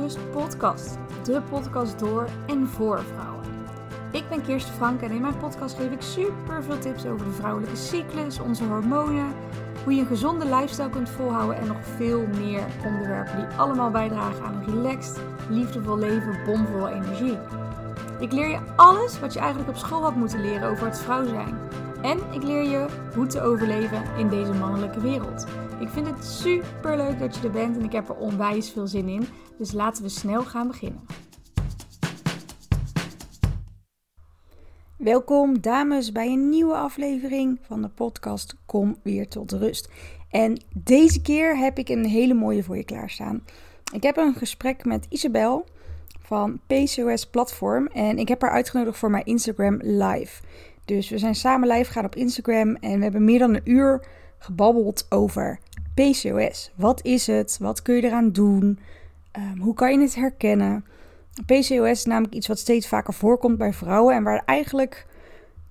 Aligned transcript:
Rust 0.00 0.30
podcast. 0.30 0.98
De 1.24 1.42
podcast 1.50 1.98
door 1.98 2.28
en 2.46 2.66
voor 2.68 3.02
vrouwen. 3.02 3.44
Ik 4.10 4.28
ben 4.28 4.42
Kirsten 4.42 4.74
Frank 4.74 5.00
en 5.00 5.10
in 5.10 5.20
mijn 5.20 5.38
podcast 5.38 5.76
geef 5.76 5.90
ik 5.90 6.02
super 6.02 6.62
veel 6.62 6.78
tips 6.78 7.06
over 7.06 7.26
de 7.26 7.32
vrouwelijke 7.32 7.76
cyclus, 7.76 8.40
onze 8.40 8.64
hormonen, 8.64 9.32
hoe 9.84 9.94
je 9.94 10.00
een 10.00 10.06
gezonde 10.06 10.44
lifestyle 10.44 10.90
kunt 10.90 11.08
volhouden 11.08 11.56
en 11.56 11.66
nog 11.66 11.76
veel 11.96 12.26
meer 12.38 12.62
onderwerpen 12.84 13.36
die 13.36 13.58
allemaal 13.58 13.90
bijdragen 13.90 14.44
aan 14.44 14.54
een 14.54 14.74
relaxed, 14.74 15.20
liefdevol 15.48 15.98
leven, 15.98 16.38
bomvol 16.44 16.88
energie. 16.88 17.38
Ik 18.20 18.32
leer 18.32 18.48
je 18.48 18.58
alles 18.76 19.20
wat 19.20 19.32
je 19.32 19.38
eigenlijk 19.38 19.70
op 19.70 19.76
school 19.76 20.02
had 20.02 20.14
moeten 20.14 20.40
leren 20.40 20.70
over 20.70 20.86
het 20.86 20.98
vrouw 20.98 21.26
zijn. 21.26 21.58
En 22.02 22.18
ik 22.30 22.42
leer 22.42 22.62
je 22.62 22.86
hoe 23.14 23.26
te 23.26 23.40
overleven 23.40 24.02
in 24.16 24.28
deze 24.28 24.52
mannelijke 24.52 25.00
wereld. 25.00 25.46
Ik 25.82 25.88
vind 25.88 26.06
het 26.06 26.24
super 26.24 26.96
leuk 26.96 27.18
dat 27.18 27.36
je 27.36 27.42
er 27.42 27.50
bent 27.50 27.76
en 27.76 27.84
ik 27.84 27.92
heb 27.92 28.08
er 28.08 28.14
onwijs 28.14 28.70
veel 28.70 28.86
zin 28.86 29.08
in. 29.08 29.26
Dus 29.58 29.72
laten 29.72 30.02
we 30.02 30.08
snel 30.08 30.42
gaan 30.42 30.66
beginnen. 30.66 31.00
Welkom 34.96 35.60
dames 35.60 36.12
bij 36.12 36.26
een 36.26 36.48
nieuwe 36.48 36.74
aflevering 36.74 37.58
van 37.62 37.82
de 37.82 37.88
podcast 37.88 38.56
Kom 38.66 38.96
weer 39.02 39.28
tot 39.28 39.52
rust. 39.52 39.90
En 40.30 40.62
deze 40.74 41.22
keer 41.22 41.58
heb 41.58 41.78
ik 41.78 41.88
een 41.88 42.04
hele 42.04 42.34
mooie 42.34 42.62
voor 42.62 42.76
je 42.76 42.84
klaarstaan. 42.84 43.44
Ik 43.92 44.02
heb 44.02 44.16
een 44.16 44.34
gesprek 44.34 44.84
met 44.84 45.06
Isabel 45.08 45.66
van 46.20 46.60
PCOS 46.66 47.26
Platform 47.26 47.86
en 47.86 48.18
ik 48.18 48.28
heb 48.28 48.42
haar 48.42 48.50
uitgenodigd 48.50 48.98
voor 48.98 49.10
mijn 49.10 49.24
Instagram 49.24 49.78
live. 49.80 50.42
Dus 50.84 51.08
we 51.08 51.18
zijn 51.18 51.34
samen 51.34 51.68
live 51.68 51.84
gegaan 51.84 52.04
op 52.04 52.16
Instagram 52.16 52.74
en 52.74 52.96
we 52.96 53.02
hebben 53.02 53.24
meer 53.24 53.38
dan 53.38 53.54
een 53.54 53.70
uur 53.70 54.06
gebabbeld 54.42 55.06
over 55.08 55.58
PCOS. 55.94 56.70
Wat 56.74 57.04
is 57.04 57.26
het? 57.26 57.56
Wat 57.60 57.82
kun 57.82 57.94
je 57.94 58.02
eraan 58.02 58.32
doen? 58.32 58.78
Um, 59.38 59.60
hoe 59.60 59.74
kan 59.74 59.92
je 59.92 60.00
het 60.00 60.14
herkennen? 60.14 60.84
PCOS 61.46 61.90
is 61.90 62.04
namelijk 62.04 62.34
iets 62.34 62.46
wat 62.46 62.58
steeds 62.58 62.88
vaker 62.88 63.14
voorkomt 63.14 63.58
bij 63.58 63.72
vrouwen 63.72 64.14
en 64.14 64.22
waar 64.22 64.42
eigenlijk 64.46 65.06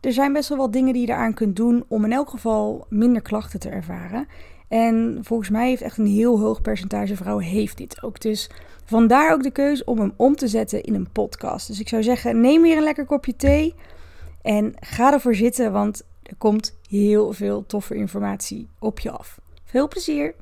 er 0.02 0.14
zijn 0.14 0.34
best 0.34 0.50
wel 0.50 0.58
wat 0.58 0.74
dingen 0.74 0.94
die 0.94 1.08
je 1.08 1.14
eraan 1.14 1.34
kunt 1.34 1.56
doen 1.56 1.84
om 1.88 2.06
in 2.06 2.12
elk 2.12 2.30
geval 2.30 2.86
minder 2.90 3.22
klachten 3.22 3.60
te 3.60 3.70
ervaren. 3.70 4.28
En 4.68 5.20
volgens 5.22 5.50
mij 5.50 5.68
heeft 5.68 5.82
echt 5.82 5.98
een 5.98 6.06
heel 6.06 6.40
hoog 6.40 6.62
percentage 6.62 7.16
vrouwen 7.16 7.46
heeft 7.46 7.78
dit 7.78 8.04
ook. 8.04 8.20
Dus 8.20 8.50
vandaar 8.86 9.34
ook 9.34 9.44
de 9.44 9.52
keuze 9.52 9.86
om 9.86 10.00
hem 10.00 10.14
om 10.16 10.36
te 10.36 10.48
zetten 10.48 10.84
in 10.84 10.94
een 10.94 11.12
podcast. 11.12 11.68
Dus 11.68 11.80
ik 11.80 11.90
zou 11.90 12.04
zeggen, 12.04 12.42
neem 12.42 12.62
weer 12.62 12.78
een 12.78 12.84
lekker 12.84 13.06
kopje 13.06 13.36
thee 13.36 13.76
en 14.42 14.74
ga 14.80 15.14
ervoor 15.14 15.36
zitten, 15.36 15.72
want 15.72 16.04
er 16.24 16.36
komt 16.38 16.78
heel 16.90 17.34
veel 17.34 17.66
toffe 17.66 17.96
informatie 17.96 18.68
op 18.80 19.00
je 19.00 19.12
af. 19.12 19.41
Veel 19.72 19.88
plezier! 19.88 20.36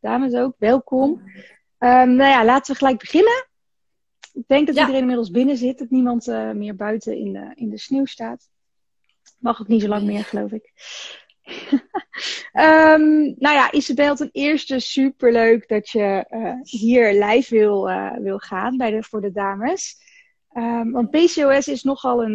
Dames 0.00 0.34
ook, 0.34 0.54
welkom. 0.58 1.10
Um, 1.78 2.14
nou 2.14 2.30
ja, 2.30 2.44
laten 2.44 2.72
we 2.72 2.78
gelijk 2.78 2.98
beginnen. 2.98 3.48
Ik 4.32 4.44
denk 4.46 4.66
dat 4.66 4.76
iedereen 4.76 5.00
inmiddels 5.00 5.30
binnen 5.30 5.56
zit, 5.56 5.78
dat 5.78 5.90
niemand 5.90 6.28
uh, 6.28 6.50
meer 6.50 6.76
buiten 6.76 7.16
in 7.16 7.32
de, 7.32 7.52
in 7.54 7.70
de 7.70 7.78
sneeuw 7.78 8.04
staat. 8.04 8.48
Mag 9.38 9.60
ook 9.60 9.68
niet 9.68 9.82
zo 9.82 9.88
lang 9.88 10.02
meer, 10.02 10.24
geloof 10.24 10.52
ik. 10.52 10.72
um, 12.52 13.34
nou 13.44 13.54
ja, 13.54 13.72
Isabel, 13.72 14.14
ten 14.16 14.28
eerste 14.32 14.78
superleuk 14.78 15.68
dat 15.68 15.88
je 15.88 16.26
uh, 16.30 16.54
hier 16.62 17.24
live 17.24 17.54
wil, 17.54 17.90
uh, 17.90 18.16
wil 18.16 18.38
gaan 18.38 18.76
bij 18.76 18.90
de, 18.90 19.02
voor 19.02 19.20
de 19.20 19.32
dames. 19.32 19.96
Um, 20.52 20.92
want 20.92 21.10
PCOS 21.10 21.68
is 21.68 21.82
nogal 21.82 22.22
een, 22.22 22.34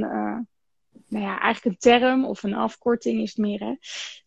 nou 1.08 1.26
ja, 1.26 1.40
eigenlijk 1.40 1.66
een 1.66 1.92
term 1.92 2.26
of 2.26 2.44
een 2.44 2.56
afkorting 2.56 3.22
is 3.22 3.30
het 3.30 3.38
meer, 3.38 3.60
hè, 3.60 3.76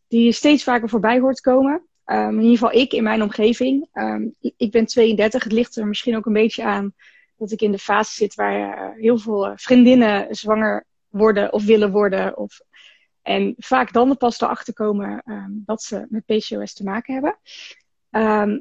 die 0.08 0.24
je 0.24 0.32
steeds 0.32 0.64
vaker 0.64 0.88
voorbij 0.88 1.20
hoort 1.20 1.40
komen. 1.40 1.86
Um, 2.06 2.28
in 2.28 2.40
ieder 2.40 2.58
geval 2.58 2.72
ik 2.72 2.92
in 2.92 3.02
mijn 3.02 3.22
omgeving. 3.22 3.88
Um, 3.92 4.34
ik 4.56 4.70
ben 4.70 4.86
32. 4.86 5.44
Het 5.44 5.52
ligt 5.52 5.76
er 5.76 5.86
misschien 5.86 6.16
ook 6.16 6.26
een 6.26 6.32
beetje 6.32 6.64
aan 6.64 6.94
dat 7.36 7.50
ik 7.50 7.60
in 7.60 7.72
de 7.72 7.78
fase 7.78 8.12
zit 8.12 8.34
waar 8.34 8.54
uh, 8.58 9.00
heel 9.00 9.18
veel 9.18 9.46
uh, 9.46 9.52
vriendinnen 9.54 10.34
zwanger 10.34 10.84
worden 11.08 11.52
of 11.52 11.64
willen 11.64 11.90
worden. 11.90 12.36
Of, 12.36 12.60
en 13.22 13.54
vaak 13.58 13.92
dan 13.92 14.16
pas 14.16 14.40
erachter 14.40 14.74
komen 14.74 15.22
um, 15.24 15.62
dat 15.66 15.82
ze 15.82 16.06
met 16.08 16.24
PCOS 16.26 16.72
te 16.74 16.84
maken 16.84 17.14
hebben. 17.14 17.38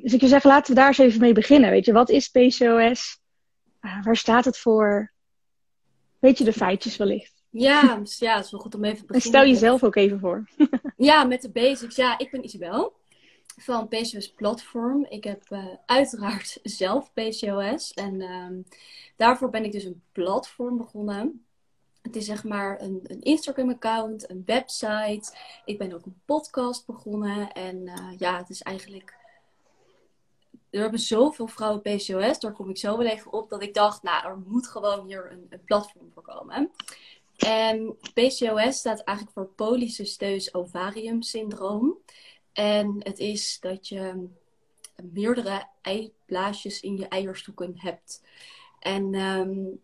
dus 0.02 0.14
ik 0.14 0.20
wil 0.20 0.30
zeggen, 0.30 0.50
laten 0.50 0.74
we 0.74 0.80
daar 0.80 0.88
eens 0.88 0.98
even 0.98 1.20
mee 1.20 1.34
beginnen. 1.34 1.70
Weet 1.70 1.86
je, 1.86 1.94
wat 1.94 2.10
is 2.10 2.28
PCOS? 2.28 3.20
Uh, 3.82 4.04
waar 4.04 4.16
staat 4.16 4.46
het 4.46 4.58
voor? 4.58 5.12
Weet 6.20 6.38
je 6.38 6.44
de 6.44 6.54
feitjes 6.54 6.98
wellicht? 6.98 7.44
Ja, 7.50 7.82
ja, 7.82 8.00
het 8.00 8.46
is 8.46 8.52
wel 8.52 8.60
goed 8.60 8.76
om 8.76 8.84
even 8.84 8.98
te 8.98 9.06
beginnen. 9.06 9.14
En 9.14 9.22
stel 9.22 9.46
jezelf 9.46 9.84
ook 9.84 9.96
even 9.96 10.20
voor. 10.20 10.46
ja, 10.98 11.24
met 11.24 11.42
de 11.42 11.50
basics. 11.50 11.96
Ja, 11.96 12.18
ik 12.18 12.32
ben 12.32 12.46
Isabel 12.46 12.94
van 13.58 13.88
PCOS 13.88 14.34
Platform. 14.34 15.06
Ik 15.10 15.24
heb 15.24 15.44
uh, 15.50 15.66
uiteraard 15.86 16.60
zelf 16.64 17.14
PCOS. 17.14 17.94
En 17.94 18.22
um, 18.22 18.66
daarvoor 19.16 19.50
ben 19.50 19.64
ik 19.64 19.72
dus 19.72 19.84
een 19.84 20.02
platform 20.12 20.78
begonnen. 20.78 21.46
Het 22.02 22.16
is 22.16 22.26
zeg 22.26 22.44
maar 22.44 22.82
een, 22.82 23.00
een 23.04 23.22
Instagram-account, 23.22 24.30
een 24.30 24.44
website. 24.46 25.34
Ik 25.66 25.78
ben 25.78 25.94
ook 25.94 26.06
een 26.06 26.22
podcast 26.26 26.86
begonnen. 26.86 27.52
En 27.52 27.76
uh, 27.76 28.18
ja, 28.18 28.38
het 28.38 28.50
is 28.50 28.62
eigenlijk. 28.62 29.16
Er 30.70 30.82
hebben 30.82 31.00
zoveel 31.00 31.48
vrouwen 31.48 31.82
PCOS, 31.82 32.40
daar 32.40 32.52
kom 32.52 32.70
ik 32.70 32.78
zo 32.78 32.98
wel 32.98 33.08
even 33.08 33.32
op, 33.32 33.50
dat 33.50 33.62
ik 33.62 33.74
dacht, 33.74 34.04
nou, 34.04 34.28
er 34.28 34.38
moet 34.46 34.68
gewoon 34.68 35.06
hier 35.06 35.32
een, 35.32 35.46
een 35.50 35.64
platform 35.64 36.12
voor 36.14 36.24
komen. 36.24 36.72
En 37.38 37.98
PCOS 38.14 38.78
staat 38.78 39.04
eigenlijk 39.04 39.38
voor 39.38 39.48
polycysteus 39.56 40.54
ovarium 40.54 41.22
syndroom. 41.22 41.98
En 42.54 42.96
het 43.00 43.20
is 43.20 43.60
dat 43.60 43.88
je 43.88 44.28
meerdere 45.14 45.68
eiblaasjes 45.82 46.80
in 46.80 46.98
je 46.98 47.08
eierstoeken 47.08 47.74
hebt. 47.78 48.22
En 48.80 49.14
um, 49.16 49.82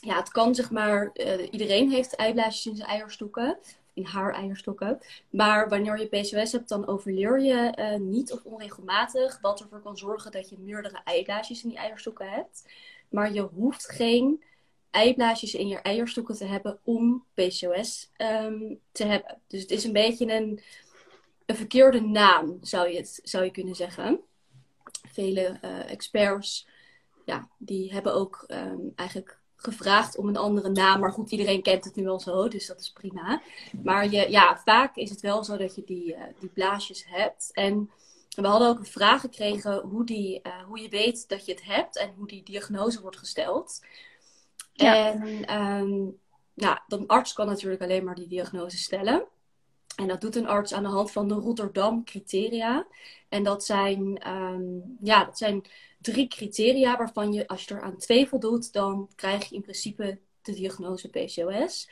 ja, 0.00 0.16
het 0.16 0.30
kan 0.30 0.54
zeg 0.54 0.70
maar, 0.70 1.10
uh, 1.14 1.52
iedereen 1.52 1.90
heeft 1.90 2.16
eiblaasjes 2.16 2.66
in 2.66 2.76
zijn 2.76 2.88
eierstokken, 2.88 3.58
in 3.94 4.04
haar 4.04 4.34
eierstokken. 4.34 4.98
Maar 5.30 5.68
wanneer 5.68 5.98
je 5.98 6.06
PCOS 6.06 6.52
hebt, 6.52 6.68
dan 6.68 6.86
overleer 6.86 7.40
je 7.40 7.76
uh, 7.78 8.08
niet 8.08 8.32
of 8.32 8.44
onregelmatig, 8.44 9.38
wat 9.40 9.60
ervoor 9.60 9.80
kan 9.80 9.96
zorgen 9.96 10.32
dat 10.32 10.48
je 10.48 10.58
meerdere 10.58 11.00
eiblaasjes 11.04 11.62
in 11.62 11.68
die 11.68 11.78
eierstokken 11.78 12.30
hebt. 12.30 12.68
Maar 13.08 13.32
je 13.32 13.42
hoeft 13.42 13.90
geen 13.90 14.42
eiblaasjes 14.90 15.54
in 15.54 15.68
je 15.68 15.76
eierstokken 15.76 16.36
te 16.36 16.44
hebben 16.44 16.78
om 16.84 17.24
PCOS 17.34 18.10
um, 18.16 18.80
te 18.92 19.04
hebben. 19.04 19.40
Dus 19.46 19.60
het 19.60 19.70
is 19.70 19.84
een 19.84 19.92
beetje 19.92 20.32
een, 20.32 20.60
een 21.46 21.56
verkeerde 21.56 22.00
naam, 22.00 22.58
zou 22.60 22.88
je, 22.88 22.96
het, 22.96 23.20
zou 23.22 23.44
je 23.44 23.50
kunnen 23.50 23.74
zeggen. 23.74 24.20
Vele 25.12 25.58
uh, 25.64 25.90
experts, 25.90 26.66
ja, 27.24 27.48
die 27.58 27.92
hebben 27.92 28.14
ook 28.14 28.44
um, 28.48 28.92
eigenlijk 28.96 29.40
gevraagd 29.56 30.16
om 30.16 30.28
een 30.28 30.36
andere 30.36 30.68
naam. 30.68 31.00
Maar 31.00 31.12
goed, 31.12 31.30
iedereen 31.30 31.62
kent 31.62 31.84
het 31.84 31.96
nu 31.96 32.08
al 32.08 32.20
zo, 32.20 32.48
dus 32.48 32.66
dat 32.66 32.80
is 32.80 32.92
prima. 32.92 33.42
Maar 33.82 34.10
je, 34.10 34.30
ja, 34.30 34.60
vaak 34.64 34.96
is 34.96 35.10
het 35.10 35.20
wel 35.20 35.44
zo 35.44 35.56
dat 35.56 35.74
je 35.74 35.82
die, 35.84 36.14
uh, 36.14 36.22
die 36.38 36.48
blaasjes 36.48 37.04
hebt. 37.08 37.50
En 37.52 37.90
we 38.36 38.46
hadden 38.46 38.68
ook 38.68 38.78
een 38.78 38.86
vraag 38.86 39.20
gekregen 39.20 39.80
hoe, 39.80 40.04
die, 40.04 40.40
uh, 40.42 40.62
hoe 40.62 40.80
je 40.80 40.88
weet 40.88 41.28
dat 41.28 41.46
je 41.46 41.52
het 41.52 41.64
hebt 41.64 41.96
en 41.96 42.12
hoe 42.16 42.26
die 42.26 42.42
diagnose 42.42 43.00
wordt 43.00 43.18
gesteld. 43.18 43.80
En 44.74 45.56
um, 45.56 46.18
nou, 46.54 46.78
arts 47.06 47.32
kan 47.32 47.46
natuurlijk 47.46 47.82
alleen 47.82 48.04
maar 48.04 48.14
die 48.14 48.28
diagnose 48.28 48.78
stellen. 48.78 49.24
En 49.96 50.08
dat 50.08 50.20
doet 50.20 50.36
een 50.36 50.48
arts 50.48 50.72
aan 50.72 50.82
de 50.82 50.88
hand 50.88 51.10
van 51.10 51.28
de 51.28 51.34
Rotterdam-criteria. 51.34 52.86
En 53.28 53.42
dat 53.42 53.64
zijn, 53.64 54.28
um, 54.28 54.96
ja, 55.00 55.24
dat 55.24 55.38
zijn 55.38 55.64
drie 56.00 56.28
criteria 56.28 56.96
waarvan 56.96 57.32
je, 57.32 57.46
als 57.48 57.64
je 57.64 57.74
er 57.74 57.82
aan 57.82 57.96
twee 57.96 58.28
voldoet, 58.28 58.72
dan 58.72 59.08
krijg 59.14 59.48
je 59.48 59.54
in 59.54 59.62
principe 59.62 60.18
de 60.42 60.54
diagnose 60.54 61.08
PCOS. 61.08 61.88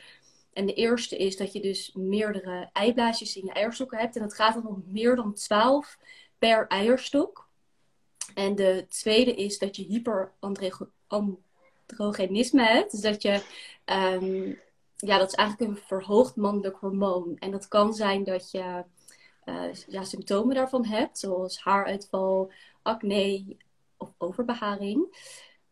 En 0.52 0.66
de 0.66 0.74
eerste 0.74 1.16
is 1.16 1.36
dat 1.36 1.52
je 1.52 1.60
dus 1.60 1.92
meerdere 1.94 2.70
eiblaasjes 2.72 3.36
in 3.36 3.44
je 3.44 3.52
eierstokken 3.52 3.98
hebt. 3.98 4.16
En 4.16 4.22
dat 4.22 4.34
gaat 4.34 4.54
dan 4.54 4.66
om 4.66 4.84
meer 4.86 5.16
dan 5.16 5.34
12 5.34 5.98
per 6.38 6.66
eierstok. 6.66 7.48
En 8.34 8.54
de 8.54 8.86
tweede 8.88 9.34
is 9.34 9.58
dat 9.58 9.76
je 9.76 9.86
hyperandrogenisme 11.88 12.62
hebt. 12.62 12.90
Dus 12.90 13.00
dat 13.00 13.22
je 13.22 13.42
um, 13.84 14.58
ja, 14.96 15.18
dat 15.18 15.28
is 15.28 15.34
eigenlijk 15.34 15.70
een 15.70 15.82
verhoogd 15.86 16.36
mannelijk 16.36 16.76
hormoon. 16.76 17.36
En 17.38 17.50
dat 17.50 17.68
kan 17.68 17.94
zijn 17.94 18.24
dat 18.24 18.50
je 18.50 18.84
uh, 19.44 19.72
ja, 19.86 20.04
symptomen 20.04 20.54
daarvan 20.54 20.84
hebt, 20.84 21.18
zoals 21.18 21.60
haaruitval, 21.60 22.52
acne 22.82 23.56
of 23.96 24.10
overbeharing. 24.18 25.16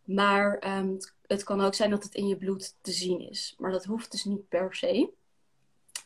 Maar 0.04 0.78
um, 0.78 0.96
het 1.26 1.42
kan 1.44 1.60
ook 1.60 1.74
zijn 1.74 1.90
dat 1.90 2.02
het 2.02 2.14
in 2.14 2.28
je 2.28 2.36
bloed 2.36 2.74
te 2.80 2.92
zien 2.92 3.20
is. 3.20 3.54
Maar 3.58 3.70
dat 3.70 3.84
hoeft 3.84 4.10
dus 4.10 4.24
niet 4.24 4.48
per 4.48 4.74
se. 4.74 5.10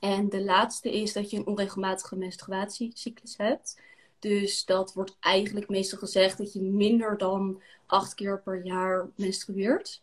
En 0.01 0.29
de 0.29 0.43
laatste 0.43 0.93
is 0.93 1.13
dat 1.13 1.31
je 1.31 1.37
een 1.37 1.47
onregelmatige 1.47 2.17
menstruatiecyclus 2.17 3.37
hebt. 3.37 3.81
Dus 4.21 4.65
dat 4.65 4.93
wordt 4.95 5.17
eigenlijk 5.21 5.69
meestal 5.69 5.99
gezegd 5.99 6.39
dat 6.39 6.53
je 6.53 6.63
minder 6.63 7.19
dan 7.19 7.63
acht 7.87 8.15
keer 8.15 8.41
per 8.41 8.65
jaar 8.65 9.09
menstrueert. 9.15 10.01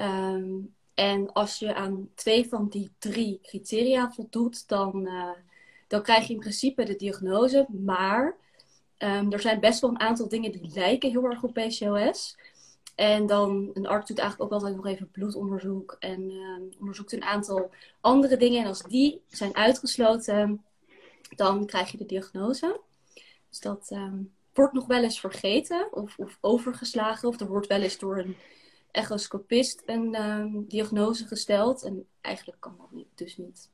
Um, 0.00 0.74
en 0.94 1.32
als 1.32 1.58
je 1.58 1.74
aan 1.74 2.10
twee 2.14 2.48
van 2.48 2.68
die 2.68 2.90
drie 2.98 3.40
criteria 3.42 4.12
voldoet, 4.12 4.68
dan, 4.68 5.06
uh, 5.06 5.30
dan 5.86 6.02
krijg 6.02 6.26
je 6.26 6.32
in 6.32 6.40
principe 6.40 6.84
de 6.84 6.96
diagnose. 6.96 7.66
Maar 7.84 8.36
er 9.30 9.40
zijn 9.40 9.60
best 9.60 9.80
wel 9.80 9.90
een 9.90 10.00
aantal 10.00 10.28
dingen 10.28 10.52
die 10.52 10.70
lijken 10.74 11.10
heel 11.10 11.24
erg 11.24 11.42
op 11.42 11.52
PCOS. 11.52 12.36
En 12.94 13.26
dan, 13.26 13.70
een 13.74 13.86
arts 13.86 14.08
doet 14.08 14.18
eigenlijk 14.18 14.52
ook 14.52 14.58
altijd 14.60 14.76
nog 14.76 14.86
even 14.86 15.10
bloedonderzoek 15.10 15.96
en 15.98 16.30
uh, 16.30 16.78
onderzoekt 16.78 17.12
een 17.12 17.24
aantal 17.24 17.70
andere 18.00 18.36
dingen. 18.36 18.60
En 18.62 18.66
als 18.66 18.82
die 18.82 19.20
zijn 19.28 19.56
uitgesloten, 19.56 20.64
dan 21.36 21.66
krijg 21.66 21.90
je 21.90 21.98
de 21.98 22.06
diagnose. 22.06 22.80
Dus 23.52 23.60
dat 23.60 23.90
um, 23.92 24.32
wordt 24.52 24.72
nog 24.72 24.86
wel 24.86 25.02
eens 25.02 25.20
vergeten 25.20 25.88
of, 25.90 26.18
of, 26.18 26.38
overgeslagen. 26.40 27.28
Of 27.28 27.40
er 27.40 27.46
wordt 27.46 27.66
wel 27.66 27.80
eens 27.80 27.98
door 27.98 28.18
een 28.18 28.36
echoscopist 28.90 29.82
een 29.86 30.14
um, 30.22 30.64
diagnose 30.68 31.26
gesteld. 31.26 31.84
En 31.84 32.06
eigenlijk 32.20 32.60
kan 32.60 32.74
dat 32.78 32.90
niet, 32.90 33.08
dus 33.14 33.36
niet. 33.36 33.70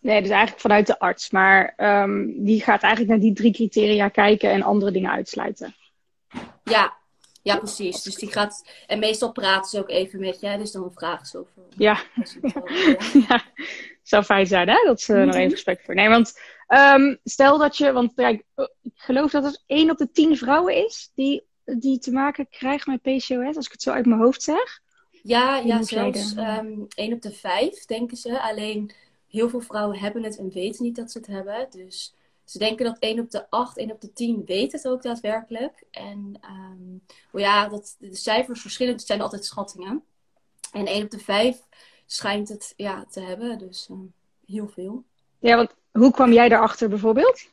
Nee, 0.00 0.20
dus 0.20 0.30
eigenlijk 0.30 0.60
vanuit 0.60 0.86
de 0.86 0.98
arts. 0.98 1.30
Maar 1.30 1.74
um, 1.76 2.44
die 2.44 2.62
gaat 2.62 2.82
eigenlijk 2.82 3.12
naar 3.12 3.20
die 3.20 3.34
drie 3.34 3.52
criteria 3.52 4.08
kijken 4.08 4.50
en 4.50 4.62
andere 4.62 4.90
dingen 4.90 5.10
uitsluiten. 5.10 5.74
Ja, 6.64 6.96
ja, 7.42 7.56
precies. 7.56 8.02
Dus 8.02 8.14
die 8.14 8.32
gaat. 8.32 8.70
En 8.86 8.98
meestal 8.98 9.32
praten 9.32 9.70
ze 9.70 9.78
ook 9.78 9.90
even 9.90 10.20
met 10.20 10.40
je, 10.40 10.58
dus 10.58 10.72
dan 10.72 10.92
vragen 10.94 11.26
ze 11.26 11.38
over. 11.38 11.62
Ja. 11.76 12.02
ja. 13.28 13.42
Zou 14.02 14.24
fijn 14.24 14.46
zijn, 14.46 14.68
hè? 14.68 14.82
Dat 14.84 15.00
ze 15.00 15.12
mm 15.12 15.18
-hmm. 15.18 15.26
nog 15.26 15.36
even 15.36 15.50
gesprek 15.50 15.80
voor. 15.80 15.94
Nee, 15.94 16.08
want 16.08 16.40
um, 16.68 17.18
stel 17.24 17.58
dat 17.58 17.76
je. 17.76 17.92
Want 17.92 18.14
kijk, 18.14 18.44
ik 18.82 18.92
geloof 18.94 19.30
dat 19.30 19.44
het 19.44 19.62
1 19.66 19.90
op 19.90 19.98
de 19.98 20.10
10 20.10 20.36
vrouwen 20.36 20.84
is 20.84 21.10
die, 21.14 21.46
die 21.64 21.98
te 21.98 22.12
maken 22.12 22.48
krijgen 22.48 22.92
met 22.92 23.02
PCOS, 23.02 23.56
als 23.56 23.66
ik 23.66 23.72
het 23.72 23.82
zo 23.82 23.90
uit 23.90 24.06
mijn 24.06 24.20
hoofd 24.20 24.42
zeg. 24.42 24.80
Ja, 25.22 25.56
ja 25.56 25.82
zelfs 25.82 26.36
um, 26.36 26.86
1 26.88 27.12
op 27.12 27.22
de 27.22 27.32
5 27.32 27.84
denken 27.84 28.16
ze. 28.16 28.40
Alleen 28.40 28.92
heel 29.28 29.48
veel 29.48 29.60
vrouwen 29.60 29.98
hebben 29.98 30.22
het 30.22 30.38
en 30.38 30.50
weten 30.50 30.84
niet 30.84 30.96
dat 30.96 31.10
ze 31.10 31.18
het 31.18 31.26
hebben. 31.26 31.66
Dus 31.70 32.14
ze 32.44 32.58
denken 32.58 32.84
dat 32.84 32.98
1 32.98 33.18
op 33.18 33.30
de 33.30 33.50
8, 33.50 33.76
1 33.76 33.90
op 33.90 34.00
de 34.00 34.12
10 34.12 34.42
weet 34.44 34.72
het 34.72 34.88
ook 34.88 35.02
daadwerkelijk. 35.02 35.84
En 35.90 36.40
um, 36.50 37.02
ja, 37.32 37.68
dat, 37.68 37.96
de 37.98 38.16
cijfers 38.16 38.60
verschillen, 38.60 38.92
het 38.92 39.02
zijn 39.06 39.20
altijd 39.20 39.44
schattingen. 39.44 40.04
En 40.72 40.86
1 40.86 41.04
op 41.04 41.10
de 41.10 41.18
5 41.18 41.58
schijnt 42.06 42.48
het 42.48 42.72
ja, 42.76 43.04
te 43.10 43.20
hebben, 43.20 43.58
dus 43.58 43.88
um, 43.90 44.12
heel 44.46 44.68
veel. 44.68 45.04
Ja, 45.38 45.56
want 45.56 45.74
hoe 45.98 46.10
kwam 46.10 46.32
jij 46.32 46.48
daarachter 46.48 46.88
bijvoorbeeld? 46.88 47.48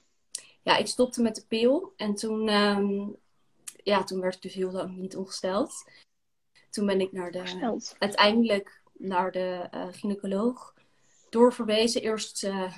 Ja, 0.61 0.77
ik 0.77 0.87
stopte 0.87 1.21
met 1.21 1.35
de 1.35 1.45
pil 1.47 1.93
en 1.97 2.15
toen, 2.15 2.49
um, 2.49 3.15
ja, 3.83 4.03
toen 4.03 4.21
werd 4.21 4.35
ik 4.35 4.41
dus 4.41 4.53
heel 4.53 4.71
lang 4.71 4.97
niet 4.97 5.15
ongesteld. 5.15 5.83
Toen 6.69 6.85
ben 6.85 7.01
ik 7.01 7.11
naar 7.11 7.31
de, 7.31 7.39
Gesteld. 7.39 7.95
uiteindelijk 7.99 8.81
naar 8.93 9.31
de 9.31 9.69
uh, 9.73 9.85
gynaecoloog 9.91 10.73
doorverwezen. 11.29 12.01
Eerst, 12.01 12.43
uh, 12.43 12.73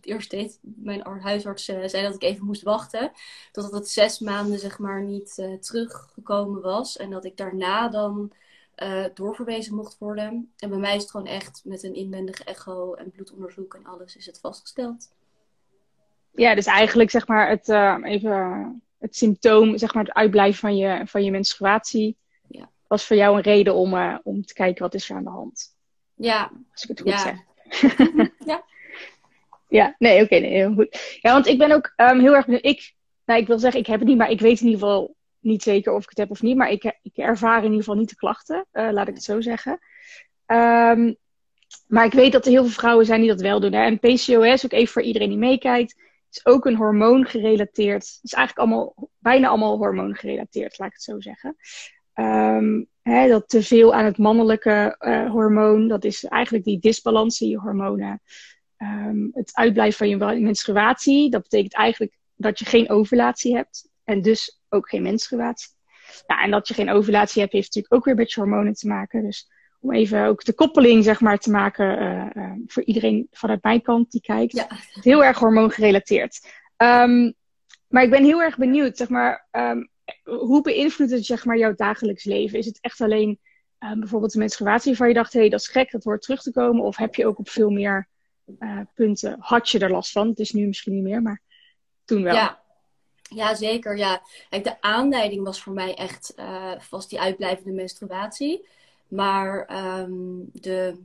eerst 0.00 0.30
deed 0.30 0.58
mijn 0.62 1.20
huisarts 1.20 1.68
uh, 1.68 1.86
zei 1.86 2.02
dat 2.02 2.14
ik 2.14 2.22
even 2.22 2.44
moest 2.44 2.62
wachten. 2.62 3.12
Totdat 3.52 3.72
het 3.72 3.88
zes 3.88 4.18
maanden 4.18 4.58
zeg 4.58 4.78
maar 4.78 5.02
niet 5.02 5.34
teruggekomen 5.60 6.62
was. 6.62 6.96
En 6.96 7.10
dat 7.10 7.24
ik 7.24 7.36
daarna 7.36 7.88
dan 7.88 8.32
doorverwezen 9.14 9.74
mocht 9.74 9.98
worden. 9.98 10.52
En 10.58 10.68
bij 10.68 10.78
mij 10.78 10.94
is 10.96 11.02
het 11.02 11.10
gewoon 11.10 11.26
echt 11.26 11.60
met 11.64 11.82
een 11.82 11.94
inwendige 11.94 12.44
echo 12.44 12.94
en 12.94 13.10
bloedonderzoek 13.10 13.74
en 13.74 13.86
alles 13.86 14.16
is 14.16 14.26
het 14.26 14.40
vastgesteld. 14.40 15.12
Ja, 16.34 16.54
dus 16.54 16.66
eigenlijk 16.66 17.10
zeg 17.10 17.26
maar 17.26 17.48
het, 17.48 17.68
even, 18.04 18.82
het 18.98 19.16
symptoom, 19.16 19.78
zeg 19.78 19.94
maar 19.94 20.04
het 20.04 20.14
uitblijven 20.14 20.60
van 20.60 20.76
je, 20.76 21.02
van 21.06 21.24
je 21.24 21.30
menstruatie. 21.30 22.16
Ja. 22.48 22.70
Was 22.86 23.06
voor 23.06 23.16
jou 23.16 23.36
een 23.36 23.42
reden 23.42 23.74
om, 23.74 24.20
om 24.22 24.44
te 24.44 24.54
kijken 24.54 24.82
wat 24.82 24.94
is 24.94 25.10
er 25.10 25.16
aan 25.16 25.24
de 25.24 25.30
hand. 25.30 25.76
Ja. 26.14 26.50
Als 26.72 26.82
ik 26.82 26.88
het 26.88 27.00
goed 27.00 27.10
ja. 27.10 27.18
zeg. 27.18 27.38
ja. 28.46 28.64
Ja, 29.72 29.94
nee, 29.98 30.14
oké, 30.14 30.24
okay, 30.24 30.40
nee, 30.40 30.50
heel 30.50 30.74
goed. 30.74 31.18
Ja, 31.20 31.32
want 31.32 31.46
ik 31.46 31.58
ben 31.58 31.72
ook 31.72 31.92
um, 31.96 32.20
heel 32.20 32.34
erg. 32.34 32.46
Ik, 32.46 32.94
nou, 33.24 33.40
ik 33.40 33.46
wil 33.46 33.58
zeggen, 33.58 33.80
ik 33.80 33.86
heb 33.86 33.98
het 33.98 34.08
niet, 34.08 34.16
maar 34.16 34.30
ik 34.30 34.40
weet 34.40 34.60
in 34.60 34.66
ieder 34.66 34.80
geval 34.80 35.16
niet 35.42 35.62
zeker 35.62 35.92
of 35.92 36.02
ik 36.02 36.08
het 36.08 36.18
heb 36.18 36.30
of 36.30 36.42
niet. 36.42 36.56
Maar 36.56 36.70
ik, 36.70 36.98
ik 37.02 37.16
ervaar 37.16 37.58
in 37.58 37.64
ieder 37.64 37.78
geval 37.78 37.94
niet 37.94 38.08
de 38.08 38.16
klachten, 38.16 38.66
uh, 38.72 38.88
laat 38.90 39.08
ik 39.08 39.14
het 39.14 39.24
zo 39.24 39.40
zeggen. 39.40 39.78
Um, 40.46 41.16
maar 41.86 42.04
ik 42.04 42.12
weet 42.12 42.32
dat 42.32 42.44
er 42.44 42.50
heel 42.50 42.62
veel 42.62 42.72
vrouwen 42.72 43.06
zijn 43.06 43.20
die 43.20 43.28
dat 43.28 43.40
wel 43.40 43.60
doen. 43.60 43.72
Hè? 43.72 43.84
En 43.84 43.98
PCOS, 43.98 44.64
ook 44.64 44.72
even 44.72 44.92
voor 44.92 45.02
iedereen 45.02 45.28
die 45.28 45.38
meekijkt, 45.38 46.00
is 46.30 46.46
ook 46.46 46.66
een 46.66 46.76
hormoon 46.76 47.26
gerelateerd. 47.26 48.18
Is 48.22 48.32
eigenlijk 48.32 48.58
allemaal, 48.68 49.10
bijna 49.18 49.48
allemaal 49.48 49.76
hormoon 49.76 50.14
gerelateerd, 50.14 50.78
laat 50.78 50.88
ik 50.88 50.94
het 50.94 51.02
zo 51.02 51.20
zeggen. 51.20 51.56
Um, 52.14 52.86
hè, 53.02 53.28
dat 53.28 53.48
te 53.48 53.62
veel 53.62 53.94
aan 53.94 54.04
het 54.04 54.18
mannelijke 54.18 54.96
uh, 54.98 55.30
hormoon, 55.30 55.88
dat 55.88 56.04
is 56.04 56.24
eigenlijk 56.24 56.64
die 56.64 56.78
disbalans 56.78 57.40
in 57.40 57.48
je 57.48 57.58
hormonen. 57.58 58.20
Um, 58.78 59.30
het 59.32 59.50
uitblijven 59.54 59.98
van 59.98 60.34
je 60.34 60.40
menstruatie, 60.40 61.30
dat 61.30 61.42
betekent 61.42 61.74
eigenlijk 61.74 62.18
dat 62.34 62.58
je 62.58 62.64
geen 62.64 62.90
ovulatie 62.90 63.56
hebt 63.56 63.88
en 64.04 64.22
dus 64.22 64.60
ook 64.68 64.88
geen 64.88 65.02
menstruatie. 65.02 65.70
Ja, 66.26 66.42
en 66.42 66.50
dat 66.50 66.68
je 66.68 66.74
geen 66.74 66.90
ovulatie 66.90 67.40
hebt, 67.40 67.52
heeft 67.52 67.66
natuurlijk 67.66 67.94
ook 67.94 68.04
weer 68.04 68.14
met 68.14 68.32
je 68.32 68.40
hormonen 68.40 68.74
te 68.74 68.86
maken. 68.86 69.22
Dus 69.22 69.50
om 69.80 69.92
even 69.92 70.24
ook 70.24 70.44
de 70.44 70.54
koppeling 70.54 71.04
zeg 71.04 71.20
maar, 71.20 71.38
te 71.38 71.50
maken 71.50 72.02
uh, 72.02 72.42
uh, 72.42 72.52
voor 72.66 72.82
iedereen 72.82 73.26
vanuit 73.30 73.62
mijn 73.62 73.82
kant 73.82 74.10
die 74.10 74.20
kijkt. 74.20 74.52
Ja. 74.52 74.66
Heel 75.00 75.24
erg 75.24 75.38
hormoongerelateerd. 75.38 76.40
Um, 76.76 77.34
maar 77.88 78.02
ik 78.02 78.10
ben 78.10 78.24
heel 78.24 78.42
erg 78.42 78.56
benieuwd, 78.56 78.96
zeg 78.96 79.08
maar, 79.08 79.48
um, 79.50 79.90
hoe 80.22 80.62
beïnvloedt 80.62 81.12
het 81.12 81.24
zeg 81.24 81.44
maar, 81.44 81.58
jouw 81.58 81.74
dagelijks 81.74 82.24
leven? 82.24 82.58
Is 82.58 82.66
het 82.66 82.78
echt 82.80 83.00
alleen 83.00 83.38
uh, 83.80 83.92
bijvoorbeeld 83.92 84.32
de 84.32 84.38
menstruatie 84.38 84.88
waarvan 84.88 85.08
je 85.08 85.14
dacht, 85.14 85.32
hé, 85.32 85.40
hey, 85.40 85.48
dat 85.48 85.60
is 85.60 85.68
gek, 85.68 85.90
dat 85.90 86.04
hoort 86.04 86.22
terug 86.22 86.42
te 86.42 86.52
komen? 86.52 86.84
Of 86.84 86.96
heb 86.96 87.14
je 87.14 87.26
ook 87.26 87.38
op 87.38 87.48
veel 87.48 87.70
meer 87.70 88.08
uh, 88.58 88.80
punten, 88.94 89.36
had 89.38 89.70
je 89.70 89.78
er 89.78 89.90
last 89.90 90.12
van? 90.12 90.28
Het 90.28 90.38
is 90.38 90.52
nu 90.52 90.66
misschien 90.66 90.94
niet 90.94 91.02
meer, 91.02 91.22
maar 91.22 91.42
toen 92.04 92.22
wel. 92.22 92.34
Ja, 92.34 92.61
ja 93.34 93.54
zeker. 93.54 93.96
Ja. 93.96 94.22
De 94.50 94.80
aanleiding 94.80 95.44
was 95.44 95.62
voor 95.62 95.72
mij 95.72 95.94
echt 95.94 96.34
uh, 96.38 97.00
die 97.08 97.20
uitblijvende 97.20 97.72
menstruatie. 97.72 98.66
Maar 99.08 99.84
um, 100.00 100.50
de, 100.52 101.02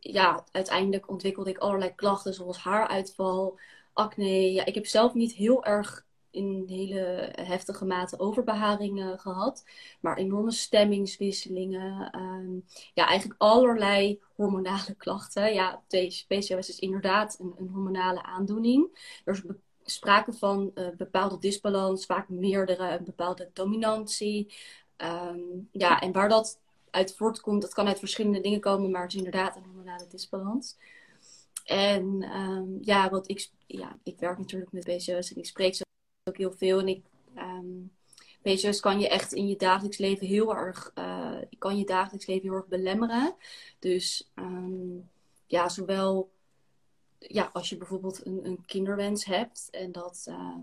ja, 0.00 0.44
uiteindelijk 0.52 1.08
ontwikkelde 1.08 1.50
ik 1.50 1.58
allerlei 1.58 1.94
klachten 1.94 2.34
zoals 2.34 2.58
haaruitval, 2.58 3.58
acne. 3.92 4.52
Ja, 4.52 4.64
ik 4.64 4.74
heb 4.74 4.86
zelf 4.86 5.14
niet 5.14 5.32
heel 5.32 5.64
erg 5.64 6.04
in 6.30 6.64
hele 6.66 7.32
heftige 7.40 7.84
mate 7.84 8.18
overbeharing 8.18 9.14
gehad. 9.16 9.64
Maar 10.00 10.16
enorme 10.16 10.50
stemmingswisselingen. 10.50 12.18
Um, 12.18 12.64
ja, 12.94 13.06
eigenlijk 13.06 13.40
allerlei 13.40 14.20
hormonale 14.34 14.94
klachten. 14.96 15.54
Ja, 15.54 15.82
PCOS 16.26 16.68
is 16.68 16.78
inderdaad 16.78 17.36
een, 17.40 17.54
een 17.58 17.68
hormonale 17.68 18.22
aandoening. 18.22 18.88
Er 19.24 19.34
is 19.34 19.42
sprake 19.84 20.32
van 20.32 20.70
uh, 20.74 20.88
bepaalde 20.96 21.38
disbalans, 21.38 22.06
vaak 22.06 22.28
meerdere, 22.28 22.90
een 22.98 23.04
bepaalde 23.04 23.50
dominantie. 23.52 24.54
Um, 24.96 25.68
ja, 25.72 26.00
en 26.00 26.12
waar 26.12 26.28
dat 26.28 26.60
uit 26.90 27.14
voortkomt, 27.16 27.62
dat 27.62 27.74
kan 27.74 27.86
uit 27.86 27.98
verschillende 27.98 28.40
dingen 28.40 28.60
komen, 28.60 28.90
maar 28.90 29.02
het 29.02 29.10
is 29.10 29.16
inderdaad 29.16 29.56
een 29.56 29.64
hormonale 29.64 30.06
disbalans. 30.06 30.76
En 31.64 32.04
um, 32.36 32.78
ja, 32.80 33.10
wat 33.10 33.28
ik, 33.28 33.50
ja, 33.66 33.98
ik 34.02 34.18
werk 34.18 34.38
natuurlijk 34.38 34.72
met 34.72 34.84
PCOS 34.84 35.32
en 35.32 35.36
ik 35.36 35.46
spreek 35.46 35.74
zo 35.74 35.82
ook 36.24 36.36
heel 36.36 36.52
veel. 36.52 36.78
En 36.78 36.88
ik, 36.88 37.04
PCOS 38.42 38.80
kan 38.80 39.00
je 39.00 39.08
echt 39.08 39.32
in 39.32 39.48
je 39.48 39.56
dagelijks 39.56 39.98
leven 39.98 40.26
heel 40.26 40.56
erg, 40.56 40.90
uh, 40.94 41.38
kan 41.58 41.76
je 41.76 41.84
dagelijks 41.84 42.26
leven 42.26 42.48
heel 42.48 42.56
erg 42.56 42.66
belemmeren. 42.66 43.34
Dus 43.78 44.32
ja, 45.46 45.68
zowel 45.68 46.30
ja, 47.28 47.50
als 47.52 47.68
je 47.68 47.76
bijvoorbeeld 47.76 48.26
een, 48.26 48.40
een 48.46 48.64
kinderwens 48.66 49.24
hebt 49.24 49.68
en 49.70 49.92
dat, 49.92 50.26
uh, 50.28 50.56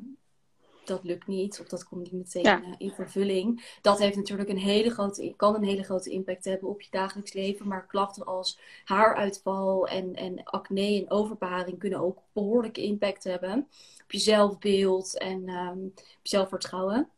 dat 0.85 1.03
lukt 1.03 1.27
niet, 1.27 1.59
of 1.59 1.67
dat 1.67 1.83
komt 1.83 2.01
niet 2.01 2.11
meteen 2.11 2.43
ja. 2.43 2.61
uh, 2.61 2.75
in 2.77 2.91
vervulling. 2.91 3.77
Dat 3.81 3.99
heeft 3.99 4.15
natuurlijk 4.15 4.49
een 4.49 4.57
hele 4.57 4.89
grote, 4.89 5.33
kan 5.37 5.55
een 5.55 5.63
hele 5.63 5.83
grote 5.83 6.09
impact 6.09 6.45
hebben 6.45 6.69
op 6.69 6.81
je 6.81 6.91
dagelijks 6.91 7.33
leven. 7.33 7.67
Maar 7.67 7.85
klachten 7.85 8.25
als 8.25 8.59
haaruitval 8.83 9.87
en, 9.87 10.15
en 10.15 10.43
acne 10.43 10.99
en 10.99 11.11
overbeharing 11.11 11.79
kunnen 11.79 11.99
ook 11.99 12.17
behoorlijke 12.31 12.83
impact 12.83 13.23
hebben 13.23 13.67
op 14.03 14.11
je 14.11 14.19
zelfbeeld 14.19 15.17
en 15.17 15.49
um, 15.49 15.85
op 15.95 16.19
je 16.21 16.29
zelfvertrouwen. 16.29 17.09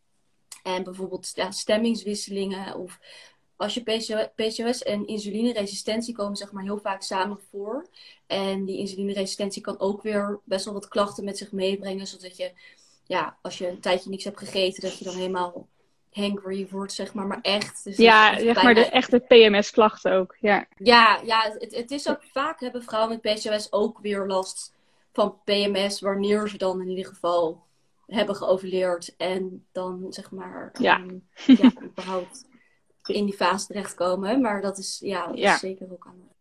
En 0.63 0.83
bijvoorbeeld 0.83 1.31
ja, 1.33 1.51
stemmingswisselingen 1.51 2.75
of 2.77 2.99
als 3.55 3.73
je 3.73 4.29
PCOS 4.35 4.83
en 4.83 5.07
insulineresistentie 5.07 6.15
komen 6.15 6.35
zeg 6.35 6.51
maar 6.51 6.63
heel 6.63 6.79
vaak 6.79 7.01
samen 7.01 7.39
voor. 7.51 7.85
En 8.27 8.65
die 8.65 8.77
insulineresistentie 8.77 9.61
kan 9.61 9.79
ook 9.79 10.01
weer 10.01 10.39
best 10.43 10.65
wel 10.65 10.73
wat 10.73 10.87
klachten 10.87 11.23
met 11.23 11.37
zich 11.37 11.51
meebrengen. 11.51 12.07
Zodat 12.07 12.37
je, 12.37 12.51
ja, 13.05 13.37
als 13.41 13.57
je 13.57 13.67
een 13.67 13.79
tijdje 13.79 14.09
niks 14.09 14.23
hebt 14.23 14.37
gegeten, 14.37 14.81
dat 14.81 14.97
je 14.97 15.05
dan 15.05 15.15
helemaal 15.15 15.67
hangry 16.11 16.67
wordt, 16.71 16.93
zeg 16.93 17.13
maar. 17.13 17.27
Maar 17.27 17.41
echt. 17.41 17.83
Dus 17.83 17.97
ja, 17.97 18.39
zeg 18.39 18.63
maar 18.63 18.73
de 18.73 18.85
echte 18.85 19.19
PMS-klachten 19.19 20.13
ook. 20.13 20.35
Ja, 20.39 20.65
ja, 20.77 21.21
ja 21.25 21.55
het, 21.59 21.75
het 21.75 21.91
is 21.91 22.09
ook 22.09 22.23
vaak 22.31 22.59
hebben 22.59 22.83
vrouwen 22.83 23.19
met 23.21 23.35
PCOS 23.35 23.71
ook 23.71 23.99
weer 23.99 24.25
last 24.27 24.73
van 25.13 25.35
PMS, 25.43 26.01
wanneer 26.01 26.49
ze 26.49 26.57
dan 26.57 26.81
in 26.81 26.89
ieder 26.89 27.05
geval 27.05 27.63
hebben 28.07 28.35
geovuleerd 28.35 29.15
en 29.17 29.65
dan 29.71 30.05
zeg 30.09 30.31
maar 30.31 30.71
ja. 30.79 30.99
Um, 30.99 31.27
ja, 31.45 31.71
überhaupt 31.83 32.45
in 33.07 33.25
die 33.25 33.35
fase 33.35 33.67
terechtkomen. 33.67 34.41
Maar 34.41 34.61
dat 34.61 34.77
is, 34.77 34.99
ja, 35.03 35.27
dat 35.27 35.37
ja. 35.37 35.53
is 35.53 35.59
zeker 35.59 35.91
ook 35.91 36.05
aan. 36.07 36.31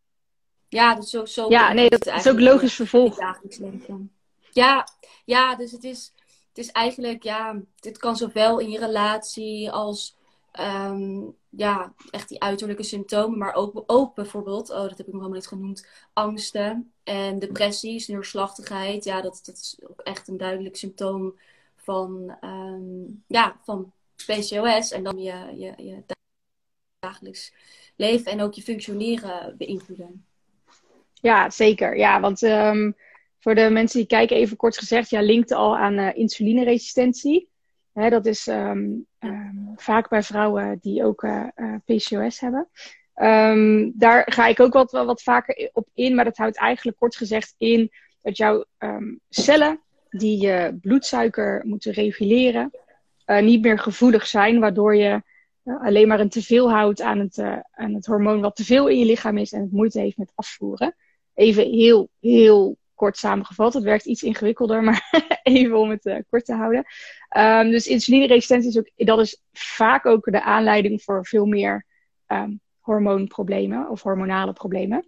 Ja, 0.68 0.94
dus 0.94 1.10
zo. 1.10 1.24
zo 1.24 1.50
ja, 1.50 1.72
nee, 1.72 1.90
dat 1.90 2.06
is 2.06 2.28
ook 2.28 2.40
logisch 2.40 2.74
vervolg. 2.74 3.16
Dagelijks 3.16 3.58
leven. 3.58 4.12
Ja, 4.50 4.88
ja, 5.24 5.56
dus 5.56 5.72
het 5.72 5.84
is. 5.84 6.12
het 6.48 6.58
is 6.58 6.70
eigenlijk, 6.70 7.22
ja, 7.22 7.60
dit 7.80 7.98
kan 7.98 8.16
zowel 8.16 8.58
in 8.58 8.70
je 8.70 8.78
relatie 8.78 9.70
als 9.70 10.16
ehm, 10.52 11.20
ja, 11.48 11.94
echt 12.10 12.28
die 12.28 12.42
uiterlijke 12.42 12.82
symptomen, 12.82 13.38
maar 13.38 13.54
ook, 13.54 13.82
ook 13.86 14.14
bijvoorbeeld, 14.14 14.70
oh, 14.70 14.80
dat 14.80 14.98
heb 14.98 15.06
ik 15.06 15.06
nog 15.06 15.14
helemaal 15.14 15.30
niet 15.30 15.46
genoemd, 15.46 15.86
angsten 16.12 16.92
en 17.04 17.38
depressies, 17.38 18.08
neerslachtigheid. 18.08 19.04
Ja, 19.04 19.20
dat, 19.20 19.40
dat 19.44 19.56
is 19.56 19.78
ook 19.88 20.00
echt 20.00 20.28
een 20.28 20.36
duidelijk 20.36 20.76
symptoom 20.76 21.38
van, 21.76 22.36
um, 22.40 23.24
ja, 23.26 23.56
van 23.62 23.92
PCOS 24.26 24.90
en 24.90 25.02
dan 25.02 25.18
je, 25.18 25.56
je, 25.56 25.72
je 25.76 26.02
dagelijks 27.02 27.52
leven 27.96 28.32
en 28.32 28.40
ook 28.40 28.54
je 28.54 28.62
functioneren 28.62 29.54
beïnvloeden. 29.58 30.24
Ja, 31.12 31.50
zeker. 31.50 31.96
Ja, 31.96 32.20
want 32.20 32.42
um, 32.42 32.96
voor 33.38 33.54
de 33.54 33.70
mensen 33.70 33.98
die 33.98 34.08
kijken, 34.08 34.36
even 34.36 34.56
kort 34.56 34.78
gezegd, 34.78 35.10
ja, 35.10 35.20
linkt 35.20 35.52
al 35.52 35.76
aan 35.76 35.98
uh, 35.98 36.08
insulineresistentie. 36.14 37.48
Hè, 37.92 38.10
dat 38.10 38.26
is 38.26 38.46
um, 38.46 39.06
um, 39.18 39.72
vaak 39.76 40.08
bij 40.08 40.22
vrouwen 40.22 40.78
die 40.80 41.04
ook 41.04 41.22
uh, 41.22 41.46
uh, 41.56 41.74
PCOS 41.84 42.40
hebben. 42.40 42.68
Daar 43.94 44.32
ga 44.32 44.46
ik 44.46 44.60
ook 44.60 44.72
wat, 44.72 44.90
wat 44.90 45.22
vaker 45.22 45.70
op 45.72 45.88
in, 45.94 46.14
maar 46.14 46.24
dat 46.24 46.36
houdt 46.36 46.56
eigenlijk 46.56 46.98
kort 46.98 47.16
gezegd 47.16 47.54
in 47.58 47.90
dat 48.22 48.36
jouw 48.36 48.64
cellen 49.28 49.80
die 50.10 50.40
je 50.40 50.78
bloedsuiker 50.80 51.62
moeten 51.66 51.92
reguleren, 51.92 52.70
niet 53.26 53.62
meer 53.62 53.78
gevoelig 53.78 54.26
zijn, 54.26 54.60
waardoor 54.60 54.96
je 54.96 55.22
alleen 55.64 56.08
maar 56.08 56.20
een 56.20 56.28
teveel 56.28 56.70
houdt 56.70 57.00
aan 57.00 57.18
het, 57.18 57.38
aan 57.70 57.94
het 57.94 58.06
hormoon 58.06 58.40
wat 58.40 58.56
teveel 58.56 58.88
in 58.88 58.98
je 58.98 59.04
lichaam 59.04 59.38
is 59.38 59.52
en 59.52 59.60
het 59.60 59.72
moeite 59.72 60.00
heeft 60.00 60.16
met 60.16 60.32
afvoeren. 60.34 60.94
Even 61.34 61.70
heel, 61.70 62.08
heel 62.20 62.76
kort 63.02 63.16
samengevat. 63.16 63.74
Het 63.74 63.82
werkt 63.82 64.04
iets 64.04 64.22
ingewikkelder, 64.22 64.82
maar 64.82 65.10
even 65.42 65.78
om 65.78 65.90
het 65.90 66.04
uh, 66.06 66.16
kort 66.30 66.44
te 66.44 66.54
houden. 66.54 66.84
Um, 67.36 67.70
dus 67.70 67.86
insulineresistentie 67.86 68.68
is 68.68 68.78
ook, 68.78 68.90
dat 68.96 69.20
is 69.20 69.42
vaak 69.52 70.06
ook 70.06 70.24
de 70.24 70.42
aanleiding 70.42 71.02
voor 71.02 71.26
veel 71.26 71.46
meer 71.46 71.86
um, 72.26 72.60
hormoonproblemen 72.78 73.88
of 73.88 74.02
hormonale 74.02 74.52
problemen. 74.52 75.06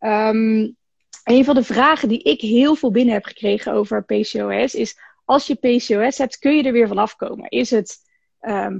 Um, 0.00 0.76
een 1.24 1.44
van 1.44 1.54
de 1.54 1.62
vragen 1.62 2.08
die 2.08 2.22
ik 2.22 2.40
heel 2.40 2.74
veel 2.74 2.90
binnen 2.90 3.14
heb 3.14 3.24
gekregen 3.24 3.72
over 3.72 4.04
PCOS 4.04 4.74
is: 4.74 4.96
als 5.24 5.46
je 5.46 5.54
PCOS 5.54 6.18
hebt, 6.18 6.38
kun 6.38 6.56
je 6.56 6.62
er 6.62 6.72
weer 6.72 6.88
vanaf 6.88 7.16
komen? 7.16 7.48
Is 7.48 7.70
het 7.70 8.10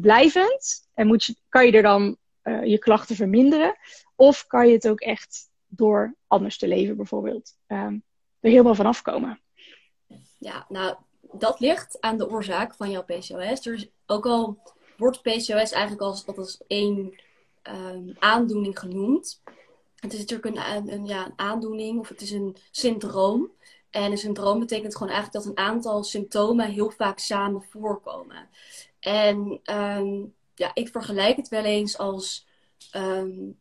blijvend 0.01 0.89
en 1.03 1.15
je, 1.27 1.37
kan 1.49 1.67
je 1.67 1.73
er 1.73 1.83
dan 1.83 2.17
uh, 2.45 2.65
je 2.65 2.79
klachten 2.79 3.17
verminderen? 3.17 3.77
Of 4.17 4.47
kan 4.47 4.67
je 4.67 4.73
het 4.73 4.89
ook 4.89 5.01
echt 5.01 5.51
door 5.67 6.15
anders 6.27 6.59
te 6.59 6.69
leven, 6.69 6.97
bijvoorbeeld? 6.97 7.57
Um, 7.67 8.03
er 8.41 8.51
helemaal 8.51 8.75
vanaf 8.75 9.03
komen? 9.03 9.41
Ja, 10.39 10.67
nou, 10.69 10.97
dat 11.21 11.61
ligt 11.61 12.01
aan 12.01 12.19
de 12.19 12.31
oorzaak 12.31 12.75
van 12.75 12.91
jouw 12.91 13.05
PCOS. 13.05 13.89
Ook 14.07 14.27
al 14.27 14.59
wordt 14.97 15.23
PCOS 15.23 15.73
eigenlijk 15.73 16.01
als, 16.01 16.27
als 16.27 16.63
één 16.67 17.15
um, 17.63 18.17
aandoening 18.19 18.79
genoemd. 18.79 19.43
Het 19.97 20.13
is 20.13 20.19
natuurlijk 20.19 20.57
een, 20.57 20.93
een, 20.93 21.07
ja, 21.07 21.27
een 21.27 21.33
aandoening 21.37 21.99
of 21.99 22.09
het 22.09 22.21
is 22.21 22.31
een 22.31 22.57
syndroom. 22.71 23.51
En 23.91 24.11
een 24.11 24.19
syndroom 24.19 24.59
betekent 24.59 24.97
gewoon 24.97 25.13
eigenlijk 25.13 25.45
dat 25.45 25.53
een 25.53 25.65
aantal 25.65 26.05
symptomen 26.05 26.71
heel 26.71 26.91
vaak 26.91 27.19
samen 27.19 27.63
voorkomen. 27.63 28.49
En 29.01 29.61
um, 29.73 30.35
ja, 30.55 30.71
ik 30.75 30.89
vergelijk 30.89 31.37
het 31.37 31.49
wel 31.49 31.65
eens 31.65 31.99
als 31.99 32.47
um, 32.97 33.59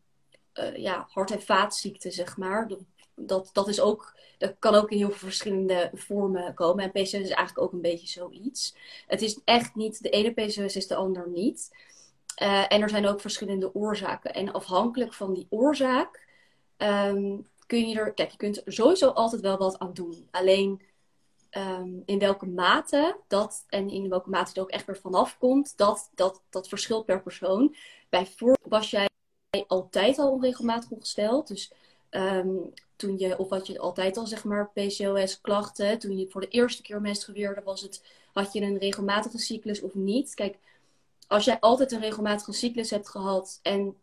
uh, 0.54 0.76
ja, 0.76 1.06
hart- 1.10 1.30
en 1.30 1.42
vaatziekte, 1.42 2.10
zeg 2.10 2.36
maar. 2.36 2.68
Dat, 3.14 3.50
dat 3.52 3.68
is 3.68 3.80
ook 3.80 4.14
dat 4.42 4.54
kan 4.58 4.74
ook 4.74 4.90
in 4.90 4.96
heel 4.96 5.08
veel 5.08 5.28
verschillende 5.28 5.90
vormen 5.94 6.54
komen. 6.54 6.84
En 6.84 6.90
PCOS 6.90 7.12
is 7.12 7.28
eigenlijk 7.28 7.58
ook 7.58 7.72
een 7.72 7.80
beetje 7.80 8.06
zoiets. 8.06 8.74
Het 9.06 9.22
is 9.22 9.40
echt 9.44 9.74
niet, 9.74 10.02
de 10.02 10.10
ene 10.10 10.30
PCOS 10.32 10.76
is 10.76 10.86
de 10.86 10.94
ander 10.94 11.28
niet. 11.28 11.70
Uh, 12.42 12.72
en 12.72 12.82
er 12.82 12.88
zijn 12.88 13.06
ook 13.06 13.20
verschillende 13.20 13.74
oorzaken. 13.74 14.34
En 14.34 14.52
afhankelijk 14.52 15.14
van 15.14 15.34
die 15.34 15.46
oorzaak 15.50 16.26
um, 16.78 17.46
kun 17.66 17.88
je 17.88 17.98
er, 17.98 18.12
kijk, 18.12 18.30
je 18.30 18.36
kunt 18.36 18.66
er 18.66 18.72
sowieso 18.72 19.08
altijd 19.08 19.42
wel 19.42 19.58
wat 19.58 19.78
aan 19.78 19.94
doen. 19.94 20.28
Alleen 20.30 20.82
um, 21.56 22.02
in 22.04 22.18
welke 22.18 22.46
mate 22.46 23.16
dat 23.28 23.64
en 23.68 23.90
in 23.90 24.08
welke 24.08 24.30
mate 24.30 24.48
het 24.48 24.58
ook 24.58 24.70
echt 24.70 24.86
weer 24.86 24.96
vanaf 24.96 25.38
komt, 25.38 25.76
dat, 25.76 26.10
dat, 26.14 26.42
dat 26.50 26.68
verschilt 26.68 27.04
per 27.04 27.22
persoon. 27.22 27.74
Bijvoorbeeld 28.08 28.68
was 28.68 28.90
jij 28.90 29.08
altijd 29.66 30.18
al 30.18 30.30
onregelmatig 30.30 30.90
ongesteld. 30.90 31.48
Dus 31.48 31.72
um, 32.10 32.72
toen 32.96 33.18
je, 33.18 33.38
of 33.38 33.50
had 33.50 33.66
je 33.66 33.78
altijd 33.78 34.16
al 34.16 34.26
zeg 34.26 34.44
maar 34.44 34.70
PCOS-klachten, 34.70 35.98
toen 35.98 36.18
je 36.18 36.28
voor 36.30 36.40
de 36.40 36.48
eerste 36.48 36.82
keer 36.82 37.00
menstrueerde, 37.00 37.62
was 37.62 37.80
het, 37.80 38.04
had 38.32 38.52
je 38.52 38.60
een 38.60 38.78
regelmatige 38.78 39.38
cyclus 39.38 39.80
of 39.80 39.94
niet? 39.94 40.34
Kijk, 40.34 40.58
als 41.26 41.44
jij 41.44 41.60
altijd 41.60 41.92
een 41.92 42.00
regelmatige 42.00 42.52
cyclus 42.52 42.90
hebt 42.90 43.08
gehad 43.08 43.58
en 43.62 43.96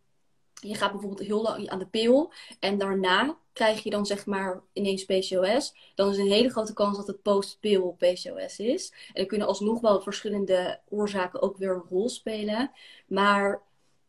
je 0.60 0.76
gaat 0.76 0.92
bijvoorbeeld 0.92 1.28
heel 1.28 1.42
lang 1.42 1.70
aan 1.70 1.80
de 1.80 1.88
pil 1.88 2.34
en 2.60 2.78
daarna 2.78 3.38
krijg 3.54 3.84
je 3.84 3.90
dan 3.90 4.06
zeg 4.06 4.26
maar 4.26 4.62
ineens 4.74 5.06
PCOS, 5.06 5.76
dan 5.96 6.10
is 6.10 6.18
een 6.18 6.32
hele 6.32 6.50
grote 6.50 6.74
kans 6.74 6.98
dat 6.98 7.08
het 7.08 7.22
post-pil 7.22 7.96
PCOS 7.98 8.60
is. 8.60 8.94
En 9.14 9.22
er 9.22 9.26
kunnen 9.26 9.48
alsnog 9.48 9.82
wel 9.82 10.02
verschillende 10.02 10.80
oorzaken 10.90 11.42
ook 11.42 11.58
weer 11.58 11.72
een 11.72 11.86
rol 11.90 12.10
spelen, 12.10 12.72
maar 13.08 13.62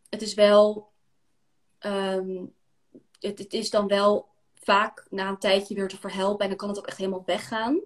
het 0.09 0.23
is 0.23 0.35
wel, 0.35 0.89
um, 1.81 2.55
het, 3.21 3.39
het 3.39 3.53
is 3.53 3.71
dan 3.71 3.87
wel 3.87 4.29
vaak 4.55 5.07
na 5.11 5.29
een 5.29 5.39
tijdje 5.39 5.75
weer 5.75 5.89
te 5.89 5.99
verhelpen. 5.99 6.41
En 6.43 6.49
dan 6.49 6.57
kan 6.57 6.69
het 6.69 6.79
ook 6.79 6.87
echt 6.87 6.99
helemaal 6.99 7.23
weggaan. 7.27 7.81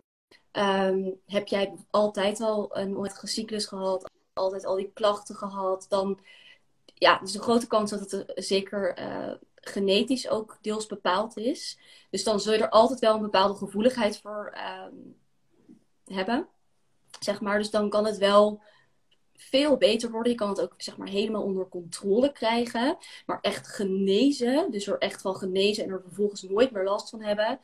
Um, 0.52 1.21
heb 1.26 1.47
jij 1.47 1.75
altijd 1.90 2.40
al 2.40 2.76
een 2.76 3.11
cyclus 3.23 3.66
gehad, 3.66 4.11
altijd 4.33 4.64
al 4.64 4.76
die 4.76 4.90
klachten 4.94 5.35
gehad, 5.35 5.87
dan 5.88 6.18
ja, 6.94 7.20
is 7.22 7.34
een 7.34 7.40
grote 7.40 7.66
kans 7.66 7.90
dat 7.90 8.10
het 8.10 8.32
zeker 8.34 8.98
uh, 8.98 9.32
genetisch 9.54 10.28
ook 10.28 10.58
deels 10.60 10.86
bepaald 10.86 11.36
is. 11.36 11.78
Dus 12.10 12.24
dan 12.24 12.40
zul 12.40 12.52
je 12.52 12.58
er 12.58 12.68
altijd 12.68 13.00
wel 13.00 13.14
een 13.14 13.22
bepaalde 13.22 13.54
gevoeligheid 13.54 14.18
voor 14.18 14.56
um, 14.86 15.16
hebben. 16.16 16.48
Zeg 17.20 17.40
maar. 17.40 17.58
Dus 17.58 17.70
dan 17.70 17.90
kan 17.90 18.06
het 18.06 18.18
wel 18.18 18.62
veel 19.36 19.76
beter 19.76 20.10
worden. 20.10 20.32
Je 20.32 20.38
kan 20.38 20.48
het 20.48 20.60
ook 20.60 20.74
zeg 20.76 20.96
maar 20.96 21.08
helemaal 21.08 21.42
onder 21.42 21.68
controle 21.68 22.32
krijgen. 22.32 22.96
Maar 23.26 23.38
echt 23.40 23.66
genezen, 23.66 24.70
dus 24.70 24.86
er 24.86 24.98
echt 24.98 25.20
van 25.20 25.36
genezen 25.36 25.84
en 25.84 25.90
er 25.90 26.02
vervolgens 26.02 26.42
nooit 26.42 26.70
meer 26.70 26.84
last 26.84 27.10
van 27.10 27.22
hebben. 27.22 27.60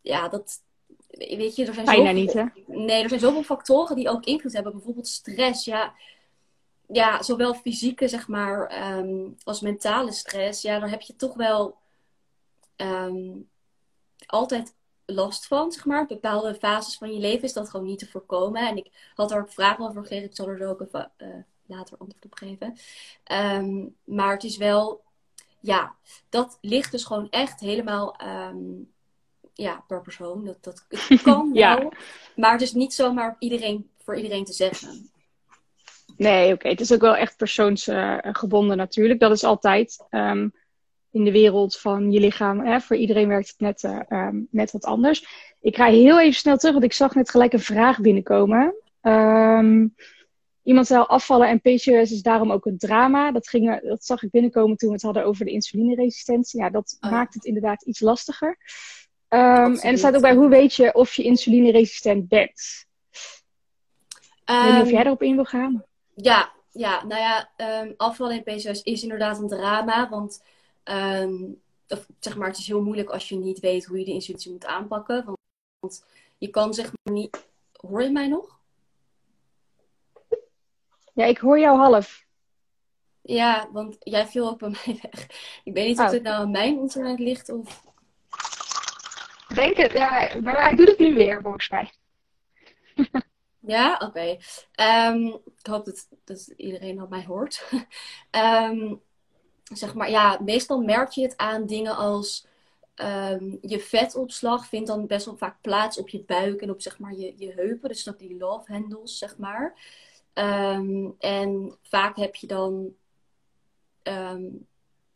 Ja, 0.00 0.28
dat, 0.28 0.62
weet 1.08 1.56
je, 1.56 1.66
er 1.66 1.74
zijn 1.74 1.86
Bijna 1.86 2.08
zoveel, 2.08 2.20
niet, 2.20 2.32
hè? 2.32 2.44
Nee, 2.66 3.02
er 3.02 3.08
zijn 3.08 3.20
zoveel 3.20 3.42
factoren 3.42 3.96
die 3.96 4.08
ook 4.08 4.24
invloed 4.24 4.52
hebben. 4.52 4.72
Bijvoorbeeld 4.72 5.08
stress, 5.08 5.64
ja. 5.64 5.94
Ja, 6.92 7.22
zowel 7.22 7.54
fysieke, 7.54 8.08
zeg 8.08 8.28
maar, 8.28 8.88
um, 8.98 9.36
als 9.44 9.60
mentale 9.60 10.12
stress. 10.12 10.62
Ja, 10.62 10.78
daar 10.78 10.90
heb 10.90 11.00
je 11.00 11.16
toch 11.16 11.34
wel 11.34 11.78
um, 12.76 13.48
altijd 14.26 14.74
last 15.06 15.46
van, 15.46 15.72
zeg 15.72 15.84
maar. 15.84 16.06
Bepaalde 16.06 16.54
fases 16.54 16.96
van 16.96 17.12
je 17.12 17.18
leven 17.18 17.42
is 17.42 17.52
dat 17.52 17.70
gewoon 17.70 17.86
niet 17.86 17.98
te 17.98 18.08
voorkomen. 18.08 18.68
En 18.68 18.76
ik 18.76 19.12
had 19.14 19.30
er 19.30 19.40
ook 19.40 19.52
vragen 19.52 19.88
over 19.88 20.02
gekregen. 20.02 20.28
Ik 20.28 20.36
zal 20.36 20.48
er 20.48 20.68
ook 20.68 20.80
even 20.80 21.10
uh, 21.18 21.28
later 21.66 21.98
antwoord 21.98 22.24
op 22.24 22.34
geven. 22.34 22.76
Um, 23.32 23.96
maar 24.04 24.32
het 24.32 24.44
is 24.44 24.56
wel, 24.56 25.02
ja, 25.60 25.94
dat 26.28 26.58
ligt 26.60 26.90
dus 26.90 27.04
gewoon 27.04 27.30
echt 27.30 27.60
helemaal 27.60 28.16
ja, 29.58 29.84
per 29.86 30.02
persoon. 30.02 30.44
Dat, 30.44 30.64
dat 30.64 30.84
het 30.88 31.22
kan 31.22 31.50
ja. 31.52 31.78
wel, 31.78 31.92
maar 32.36 32.52
het 32.52 32.62
is 32.62 32.72
niet 32.72 32.94
zomaar 32.94 33.36
iedereen, 33.38 33.90
voor 34.02 34.16
iedereen 34.16 34.44
te 34.44 34.52
zeggen. 34.52 35.10
Nee, 36.18 36.44
oké. 36.44 36.54
Okay. 36.54 36.70
Het 36.70 36.80
is 36.80 36.92
ook 36.92 37.00
wel 37.00 37.16
echt 37.16 37.36
persoonsgebonden 37.36 38.70
uh, 38.70 38.76
natuurlijk. 38.76 39.20
Dat 39.20 39.32
is 39.32 39.44
altijd. 39.44 40.06
Um, 40.10 40.52
in 41.10 41.24
de 41.24 41.32
wereld 41.32 41.78
van 41.78 42.12
je 42.12 42.20
lichaam. 42.20 42.60
Hè? 42.60 42.80
Voor 42.80 42.96
iedereen 42.96 43.28
werkt 43.28 43.48
het 43.48 43.60
net, 43.60 43.82
uh, 43.82 44.00
um, 44.08 44.48
net 44.50 44.70
wat 44.70 44.84
anders. 44.84 45.26
Ik 45.60 45.76
ga 45.76 45.86
heel 45.86 46.20
even 46.20 46.34
snel 46.34 46.56
terug, 46.56 46.72
want 46.72 46.84
ik 46.84 46.92
zag 46.92 47.14
net 47.14 47.30
gelijk 47.30 47.52
een 47.52 47.60
vraag 47.60 48.00
binnenkomen. 48.00 48.74
Um, 49.02 49.94
iemand 50.62 50.86
zei 50.86 51.04
afvallen 51.06 51.48
en 51.48 51.60
PCOS 51.60 52.12
is 52.12 52.22
daarom 52.22 52.52
ook 52.52 52.66
een 52.66 52.78
drama. 52.78 53.32
Dat, 53.32 53.48
ging, 53.48 53.80
dat 53.80 54.04
zag 54.04 54.22
ik 54.22 54.30
binnenkomen 54.30 54.76
toen 54.76 54.88
we 54.88 54.94
het 54.94 55.04
hadden 55.04 55.24
over 55.24 55.44
de 55.44 55.50
insulineresistentie. 55.50 56.60
Ja, 56.60 56.70
dat 56.70 56.96
oh. 57.00 57.10
maakt 57.10 57.34
het 57.34 57.44
inderdaad 57.44 57.82
iets 57.82 58.00
lastiger. 58.00 58.58
En 59.28 59.78
er 59.80 59.98
staat 59.98 60.14
ook 60.14 60.22
bij, 60.22 60.34
hoe 60.34 60.48
weet 60.48 60.74
je 60.74 60.94
of 60.94 61.14
je 61.14 61.22
insulineresistent 61.22 62.28
bent? 62.28 62.86
Um, 64.44 64.56
ik 64.56 64.62
weet 64.62 64.72
niet 64.72 64.82
of 64.82 64.90
jij 64.90 65.04
erop 65.04 65.22
in 65.22 65.34
wil 65.34 65.44
gaan. 65.44 65.84
Ja, 66.22 66.52
ja 66.70 67.04
nou 67.04 67.20
ja, 67.20 67.50
um, 67.82 67.94
afvallen 67.96 68.36
en 68.36 68.42
PCOS 68.42 68.82
is 68.82 69.02
inderdaad 69.02 69.38
een 69.38 69.48
drama. 69.48 70.08
Want 70.08 70.40
Um, 70.90 71.60
of, 71.88 72.06
zeg 72.20 72.36
maar, 72.36 72.48
het 72.48 72.58
is 72.58 72.66
heel 72.66 72.82
moeilijk 72.82 73.10
als 73.10 73.28
je 73.28 73.36
niet 73.36 73.60
weet 73.60 73.84
hoe 73.84 73.98
je 73.98 74.04
de 74.04 74.10
insulitie 74.10 74.52
moet 74.52 74.66
aanpakken. 74.66 75.24
Want, 75.24 75.38
want 75.78 76.04
je 76.38 76.48
kan 76.48 76.74
zeg 76.74 76.92
maar 77.02 77.14
niet. 77.14 77.48
Hoor 77.72 78.02
je 78.02 78.10
mij 78.10 78.28
nog? 78.28 78.58
Ja, 81.12 81.24
ik 81.24 81.38
hoor 81.38 81.58
jou 81.58 81.78
half. 81.78 82.24
Ja, 83.20 83.68
want 83.72 83.96
jij 84.00 84.26
viel 84.26 84.48
ook 84.48 84.58
bij 84.58 84.68
mij 84.68 84.98
weg. 85.02 85.22
Ik 85.64 85.74
weet 85.74 85.86
niet 85.86 85.98
oh. 85.98 86.04
of 86.04 86.10
het 86.10 86.22
nou 86.22 86.42
aan 86.42 86.50
mijn 86.50 86.78
internet 86.78 87.18
ligt 87.18 87.48
of. 87.48 87.86
Ik 89.48 89.54
denk 89.54 89.76
het, 89.76 89.92
ja. 89.92 90.40
Maar 90.42 90.62
hij 90.62 90.74
doet 90.74 90.88
het 90.88 90.98
nu 90.98 91.14
weer, 91.14 91.40
volgens 91.42 91.68
mij. 91.68 91.92
Ja, 93.68 94.00
oké. 94.04 94.36
Ehm, 94.72 95.26
ik 95.58 95.66
hoop 95.66 95.84
dat, 95.84 96.08
dat 96.24 96.52
iedereen 96.56 97.02
op 97.02 97.08
mij 97.08 97.24
hoort. 97.24 97.70
Ehm, 98.30 98.94
zeg 99.72 99.94
maar, 99.94 100.10
ja, 100.10 100.38
meestal 100.44 100.80
merk 100.80 101.10
je 101.10 101.22
het 101.22 101.36
aan 101.36 101.66
dingen 101.66 101.96
als 101.96 102.46
ehm, 102.94 103.56
je 103.60 103.80
vetopslag 103.80 104.66
vindt 104.66 104.86
dan 104.88 105.06
best 105.06 105.26
wel 105.26 105.36
vaak 105.36 105.60
plaats 105.60 105.98
op 105.98 106.08
je 106.08 106.24
buik 106.24 106.60
en 106.60 106.70
op 106.70 106.80
zeg 106.80 106.98
maar 106.98 107.14
je, 107.14 107.34
je 107.36 107.52
heupen. 107.52 107.88
Dus 107.88 108.04
dat 108.04 108.18
die 108.18 108.36
love 108.36 108.72
handles, 108.72 109.18
zeg 109.18 109.38
maar. 109.38 109.74
en 111.18 111.78
vaak 111.82 112.16
heb 112.16 112.34
je 112.34 112.46
dan, 112.46 112.94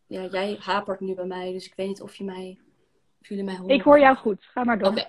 ja, 0.06 0.25
jij 0.30 0.56
hapert 0.61 1.00
nu 1.00 1.14
bij 1.14 1.26
mij, 1.26 1.52
dus 1.52 1.66
ik 1.66 1.75
weet 1.75 1.88
niet 1.88 2.02
of 2.02 2.14
je 2.16 2.25
mij 2.25 2.59
jullie 3.26 3.44
mij 3.44 3.56
horen. 3.56 3.74
Ik 3.74 3.82
hoor 3.82 3.98
jou 3.98 4.16
goed. 4.16 4.44
Ga 4.44 4.64
maar 4.64 4.78
door. 4.78 4.88
Oké. 4.88 5.06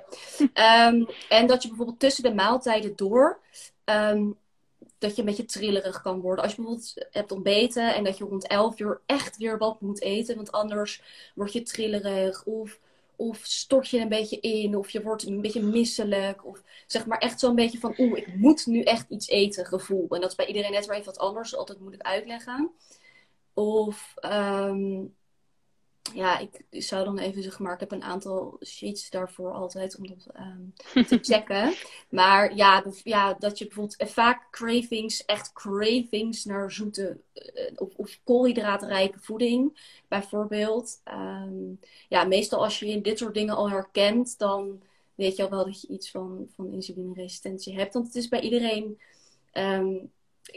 Ehm, 0.54 1.06
en 1.30 1.48
dat 1.48 1.62
je 1.62 1.68
bijvoorbeeld 1.68 2.00
tussen 2.00 2.24
de 2.24 2.34
maaltijden 2.34 2.96
door... 2.96 3.40
Ehm, 3.84 4.30
dat 5.04 5.16
je 5.16 5.22
een 5.22 5.28
beetje 5.28 5.46
trillerig 5.46 6.02
kan 6.02 6.22
worden. 6.22 6.44
Als 6.44 6.54
je 6.56 6.62
bijvoorbeeld 6.62 7.08
hebt 7.12 7.32
ontbeten 7.32 7.96
en 7.96 8.04
dat 8.04 8.18
je 8.18 8.24
rond 8.24 8.48
11 8.48 8.80
uur 8.80 9.02
echt 9.06 9.38
weer 9.38 9.58
wat 9.58 9.82
moet 9.82 10.02
eten. 10.02 10.36
Want 10.36 10.52
anders 10.52 11.02
word 11.36 11.54
je 11.54 11.62
trillerig 11.62 12.44
of, 12.44 12.80
of 13.16 13.38
stort 13.44 13.90
je 13.90 14.00
een 14.00 14.10
beetje 14.10 14.40
in. 14.40 14.78
Of 14.78 14.90
je 14.90 15.02
wordt 15.02 15.24
een 15.24 15.42
beetje 15.42 15.64
misselijk. 15.64 16.46
Of 16.46 16.62
zeg 16.88 17.06
maar 17.06 17.18
echt 17.18 17.40
zo'n 17.40 17.56
beetje 17.56 17.80
van 17.80 17.96
oeh, 17.98 18.18
ik 18.18 18.36
moet 18.36 18.66
nu 18.66 18.82
echt 18.82 19.10
iets 19.10 19.28
eten 19.28 19.66
gevoel. 19.66 20.08
En 20.10 20.22
dat 20.22 20.30
is 20.30 20.36
bij 20.36 20.48
iedereen 20.48 20.72
net 20.72 20.86
weer 20.86 20.96
even 20.96 21.14
wat 21.14 21.22
anders. 21.22 21.56
Altijd 21.56 21.80
moet 21.80 21.94
ik 21.94 22.02
uitleggen. 22.02 22.72
Of... 23.54 24.14
Um, 24.22 25.14
ja, 26.12 26.40
ik 26.40 26.66
zou 26.70 27.06
dan 27.06 27.18
even 27.18 27.44
zeg 27.44 27.60
maar, 27.60 27.74
ik 27.74 27.80
heb 27.80 27.92
een 27.92 28.04
aantal 28.04 28.58
sheets 28.66 29.10
daarvoor 29.10 29.52
altijd 29.52 29.98
om 29.98 30.08
dat 30.08 30.28
um, 30.36 30.74
te 31.06 31.20
checken. 31.34 31.74
maar 32.10 32.56
ja, 32.56 32.84
ja, 33.04 33.34
dat 33.34 33.58
je 33.58 33.66
bijvoorbeeld 33.66 33.98
eh, 33.98 34.08
vaak 34.08 34.52
cravings, 34.52 35.26
echt 35.26 35.54
cravings 35.54 36.46
naar 36.46 36.72
zoete 36.72 37.18
uh, 37.34 37.72
of, 37.76 37.96
of 37.96 38.20
koolhydraatrijke 38.24 39.20
voeding, 39.20 39.80
bijvoorbeeld. 40.08 41.02
Um, 41.06 41.80
ja, 42.10 42.24
meestal 42.24 42.64
als 42.64 42.80
je 42.80 43.02
dit 43.02 43.18
soort 43.18 43.34
dingen 43.34 43.56
al 43.56 43.70
herkent, 43.70 44.38
dan 44.38 44.82
weet 45.16 45.36
je 45.36 45.44
al 45.44 45.50
wel 45.50 45.66
dat 45.66 45.82
je 45.82 45.88
iets 45.88 46.12
van, 46.12 46.48
van 46.56 46.72
insulineresistentie 46.72 47.76
hebt. 47.76 47.94
Want 47.94 48.06
het 48.06 48.16
is 48.16 48.28
bij 48.28 48.42
iedereen, 48.42 49.00
um, 49.54 50.12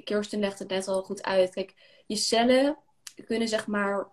Kirsten 0.05 0.41
legt 0.41 0.59
het 0.59 0.69
net 0.69 0.89
al 0.89 1.03
goed 1.03 1.23
uit. 1.23 1.51
Kijk, 1.51 1.75
je 2.07 2.17
cellen 2.17 2.77
kunnen 3.27 3.49
zeg 3.49 3.67
maar. 3.67 4.07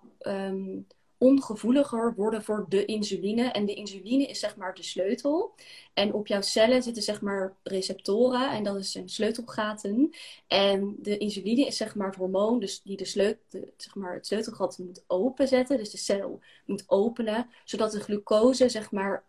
Ongevoeliger 1.24 2.14
worden 2.16 2.44
voor 2.44 2.66
de 2.70 2.86
insuline. 2.86 3.44
En 3.44 3.66
de 3.66 3.74
insuline 3.74 4.26
is 4.26 4.40
zeg 4.40 4.56
maar 4.56 4.74
de 4.74 4.84
sleutel. 4.84 5.56
En 5.94 6.14
op 6.14 6.28
jouw 6.28 6.42
cellen 6.42 6.84
zitten 6.84 7.04
zeg 7.04 7.22
maar 7.22 7.56
receptoren 7.64 8.52
en 8.52 8.64
dat 8.64 8.86
zijn 8.86 9.10
sleutelgaten. 9.10 10.14
En 10.48 10.96
de 11.00 11.18
insuline 11.18 11.66
is 11.66 11.78
zeg 11.78 11.96
maar 11.96 12.08
het 12.08 12.16
hormoon 12.16 12.60
dus 12.60 12.82
die 12.82 12.98
de 12.98 13.06
sleutel, 13.06 13.74
zeg 13.78 13.96
maar 13.96 14.14
het 14.14 14.28
sleutelgat 14.28 14.78
moet 14.78 15.04
openzetten. 15.08 15.78
Dus 15.78 15.90
de 15.90 15.98
cel 15.98 16.40
moet 16.66 16.84
openen, 16.88 17.50
zodat 17.64 17.92
de 17.92 18.00
glucose 18.00 18.70
zeg 18.70 18.92
maar 18.92 19.24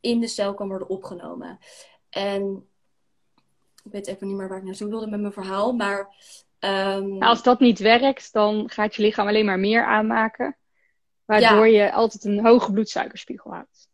in 0.00 0.20
de 0.20 0.28
cel 0.28 0.54
kan 0.54 0.68
worden 0.68 0.88
opgenomen. 0.88 1.58
En 2.10 2.66
ik 3.84 3.92
weet 3.92 4.06
even 4.06 4.26
niet 4.26 4.36
meer 4.36 4.48
waar 4.48 4.58
ik 4.58 4.64
naartoe 4.64 4.88
wilde 4.88 5.06
met 5.06 5.20
mijn 5.20 5.32
verhaal, 5.32 5.72
maar... 5.72 6.14
Um... 6.60 7.22
als 7.22 7.42
dat 7.42 7.60
niet 7.60 7.78
werkt, 7.78 8.32
dan 8.32 8.70
gaat 8.70 8.94
je 8.94 9.02
lichaam 9.02 9.28
alleen 9.28 9.44
maar 9.44 9.58
meer 9.58 9.84
aanmaken. 9.84 10.56
Waardoor 11.28 11.68
je 11.68 11.92
altijd 11.92 12.24
een 12.24 12.46
hoge 12.46 12.72
bloedsuikerspiegel 12.72 13.50
houdt. 13.50 13.88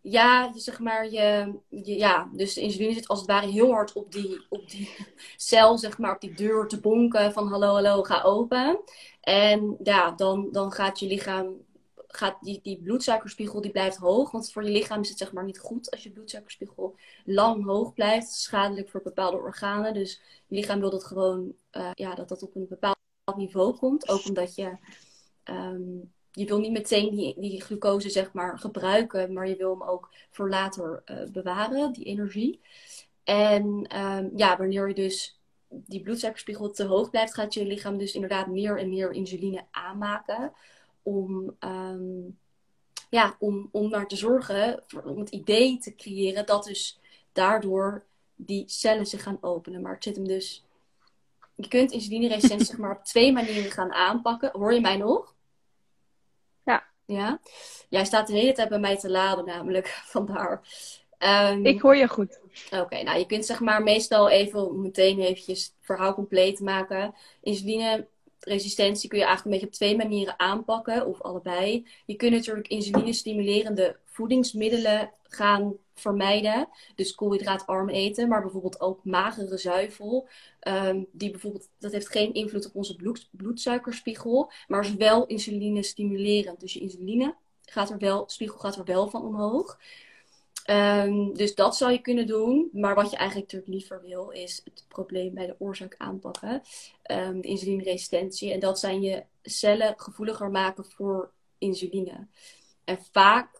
Ja, 0.00 0.52
zeg 0.54 0.78
maar, 0.78 1.10
je, 1.10 1.58
je, 1.68 1.96
ja, 1.96 2.30
dus 2.32 2.54
de 2.54 2.60
insuline 2.60 2.92
zit 2.92 3.08
als 3.08 3.18
het 3.18 3.28
ware 3.28 3.46
heel 3.46 3.72
hard 3.72 3.92
op 3.92 4.12
die, 4.12 4.46
op 4.48 4.70
die 4.70 4.90
cel, 5.36 5.78
zeg 5.78 5.98
maar, 5.98 6.14
op 6.14 6.20
die 6.20 6.34
deur 6.34 6.68
te 6.68 6.80
bonken 6.80 7.32
van 7.32 7.48
hallo, 7.48 7.72
hallo, 7.72 8.02
ga 8.02 8.22
open. 8.22 8.80
En 9.20 9.76
ja, 9.82 10.10
dan, 10.10 10.48
dan 10.52 10.72
gaat 10.72 10.98
je 10.98 11.06
lichaam, 11.06 11.54
gaat 12.06 12.36
die, 12.40 12.60
die 12.62 12.82
bloedsuikerspiegel, 12.82 13.60
die 13.60 13.70
blijft 13.70 13.96
hoog. 13.96 14.30
Want 14.30 14.52
voor 14.52 14.64
je 14.64 14.70
lichaam 14.70 15.00
is 15.00 15.08
het 15.08 15.18
zeg 15.18 15.32
maar 15.32 15.44
niet 15.44 15.58
goed 15.58 15.90
als 15.90 16.02
je 16.02 16.10
bloedsuikerspiegel 16.10 16.96
lang 17.24 17.64
hoog 17.64 17.92
blijft. 17.92 18.32
Schadelijk 18.32 18.88
voor 18.88 19.02
bepaalde 19.02 19.36
organen. 19.36 19.94
Dus 19.94 20.20
je 20.46 20.56
lichaam 20.56 20.80
wil 20.80 20.90
dat 20.90 21.04
gewoon, 21.04 21.54
uh, 21.72 21.90
ja, 21.94 22.14
dat 22.14 22.28
dat 22.28 22.42
op 22.42 22.54
een 22.54 22.66
bepaald 22.68 22.96
niveau 23.36 23.76
komt. 23.76 24.08
Ook 24.08 24.26
omdat 24.26 24.54
je... 24.54 24.76
Um, 25.44 26.14
je 26.36 26.44
wil 26.44 26.58
niet 26.58 26.72
meteen 26.72 27.34
die, 27.36 27.60
glucose 27.60 28.10
zeg 28.10 28.32
maar 28.32 28.58
gebruiken, 28.58 29.32
maar 29.32 29.48
je 29.48 29.56
wil 29.56 29.70
hem 29.70 29.88
ook 29.88 30.10
voor 30.30 30.48
later 30.48 31.02
uh, 31.06 31.30
bewaren, 31.32 31.92
die 31.92 32.04
energie. 32.04 32.60
En 33.24 33.64
um, 34.00 34.30
ja, 34.34 34.56
wanneer 34.56 34.88
je 34.88 34.94
dus 34.94 35.38
die 35.68 36.00
bloedsuikerspiegel 36.00 36.70
te 36.70 36.84
hoog 36.84 37.10
blijft, 37.10 37.34
gaat 37.34 37.54
je 37.54 37.66
lichaam 37.66 37.98
dus 37.98 38.14
inderdaad 38.14 38.46
meer 38.46 38.78
en 38.78 38.88
meer 38.88 39.12
insuline 39.12 39.64
aanmaken. 39.70 40.52
Om, 41.02 41.56
um, 41.60 42.38
ja, 43.10 43.36
om, 43.38 43.68
om 43.72 43.90
naar 43.90 44.06
te 44.06 44.16
zorgen, 44.16 44.82
om 45.04 45.18
het 45.18 45.30
idee 45.30 45.78
te 45.78 45.94
creëren 45.94 46.46
dat 46.46 46.64
dus 46.64 47.00
daardoor 47.32 48.04
die 48.34 48.64
cellen 48.66 49.06
zich 49.06 49.22
gaan 49.22 49.38
openen. 49.40 49.82
Maar 49.82 49.94
het 49.94 50.04
zit 50.04 50.16
hem 50.16 50.26
dus. 50.28 50.64
Je 51.54 51.68
kunt 51.68 51.92
insulineresistentie 51.92 52.66
zeg 52.66 52.78
maar 52.78 52.96
op 52.96 53.04
twee 53.04 53.32
manieren 53.32 53.70
gaan 53.70 53.92
aanpakken. 53.92 54.50
Hoor 54.52 54.74
je 54.74 54.80
mij 54.80 54.96
nog? 54.96 55.34
Ja? 57.06 57.40
Jij 57.88 58.04
staat 58.04 58.26
de 58.26 58.32
hele 58.32 58.52
tijd 58.52 58.68
bij 58.68 58.78
mij 58.78 58.96
te 58.96 59.10
laden 59.10 59.44
namelijk, 59.44 59.86
vandaar. 60.14 60.62
Um, 61.18 61.66
ik 61.66 61.80
hoor 61.80 61.96
je 61.96 62.08
goed. 62.08 62.40
Oké, 62.70 63.02
nou 63.02 63.18
je 63.18 63.26
kunt 63.26 63.46
zeg 63.46 63.60
maar 63.60 63.82
meestal 63.82 64.30
even 64.30 64.80
meteen 64.80 65.20
eventjes 65.20 65.64
het 65.64 65.72
verhaal 65.80 66.14
compleet 66.14 66.60
maken. 66.60 67.14
Insuline 67.42 68.06
resistentie 68.40 69.08
kun 69.08 69.18
je 69.18 69.24
eigenlijk 69.24 69.54
een 69.54 69.60
beetje 69.60 69.66
op 69.66 69.80
twee 69.88 70.08
manieren 70.08 70.38
aanpakken, 70.38 71.06
of 71.06 71.22
allebei. 71.22 71.86
Je 72.06 72.14
kunt 72.14 72.32
natuurlijk 72.32 72.68
insuline-stimulerende 72.68 73.96
voedingsmiddelen 74.04 75.10
gaan 75.22 75.76
vermijden. 76.00 76.68
Dus 76.94 77.14
koolhydraatarm 77.14 77.88
eten, 77.88 78.28
maar 78.28 78.42
bijvoorbeeld 78.42 78.80
ook 78.80 79.04
magere 79.04 79.56
zuivel. 79.56 80.28
Um, 80.68 81.06
die 81.12 81.30
bijvoorbeeld, 81.30 81.68
dat 81.78 81.92
heeft 81.92 82.08
geen 82.08 82.34
invloed 82.34 82.66
op 82.66 82.74
onze 82.74 82.96
bloed, 82.96 83.28
bloedsuikerspiegel, 83.30 84.50
maar 84.68 84.84
is 84.84 84.94
wel 84.94 85.26
insuline 85.26 85.82
stimulerend. 85.82 86.60
Dus 86.60 86.72
je 86.72 86.80
insuline 86.80 87.34
gaat 87.62 87.90
er 87.90 87.98
wel, 87.98 88.24
spiegel 88.26 88.58
gaat 88.58 88.76
er 88.76 88.84
wel 88.84 89.08
van 89.08 89.24
omhoog. 89.24 89.78
Um, 90.70 91.34
dus 91.34 91.54
dat 91.54 91.76
zou 91.76 91.92
je 91.92 92.00
kunnen 92.00 92.26
doen. 92.26 92.68
Maar 92.72 92.94
wat 92.94 93.10
je 93.10 93.16
eigenlijk 93.16 93.52
natuurlijk 93.52 93.80
liever 93.80 94.08
wil, 94.08 94.30
is 94.30 94.60
het 94.64 94.84
probleem 94.88 95.34
bij 95.34 95.46
de 95.46 95.56
oorzaak 95.58 95.94
aanpakken. 95.98 96.62
De 97.02 97.38
insulineresistentie. 97.40 98.52
En 98.52 98.60
dat 98.60 98.78
zijn 98.78 99.02
je 99.02 99.24
cellen 99.42 99.94
gevoeliger 99.96 100.50
maken 100.50 100.84
voor 100.84 101.30
insuline. 101.58 102.26
En 102.84 102.98
vaak 103.12 103.55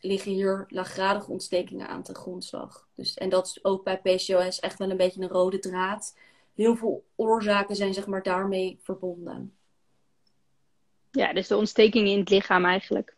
liggen 0.00 0.32
hier 0.32 0.64
laaggradige 0.68 1.30
ontstekingen 1.30 1.88
aan 1.88 2.02
ten 2.02 2.14
grondslag. 2.14 2.88
Dus, 2.94 3.14
en 3.14 3.28
dat 3.28 3.46
is 3.46 3.64
ook 3.64 3.84
bij 3.84 3.98
PCOS 3.98 4.60
echt 4.60 4.78
wel 4.78 4.90
een 4.90 4.96
beetje 4.96 5.22
een 5.22 5.28
rode 5.28 5.58
draad. 5.58 6.16
Heel 6.54 6.76
veel 6.76 7.04
oorzaken 7.14 7.76
zijn 7.76 7.94
zeg 7.94 8.06
maar 8.06 8.22
daarmee 8.22 8.78
verbonden. 8.82 9.52
Ja, 11.10 11.32
dus 11.32 11.48
de 11.48 11.56
ontstekingen 11.56 12.12
in 12.12 12.18
het 12.18 12.30
lichaam 12.30 12.64
eigenlijk. 12.64 13.16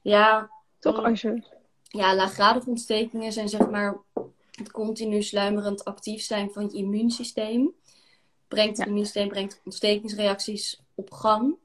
Ja. 0.00 0.50
Toch 0.78 1.04
als 1.04 1.20
je... 1.20 1.42
Ja, 1.82 2.14
laaggradige 2.14 2.68
ontstekingen 2.68 3.32
zijn 3.32 3.48
zeg 3.48 3.70
maar 3.70 3.96
het 4.50 4.70
continu 4.70 5.22
sluimerend 5.22 5.84
actief 5.84 6.22
zijn 6.22 6.50
van 6.50 6.68
je 6.68 6.76
immuunsysteem. 6.76 7.74
Brengt 8.48 8.78
het 8.78 8.86
immuunsysteem 8.86 9.28
brengt 9.28 9.60
ontstekingsreacties 9.64 10.80
op 10.94 11.10
gang. 11.10 11.56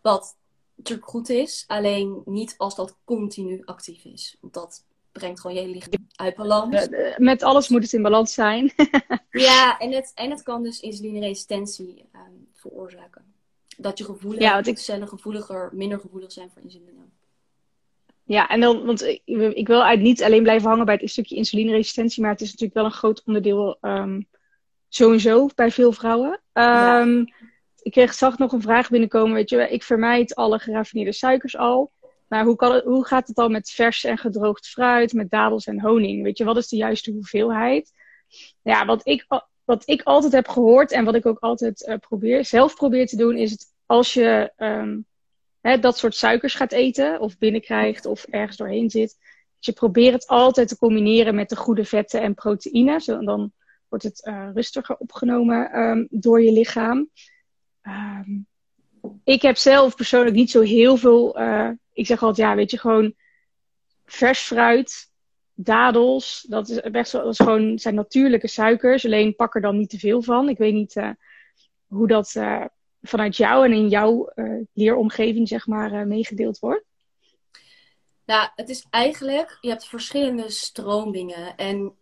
Wat 0.00 0.36
natuurlijk 0.76 1.08
goed 1.08 1.28
is, 1.28 1.64
alleen 1.66 2.22
niet 2.24 2.54
als 2.56 2.74
dat 2.74 2.96
continu 3.04 3.62
actief 3.64 4.04
is. 4.04 4.36
Want 4.40 4.54
dat 4.54 4.84
brengt 5.12 5.40
gewoon 5.40 5.56
je 5.56 5.68
lichaam 5.68 6.06
uit 6.14 6.36
balans. 6.36 6.88
Met 7.16 7.42
alles 7.42 7.68
moet 7.68 7.82
het 7.82 7.92
in 7.92 8.02
balans 8.02 8.34
zijn. 8.34 8.72
ja, 9.30 9.78
en 9.78 9.92
het, 9.92 10.12
en 10.14 10.30
het 10.30 10.42
kan 10.42 10.62
dus 10.62 10.80
insulineresistentie 10.80 12.08
um, 12.14 12.48
veroorzaken. 12.52 13.34
Dat 13.76 13.98
je 13.98 14.04
gevoelig, 14.04 14.40
ja, 14.40 14.64
ik... 14.64 14.78
cellen 14.78 15.08
gevoeliger, 15.08 15.70
minder 15.72 16.00
gevoelig 16.00 16.32
zijn 16.32 16.50
voor 16.50 16.62
insuline. 16.62 17.04
Ja, 18.24 18.48
en 18.48 18.60
dan, 18.60 18.84
want 18.84 19.02
ik, 19.02 19.22
ik 19.54 19.66
wil 19.66 19.84
uit 19.84 20.00
niet 20.00 20.22
alleen 20.22 20.42
blijven 20.42 20.68
hangen 20.68 20.86
bij 20.86 20.98
het 21.00 21.10
stukje 21.10 21.36
insulineresistentie, 21.36 22.22
maar 22.22 22.30
het 22.30 22.40
is 22.40 22.50
natuurlijk 22.50 22.74
wel 22.74 22.84
een 22.84 22.90
groot 22.90 23.22
onderdeel 23.24 23.78
um, 23.80 24.28
sowieso 24.88 25.48
bij 25.54 25.70
veel 25.70 25.92
vrouwen. 25.92 26.30
Um, 26.30 26.42
ja. 26.52 27.24
Ehm, 27.86 27.92
ik 27.92 27.92
kreeg, 27.92 28.14
zag 28.14 28.38
nog 28.38 28.52
een 28.52 28.62
vraag 28.62 28.90
binnenkomen. 28.90 29.34
Weet 29.34 29.50
je, 29.50 29.68
ik 29.68 29.82
vermijd 29.82 30.34
alle 30.34 30.58
geraffineerde 30.58 31.12
suikers 31.12 31.56
al. 31.56 31.92
Maar 32.28 32.44
hoe, 32.44 32.56
kan 32.56 32.80
hoe 32.84 33.06
gaat 33.06 33.26
het 33.26 33.36
dan 33.36 33.52
met 33.52 33.70
vers 33.70 34.04
en 34.04 34.18
gedroogd 34.18 34.68
fruit, 34.68 35.12
met 35.12 35.30
dadels 35.30 35.66
en 35.66 35.80
honing? 35.80 36.22
Weet 36.22 36.38
je, 36.38 36.44
wat 36.44 36.56
is 36.56 36.68
de 36.68 36.76
juiste 36.76 37.10
hoeveelheid? 37.10 37.92
Ja, 38.62 38.86
wat 38.86 39.06
ik, 39.06 39.26
wat 39.64 39.82
ik 39.84 40.02
altijd 40.02 40.32
heb 40.32 40.48
gehoord 40.48 40.92
en 40.92 41.04
wat 41.04 41.14
ik 41.14 41.26
ook 41.26 41.38
altijd 41.38 41.86
uh, 41.88 41.96
probeer, 41.96 42.44
zelf 42.44 42.74
probeer 42.74 43.06
te 43.06 43.16
doen, 43.16 43.36
is 43.36 43.50
het 43.50 43.74
als 43.86 44.14
je 44.14 44.52
um, 44.56 45.06
hè, 45.60 45.78
dat 45.78 45.98
soort 45.98 46.14
suikers 46.14 46.54
gaat 46.54 46.72
eten, 46.72 47.20
of 47.20 47.38
binnenkrijgt, 47.38 48.06
of 48.06 48.24
ergens 48.24 48.56
doorheen 48.56 48.90
zit, 48.90 49.16
dat 49.54 49.64
je 49.64 49.72
probeert 49.72 50.12
het 50.12 50.26
altijd 50.26 50.68
te 50.68 50.78
combineren 50.78 51.34
met 51.34 51.48
de 51.48 51.56
goede 51.56 51.84
vetten 51.84 52.20
en 52.20 52.34
proteïne. 52.34 53.00
Zo, 53.00 53.24
dan 53.24 53.52
wordt 53.88 54.04
het 54.04 54.26
uh, 54.26 54.48
rustiger 54.54 54.96
opgenomen 54.96 55.70
ehm, 55.70 56.06
door 56.10 56.42
je 56.42 56.52
lichaam. 56.52 57.10
Ehm, 57.86 58.38
ik 59.24 59.42
heb 59.42 59.56
zelf 59.56 59.96
persoonlijk 59.96 60.36
niet 60.36 60.50
zo 60.50 60.60
heel 60.60 60.96
veel. 60.96 61.40
Uh, 61.40 61.70
ik 61.92 62.06
zeg 62.06 62.22
altijd, 62.22 62.48
ja, 62.48 62.54
weet 62.54 62.70
je, 62.70 62.78
gewoon 62.78 63.14
vers 64.04 64.40
fruit, 64.40 65.10
dadels. 65.54 66.46
Dat 66.48 66.68
is 66.68 66.80
best 66.90 67.12
wel, 67.12 67.22
dat 67.22 67.32
is 67.32 67.38
gewoon, 67.38 67.78
zijn 67.78 67.94
natuurlijke 67.94 68.48
suikers. 68.48 69.04
Alleen 69.04 69.36
pak 69.36 69.54
er 69.54 69.60
dan 69.60 69.78
niet 69.78 69.90
te 69.90 69.98
veel 69.98 70.22
van. 70.22 70.48
Ik 70.48 70.58
weet 70.58 70.74
niet 70.74 70.96
uh, 70.96 71.10
hoe 71.86 72.06
dat 72.06 72.34
uh, 72.36 72.64
vanuit 73.02 73.36
jou 73.36 73.64
en 73.64 73.72
in 73.72 73.88
jouw 73.88 74.32
leeromgeving, 74.72 75.48
zeg 75.48 75.66
maar, 75.66 76.06
meegedeeld 76.06 76.58
wordt. 76.58 76.84
Nou, 78.24 78.48
het 78.54 78.68
is 78.68 78.86
eigenlijk, 78.90 79.58
je 79.60 79.68
hebt 79.68 79.86
verschillende 79.86 80.50
stromingen. 80.50 81.56
En 81.56 81.96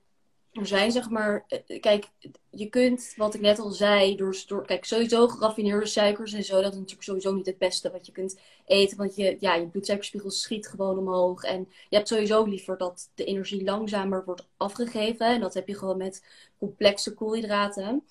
er 0.55 0.67
zijn 0.67 0.93
zeg 0.93 1.11
maar, 1.11 1.45
eh, 1.49 1.81
kijk, 1.81 2.09
je 2.51 2.69
kunt, 2.69 3.15
wat 3.17 3.35
ik 3.35 3.41
net 3.41 3.59
al 3.59 3.71
zei, 3.71 4.17
door, 4.17 4.37
door 4.47 4.67
kijk, 4.67 4.85
sowieso 4.85 5.29
geraffineerde 5.29 5.87
suikers 5.87 6.33
en 6.33 6.45
zo, 6.45 6.55
dat 6.55 6.73
is 6.73 6.79
natuurlijk 6.79 7.03
sowieso 7.03 7.33
niet 7.33 7.47
het 7.47 7.59
beste 7.59 7.91
wat 7.91 8.07
je 8.07 8.13
kunt 8.13 8.39
eten. 8.67 8.97
Want 8.97 9.17
je, 9.17 9.37
ja, 9.41 9.55
je 9.55 9.67
bloedsuikerspiegel 9.67 10.31
schiet 10.31 10.69
gewoon 10.69 10.99
omhoog. 10.99 11.43
En 11.43 11.69
je 11.89 11.97
hebt 11.97 12.09
sowieso 12.09 12.45
liever 12.45 12.79
dat 12.79 13.11
de 13.15 13.25
energie 13.25 13.65
langzamer 13.65 14.25
wordt 14.25 14.47
afgegeven. 14.57 15.27
En 15.27 15.41
dat 15.41 15.55
heb 15.55 15.69
je 15.69 15.79
gewoon 15.79 15.97
met 15.97 16.25
complexe 16.59 17.15
koolhydraten. 17.15 18.05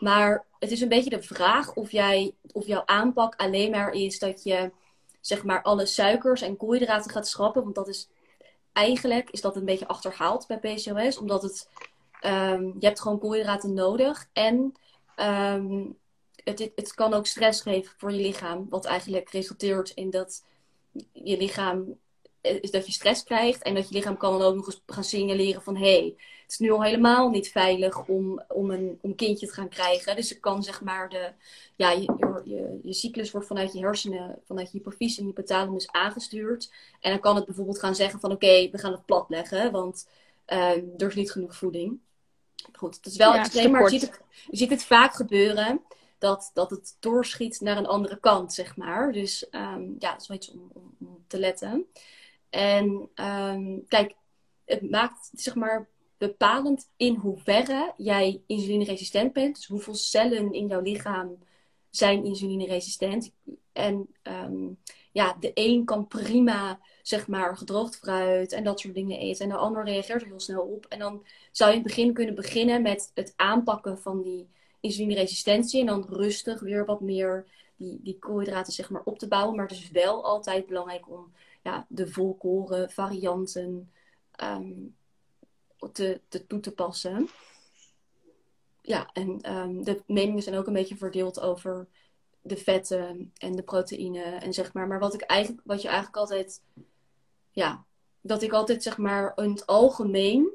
Maar 0.00 0.46
het 0.58 0.70
is 0.70 0.80
een 0.80 0.88
beetje 0.88 1.10
de 1.10 1.22
vraag 1.22 1.74
of, 1.74 1.90
jij, 1.90 2.34
of 2.52 2.66
jouw 2.66 2.82
aanpak 2.84 3.34
alleen 3.36 3.70
maar 3.70 3.92
is 3.92 4.18
dat 4.18 4.42
je 4.42 4.70
zeg 5.20 5.44
maar 5.44 5.62
alle 5.62 5.86
suikers 5.86 6.42
en 6.42 6.56
koolhydraten 6.56 7.10
gaat 7.10 7.28
schrappen. 7.28 7.62
Want 7.62 7.74
dat 7.74 7.88
is 7.88 8.08
eigenlijk 8.78 9.30
is 9.30 9.40
dat 9.40 9.56
een 9.56 9.64
beetje 9.64 9.88
achterhaald 9.88 10.46
bij 10.46 10.58
PCOS. 10.58 11.18
Omdat 11.18 11.42
het, 11.42 11.68
um, 12.26 12.76
je 12.78 12.86
hebt 12.86 13.00
gewoon 13.00 13.18
koolhydraten 13.18 13.74
nodig. 13.74 14.28
En 14.32 14.72
um, 15.16 15.96
het, 16.44 16.70
het 16.74 16.94
kan 16.94 17.14
ook 17.14 17.26
stress 17.26 17.60
geven 17.60 17.92
voor 17.96 18.12
je 18.12 18.20
lichaam. 18.20 18.66
Wat 18.68 18.84
eigenlijk 18.84 19.30
resulteert 19.30 19.90
in 19.90 20.10
dat 20.10 20.44
je 21.12 21.36
lichaam 21.36 21.98
is 22.60 22.70
dat 22.70 22.86
je 22.86 22.92
stress 22.92 23.22
krijgt. 23.24 23.62
En 23.62 23.74
dat 23.74 23.88
je 23.88 23.94
lichaam 23.94 24.16
kan 24.16 24.38
dan 24.38 24.48
ook 24.48 24.54
nog 24.54 24.66
eens 24.66 24.82
gaan 24.86 25.04
signaleren 25.04 25.62
van... 25.62 25.76
hé, 25.76 25.98
hey, 25.98 26.14
het 26.42 26.50
is 26.50 26.58
nu 26.58 26.70
al 26.70 26.82
helemaal 26.82 27.30
niet 27.30 27.50
veilig 27.50 28.06
om, 28.06 28.42
om, 28.48 28.70
een, 28.70 28.98
om 29.00 29.14
kindje 29.14 29.46
te 29.46 29.52
gaan 29.52 29.68
krijgen. 29.68 30.16
Dus 30.16 30.28
het 30.28 30.40
kan 30.40 30.62
zeg 30.62 30.80
maar 30.80 31.08
de... 31.08 31.32
Ja, 31.76 31.90
je, 31.90 32.40
je, 32.44 32.80
je 32.82 32.92
cyclus 32.92 33.30
wordt 33.30 33.46
vanuit 33.46 33.72
je 33.72 33.78
hersenen, 33.78 34.38
vanuit 34.46 34.72
je 34.72 34.78
hypofyse 34.78 35.18
en 35.18 35.26
je 35.26 35.32
hypothalamus 35.32 35.88
aangestuurd. 35.90 36.72
En 37.00 37.10
dan 37.10 37.20
kan 37.20 37.36
het 37.36 37.44
bijvoorbeeld 37.44 37.78
gaan 37.78 37.94
zeggen 37.94 38.20
van... 38.20 38.32
oké, 38.32 38.70
we 38.70 38.78
gaan 38.78 38.92
het 38.92 39.04
plat 39.04 39.28
leggen, 39.28 39.72
want 39.72 40.08
uh, 40.48 40.70
er 40.70 41.06
is 41.06 41.14
niet 41.14 41.32
genoeg 41.32 41.56
voeding. 41.56 41.98
Goed, 42.72 42.96
het 42.96 43.06
is 43.06 43.16
wel 43.16 43.34
extreem, 43.34 43.70
maar 43.70 43.82
je 43.82 43.88
ziet, 43.88 44.00
het, 44.00 44.20
je 44.50 44.56
ziet 44.56 44.70
het 44.70 44.84
vaak 44.84 45.14
gebeuren 45.14 45.80
dat, 46.18 46.50
dat 46.54 46.70
het 46.70 46.96
doorschiet 47.00 47.60
naar 47.60 47.76
een 47.76 47.86
andere 47.86 48.18
kant, 48.20 48.54
zeg 48.54 48.76
maar. 48.76 49.12
Dus 49.12 49.46
um, 49.50 49.96
ja, 49.98 50.12
dat 50.12 50.20
is 50.20 50.26
wel 50.28 50.36
iets 50.36 50.50
om, 50.50 50.70
om, 50.72 50.94
om 51.00 51.24
te 51.26 51.38
letten. 51.38 51.86
En 52.50 53.08
um, 53.14 53.84
kijk, 53.88 54.14
het 54.64 54.90
maakt 54.90 55.30
zeg 55.34 55.54
maar 55.54 55.88
bepalend 56.18 56.90
in 56.96 57.14
hoeverre 57.14 57.94
jij 57.96 58.42
insulineresistent 58.46 59.32
bent. 59.32 59.56
Dus 59.56 59.66
hoeveel 59.66 59.94
cellen 59.94 60.52
in 60.52 60.66
jouw 60.66 60.80
lichaam 60.80 61.38
zijn 61.90 62.24
insulineresistent. 62.24 63.32
En 63.72 64.08
um, 64.22 64.78
ja, 65.12 65.36
de 65.40 65.50
een 65.54 65.84
kan 65.84 66.06
prima 66.06 66.80
zeg 67.02 67.26
maar 67.26 67.56
gedroogd 67.56 67.96
fruit 67.96 68.52
en 68.52 68.64
dat 68.64 68.80
soort 68.80 68.94
dingen 68.94 69.18
eten. 69.18 69.44
En 69.44 69.50
de 69.50 69.56
ander 69.56 69.84
reageert 69.84 70.22
er 70.22 70.28
heel 70.28 70.40
snel 70.40 70.62
op. 70.62 70.86
En 70.86 70.98
dan 70.98 71.24
zou 71.52 71.70
je 71.70 71.76
in 71.76 71.82
het 71.82 71.94
begin 71.94 72.12
kunnen 72.12 72.34
beginnen 72.34 72.82
met 72.82 73.10
het 73.14 73.32
aanpakken 73.36 73.98
van 73.98 74.22
die 74.22 74.48
insulineresistentie. 74.80 75.80
En 75.80 75.86
dan 75.86 76.06
rustig 76.08 76.60
weer 76.60 76.84
wat 76.84 77.00
meer 77.00 77.46
die, 77.76 78.00
die 78.02 78.18
koolhydraten 78.18 78.72
zeg 78.72 78.90
maar 78.90 79.02
op 79.04 79.18
te 79.18 79.28
bouwen. 79.28 79.56
Maar 79.56 79.66
het 79.66 79.76
is 79.76 79.90
wel 79.90 80.24
altijd 80.24 80.66
belangrijk 80.66 81.10
om 81.10 81.32
ja, 81.68 81.86
de 81.88 82.08
volkoren 82.08 82.90
varianten 82.90 83.92
um, 84.42 84.96
te, 85.92 86.20
te, 86.28 86.46
toe 86.46 86.60
te 86.60 86.72
passen. 86.72 87.28
Ja, 88.82 89.10
en 89.12 89.56
um, 89.56 89.84
de 89.84 90.02
meningen 90.06 90.42
zijn 90.42 90.56
ook 90.56 90.66
een 90.66 90.72
beetje 90.72 90.96
verdeeld 90.96 91.40
over 91.40 91.88
de 92.40 92.56
vetten 92.56 93.32
en 93.38 93.52
de 93.52 93.62
proteïne 93.62 94.22
en 94.22 94.52
zeg 94.52 94.72
maar. 94.72 94.86
Maar 94.86 94.98
wat 94.98 95.14
ik 95.14 95.20
eigenlijk, 95.20 95.66
wat 95.66 95.82
je 95.82 95.88
eigenlijk 95.88 96.16
altijd, 96.16 96.62
ja, 97.50 97.84
dat 98.20 98.42
ik 98.42 98.52
altijd 98.52 98.82
zeg 98.82 98.98
maar 98.98 99.32
in 99.36 99.50
het 99.50 99.66
algemeen 99.66 100.52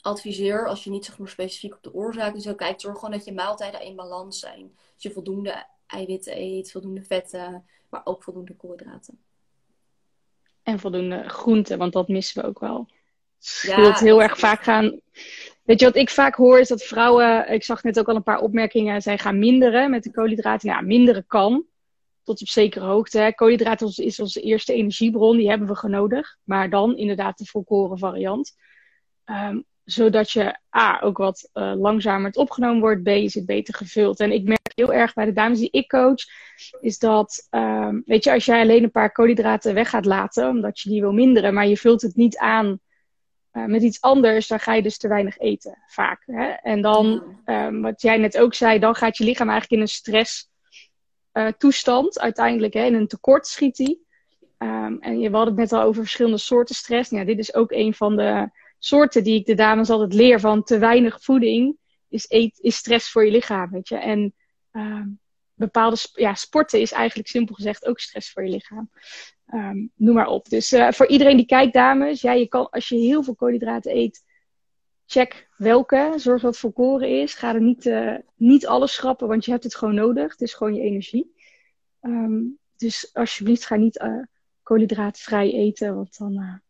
adviseer, 0.00 0.68
als 0.68 0.84
je 0.84 0.90
niet 0.90 1.04
zeg 1.04 1.18
maar 1.18 1.28
specifiek 1.28 1.74
op 1.74 1.82
de 1.82 1.94
oorzaak 1.94 2.40
zo 2.40 2.54
kijkt, 2.54 2.80
zorg 2.80 2.98
gewoon 2.98 3.14
dat 3.14 3.24
je 3.24 3.32
maaltijden 3.32 3.82
in 3.82 3.96
balans 3.96 4.38
zijn. 4.38 4.76
Dus 4.94 5.02
je 5.02 5.12
voldoende 5.12 5.66
eiwitten 5.86 6.36
eet, 6.36 6.70
voldoende 6.70 7.02
vetten, 7.02 7.64
maar 7.88 8.00
ook 8.04 8.22
voldoende 8.22 8.56
koolhydraten. 8.56 9.23
En 10.64 10.78
voldoende 10.78 11.28
groenten, 11.28 11.78
want 11.78 11.92
dat 11.92 12.08
missen 12.08 12.42
we 12.42 12.48
ook 12.48 12.58
wel. 12.58 12.88
Ja, 13.62 13.76
wilt 13.76 13.98
heel 13.98 14.22
erg 14.22 14.38
vaak 14.38 14.62
gaan. 14.62 15.00
Weet 15.62 15.80
je 15.80 15.86
wat 15.86 15.96
ik 15.96 16.10
vaak 16.10 16.34
hoor 16.34 16.58
is 16.58 16.68
dat 16.68 16.82
vrouwen, 16.82 17.52
ik 17.52 17.64
zag 17.64 17.82
net 17.82 17.98
ook 17.98 18.08
al 18.08 18.16
een 18.16 18.22
paar 18.22 18.40
opmerkingen, 18.40 19.02
zij 19.02 19.18
gaan 19.18 19.38
minderen 19.38 19.90
met 19.90 20.02
de 20.02 20.10
koolhydraten. 20.10 20.68
Nou, 20.68 20.84
minderen 20.84 21.26
kan, 21.26 21.64
tot 22.22 22.40
op 22.40 22.48
zekere 22.48 22.84
hoogte. 22.84 23.32
Koolhydraten 23.34 23.92
is 23.96 24.20
onze 24.20 24.40
eerste 24.40 24.72
energiebron, 24.72 25.36
die 25.36 25.48
hebben 25.48 25.68
we 25.68 25.88
nodig. 25.88 26.36
Maar 26.42 26.70
dan 26.70 26.96
inderdaad 26.96 27.38
de 27.38 27.44
volkoren 27.44 27.98
variant. 27.98 28.56
Um, 29.24 29.64
zodat 29.84 30.30
je 30.30 30.58
A, 30.76 31.00
ook 31.00 31.16
wat 31.16 31.50
uh, 31.54 31.72
langzamer 31.76 32.26
het 32.26 32.36
opgenomen 32.36 32.80
wordt. 32.80 33.02
B, 33.02 33.08
is 33.08 33.34
het 33.34 33.46
beter 33.46 33.74
gevuld. 33.74 34.20
En 34.20 34.32
ik 34.32 34.44
merk 34.44 34.72
heel 34.74 34.92
erg 34.92 35.12
bij 35.12 35.24
de 35.24 35.32
dames 35.32 35.58
die 35.58 35.70
ik 35.70 35.88
coach, 35.88 36.24
is 36.80 36.98
dat, 36.98 37.48
um, 37.50 38.02
weet 38.06 38.24
je, 38.24 38.32
als 38.32 38.44
jij 38.44 38.60
alleen 38.60 38.82
een 38.82 38.90
paar 38.90 39.12
koolhydraten 39.12 39.74
weg 39.74 39.90
gaat 39.90 40.04
laten, 40.04 40.48
omdat 40.48 40.80
je 40.80 40.90
die 40.90 41.00
wil 41.00 41.12
minderen, 41.12 41.54
maar 41.54 41.66
je 41.66 41.76
vult 41.76 42.02
het 42.02 42.16
niet 42.16 42.36
aan 42.36 42.80
uh, 43.52 43.64
met 43.64 43.82
iets 43.82 44.00
anders, 44.00 44.46
dan 44.46 44.60
ga 44.60 44.74
je 44.74 44.82
dus 44.82 44.98
te 44.98 45.08
weinig 45.08 45.38
eten, 45.38 45.82
vaak. 45.86 46.22
Hè? 46.26 46.46
En 46.46 46.82
dan, 46.82 47.22
um, 47.46 47.82
wat 47.82 48.02
jij 48.02 48.16
net 48.16 48.38
ook 48.38 48.54
zei, 48.54 48.78
dan 48.78 48.94
gaat 48.94 49.16
je 49.16 49.24
lichaam 49.24 49.48
eigenlijk 49.48 49.80
in 49.80 49.86
een 49.86 49.94
stress 49.94 50.50
uh, 51.32 51.48
toestand, 51.58 52.20
uiteindelijk, 52.20 52.74
hè? 52.74 52.84
in 52.84 52.94
een 52.94 53.08
tekort 53.08 53.46
schiet 53.46 53.76
die. 53.76 54.06
Um, 54.58 54.98
en 55.00 55.20
je, 55.20 55.30
we 55.30 55.36
hadden 55.36 55.54
het 55.54 55.70
net 55.70 55.80
al 55.80 55.86
over 55.86 56.02
verschillende 56.02 56.38
soorten 56.38 56.74
stress. 56.74 57.10
Nou, 57.10 57.22
ja, 57.22 57.28
dit 57.28 57.38
is 57.38 57.54
ook 57.54 57.72
een 57.72 57.94
van 57.94 58.16
de 58.16 58.50
soorten 58.84 59.24
die 59.24 59.38
ik 59.38 59.46
de 59.46 59.54
dames 59.54 59.90
altijd 59.90 60.12
leer 60.12 60.40
van 60.40 60.62
te 60.62 60.78
weinig 60.78 61.22
voeding 61.22 61.76
is, 62.08 62.24
eet, 62.28 62.58
is 62.60 62.76
stress 62.76 63.10
voor 63.10 63.24
je 63.24 63.30
lichaam, 63.30 63.70
weet 63.70 63.88
je. 63.88 63.96
En 63.96 64.34
uh, 64.72 65.06
bepaalde 65.54 65.96
ja, 66.12 66.34
sporten 66.34 66.80
is 66.80 66.92
eigenlijk 66.92 67.28
simpel 67.28 67.54
gezegd 67.54 67.86
ook 67.86 67.98
stress 67.98 68.32
voor 68.32 68.44
je 68.44 68.50
lichaam. 68.50 68.90
Um, 69.54 69.90
noem 69.94 70.14
maar 70.14 70.26
op. 70.26 70.48
Dus 70.48 70.72
uh, 70.72 70.90
voor 70.90 71.06
iedereen 71.06 71.36
die 71.36 71.46
kijkt, 71.46 71.72
dames, 71.72 72.20
ja, 72.20 72.32
je 72.32 72.48
kan, 72.48 72.70
als 72.70 72.88
je 72.88 72.96
heel 72.96 73.22
veel 73.22 73.34
koolhydraten 73.34 73.96
eet, 73.96 74.24
check 75.06 75.48
welke. 75.56 76.12
Zorg 76.16 76.42
dat 76.42 76.50
het 76.50 76.60
volkoren 76.60 77.20
is. 77.20 77.34
Ga 77.34 77.54
er 77.54 77.62
niet, 77.62 77.86
uh, 77.86 78.16
niet 78.36 78.66
alles 78.66 78.94
schrappen, 78.94 79.28
want 79.28 79.44
je 79.44 79.50
hebt 79.50 79.64
het 79.64 79.74
gewoon 79.74 79.94
nodig. 79.94 80.32
Het 80.32 80.40
is 80.40 80.54
gewoon 80.54 80.74
je 80.74 80.82
energie. 80.82 81.34
Um, 82.00 82.58
dus 82.76 83.10
alsjeblieft, 83.12 83.66
ga 83.66 83.76
niet 83.76 84.00
uh, 84.00 84.22
koolhydraatvrij 84.62 85.52
eten, 85.52 85.94
want 85.94 86.18
dan 86.18 86.62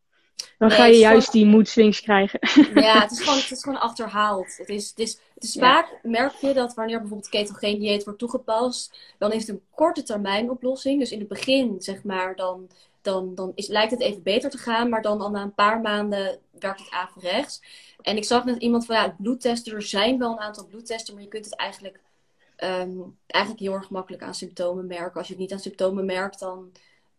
dan 0.59 0.71
ga 0.71 0.87
je 0.87 0.99
juist 0.99 1.33
die 1.33 1.47
mood 1.47 1.69
swings 1.69 2.01
krijgen. 2.01 2.39
Ja, 2.83 3.01
het 3.01 3.11
is 3.11 3.21
gewoon, 3.21 3.39
het 3.39 3.51
is 3.51 3.63
gewoon 3.63 3.81
achterhaald. 3.81 4.57
Het 4.57 4.69
is, 4.69 4.89
het 4.89 4.99
is, 4.99 5.19
het 5.35 5.45
is 5.45 5.57
vaak, 5.59 5.99
merk 6.03 6.33
je 6.33 6.53
dat 6.53 6.75
wanneer 6.75 6.99
bijvoorbeeld 6.99 7.29
ketogeen 7.29 7.79
dieet 7.79 8.05
wordt 8.05 8.19
toegepast, 8.19 8.99
dan 9.19 9.33
is 9.33 9.41
het 9.41 9.49
een 9.49 9.63
korte 9.75 10.03
termijn 10.03 10.51
oplossing. 10.51 10.99
Dus 10.99 11.13
in 11.13 11.19
het 11.19 11.29
begin, 11.29 11.77
zeg 11.79 12.03
maar, 12.03 12.37
dan, 12.37 12.69
dan, 13.03 13.35
dan 13.35 13.53
is, 13.55 13.67
lijkt 13.67 13.91
het 13.91 14.01
even 14.01 14.23
beter 14.23 14.51
te 14.51 14.59
gaan, 14.59 14.89
maar 14.89 15.03
dan 15.03 15.21
al 15.21 15.31
na 15.31 15.43
een 15.43 15.55
paar 15.55 15.81
maanden 15.81 16.39
werkt 16.59 16.81
het 16.81 16.91
averechts. 16.91 17.61
En 18.01 18.17
ik 18.17 18.25
zag 18.25 18.45
net 18.45 18.63
iemand 18.63 18.87
van, 18.87 18.97
ja, 18.97 19.17
bloedtesten, 19.19 19.75
er 19.75 19.83
zijn 19.83 20.19
wel 20.19 20.33
een 20.33 20.39
aantal 20.39 20.67
bloedtesten, 20.67 21.15
maar 21.15 21.23
je 21.23 21.29
kunt 21.29 21.45
het 21.45 21.57
eigenlijk, 21.57 22.01
um, 22.65 23.19
eigenlijk 23.27 23.63
heel 23.63 23.73
erg 23.73 23.91
makkelijk 23.91 24.23
aan 24.23 24.35
symptomen 24.35 24.87
merken. 24.87 25.19
Als 25.19 25.27
je 25.27 25.33
het 25.33 25.43
niet 25.43 25.53
aan 25.53 25.59
symptomen 25.59 26.05
merkt, 26.05 26.39
dan 26.39 26.73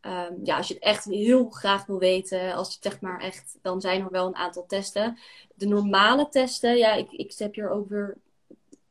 Um, 0.06 0.40
ja, 0.44 0.58
als 0.58 0.68
je 0.68 0.74
het 0.74 0.84
echt 0.84 1.06
heel 1.06 1.50
graag 1.50 1.86
wil 1.86 2.00
weten, 2.00 2.54
als 2.54 2.74
je 2.74 2.78
zeg 2.82 3.02
maar 3.02 3.22
echt, 3.22 3.58
dan 3.62 3.82
zijn 3.82 4.02
er 4.02 4.12
wel 4.12 4.28
een 4.28 4.36
aantal 4.36 4.66
testen. 4.66 5.18
De 5.56 5.68
normale 5.68 6.30
testen, 6.30 6.78
ja, 6.78 6.94
ik, 6.94 7.12
ik 7.12 7.34
heb 7.38 7.56
hier 7.56 7.70
ook 7.70 7.90
weer 7.90 8.18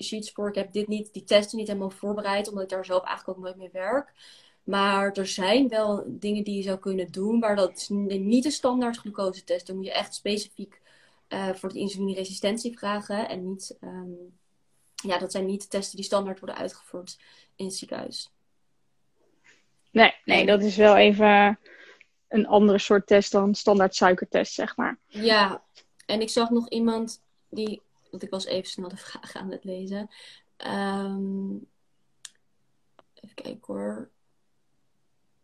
sheets 0.03 0.33
voor. 0.33 0.49
Ik 0.49 0.55
heb 0.55 0.73
dit 0.73 0.89
niet, 0.89 1.13
die 1.13 1.25
testen 1.25 1.59
niet 1.59 1.67
helemaal 1.67 1.91
voorbereid, 1.91 2.49
omdat 2.49 2.63
ik 2.63 2.69
daar 2.69 2.85
zelf 2.85 3.05
eigenlijk 3.05 3.39
ook 3.39 3.45
nooit 3.45 3.57
mee 3.57 3.71
werk. 3.73 4.13
Maar 4.65 5.13
er 5.13 5.27
zijn 5.27 5.69
wel 5.69 6.05
dingen 6.07 6.45
die 6.45 6.57
je 6.57 6.63
zou 6.63 6.79
kunnen 6.79 7.13
doen, 7.13 7.39
maar 7.39 7.57
dat 7.57 7.77
is 7.77 7.89
niet 7.89 8.43
de 8.43 8.51
standaard 8.51 8.97
glucose 8.97 9.45
test. 9.45 9.67
Dan 9.67 9.77
moet 9.77 9.85
je 9.85 9.93
echt 9.93 10.15
specifiek 10.15 10.81
uh, 11.29 11.55
voor 11.55 11.73
de 11.73 11.79
insulineresistentie 11.79 12.79
vragen. 12.79 13.29
En 13.29 13.49
niet, 13.49 13.77
um, 13.81 14.39
ja, 14.95 15.19
dat 15.19 15.33
zijn 15.33 15.47
niet 15.47 15.63
de 15.63 15.69
testen 15.69 15.97
die 15.97 16.05
standaard 16.05 16.41
worden 16.41 16.59
uitgevoerd 16.59 17.19
in 17.57 17.65
het 17.65 17.75
ziekenhuis. 17.75 18.34
Nee, 19.95 20.15
nee, 20.25 20.47
dat 20.47 20.63
is 20.63 20.77
wel 20.77 20.97
even 20.97 21.59
een 22.29 22.47
andere 22.47 22.79
soort 22.79 23.07
test 23.07 23.33
dan 23.33 23.55
standaard 23.55 23.95
suikertest, 23.95 24.53
zeg 24.53 24.77
maar. 24.77 24.99
Ja, 25.07 25.63
en 26.07 26.21
ik 26.21 26.29
zag 26.29 26.51
nog 26.51 26.69
iemand 26.69 27.23
die 27.49 27.83
Want 28.11 28.23
ik 28.23 28.31
was 28.31 28.47
even 28.47 28.71
snel 28.71 28.89
de 28.89 28.97
vraag 29.07 29.35
aan 29.35 29.51
het 29.51 29.65
lezen. 29.65 30.11
Ehm, 30.57 31.55
even 33.15 33.35
kijken 33.35 33.61
hoor. 33.67 34.11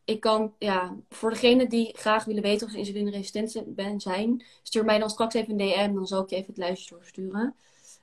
Ik 0.05 0.21
kan, 0.21 0.55
ja, 0.59 0.97
voor 1.09 1.31
degene 1.31 1.67
die 1.67 1.97
graag 1.97 2.25
willen 2.25 2.43
weten 2.43 2.67
of 2.67 2.73
ze 2.73 2.79
insulineresistent 2.79 3.75
ben, 3.75 4.01
zijn, 4.01 4.45
stuur 4.63 4.85
mij 4.85 4.99
dan 4.99 5.11
straks 5.11 5.35
even 5.35 5.61
een 5.61 5.69
DM, 5.69 5.95
dan 5.95 6.07
zal 6.07 6.23
ik 6.23 6.31
je 6.31 6.37
even 6.37 6.49
het 6.49 6.57
lijstje 6.57 6.95
doorsturen. 6.95 7.55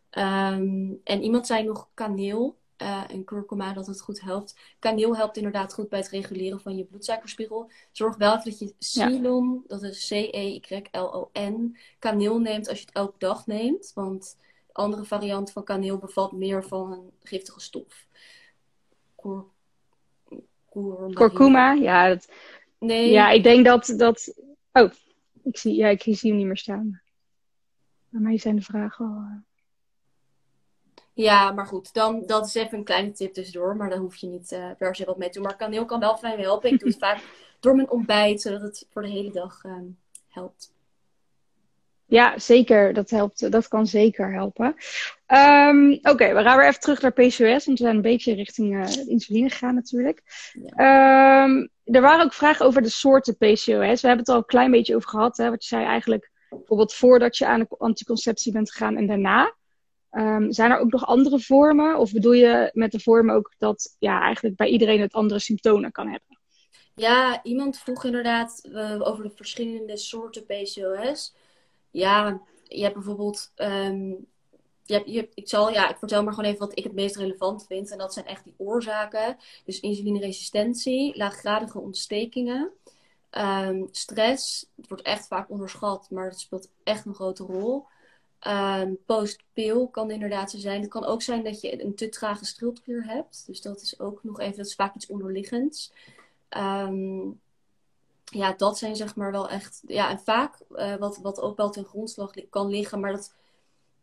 Ehm, 0.09 0.93
en 1.03 1.21
iemand 1.21 1.47
zei 1.47 1.63
nog 1.63 1.87
kaneel 1.93 2.57
uh, 2.81 3.03
en 3.11 3.23
kurkuma 3.23 3.73
dat 3.73 3.87
het 3.87 4.01
goed 4.01 4.21
helpt. 4.21 4.55
Kaneel 4.79 5.15
helpt 5.15 5.37
inderdaad 5.37 5.73
goed 5.73 5.89
bij 5.89 5.99
het 5.99 6.09
reguleren 6.09 6.61
van 6.61 6.77
je 6.77 6.83
bloedsuikerspiegel. 6.83 7.71
Zorg 7.91 8.17
wel 8.17 8.31
even 8.35 8.49
dat 8.49 8.59
je 8.59 8.73
Ceylon, 8.79 9.63
dat 9.67 9.83
is 9.83 10.07
C-E-Y-L-O-N, 10.07 11.77
kaneel 11.99 12.39
neemt 12.39 12.69
als 12.69 12.79
je 12.79 12.85
het 12.85 12.95
elke 12.95 13.17
dag 13.17 13.47
neemt. 13.47 13.91
Want 13.95 14.37
andere 14.71 15.03
variant 15.03 15.51
van 15.51 15.63
kaneel 15.63 15.97
bevat 15.97 16.31
meer 16.31 16.63
van 16.63 16.91
een 16.91 17.11
giftige 17.23 17.59
stof. 17.59 18.05
Kur 19.15 19.45
Kurkuma, 21.13 21.73
ja. 21.73 22.07
Dat... 22.07 22.31
Nee. 22.79 23.11
Ja, 23.11 23.29
ik 23.29 23.43
denk 23.43 23.65
dat, 23.65 23.93
dat... 23.97 24.41
Oh, 24.71 24.91
ik 25.43 25.57
zie, 25.57 25.75
ja, 25.75 25.87
ik 25.87 26.01
zie 26.01 26.17
hem 26.21 26.35
niet 26.35 26.45
meer 26.45 26.57
staan. 26.57 27.01
Bij 28.09 28.21
mij 28.21 28.37
zijn 28.37 28.55
de 28.55 28.61
vragen 28.61 29.05
al... 29.05 29.45
Ja, 31.17 31.51
maar 31.51 31.65
goed, 31.65 31.93
dan, 31.93 32.23
dat 32.25 32.45
is 32.45 32.55
even 32.55 32.77
een 32.77 32.83
kleine 32.83 33.11
tip 33.11 33.33
tussendoor. 33.33 33.75
Maar 33.75 33.89
daar 33.89 33.97
hoef 33.97 34.15
je 34.15 34.27
niet 34.27 34.51
uh, 34.51 34.71
per 34.77 34.95
se 34.95 35.05
wat 35.05 35.17
mee 35.17 35.29
te 35.29 35.33
doen. 35.33 35.47
Maar 35.47 35.55
kaneel 35.55 35.85
kan 35.85 35.99
wel 35.99 36.17
fijn 36.17 36.39
helpen. 36.39 36.71
Ik 36.71 36.79
doe 36.79 36.89
het 36.89 36.97
vaak 37.07 37.19
door 37.59 37.75
mijn 37.75 37.89
ontbijt, 37.89 38.41
zodat 38.41 38.61
het 38.61 38.87
voor 38.89 39.01
de 39.01 39.07
hele 39.07 39.31
dag 39.31 39.63
uh, 39.63 39.73
helpt. 40.27 40.73
Ja, 42.05 42.39
zeker. 42.39 42.93
Dat 42.93 43.09
helpt. 43.09 43.51
Dat 43.51 43.67
kan 43.67 43.87
zeker 43.87 44.33
helpen. 44.33 44.75
Um, 45.27 45.99
Oké, 46.01 46.33
we 46.33 46.41
gaan 46.41 46.57
weer 46.57 46.67
even 46.67 46.79
terug 46.79 47.01
naar 47.01 47.11
PCOS. 47.11 47.65
Want 47.65 47.65
we 47.65 47.75
zijn 47.77 47.95
een 47.95 48.01
beetje 48.01 48.33
richting 48.33 48.75
uh, 48.75 49.07
insuline 49.07 49.49
gegaan 49.49 49.75
natuurlijk. 49.75 50.21
Ja. 50.53 51.43
Um, 51.43 51.69
er 51.83 52.01
waren 52.01 52.25
ook 52.25 52.33
vragen 52.33 52.65
over 52.65 52.81
de 52.81 52.89
soorten 52.89 53.37
PCOS. 53.37 54.01
We 54.01 54.07
hebben 54.07 54.17
het 54.17 54.29
al 54.29 54.37
een 54.37 54.45
klein 54.45 54.71
beetje 54.71 54.95
over 54.95 55.09
gehad. 55.09 55.37
Hè, 55.37 55.49
wat 55.49 55.63
je 55.63 55.75
zei 55.75 55.85
eigenlijk 55.85 56.31
bijvoorbeeld 56.49 56.93
voordat 56.93 57.37
je 57.37 57.45
aan 57.45 57.59
de 57.59 57.67
anticonceptie 57.77 58.51
bent 58.51 58.71
gegaan 58.71 58.97
en 58.97 59.07
daarna. 59.07 59.55
Um, 60.17 60.51
zijn 60.51 60.71
er 60.71 60.79
ook 60.79 60.91
nog 60.91 61.05
andere 61.05 61.39
vormen? 61.39 61.97
Of 61.97 62.11
bedoel 62.11 62.33
je 62.33 62.69
met 62.73 62.91
de 62.91 62.99
vormen 62.99 63.35
ook 63.35 63.53
dat 63.57 63.95
ja, 63.99 64.21
eigenlijk 64.21 64.55
bij 64.55 64.67
iedereen 64.67 65.01
het 65.01 65.13
andere 65.13 65.39
symptomen 65.39 65.91
kan 65.91 66.07
hebben? 66.07 66.39
Ja, 66.95 67.43
iemand 67.43 67.77
vroeg 67.77 68.05
inderdaad 68.05 68.61
uh, 68.71 69.07
over 69.07 69.23
de 69.23 69.29
verschillende 69.35 69.97
soorten 69.97 70.45
PCOS. 70.45 71.35
Ja, 71.91 72.41
je 72.63 72.81
hebt 72.81 72.93
bijvoorbeeld. 72.93 73.51
Um, 73.55 74.27
je 74.83 74.93
hebt, 74.93 75.31
ik, 75.33 75.49
zal, 75.49 75.71
ja, 75.71 75.89
ik 75.89 75.97
vertel 75.97 76.23
maar 76.23 76.33
gewoon 76.33 76.49
even 76.49 76.67
wat 76.67 76.77
ik 76.77 76.83
het 76.83 76.93
meest 76.93 77.15
relevant 77.15 77.65
vind. 77.67 77.91
En 77.91 77.97
dat 77.97 78.13
zijn 78.13 78.25
echt 78.25 78.43
die 78.43 78.53
oorzaken. 78.57 79.37
Dus 79.65 79.79
insulineresistentie, 79.79 81.17
laaggradige 81.17 81.79
ontstekingen, 81.79 82.71
um, 83.31 83.87
stress. 83.91 84.69
Het 84.75 84.87
wordt 84.87 85.03
echt 85.03 85.27
vaak 85.27 85.49
onderschat, 85.49 86.09
maar 86.09 86.29
het 86.29 86.39
speelt 86.39 86.69
echt 86.83 87.05
een 87.05 87.15
grote 87.15 87.43
rol. 87.43 87.85
Um, 88.47 88.97
Post-pil 89.05 89.87
kan 89.87 90.11
inderdaad 90.11 90.51
zo 90.51 90.57
zijn. 90.57 90.81
Het 90.81 90.89
kan 90.89 91.05
ook 91.05 91.21
zijn 91.21 91.43
dat 91.43 91.61
je 91.61 91.83
een 91.83 91.95
te 91.95 92.09
trage 92.09 92.45
schildklier 92.45 93.03
hebt. 93.05 93.43
Dus 93.47 93.61
dat 93.61 93.81
is 93.81 93.99
ook 93.99 94.23
nog 94.23 94.39
even, 94.39 94.57
dat 94.57 94.65
is 94.65 94.75
vaak 94.75 94.95
iets 94.95 95.07
onderliggends. 95.07 95.93
Um, 96.57 97.39
ja, 98.25 98.53
dat 98.53 98.77
zijn 98.77 98.95
zeg 98.95 99.15
maar 99.15 99.31
wel 99.31 99.49
echt. 99.49 99.81
Ja, 99.87 100.09
en 100.09 100.19
vaak 100.19 100.59
uh, 100.71 100.95
wat, 100.95 101.17
wat 101.17 101.41
ook 101.41 101.57
wel 101.57 101.69
ten 101.69 101.85
grondslag 101.85 102.33
kan 102.49 102.67
liggen. 102.67 102.99
Maar 102.99 103.11
dat, 103.11 103.33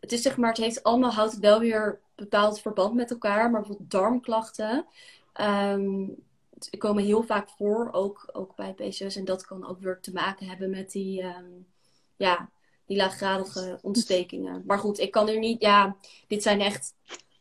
het 0.01 0.13
is 0.13 0.23
zeg 0.23 0.37
maar, 0.37 0.49
het 0.49 0.59
heeft 0.59 0.83
allemaal, 0.83 1.13
houdt 1.13 1.33
het 1.33 1.41
wel 1.41 1.59
weer 1.59 2.01
bepaald 2.15 2.61
verband 2.61 2.95
met 2.95 3.11
elkaar. 3.11 3.51
Maar 3.51 3.61
bijvoorbeeld 3.61 3.91
darmklachten. 3.91 4.87
Um, 5.41 6.17
komen 6.79 7.05
heel 7.05 7.23
vaak 7.23 7.49
voor, 7.49 7.89
ook, 7.93 8.29
ook 8.33 8.57
bij 8.57 8.73
PCOS. 8.73 9.17
En 9.17 9.25
dat 9.25 9.47
kan 9.47 9.67
ook 9.67 9.81
weer 9.81 10.01
te 10.01 10.13
maken 10.13 10.47
hebben 10.47 10.71
met 10.71 10.91
die, 10.91 11.23
um, 11.23 11.67
ja, 12.17 12.49
die 12.87 12.97
laaggradige 12.97 13.79
ontstekingen. 13.83 14.63
Maar 14.67 14.79
goed, 14.79 14.99
ik 14.99 15.11
kan 15.11 15.29
er 15.29 15.39
niet, 15.39 15.61
ja, 15.61 15.97
dit 16.27 16.43
zijn 16.43 16.61
echt, 16.61 16.95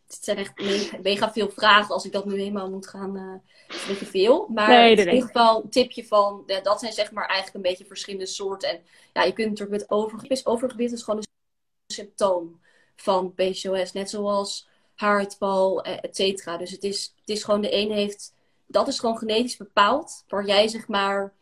dit 0.07 0.23
zijn 0.23 0.37
echt 0.37 0.53
mega, 1.01 1.31
veel 1.31 1.49
vragen. 1.49 1.93
Als 1.93 2.05
ik 2.05 2.11
dat 2.11 2.25
nu 2.25 2.37
helemaal 2.37 2.69
moet 2.69 2.87
gaan, 2.87 3.17
uh, 3.17 3.75
is 3.75 3.81
een 3.81 3.87
beetje 3.87 4.05
veel. 4.05 4.47
Maar 4.53 4.89
in 4.89 4.97
ieder 4.97 5.21
geval 5.21 5.63
een 5.63 5.69
tipje 5.69 6.07
van, 6.07 6.43
ja, 6.45 6.61
dat 6.61 6.79
zijn 6.79 6.93
zeg 6.93 7.11
maar 7.11 7.25
eigenlijk 7.25 7.55
een 7.55 7.71
beetje 7.71 7.85
verschillende 7.85 8.25
soorten. 8.25 8.69
En 8.69 8.81
ja, 9.13 9.23
je 9.23 9.33
kunt 9.33 9.49
natuurlijk 9.49 9.79
met 9.79 9.91
overgewicht, 9.91 10.45
overgewicht 10.45 10.93
is 10.93 11.03
gewoon 11.03 11.19
een 11.19 11.93
symptoom 11.93 12.61
van 12.95 13.33
PCOS. 13.33 13.91
Net 13.91 14.09
zoals 14.09 14.67
haartval, 14.95 15.83
eh, 15.83 15.97
et 16.01 16.15
cetera. 16.15 16.57
Dus 16.57 16.71
het 16.71 16.83
is, 16.83 17.13
het 17.19 17.29
is 17.29 17.43
gewoon, 17.43 17.61
de 17.61 17.75
een 17.75 17.91
heeft, 17.91 18.33
dat 18.65 18.87
is 18.87 18.99
gewoon 18.99 19.17
genetisch 19.17 19.57
bepaald. 19.57 20.23
Waar 20.27 20.45
jij 20.45 20.67
zeg 20.67 20.87
maar, 20.87 21.33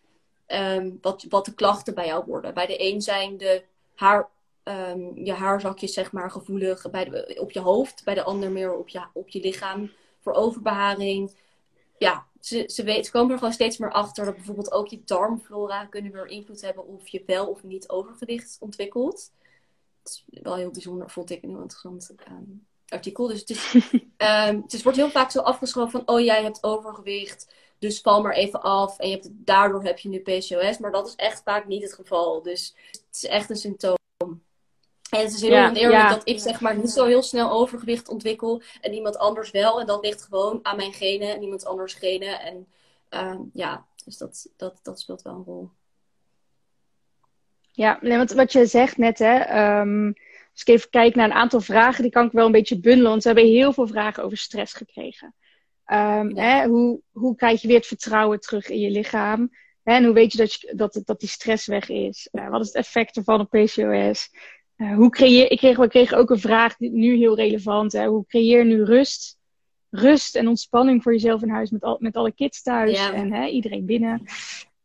um, 0.48 0.98
wat, 1.02 1.26
wat 1.30 1.46
de 1.46 1.54
klachten 1.54 1.94
bij 1.94 2.06
jou 2.06 2.24
worden. 2.26 2.54
Bij 2.54 2.66
de 2.66 2.84
een 2.84 3.02
zijn 3.02 3.38
de 3.38 3.64
haar, 3.96 4.30
um, 4.64 5.26
je 5.26 5.34
haarzakjes 5.34 5.94
zeg 5.94 6.12
maar 6.12 6.32
gevoelig 6.32 6.90
bij 6.92 7.06
de, 7.06 7.38
op 7.40 7.52
je 7.52 7.60
hoofd. 7.60 8.04
Bij 8.04 8.14
de 8.14 8.24
ander 8.24 8.52
meer 8.52 8.74
op 8.74 8.90
je, 8.90 9.02
op 9.14 9.30
je 9.30 9.40
lichaam 9.40 9.92
voor 10.20 10.34
overbeharing. 10.34 11.40
Ja, 11.98 12.26
ze, 12.40 12.64
ze, 12.68 12.84
weet, 12.84 13.06
ze 13.06 13.12
komen 13.12 13.32
er 13.32 13.38
gewoon 13.38 13.54
steeds 13.54 13.78
meer 13.78 13.92
achter 13.92 14.26
dat 14.26 14.36
bijvoorbeeld 14.36 14.72
ook 14.72 14.88
je 14.88 15.02
darmflora 15.06 15.86
kunnen 15.86 16.12
weer 16.12 16.28
invloed 16.28 16.62
hebben 16.62 16.88
of 16.88 17.08
je 17.08 17.24
wel 17.26 17.48
of 17.48 17.64
niet 17.64 17.90
overgewicht 17.90 18.58
ontwikkelt. 18.60 19.32
Het 20.04 20.10
is 20.12 20.42
wel 20.42 20.56
heel 20.56 20.72
bijzonder, 20.72 21.10
vond 21.10 21.30
ik 21.30 21.44
een 21.44 21.50
heel 21.50 21.62
interessant 21.62 22.14
um, 22.30 22.66
artikel. 22.88 23.28
Dus 23.28 23.40
het, 23.40 23.50
is, 23.50 23.74
um, 23.74 24.02
het 24.62 24.74
is, 24.74 24.84
wordt 24.84 24.98
heel 24.98 25.10
vaak 25.10 25.32
zo 25.32 25.40
afgeschoven 25.40 25.92
van, 25.92 26.16
oh 26.16 26.20
jij 26.20 26.44
hebt 26.44 26.64
overgewicht, 26.64 27.54
dus 27.82 28.02
val 28.02 28.22
maar 28.22 28.34
even 28.34 28.62
af 28.62 29.00
en 29.00 29.10
je 29.10 29.16
hebt, 29.16 29.30
daardoor 29.32 29.84
heb 29.84 30.00
je 30.00 30.10
nu 30.10 30.20
PCOS. 30.20 30.78
Maar 30.78 30.92
dat 30.92 31.08
is 31.08 31.16
echt 31.16 31.42
vaak 31.44 31.68
niet 31.68 31.84
het 31.84 31.94
geval. 31.94 32.42
Dus 32.42 32.76
het 32.92 33.16
is 33.16 33.26
echt 33.26 33.50
een 33.50 33.56
symptoom. 33.56 33.98
En 35.10 35.20
het 35.20 35.34
is 35.34 35.42
heel 35.42 35.52
ja, 35.52 35.70
oneerlijk 35.70 36.10
dat 36.10 36.28
ik 36.28 36.40
zeg 36.40 36.62
maar 36.62 36.78
niet 36.78 36.90
zo 36.90 37.06
heel 37.06 37.22
snel 37.22 37.52
overgewicht 37.52 38.10
ontwikkel 38.10 38.62
en 38.82 38.94
iemand 38.94 39.18
anders 39.18 39.52
wel. 39.52 39.80
En 39.80 39.86
dat 39.86 40.04
ligt 40.06 40.24
gewoon 40.24 40.60
aan 40.62 40.76
mijn 40.76 40.94
genen 40.94 41.34
en 41.36 41.42
iemand 41.42 41.66
anders 41.66 41.94
genen. 41.94 42.40
En 42.40 42.68
uh, 43.10 43.40
ja, 43.54 43.86
dus 44.06 44.18
dat, 44.18 44.50
dat, 44.58 44.80
dat 44.84 45.00
speelt 45.00 45.22
wel 45.22 45.34
een 45.34 45.44
rol. 45.44 45.70
Ja, 47.72 47.98
nee, 48.02 48.18
want 48.18 48.32
wat 48.32 48.52
je 48.52 48.66
zegt 48.66 48.98
net, 48.98 49.20
hè, 49.20 49.80
um, 49.80 50.14
als 50.52 50.62
ik 50.62 50.68
even 50.68 50.90
kijk 50.90 51.16
naar 51.16 51.26
een 51.26 51.36
aantal 51.36 51.62
vragen, 51.62 52.02
die 52.02 52.12
kan 52.12 52.26
ik 52.26 52.32
wel 52.32 52.46
een 52.46 52.52
beetje 52.52 52.80
bundelen. 52.80 53.10
Want 53.10 53.24
we 53.24 53.30
hebben 53.30 53.48
heel 53.48 53.74
veel 53.74 53.88
vragen 53.88 54.24
over 54.24 54.38
stress 54.38 54.74
gekregen. 54.74 55.36
Um, 55.94 56.38
hè, 56.38 56.68
hoe, 56.68 57.02
hoe 57.12 57.36
krijg 57.36 57.62
je 57.62 57.68
weer 57.68 57.78
het 57.78 57.88
vertrouwen 57.88 58.40
terug 58.40 58.70
in 58.70 58.80
je 58.80 58.90
lichaam? 58.90 59.50
Hè, 59.84 59.94
en 59.94 60.04
hoe 60.04 60.14
weet 60.14 60.32
je 60.32 60.38
dat, 60.38 60.54
je, 60.54 60.74
dat, 60.76 61.02
dat 61.06 61.20
die 61.20 61.30
stress 61.30 61.68
weg 61.68 61.90
is? 61.90 62.30
Uh, 62.32 62.50
wat 62.50 62.62
is 62.62 62.68
het 62.68 62.76
effect 62.76 63.18
ervan 63.18 63.40
op 63.40 63.50
PCOS? 63.50 64.30
Uh, 64.78 64.96
hoe 64.96 65.10
creëer, 65.10 65.52
ik 65.52 65.58
kreeg, 65.58 65.78
we 65.78 65.88
kregen 65.88 66.18
ook 66.18 66.30
een 66.30 66.40
vraag, 66.40 66.76
die 66.76 66.92
nu 66.92 67.16
heel 67.16 67.36
relevant. 67.36 67.92
Hè, 67.92 68.08
hoe 68.08 68.26
creëer 68.26 68.66
nu 68.66 68.84
rust, 68.84 69.38
rust 69.90 70.36
en 70.36 70.48
ontspanning 70.48 71.04
voor 71.04 71.12
jezelf 71.12 71.42
in 71.42 71.50
huis 71.50 71.70
met, 71.70 71.84
al, 71.84 71.98
met 72.00 72.16
alle 72.16 72.32
kids 72.32 72.62
thuis 72.62 72.98
ja. 72.98 73.14
en 73.14 73.34
hè, 73.34 73.48
iedereen 73.48 73.86
binnen? 73.86 74.24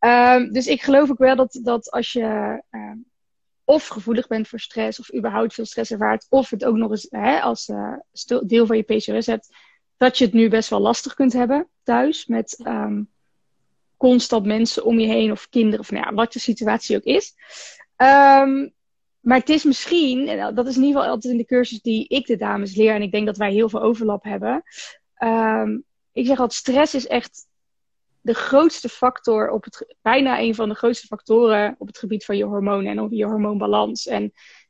Um, 0.01 0.53
dus 0.53 0.66
ik 0.66 0.83
geloof 0.83 1.11
ook 1.11 1.19
wel 1.19 1.37
dat, 1.37 1.61
dat 1.62 1.90
als 1.90 2.12
je 2.12 2.62
uh, 2.71 2.92
of 3.64 3.87
gevoelig 3.87 4.27
bent 4.27 4.49
voor 4.49 4.61
stress, 4.61 5.01
of 5.01 5.14
überhaupt 5.14 5.55
veel 5.55 5.64
stress 5.64 5.90
ervaart, 5.90 6.27
of 6.29 6.51
het 6.51 6.64
ook 6.64 6.77
nog 6.77 6.90
eens 6.90 7.07
hè, 7.11 7.40
als 7.40 7.69
uh, 7.69 7.95
deel 8.47 8.66
van 8.66 8.77
je 8.77 8.83
PCOS 8.83 9.27
hebt, 9.27 9.49
dat 9.97 10.19
je 10.19 10.25
het 10.25 10.35
nu 10.35 10.49
best 10.49 10.71
wel 10.71 10.81
lastig 10.81 11.15
kunt 11.15 11.33
hebben 11.33 11.69
thuis. 11.83 12.27
Met 12.27 12.61
um, 12.67 13.11
constant 13.97 14.47
mensen 14.47 14.85
om 14.85 14.99
je 14.99 15.07
heen 15.07 15.33
of 15.33 15.49
kinderen 15.49 15.81
of 15.81 15.91
nou 15.91 16.05
ja, 16.05 16.15
wat 16.15 16.33
de 16.33 16.39
situatie 16.39 16.97
ook 16.97 17.03
is. 17.03 17.35
Um, 17.97 18.75
maar 19.21 19.39
het 19.39 19.49
is 19.49 19.65
misschien, 19.65 20.29
en 20.29 20.55
dat 20.55 20.67
is 20.67 20.77
in 20.77 20.83
ieder 20.83 20.97
geval 20.97 21.15
altijd 21.15 21.33
in 21.33 21.39
de 21.39 21.47
cursus 21.47 21.81
die 21.81 22.09
ik 22.09 22.27
de 22.27 22.37
dames 22.37 22.77
leer, 22.77 22.95
en 22.95 23.03
ik 23.03 23.13
denk 23.13 23.27
dat 23.27 23.37
wij 23.37 23.53
heel 23.53 23.69
veel 23.69 23.83
overlap 23.83 24.25
hebben. 24.25 24.63
Um, 25.19 25.85
ik 26.13 26.27
zeg 26.27 26.39
altijd, 26.39 26.59
stress 26.59 26.95
is 26.95 27.07
echt 27.07 27.47
de 28.21 28.35
grootste 28.35 28.89
factor 28.89 29.51
op 29.51 29.65
het, 29.65 29.95
bijna 30.03 30.41
een 30.41 30.55
van 30.55 30.69
de 30.69 30.75
grootste 30.75 31.07
factoren 31.07 31.75
op 31.79 31.87
het 31.87 31.99
gebied 31.99 32.25
van 32.25 32.37
je 32.37 32.45
hormonen 32.45 32.91
en 32.91 33.01
op 33.01 33.13
je 33.13 33.25
hormoonbalans. 33.25 34.07
En 34.07 34.25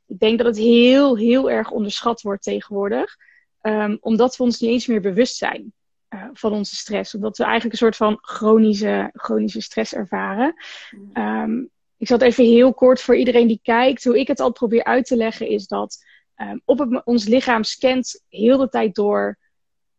ik 0.07 0.19
denk 0.19 0.37
dat 0.37 0.47
het 0.47 0.57
heel, 0.57 1.17
heel 1.17 1.51
erg 1.51 1.71
onderschat 1.71 2.21
wordt 2.21 2.43
tegenwoordig. 2.43 3.15
Um, 3.67 3.97
omdat 3.99 4.37
we 4.37 4.43
ons 4.43 4.59
niet 4.59 4.69
eens 4.69 4.87
meer 4.87 5.01
bewust 5.01 5.35
zijn 5.35 5.73
uh, 6.09 6.23
van 6.33 6.53
onze 6.53 6.75
stress. 6.75 7.15
Omdat 7.15 7.37
we 7.37 7.43
eigenlijk 7.43 7.73
een 7.73 7.79
soort 7.79 7.95
van 7.95 8.17
chronische, 8.21 9.09
chronische 9.13 9.61
stress 9.61 9.93
ervaren. 9.93 10.53
Um, 11.13 11.69
ik 11.97 12.07
zal 12.07 12.17
het 12.17 12.27
even 12.27 12.45
heel 12.45 12.73
kort 12.73 13.01
voor 13.01 13.15
iedereen 13.15 13.47
die 13.47 13.59
kijkt. 13.63 14.03
Hoe 14.03 14.19
ik 14.19 14.27
het 14.27 14.39
al 14.39 14.51
probeer 14.51 14.83
uit 14.83 15.05
te 15.05 15.15
leggen 15.15 15.47
is 15.47 15.67
dat 15.67 16.05
um, 16.37 16.61
op 16.65 16.79
het, 16.79 17.05
ons 17.05 17.27
lichaam 17.27 17.63
scant 17.63 18.23
heel 18.29 18.57
de 18.57 18.69
tijd 18.69 18.95
door 18.95 19.37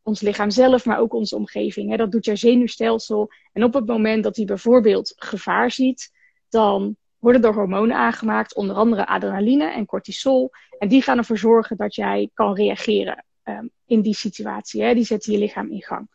ons 0.03 0.21
lichaam 0.21 0.51
zelf, 0.51 0.85
maar 0.85 0.99
ook 0.99 1.15
onze 1.15 1.37
omgeving. 1.37 1.91
Hè. 1.91 1.97
Dat 1.97 2.13
doet 2.13 2.25
je 2.25 2.37
zenuwstelsel. 2.37 3.31
En 3.53 3.65
op 3.65 3.75
het 3.75 3.87
moment 3.87 4.25
dat 4.25 4.37
hij 4.37 4.45
bijvoorbeeld 4.45 5.13
gevaar 5.17 5.71
ziet, 5.71 6.11
dan 6.49 6.97
worden 7.19 7.43
door 7.43 7.55
hormonen 7.55 7.97
aangemaakt, 7.97 8.55
onder 8.55 8.77
andere 8.77 9.07
adrenaline 9.07 9.73
en 9.73 9.87
cortisol. 9.87 10.51
En 10.79 10.89
die 10.89 11.03
gaan 11.03 11.19
ervoor 11.19 11.39
zorgen 11.39 11.77
dat 11.77 11.95
jij 11.95 12.31
kan 12.35 12.55
reageren 12.55 13.25
ehm, 13.49 13.67
in 13.87 14.01
die 14.01 14.15
situatie. 14.15 14.83
Hè? 14.83 14.95
Die 14.95 15.05
zetten 15.05 15.33
je 15.33 15.39
lichaam 15.39 15.71
in 15.71 15.83
gang. 15.83 16.09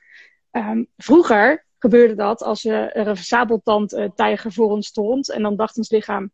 Um, 0.52 0.88
vroeger 0.98 1.66
gebeurde 1.78 2.16
dat 2.16 2.42
als 2.44 2.66
er 2.66 2.98
een 2.98 3.18
sabeltand 3.18 3.94
uh, 3.94 4.10
tijger 4.16 4.52
voor 4.52 4.70
ons 4.70 4.88
stond. 4.88 5.30
En 5.30 5.42
dan 5.42 5.56
dacht 5.56 5.78
ons 5.78 5.90
lichaam, 5.90 6.32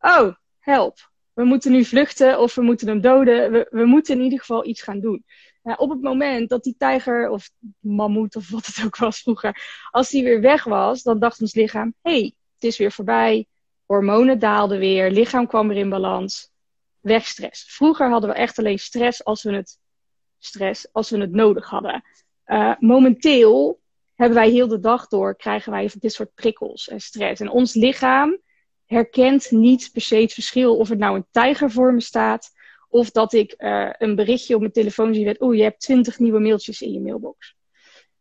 oh, 0.00 0.34
help. 0.58 1.10
We 1.32 1.44
moeten 1.44 1.72
nu 1.72 1.84
vluchten 1.84 2.40
of 2.40 2.54
we 2.54 2.62
moeten 2.62 2.88
hem 2.88 3.00
doden. 3.00 3.52
We, 3.52 3.66
we 3.70 3.84
moeten 3.84 4.16
in 4.16 4.22
ieder 4.22 4.38
geval 4.38 4.66
iets 4.66 4.82
gaan 4.82 5.00
doen. 5.00 5.24
Nou, 5.62 5.78
op 5.78 5.90
het 5.90 6.00
moment 6.00 6.48
dat 6.48 6.64
die 6.64 6.74
tijger 6.78 7.30
of 7.30 7.50
mammoet 7.78 8.36
of 8.36 8.50
wat 8.50 8.66
het 8.66 8.84
ook 8.84 8.96
was 8.96 9.20
vroeger, 9.20 9.86
als 9.90 10.08
die 10.08 10.24
weer 10.24 10.40
weg 10.40 10.64
was, 10.64 11.02
dan 11.02 11.18
dacht 11.18 11.40
ons 11.40 11.54
lichaam, 11.54 11.94
hey, 12.02 12.34
het 12.54 12.64
is 12.64 12.78
weer 12.78 12.92
voorbij. 12.92 13.46
Hormonen 13.86 14.38
daalden 14.38 14.78
weer, 14.78 15.10
lichaam 15.10 15.46
kwam 15.46 15.68
weer 15.68 15.76
in 15.76 15.88
balans. 15.88 16.50
Weg 17.00 17.26
stress. 17.26 17.74
Vroeger 17.74 18.10
hadden 18.10 18.30
we 18.30 18.36
echt 18.36 18.58
alleen 18.58 18.78
stress 18.78 19.24
als 19.24 19.42
we 19.42 19.52
het, 19.52 19.78
stress 20.40 20.92
als 20.92 21.10
we 21.10 21.18
het 21.18 21.32
nodig 21.32 21.68
hadden. 21.68 22.04
Uh, 22.46 22.74
momenteel 22.78 23.80
hebben 24.14 24.38
wij 24.38 24.50
heel 24.50 24.68
de 24.68 24.80
dag 24.80 25.06
door, 25.06 25.36
krijgen 25.36 25.72
wij 25.72 25.90
dit 25.98 26.12
soort 26.12 26.34
prikkels 26.34 26.88
en 26.88 27.00
stress. 27.00 27.40
En 27.40 27.50
ons 27.50 27.74
lichaam 27.74 28.40
herkent 28.86 29.50
niet 29.50 29.90
per 29.92 30.02
se 30.02 30.16
het 30.16 30.32
verschil 30.32 30.76
of 30.76 30.88
het 30.88 30.98
nou 30.98 31.16
een 31.16 31.26
tijger 31.30 31.70
voor 31.70 31.94
me 31.94 32.00
staat. 32.00 32.50
Of 32.88 33.10
dat 33.10 33.32
ik 33.32 33.54
uh, 33.58 33.90
een 33.98 34.14
berichtje 34.14 34.54
op 34.54 34.60
mijn 34.60 34.72
telefoon 34.72 35.14
zie 35.14 35.24
met, 35.24 35.40
oeh, 35.40 35.56
je 35.56 35.62
hebt 35.62 35.80
twintig 35.80 36.18
nieuwe 36.18 36.40
mailtjes 36.40 36.82
in 36.82 36.92
je 36.92 37.00
mailbox. 37.00 37.56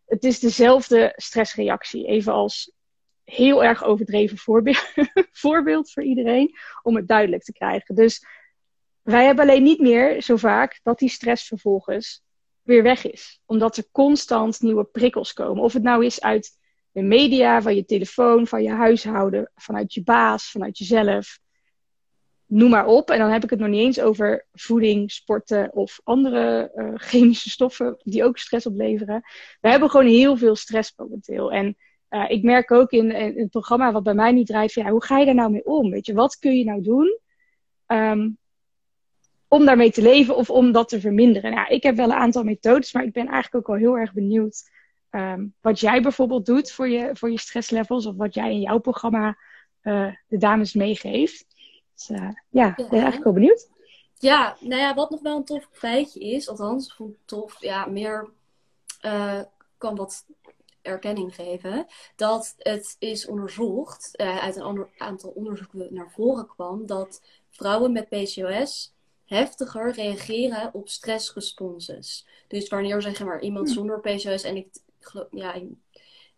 Het 0.05 0.23
is 0.23 0.39
dezelfde 0.39 1.13
stressreactie. 1.15 2.05
Even 2.05 2.33
als 2.33 2.71
heel 3.23 3.63
erg 3.63 3.83
overdreven 3.83 4.37
voorbeeld, 4.37 4.93
voorbeeld 5.31 5.91
voor 5.91 6.03
iedereen, 6.03 6.57
om 6.81 6.95
het 6.95 7.07
duidelijk 7.07 7.43
te 7.43 7.51
krijgen. 7.51 7.95
Dus 7.95 8.25
wij 9.09 9.25
hebben 9.25 9.43
alleen 9.43 9.63
niet 9.63 9.79
meer 9.79 10.21
zo 10.21 10.35
vaak 10.35 10.79
dat 10.83 10.99
die 10.99 11.09
stress 11.09 11.47
vervolgens 11.47 12.23
weer 12.61 12.83
weg 12.83 13.11
is. 13.11 13.41
Omdat 13.45 13.77
er 13.77 13.83
constant 13.91 14.61
nieuwe 14.61 14.83
prikkels 14.83 15.33
komen. 15.33 15.63
Of 15.63 15.73
het 15.73 15.83
nou 15.83 16.05
is 16.05 16.21
uit 16.21 16.57
de 16.91 17.01
media, 17.01 17.61
van 17.61 17.75
je 17.75 17.85
telefoon, 17.85 18.47
van 18.47 18.63
je 18.63 18.71
huishouden, 18.71 19.51
vanuit 19.55 19.93
je 19.93 20.03
baas, 20.03 20.51
vanuit 20.51 20.77
jezelf. 20.77 21.39
Noem 22.45 22.69
maar 22.69 22.85
op. 22.85 23.09
En 23.09 23.19
dan 23.19 23.29
heb 23.29 23.43
ik 23.43 23.49
het 23.49 23.59
nog 23.59 23.69
niet 23.69 23.79
eens 23.79 23.99
over 23.99 24.45
voeding, 24.53 25.11
sporten 25.11 25.73
of 25.73 25.99
andere 26.03 26.71
uh, 26.75 26.91
chemische 27.09 27.49
stoffen 27.49 27.97
die 28.03 28.23
ook 28.23 28.37
stress 28.37 28.65
opleveren. 28.65 29.21
We 29.61 29.69
hebben 29.69 29.89
gewoon 29.89 30.07
heel 30.07 30.37
veel 30.37 30.55
stress 30.55 30.93
momenteel. 30.95 31.51
En 31.51 31.77
uh, 32.09 32.29
ik 32.29 32.43
merk 32.43 32.71
ook 32.71 32.91
in, 32.91 33.11
het 33.11 33.49
programma 33.49 33.91
wat 33.91 34.03
bij 34.03 34.13
mij 34.13 34.31
niet 34.31 34.47
draait, 34.47 34.73
ja, 34.73 34.89
hoe 34.89 35.03
ga 35.03 35.17
je 35.17 35.25
daar 35.25 35.35
nou 35.35 35.51
mee 35.51 35.65
om? 35.65 35.89
Weet 35.89 36.05
je, 36.05 36.13
wat 36.13 36.37
kun 36.37 36.57
je 36.57 36.63
nou 36.63 36.81
doen 36.81 37.19
um, 37.87 38.37
om 39.49 39.65
daarmee 39.65 39.91
te 39.91 40.01
leven 40.01 40.35
of 40.35 40.49
om 40.49 40.71
dat 40.71 40.89
te 40.89 40.99
verminderen? 40.99 41.51
Nou, 41.51 41.67
ik 41.67 41.83
heb 41.83 41.95
wel 41.95 42.05
een 42.05 42.17
aantal 42.17 42.43
methodes, 42.43 42.93
maar 42.93 43.03
ik 43.03 43.13
ben 43.13 43.27
eigenlijk 43.27 43.55
ook 43.55 43.67
wel 43.67 43.85
heel 43.85 43.97
erg 43.97 44.13
benieuwd 44.13 44.69
um, 45.11 45.53
wat 45.61 45.79
jij 45.79 46.01
bijvoorbeeld 46.01 46.45
doet 46.45 46.71
voor 46.71 46.89
je, 46.89 47.09
voor 47.13 47.31
je 47.31 47.39
stresslevels 47.39 48.05
of 48.05 48.15
wat 48.15 48.33
jij 48.33 48.51
in 48.51 48.61
jouw 48.61 48.79
programma 48.79 49.37
uh, 49.83 50.13
de 50.27 50.37
dames 50.37 50.73
meegeeft. 50.73 51.45
Dus 51.93 52.09
uh, 52.09 52.29
ja, 52.49 52.67
ik 52.67 52.75
ben 52.75 52.89
eigenlijk 52.89 53.23
wel 53.23 53.33
benieuwd. 53.33 53.69
Ja, 54.13 54.57
nou 54.59 54.81
ja, 54.81 54.93
wat 54.93 55.09
nog 55.09 55.21
wel 55.21 55.37
een 55.37 55.45
tof 55.45 55.69
feitje 55.71 56.19
is, 56.19 56.49
althans, 56.49 56.93
vond 56.93 57.15
tof, 57.25 57.61
ja, 57.61 57.85
meer 57.85 58.29
uh, 59.01 59.41
kan 59.77 59.95
wat 59.95 60.25
erkenning 60.81 61.35
geven, 61.35 61.85
dat 62.15 62.55
het 62.57 62.95
is 62.99 63.27
onderzocht, 63.27 64.11
uh, 64.21 64.37
uit 64.37 64.55
een 64.55 64.61
ander 64.61 64.89
aantal 64.97 65.29
onderzoeken 65.29 65.87
naar 65.89 66.11
voren 66.11 66.47
kwam, 66.47 66.85
dat 66.85 67.21
vrouwen 67.49 67.91
met 67.91 68.09
PCOS 68.09 68.93
heftiger 69.29 69.91
reageren 69.91 70.73
op 70.73 70.89
stressresponses. 70.89 72.27
Dus 72.47 72.69
wanneer 72.69 73.01
zeg 73.01 73.23
maar 73.23 73.41
iemand 73.41 73.67
hm. 73.67 73.73
zonder 73.73 73.99
PCOS 73.99 74.43
en 74.43 74.55
ik, 74.55 74.67
ja, 75.31 75.61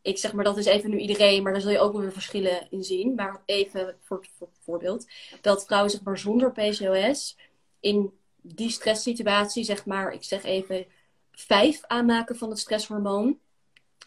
ik 0.02 0.18
zeg 0.18 0.34
maar 0.34 0.44
dat 0.44 0.58
is 0.58 0.66
even 0.66 0.90
nu 0.90 0.98
iedereen, 0.98 1.44
maar 1.44 1.52
daar 1.52 1.62
zul 1.62 1.72
je 1.72 1.80
ook 1.80 1.92
wel 1.92 2.02
weer 2.02 2.12
verschillen 2.12 2.68
in 2.70 2.84
zien. 2.84 3.16
Maar 3.16 3.42
even 3.46 3.96
voor, 4.02 4.28
voor 4.38 4.50
voorbeeld, 4.60 5.08
dat 5.42 5.66
vrouwen 5.66 5.92
zeg 5.92 6.04
maar 6.04 6.18
zonder 6.18 6.52
PCOS 6.52 7.38
in 7.80 8.14
die 8.42 8.70
stresssituatie 8.70 9.64
zeg 9.64 9.86
maar, 9.86 10.14
ik 10.14 10.24
zeg 10.24 10.44
even 10.44 10.86
vijf 11.32 11.82
aanmaken 11.88 12.36
van 12.36 12.50
het 12.50 12.60
stresshormoon 12.60 13.40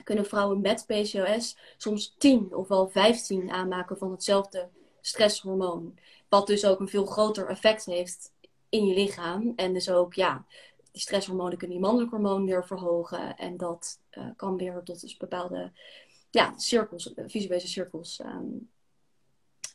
kunnen 0.04 0.26
vrouwen 0.26 0.60
met 0.60 0.84
PCOS 0.86 1.56
soms 1.76 2.14
10 2.18 2.54
of 2.54 2.68
wel 2.68 2.88
15 2.88 3.50
aanmaken 3.50 3.98
van 3.98 4.10
hetzelfde 4.10 4.68
stresshormoon. 5.00 5.98
Wat 6.28 6.46
dus 6.46 6.64
ook 6.64 6.80
een 6.80 6.88
veel 6.88 7.06
groter 7.06 7.48
effect 7.48 7.84
heeft 7.84 8.32
in 8.74 8.86
je 8.86 8.94
lichaam. 8.94 9.52
En 9.56 9.72
dus 9.72 9.90
ook, 9.90 10.14
ja, 10.14 10.44
die 10.92 11.00
stresshormonen 11.00 11.58
kunnen 11.58 11.76
die 11.76 11.86
mannelijk 11.86 12.10
hormoon 12.10 12.46
weer 12.46 12.66
verhogen. 12.66 13.36
En 13.36 13.56
dat 13.56 14.00
uh, 14.18 14.24
kan 14.36 14.56
weer 14.56 14.80
tot 14.84 15.00
dus 15.00 15.16
bepaalde 15.16 15.72
ja, 16.30 16.54
cirkels, 16.56 17.12
visuele 17.26 17.60
cirkels 17.60 18.20
um, 18.24 18.70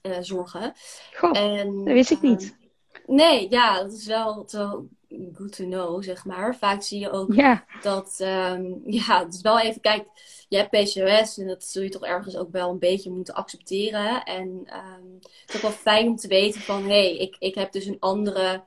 uh, 0.02 0.18
zorgen. 0.22 0.74
Goh, 1.14 1.38
en, 1.38 1.76
dat 1.86 1.94
wist 1.94 2.12
ik 2.12 2.22
niet. 2.22 2.44
Uh, 2.44 3.16
nee, 3.16 3.50
ja, 3.50 3.84
dat 3.84 3.94
is 3.94 4.06
wel, 4.06 4.46
wel 4.52 4.88
good 5.34 5.56
to 5.56 5.64
know, 5.64 6.04
zeg 6.04 6.26
maar. 6.26 6.56
Vaak 6.56 6.82
zie 6.82 7.00
je 7.00 7.12
ook 7.12 7.34
ja. 7.34 7.66
dat, 7.82 8.20
um, 8.22 8.82
ja, 9.06 9.24
het 9.24 9.34
is 9.34 9.42
wel 9.42 9.60
even, 9.60 9.82
kijk, 9.82 10.06
je 10.50 10.58
hebt 10.58 10.70
PCOS 10.70 11.38
en 11.38 11.48
dat 11.48 11.64
zul 11.64 11.84
je 11.84 11.90
toch 11.90 12.06
ergens 12.06 12.38
ook 12.38 12.52
wel 12.52 12.70
een 12.70 12.80
beetje 12.80 13.12
moeten 13.12 13.34
accepteren. 13.34 14.24
En 14.24 14.48
um, 14.48 15.20
het 15.20 15.50
is 15.50 15.56
ook 15.56 15.62
wel 15.62 15.72
fijn 15.72 16.08
om 16.08 16.16
te 16.16 16.28
weten 16.28 16.62
van, 16.62 16.84
hé, 16.84 16.88
hey, 16.88 17.18
ik, 17.18 17.36
ik 17.40 17.56
heb 17.56 17.72
dus 17.72 17.86
een 17.86 18.00
andere, 18.00 18.64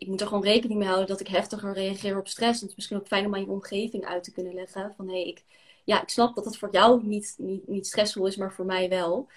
ik 0.00 0.06
moet 0.06 0.20
er 0.20 0.26
gewoon 0.26 0.42
rekening 0.42 0.78
mee 0.78 0.88
houden 0.88 1.08
dat 1.08 1.20
ik 1.20 1.28
heftiger 1.28 1.72
reageer 1.72 2.18
op 2.18 2.28
stress. 2.28 2.60
En 2.60 2.60
het 2.60 2.70
is 2.70 2.76
misschien 2.76 2.96
ook 2.96 3.06
fijn 3.06 3.26
om 3.26 3.34
aan 3.34 3.40
je 3.40 3.48
omgeving 3.48 4.04
uit 4.04 4.24
te 4.24 4.32
kunnen 4.32 4.54
leggen 4.54 4.94
van, 4.96 5.08
hé, 5.08 5.12
hey, 5.12 5.26
ik, 5.28 5.44
ja, 5.84 6.02
ik 6.02 6.08
snap 6.08 6.34
dat 6.34 6.44
het 6.44 6.56
voor 6.56 6.68
jou 6.70 7.06
niet, 7.06 7.34
niet, 7.38 7.68
niet 7.68 7.86
stressvol 7.86 8.26
is, 8.26 8.36
maar 8.36 8.52
voor 8.52 8.64
mij 8.64 8.88
wel. 8.88 9.28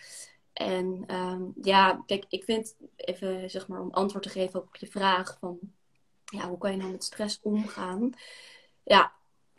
En 0.53 1.15
um, 1.15 1.53
ja, 1.61 2.03
kijk, 2.05 2.25
ik 2.29 2.43
vind, 2.43 2.75
even 2.95 3.49
zeg 3.49 3.67
maar 3.67 3.81
om 3.81 3.91
antwoord 3.91 4.23
te 4.23 4.29
geven 4.29 4.59
op 4.59 4.75
je 4.75 4.87
vraag 4.87 5.37
van 5.39 5.59
ja, 6.25 6.47
hoe 6.47 6.57
kan 6.57 6.71
je 6.71 6.77
nou 6.77 6.91
met 6.91 7.03
stress 7.03 7.39
omgaan? 7.41 8.13
Ja, 8.83 9.11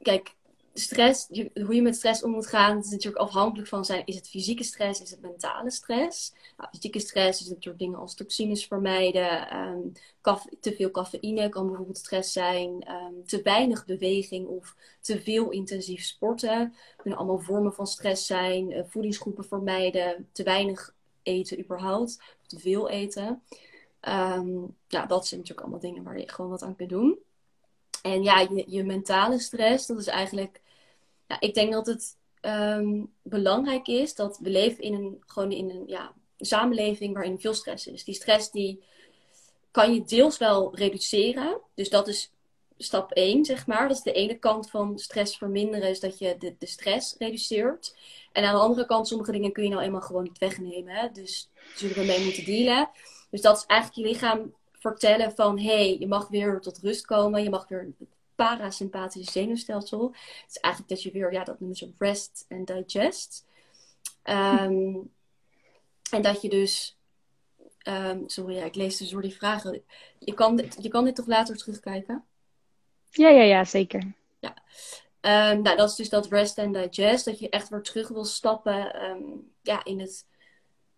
kijk, 0.03 0.35
stress, 0.75 1.27
hoe 1.55 1.75
je 1.75 1.83
met 1.83 1.97
stress 1.97 2.23
om 2.23 2.31
moet 2.31 2.47
gaan, 2.47 2.79
is 2.79 2.91
natuurlijk 2.91 3.23
afhankelijk 3.23 3.69
van 3.69 3.85
zijn, 3.85 4.03
is 4.05 4.15
het 4.15 4.29
fysieke 4.29 4.65
stress, 4.65 5.01
is 5.01 5.11
het 5.11 5.21
mentale 5.21 5.71
stress? 5.71 6.35
Nou, 6.57 6.71
fysieke 6.71 6.99
stress 6.99 7.41
is 7.41 7.49
natuurlijk 7.49 7.79
dingen 7.79 7.99
als 7.99 8.15
toxines 8.15 8.67
vermijden, 8.67 9.57
um, 9.57 9.93
te 10.61 10.75
veel 10.75 10.91
cafeïne 10.91 11.49
kan 11.49 11.67
bijvoorbeeld 11.67 11.99
stress 11.99 12.33
zijn, 12.33 12.91
um, 12.91 13.27
te 13.27 13.43
weinig 13.43 13.85
beweging 13.85 14.47
of 14.47 14.77
te 15.01 15.21
veel 15.21 15.51
intensief 15.51 16.03
sporten, 16.03 16.75
kunnen 16.97 17.19
allemaal 17.19 17.41
vormen 17.41 17.75
van 17.75 17.87
stress 17.87 18.27
zijn, 18.27 18.71
uh, 18.71 18.83
voedingsgroepen 18.87 19.45
vermijden, 19.45 20.29
te 20.33 20.43
weinig 20.43 20.95
eten 21.23 21.61
überhaupt, 21.61 22.21
te 22.47 22.59
veel 22.59 22.89
eten. 22.89 23.43
Um, 24.09 24.77
ja, 24.89 25.07
dat 25.07 25.27
zijn 25.27 25.41
natuurlijk 25.41 25.67
allemaal 25.67 25.91
dingen 25.91 26.03
waar 26.03 26.19
je 26.19 26.29
gewoon 26.29 26.51
wat 26.51 26.63
aan 26.63 26.77
kunt 26.77 26.91
doen. 26.91 27.19
En 28.03 28.23
ja, 28.23 28.41
je, 28.41 28.65
je 28.67 28.85
mentale 28.85 29.39
stress, 29.39 29.87
dat 29.87 29.99
is 29.99 30.07
eigenlijk. 30.07 30.63
Ja, 31.29 31.41
ik 31.41 31.55
denk 31.55 31.73
dat 31.73 31.87
het 31.87 32.17
um, 32.41 33.13
belangrijk 33.23 33.87
is 33.87 34.15
dat 34.15 34.39
we 34.39 34.51
leven 34.51 34.83
in 34.83 34.95
een, 34.95 35.23
gewoon 35.27 35.53
in 35.53 35.71
een 35.71 35.83
ja, 35.87 36.13
samenleving 36.39 37.15
waarin 37.15 37.41
veel 37.41 37.55
stress 37.55 37.87
is. 37.87 38.05
Die 38.05 38.15
stress 38.15 38.51
die 38.51 38.83
kan 39.71 39.95
je 39.95 40.05
deels 40.05 40.39
wel 40.39 40.77
reduceren. 40.77 41.61
Dus 41.75 41.91
dat 41.91 42.09
is 42.09 42.33
stap 42.79 43.13
1, 43.13 43.45
zeg 43.45 43.67
maar. 43.67 43.89
Dat 43.89 43.97
is 43.97 44.03
de 44.03 44.13
ene 44.13 44.39
kant 44.39 44.71
van 44.71 44.99
stress 44.99 45.37
verminderen, 45.37 45.89
is 45.89 46.01
dat 46.01 46.19
je 46.19 46.37
de, 46.39 46.55
de 46.59 46.67
stress 46.67 47.15
reduceert. 47.19 47.97
En 48.33 48.45
aan 48.45 48.55
de 48.55 48.61
andere 48.61 48.87
kant, 48.87 49.09
sommige 49.09 49.33
dingen 49.33 49.53
kun 49.53 49.63
je 49.63 49.69
nou 49.69 49.83
eenmaal 49.83 50.01
gewoon 50.01 50.23
niet 50.23 50.39
wegnemen. 50.39 50.95
Hè? 50.95 51.09
Dus 51.13 51.51
zullen 51.75 51.97
we 51.97 52.05
mee 52.05 52.25
moeten 52.25 52.45
dealen. 52.45 52.91
Dus 53.31 53.41
dat 53.41 53.57
is 53.57 53.65
eigenlijk 53.67 54.01
je 54.01 54.15
lichaam 54.15 54.55
vertellen 54.73 55.33
van 55.33 55.59
hé, 55.59 55.65
hey, 55.65 55.97
je 55.99 56.07
mag 56.07 56.29
weer 56.29 56.61
tot 56.61 56.79
rust 56.79 57.07
komen, 57.07 57.43
je 57.43 57.51
mag 57.51 57.69
weer 57.69 57.93
parasympathische 58.35 59.33
zenuwstelsel. 59.33 60.07
Het 60.13 60.51
is 60.51 60.57
eigenlijk 60.57 60.95
dat 60.95 61.03
je 61.03 61.11
weer, 61.11 61.33
ja, 61.33 61.45
dat 61.45 61.61
noemen 61.61 61.79
ze 61.79 61.93
rest 61.99 62.47
and 62.49 62.67
digest. 62.67 63.47
Um, 64.25 65.13
en 66.11 66.23
dat 66.23 66.43
je 66.43 66.49
dus, 66.49 66.99
um, 67.89 68.29
sorry, 68.29 68.55
ja, 68.55 68.65
ik 68.65 68.75
lees 68.75 68.97
dus 68.97 69.11
door 69.11 69.23
die 69.23 69.37
vragen. 69.37 69.83
Je 70.19 70.35
kan, 70.35 70.57
dit, 70.57 70.77
je 70.81 70.89
kan 70.89 71.05
dit 71.05 71.15
toch 71.15 71.27
later 71.27 71.57
terugkijken? 71.57 72.25
Ja, 73.11 73.29
ja, 73.29 73.43
ja, 73.43 73.65
zeker. 73.65 74.13
Ja. 74.39 74.55
Um, 75.53 75.63
nou, 75.63 75.77
dat 75.77 75.91
is 75.91 75.95
dus 75.95 76.09
dat 76.09 76.27
rest 76.27 76.59
and 76.59 76.75
digest, 76.75 77.25
dat 77.25 77.39
je 77.39 77.49
echt 77.49 77.69
weer 77.69 77.83
terug 77.83 78.09
wil 78.09 78.25
stappen 78.25 79.05
um, 79.05 79.53
ja, 79.63 79.85
in, 79.85 80.01
het, 80.01 80.27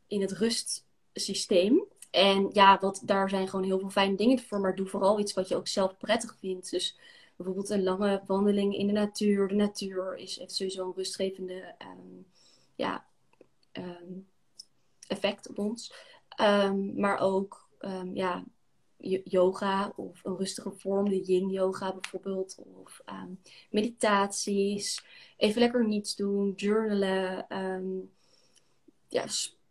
in 0.06 0.20
het 0.20 0.32
rustsysteem. 0.32 1.84
En 2.10 2.50
ja, 2.52 2.78
wat, 2.80 3.00
daar 3.04 3.28
zijn 3.28 3.48
gewoon 3.48 3.64
heel 3.64 3.78
veel 3.78 3.90
fijne 3.90 4.16
dingen 4.16 4.38
voor. 4.38 4.60
Maar 4.60 4.74
doe 4.74 4.86
vooral 4.86 5.18
iets 5.18 5.32
wat 5.32 5.48
je 5.48 5.56
ook 5.56 5.68
zelf 5.68 5.96
prettig 5.96 6.36
vindt. 6.40 6.70
Dus 6.70 6.98
bijvoorbeeld 7.36 7.70
een 7.70 7.82
lange 7.82 8.22
wandeling 8.26 8.76
in 8.76 8.86
de 8.86 8.92
natuur. 8.92 9.48
De 9.48 9.54
natuur 9.54 10.16
is, 10.16 10.38
heeft 10.38 10.54
sowieso 10.54 10.86
een 10.86 10.94
rustgevende 10.96 11.74
um, 11.78 12.26
ja, 12.74 13.06
um, 13.72 14.28
effect 15.06 15.48
op 15.48 15.58
ons. 15.58 15.92
Ehm, 16.28 17.00
maar 17.00 17.18
ook 17.18 17.64
ja, 18.14 18.44
yoga 19.24 19.92
of 19.96 20.24
een 20.24 20.36
rustige 20.36 20.72
vorm, 20.76 21.08
de 21.08 21.20
yin 21.20 21.48
yoga 21.48 21.92
bijvoorbeeld. 21.92 22.56
Of 22.82 23.02
meditaties. 23.70 25.04
Even 25.36 25.60
lekker 25.60 25.86
niets 25.86 26.16
doen, 26.16 26.52
journalen. 26.56 27.46
ja, 29.08 29.24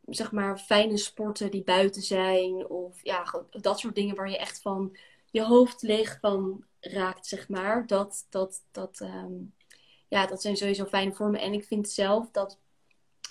zeg 0.05 0.31
maar 0.31 0.59
fijne 0.59 0.97
sporten 0.97 1.51
die 1.51 1.63
buiten 1.63 2.01
zijn. 2.01 2.69
Of 2.69 3.03
ja, 3.03 3.45
dat 3.49 3.79
soort 3.79 3.95
dingen 3.95 4.15
waar 4.15 4.29
je 4.29 4.37
echt 4.37 4.61
van 4.61 4.97
je 5.31 5.43
hoofd 5.43 5.81
leeg 5.81 6.17
van 6.19 6.63
raakt, 6.85 7.27
zeg 7.27 7.49
maar. 7.49 7.87
Dat, 7.87 8.25
dat, 8.29 8.61
dat, 8.71 8.99
ehm, 9.01 9.33
ja, 10.07 10.25
dat 10.25 10.41
zijn 10.41 10.57
sowieso 10.57 10.85
fijne 10.85 11.13
vormen. 11.13 11.41
En 11.41 11.53
ik 11.53 11.63
vind 11.63 11.89
zelf 11.89 12.31
dat 12.31 12.59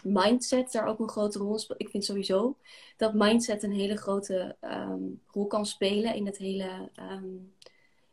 mindset 0.02 0.72
daar 0.72 0.86
ook 0.86 0.98
een 0.98 1.08
grote 1.08 1.38
rol 1.38 1.58
speelt. 1.58 1.80
Ik 1.80 1.88
vind 1.88 2.04
sowieso 2.04 2.56
dat 2.96 3.14
mindset 3.14 3.62
een 3.62 3.72
hele 3.72 3.96
grote 3.96 4.56
ehm, 4.60 5.02
rol 5.26 5.46
kan 5.46 5.66
spelen 5.66 6.14
in 6.14 6.26
het 6.26 6.38
hele 6.38 6.90
um, 7.00 7.52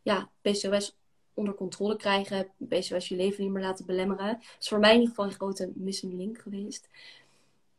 ja, 0.01 0.29
PCOS 0.41 0.97
onder 1.33 1.53
controle 1.53 1.95
krijgen. 1.95 2.51
PCOS 2.67 3.07
je 3.07 3.15
leven 3.15 3.43
niet 3.43 3.51
meer 3.51 3.63
laten 3.63 3.85
belemmeren. 3.85 4.33
Dat 4.33 4.55
is 4.59 4.67
voor 4.67 4.79
mij 4.79 4.93
in 4.93 4.99
ieder 4.99 5.09
geval 5.09 5.25
een 5.25 5.37
grote 5.37 5.71
missing 5.75 6.13
link 6.13 6.37
geweest. 6.37 6.89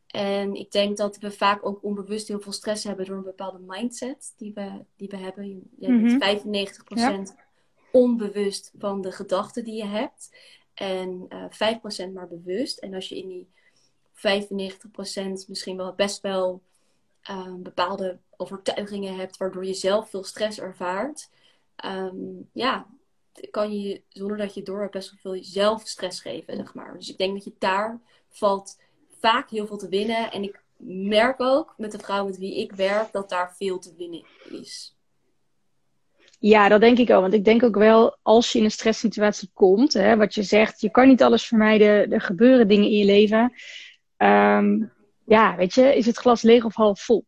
En 0.07 0.55
ik 0.55 0.73
denk 0.73 0.97
dat 0.97 1.19
we 1.19 1.31
vaak 1.31 1.67
ook 1.67 1.83
onbewust 1.83 2.29
heel 2.29 2.41
veel 2.41 2.53
stress 2.53 2.85
hebben 2.85 3.07
door 3.07 3.17
een 3.17 3.23
bepaalde 3.23 3.59
mindset 3.67 4.35
die 4.37 4.53
we, 4.55 4.85
die 4.97 5.09
we 5.09 5.17
hebben. 5.17 5.71
Je, 5.79 6.19
bent 6.19 7.33
95% 7.33 7.35
onbewust 7.93 8.73
van 8.79 9.01
de 9.01 9.13
gedachten 9.13 9.65
die 9.65 9.75
je 9.75 9.87
hebt. 9.87 10.31
En 10.75 11.27
uh, 11.29 11.45
eh, 11.61 12.09
5% 12.09 12.13
maar 12.13 12.29
bewust. 12.29 12.79
En 12.79 12.95
als 12.95 13.09
je 13.09 13.19
in 13.19 13.29
die 13.29 13.49
95% 14.15 15.49
misschien 15.49 15.77
wel 15.77 15.95
best 15.95 16.21
wel 16.21 16.63
uh, 17.31 17.55
bepaalde 17.55 18.19
overtuigingen 18.37 19.17
hebt, 19.17 19.37
waardoor 19.37 19.65
je 19.65 19.75
zelf 19.75 20.11
veel 20.11 20.25
stress 20.25 20.61
ervaart. 20.61 21.31
Um, 21.85 22.49
ja, 22.53 22.87
kan 23.51 23.81
je 23.81 24.03
zonder 24.09 24.37
dat 24.37 24.55
je 24.55 24.63
door 24.63 24.81
hebt 24.81 24.93
best 24.93 25.11
wel 25.11 25.33
veel 25.33 25.45
zelf 25.45 25.87
stress 25.87 26.21
geven, 26.21 26.57
zeg 26.57 26.75
maar. 26.75 26.95
Dus 26.99 27.09
ik 27.09 27.19
denk 27.19 27.35
dat 27.35 27.45
je 27.45 27.53
daar 27.59 28.01
valt 28.29 28.79
vaak 29.21 29.51
heel 29.51 29.67
veel 29.67 29.77
te 29.77 29.89
winnen. 29.89 30.33
En 30.33 30.43
ik 30.43 30.63
merk 30.87 31.41
ook 31.41 31.75
met 31.77 31.93
de 31.93 31.99
vrouwen 31.99 32.31
met 32.31 32.41
wie 32.41 32.59
ik 32.59 32.73
werk 32.73 33.13
dat 33.13 33.29
daar 33.29 33.55
veel 33.57 33.79
te 33.79 33.95
winnen 33.97 34.25
is. 34.51 34.95
Ja, 36.43 36.69
dat 36.69 36.81
denk 36.81 36.99
ik 36.99 37.11
ook. 37.11 37.21
Want 37.21 37.33
ik 37.33 37.45
denk 37.45 37.63
ook 37.63 37.77
wel, 37.77 38.19
als 38.23 38.53
je 38.53 38.59
in 38.59 38.65
een 38.65 38.71
stresssituatie 38.71 39.51
komt, 39.55 39.93
hè, 39.93 40.17
wat 40.17 40.35
je 40.35 40.43
zegt, 40.43 40.81
je 40.81 40.91
kan 40.91 41.09
niet 41.09 41.23
alles 41.23 41.47
vermijden, 41.47 42.13
er 42.13 42.21
gebeuren 42.21 42.69
dingen 42.69 42.91
in 42.91 42.97
je 42.97 43.05
leven. 43.05 43.53
Um, 44.17 44.93
ja, 45.27 45.57
weet 45.57 45.75
je, 45.75 45.97
is 45.97 46.07
het 46.07 46.17
glas 46.17 46.43
leeg 46.43 46.65
of 46.65 46.75
half 46.75 47.01
vol? 47.01 47.25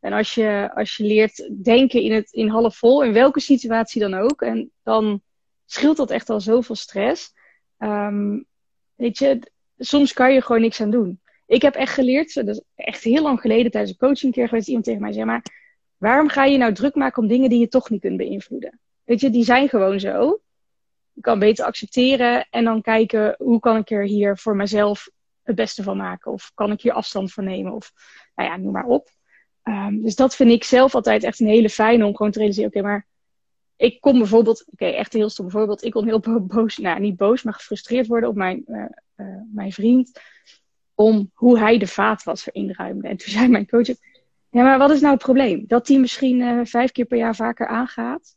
En 0.00 0.12
als 0.12 0.34
je, 0.34 0.70
als 0.74 0.96
je 0.96 1.04
leert 1.04 1.50
denken 1.62 2.00
in, 2.00 2.12
het, 2.12 2.32
in 2.32 2.48
half 2.48 2.76
vol, 2.76 3.02
in 3.02 3.12
welke 3.12 3.40
situatie 3.40 4.00
dan 4.00 4.14
ook, 4.14 4.42
en 4.42 4.70
dan 4.82 5.22
scheelt 5.66 5.96
dat 5.96 6.10
echt 6.10 6.30
al 6.30 6.40
zoveel 6.40 6.74
stress. 6.74 7.32
Um, 7.78 8.46
weet 8.94 9.18
je, 9.18 9.50
soms 9.78 10.12
kan 10.12 10.32
je 10.32 10.42
gewoon 10.42 10.60
niks 10.60 10.80
aan 10.80 10.90
doen. 10.90 11.20
Ik 11.46 11.62
heb 11.62 11.74
echt 11.74 11.94
geleerd, 11.94 12.34
dat 12.34 12.48
is 12.48 12.62
echt 12.74 13.02
heel 13.02 13.22
lang 13.22 13.40
geleden 13.40 13.70
tijdens 13.70 13.92
een 13.92 14.08
coaching 14.08 14.32
keer 14.32 14.48
geweest, 14.48 14.68
iemand 14.68 14.84
tegen 14.84 15.00
mij 15.00 15.12
zei, 15.12 15.24
maar 15.24 15.42
waarom 15.96 16.28
ga 16.28 16.44
je 16.44 16.58
nou 16.58 16.72
druk 16.72 16.94
maken 16.94 17.22
om 17.22 17.28
dingen 17.28 17.50
die 17.50 17.60
je 17.60 17.68
toch 17.68 17.90
niet 17.90 18.00
kunt 18.00 18.16
beïnvloeden? 18.16 18.80
Weet 19.04 19.20
je, 19.20 19.30
die 19.30 19.44
zijn 19.44 19.68
gewoon 19.68 20.00
zo. 20.00 20.40
Je 21.12 21.20
kan 21.20 21.38
beter 21.38 21.64
accepteren 21.64 22.46
en 22.50 22.64
dan 22.64 22.82
kijken 22.82 23.34
hoe 23.38 23.60
kan 23.60 23.76
ik 23.76 23.90
er 23.90 24.04
hier 24.04 24.38
voor 24.38 24.56
mezelf 24.56 25.08
het 25.42 25.56
beste 25.56 25.82
van 25.82 25.96
maken? 25.96 26.32
Of 26.32 26.52
kan 26.54 26.72
ik 26.72 26.80
hier 26.80 26.92
afstand 26.92 27.32
van 27.32 27.44
nemen? 27.44 27.72
Of 27.72 27.92
nou 28.34 28.48
ja, 28.50 28.56
noem 28.56 28.72
maar 28.72 28.86
op. 28.86 29.08
Um, 29.62 30.02
dus 30.02 30.16
dat 30.16 30.36
vind 30.36 30.50
ik 30.50 30.64
zelf 30.64 30.94
altijd 30.94 31.22
echt 31.22 31.40
een 31.40 31.46
hele 31.46 31.70
fijne 31.70 32.06
om 32.06 32.16
gewoon 32.16 32.32
te 32.32 32.38
realiseren. 32.38 32.70
Oké, 32.70 32.82
maar 32.82 33.06
ik 33.76 34.00
kon 34.00 34.18
bijvoorbeeld, 34.18 34.64
oké, 34.72 34.84
echt 34.84 35.14
een 35.14 35.20
heel 35.20 35.28
stom 35.28 35.50
voorbeeld. 35.50 35.84
Ik 35.84 35.92
kon 35.92 36.04
heel 36.04 36.20
boos, 36.46 36.76
nou 36.76 37.00
niet 37.00 37.16
boos, 37.16 37.42
maar 37.42 37.54
gefrustreerd 37.54 38.06
worden 38.06 38.28
op 38.28 38.34
mijn, 38.34 38.64
uh, 38.66 38.84
uh, 39.16 39.40
mijn 39.52 39.72
vriend 39.72 40.20
om 40.94 41.30
hoe 41.34 41.58
hij 41.58 41.78
de 41.78 41.86
vaatwasser 41.86 42.54
inruimde. 42.54 43.08
En 43.08 43.16
toen 43.16 43.32
zei 43.32 43.48
mijn 43.48 43.68
coach, 43.68 43.86
ja, 44.54 44.62
maar 44.62 44.78
wat 44.78 44.90
is 44.90 45.00
nou 45.00 45.14
het 45.14 45.22
probleem? 45.22 45.64
Dat 45.66 45.88
hij 45.88 45.98
misschien 45.98 46.40
uh, 46.40 46.60
vijf 46.64 46.92
keer 46.92 47.04
per 47.04 47.18
jaar 47.18 47.34
vaker 47.34 47.66
aangaat? 47.66 48.36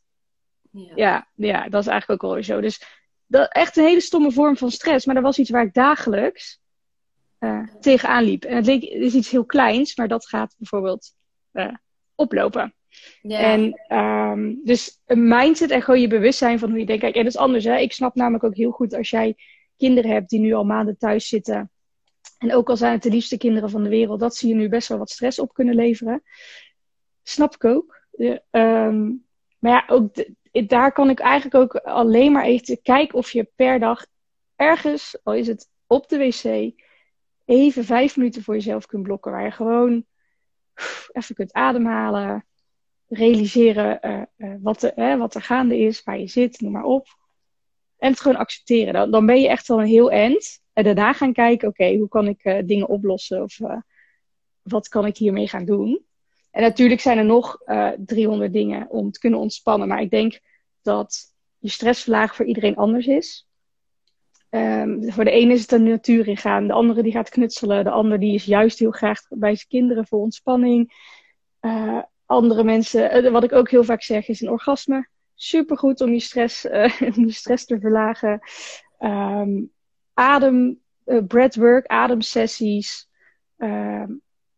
Ja. 0.70 0.92
ja. 0.94 1.28
Ja, 1.34 1.68
dat 1.68 1.80
is 1.80 1.86
eigenlijk 1.86 2.22
ook 2.22 2.32
wel 2.32 2.42
zo. 2.42 2.60
Dus 2.60 2.82
dat, 3.26 3.52
echt 3.52 3.76
een 3.76 3.84
hele 3.84 4.00
stomme 4.00 4.32
vorm 4.32 4.56
van 4.56 4.70
stress. 4.70 5.06
Maar 5.06 5.14
dat 5.14 5.24
was 5.24 5.38
iets 5.38 5.50
waar 5.50 5.64
ik 5.64 5.74
dagelijks 5.74 6.60
uh, 7.40 7.62
tegenaan 7.80 8.24
liep. 8.24 8.44
En 8.44 8.56
het, 8.56 8.66
leek, 8.66 8.82
het 8.82 9.02
is 9.02 9.14
iets 9.14 9.30
heel 9.30 9.44
kleins, 9.44 9.96
maar 9.96 10.08
dat 10.08 10.26
gaat 10.26 10.54
bijvoorbeeld 10.58 11.14
uh, 11.52 11.74
oplopen. 12.14 12.74
Ja. 13.22 13.38
En 13.38 13.82
um, 13.98 14.60
dus 14.64 15.00
een 15.06 15.28
mindset 15.28 15.70
en 15.70 15.82
gewoon 15.82 16.00
je 16.00 16.08
bewustzijn 16.08 16.58
van 16.58 16.70
hoe 16.70 16.78
je 16.78 16.86
denkt. 16.86 17.02
Kijk, 17.02 17.14
en 17.14 17.24
dat 17.24 17.32
is 17.32 17.38
anders. 17.38 17.64
Hè? 17.64 17.76
Ik 17.76 17.92
snap 17.92 18.14
namelijk 18.14 18.44
ook 18.44 18.56
heel 18.56 18.70
goed 18.70 18.94
als 18.94 19.10
jij 19.10 19.36
kinderen 19.76 20.10
hebt 20.10 20.30
die 20.30 20.40
nu 20.40 20.52
al 20.52 20.64
maanden 20.64 20.98
thuis 20.98 21.28
zitten 21.28 21.70
en 22.38 22.54
ook 22.54 22.68
al 22.68 22.76
zijn 22.76 22.92
het 22.92 23.02
de 23.02 23.10
liefste 23.10 23.36
kinderen 23.36 23.70
van 23.70 23.82
de 23.82 23.88
wereld, 23.88 24.20
dat 24.20 24.36
ze 24.36 24.48
je 24.48 24.54
nu 24.54 24.68
best 24.68 24.88
wel 24.88 24.98
wat 24.98 25.10
stress 25.10 25.38
op 25.38 25.52
kunnen 25.52 25.74
leveren. 25.74 26.22
Snap 27.22 27.54
ik 27.54 27.64
ook. 27.64 28.06
um, 28.50 29.26
maar 29.58 29.72
ja, 29.72 29.84
ook 29.86 30.14
daar 30.66 30.92
kan 30.92 31.10
ik 31.10 31.18
eigenlijk 31.18 31.54
ook 31.54 31.82
alleen 31.84 32.32
maar 32.32 32.44
even 32.44 32.82
kijken 32.82 33.18
of 33.18 33.30
je 33.30 33.50
per 33.56 33.78
dag 33.78 34.06
ergens, 34.56 35.18
al 35.22 35.34
is 35.34 35.46
het 35.46 35.68
op 35.86 36.08
de 36.08 36.18
wc, 36.18 36.72
even 37.44 37.84
vijf 37.84 38.16
minuten 38.16 38.42
voor 38.42 38.54
jezelf 38.54 38.86
kunt 38.86 39.02
blokken. 39.02 39.32
Waar 39.32 39.44
je 39.44 39.50
gewoon 39.50 40.04
even 41.12 41.34
kunt 41.34 41.52
ademhalen, 41.52 42.46
realiseren 43.08 43.98
uh, 44.02 44.22
uh, 44.48 44.56
wat, 44.60 44.80
de, 44.80 45.16
wat 45.18 45.34
er 45.34 45.42
gaande 45.42 45.78
is, 45.78 46.02
waar 46.02 46.18
je 46.18 46.28
zit, 46.28 46.60
noem 46.60 46.72
maar 46.72 46.84
op. 46.84 47.06
En 47.98 48.10
het 48.10 48.20
gewoon 48.20 48.36
accepteren. 48.36 48.92
Dan, 48.92 49.10
dan 49.10 49.26
ben 49.26 49.40
je 49.40 49.48
echt 49.48 49.68
wel 49.68 49.80
een 49.80 49.86
heel 49.86 50.10
end. 50.10 50.60
En 50.72 50.84
daarna 50.84 51.12
gaan 51.12 51.32
kijken, 51.32 51.68
oké, 51.68 51.96
hoe 51.96 52.08
kan 52.08 52.28
ik 52.28 52.44
uh, 52.44 52.58
dingen 52.64 52.88
oplossen? 52.88 53.42
Of 53.42 53.58
uh, 53.58 53.76
wat 54.62 54.88
kan 54.88 55.06
ik 55.06 55.16
hiermee 55.16 55.48
gaan 55.48 55.64
doen? 55.64 56.04
En 56.50 56.62
natuurlijk 56.62 57.00
zijn 57.00 57.18
er 57.18 57.24
nog 57.24 57.60
uh, 57.66 57.88
eh, 57.88 57.98
300 57.98 58.52
dingen 58.52 58.90
om 58.90 59.10
te 59.10 59.18
kunnen 59.18 59.38
ontspannen. 59.38 59.88
Maar 59.88 60.00
ik 60.00 60.10
denk 60.10 60.40
dat 60.82 61.34
je 61.58 61.68
stressverlaag 61.70 62.34
voor 62.34 62.44
iedereen 62.44 62.76
anders 62.76 63.06
is. 63.06 63.48
Um, 64.50 65.12
voor 65.12 65.24
de 65.24 65.30
ene 65.30 65.52
is 65.52 65.60
het 65.60 65.68
de 65.68 65.78
natuur 65.78 66.28
in 66.28 66.36
gaan. 66.36 66.66
De 66.66 66.72
andere 66.72 67.02
die 67.02 67.12
gaat 67.12 67.28
knutselen. 67.28 67.84
De 67.84 67.90
ander 67.90 68.20
die 68.20 68.34
is 68.34 68.44
juist 68.44 68.78
heel 68.78 68.90
graag 68.90 69.20
bij 69.28 69.54
zijn 69.54 69.68
kinderen 69.68 70.06
voor 70.06 70.20
ontspanning. 70.20 70.92
andere 72.26 72.64
mensen, 72.64 73.32
wat 73.32 73.44
ik 73.44 73.52
ook 73.52 73.70
heel 73.70 73.84
vaak 73.84 74.02
zeg, 74.02 74.28
is 74.28 74.40
een 74.40 74.50
orgasme. 74.50 75.08
Supergoed 75.40 76.00
om 76.00 76.12
je 76.12 76.20
stress, 76.20 76.66
om 77.16 77.26
je 77.26 77.32
stress 77.32 77.64
te 77.64 77.80
verlagen. 77.80 78.40
Um, 79.00 79.70
adem, 80.14 80.80
uh, 81.06 81.24
breathwork, 81.26 81.86
ademsessies. 81.86 83.08
Uh, 83.58 84.04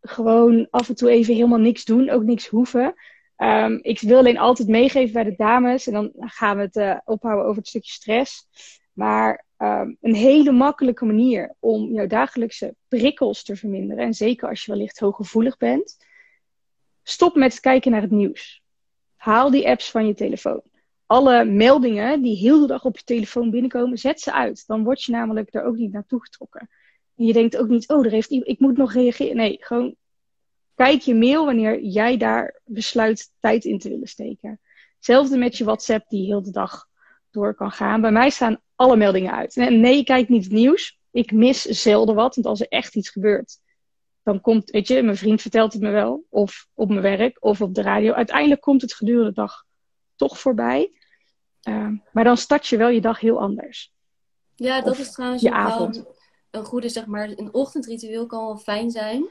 gewoon 0.01 0.66
af 0.70 0.89
en 0.89 0.95
toe 0.95 1.11
even 1.11 1.35
helemaal 1.35 1.59
niks 1.59 1.85
doen, 1.85 2.11
ook 2.11 2.22
niks 2.22 2.47
hoeven. 2.47 2.95
Um, 3.37 3.78
ik 3.83 4.01
wil 4.01 4.18
alleen 4.18 4.39
altijd 4.39 4.68
meegeven 4.68 5.12
bij 5.12 5.24
de 5.24 5.35
dames. 5.37 5.87
En 5.87 5.93
dan 5.93 6.12
gaan 6.14 6.57
we 6.57 6.62
het 6.62 6.76
uh, 6.76 6.99
ophouden 7.05 7.45
over 7.45 7.59
het 7.59 7.68
stukje 7.68 7.93
stress. 7.93 8.47
Maar 8.93 9.45
een 10.01 10.14
hele 10.14 10.53
makkelijke 10.53 11.05
manier 11.05 11.55
om 11.59 11.93
jouw 11.93 12.07
dagelijkse 12.07 12.74
prikkels 12.89 13.43
te 13.43 13.57
verminderen. 13.57 14.05
En 14.05 14.14
zeker 14.14 14.49
als 14.49 14.64
je 14.64 14.70
wellicht 14.72 14.99
hooggevoelig 14.99 15.57
bent. 15.57 15.97
Stop 17.03 17.35
met 17.35 17.61
kijken 17.61 17.91
naar 17.91 18.01
het 18.01 18.11
nieuws. 18.11 18.62
Haal 19.16 19.51
die 19.51 19.68
apps 19.68 19.91
van 19.91 20.07
je 20.07 20.14
telefoon 20.14 20.62
alle 21.11 21.45
meldingen 21.45 22.23
die 22.23 22.37
heel 22.37 22.61
de 22.61 22.67
dag 22.67 22.85
op 22.85 22.97
je 22.97 23.05
telefoon 23.05 23.51
binnenkomen, 23.51 23.99
zet 23.99 24.21
ze 24.21 24.33
uit. 24.33 24.67
Dan 24.67 24.85
word 24.85 25.03
je 25.03 25.13
namelijk 25.13 25.55
er 25.55 25.65
ook 25.65 25.77
niet 25.77 25.93
naartoe 25.93 26.21
getrokken. 26.21 26.69
En 27.17 27.25
je 27.25 27.33
denkt 27.33 27.57
ook 27.57 27.69
niet, 27.69 27.89
oh, 27.89 28.05
er 28.05 28.11
heeft 28.11 28.31
ik 28.31 28.59
moet 28.59 28.77
nog 28.77 28.93
reageren. 28.93 29.37
Nee, 29.37 29.57
gewoon 29.61 29.95
kijk 30.75 31.01
je 31.01 31.15
mail 31.15 31.45
wanneer 31.45 31.81
jij 31.83 32.17
daar 32.17 32.61
besluit 32.65 33.33
tijd 33.41 33.65
in 33.65 33.79
te 33.79 33.89
willen 33.89 34.09
steken. 34.09 34.61
Hetzelfde 34.97 35.39
met 35.39 35.57
je 35.57 35.65
WhatsApp 35.65 36.09
die 36.09 36.27
heel 36.27 36.43
de 36.43 36.51
dag 36.51 36.87
door 37.31 37.55
kan 37.55 37.71
gaan. 37.71 38.01
Bij 38.01 38.13
mij 38.13 38.31
staan 38.31 38.61
alle 38.75 38.97
meldingen 38.97 39.33
uit. 39.33 39.55
Nee, 39.55 39.99
ik 39.99 40.05
kijk 40.05 40.29
niet 40.29 40.45
het 40.45 40.53
nieuws. 40.53 40.99
Ik 41.11 41.33
mis 41.33 41.63
zelden 41.63 42.15
wat, 42.15 42.35
want 42.35 42.47
als 42.47 42.61
er 42.61 42.69
echt 42.69 42.95
iets 42.95 43.11
gebeurt, 43.11 43.59
dan 44.23 44.41
komt, 44.41 44.71
weet 44.71 44.89
je, 44.89 45.03
mijn 45.03 45.17
vriend 45.17 45.41
vertelt 45.41 45.73
het 45.73 45.83
me 45.83 45.91
wel. 45.91 46.25
Of 46.29 46.67
op 46.75 46.89
mijn 46.89 47.03
werk, 47.03 47.37
of 47.41 47.61
op 47.61 47.75
de 47.75 47.83
radio. 47.83 48.13
Uiteindelijk 48.13 48.61
komt 48.61 48.83
het 48.83 48.95
gedurende 48.95 49.29
de 49.29 49.35
dag 49.35 49.65
toch 50.17 50.39
voorbij. 50.39 50.99
Ehm, 51.63 51.97
maar 52.13 52.25
dan 52.25 52.37
start 52.37 52.67
je 52.67 52.77
wel 52.77 52.89
je 52.89 53.01
dag 53.01 53.21
heel 53.21 53.41
anders. 53.41 53.93
Ja, 54.55 54.81
dat 54.81 54.99
is 54.99 55.13
trouwens 55.13 55.43
je 55.43 55.53
avond. 55.53 56.05
een 56.51 56.65
goede, 56.65 56.89
zeg 56.89 57.07
maar, 57.07 57.29
een 57.29 57.55
ochtendritueel 57.55 58.27
kan 58.27 58.45
wel 58.45 58.57
fijn 58.57 58.91
zijn. 58.91 59.29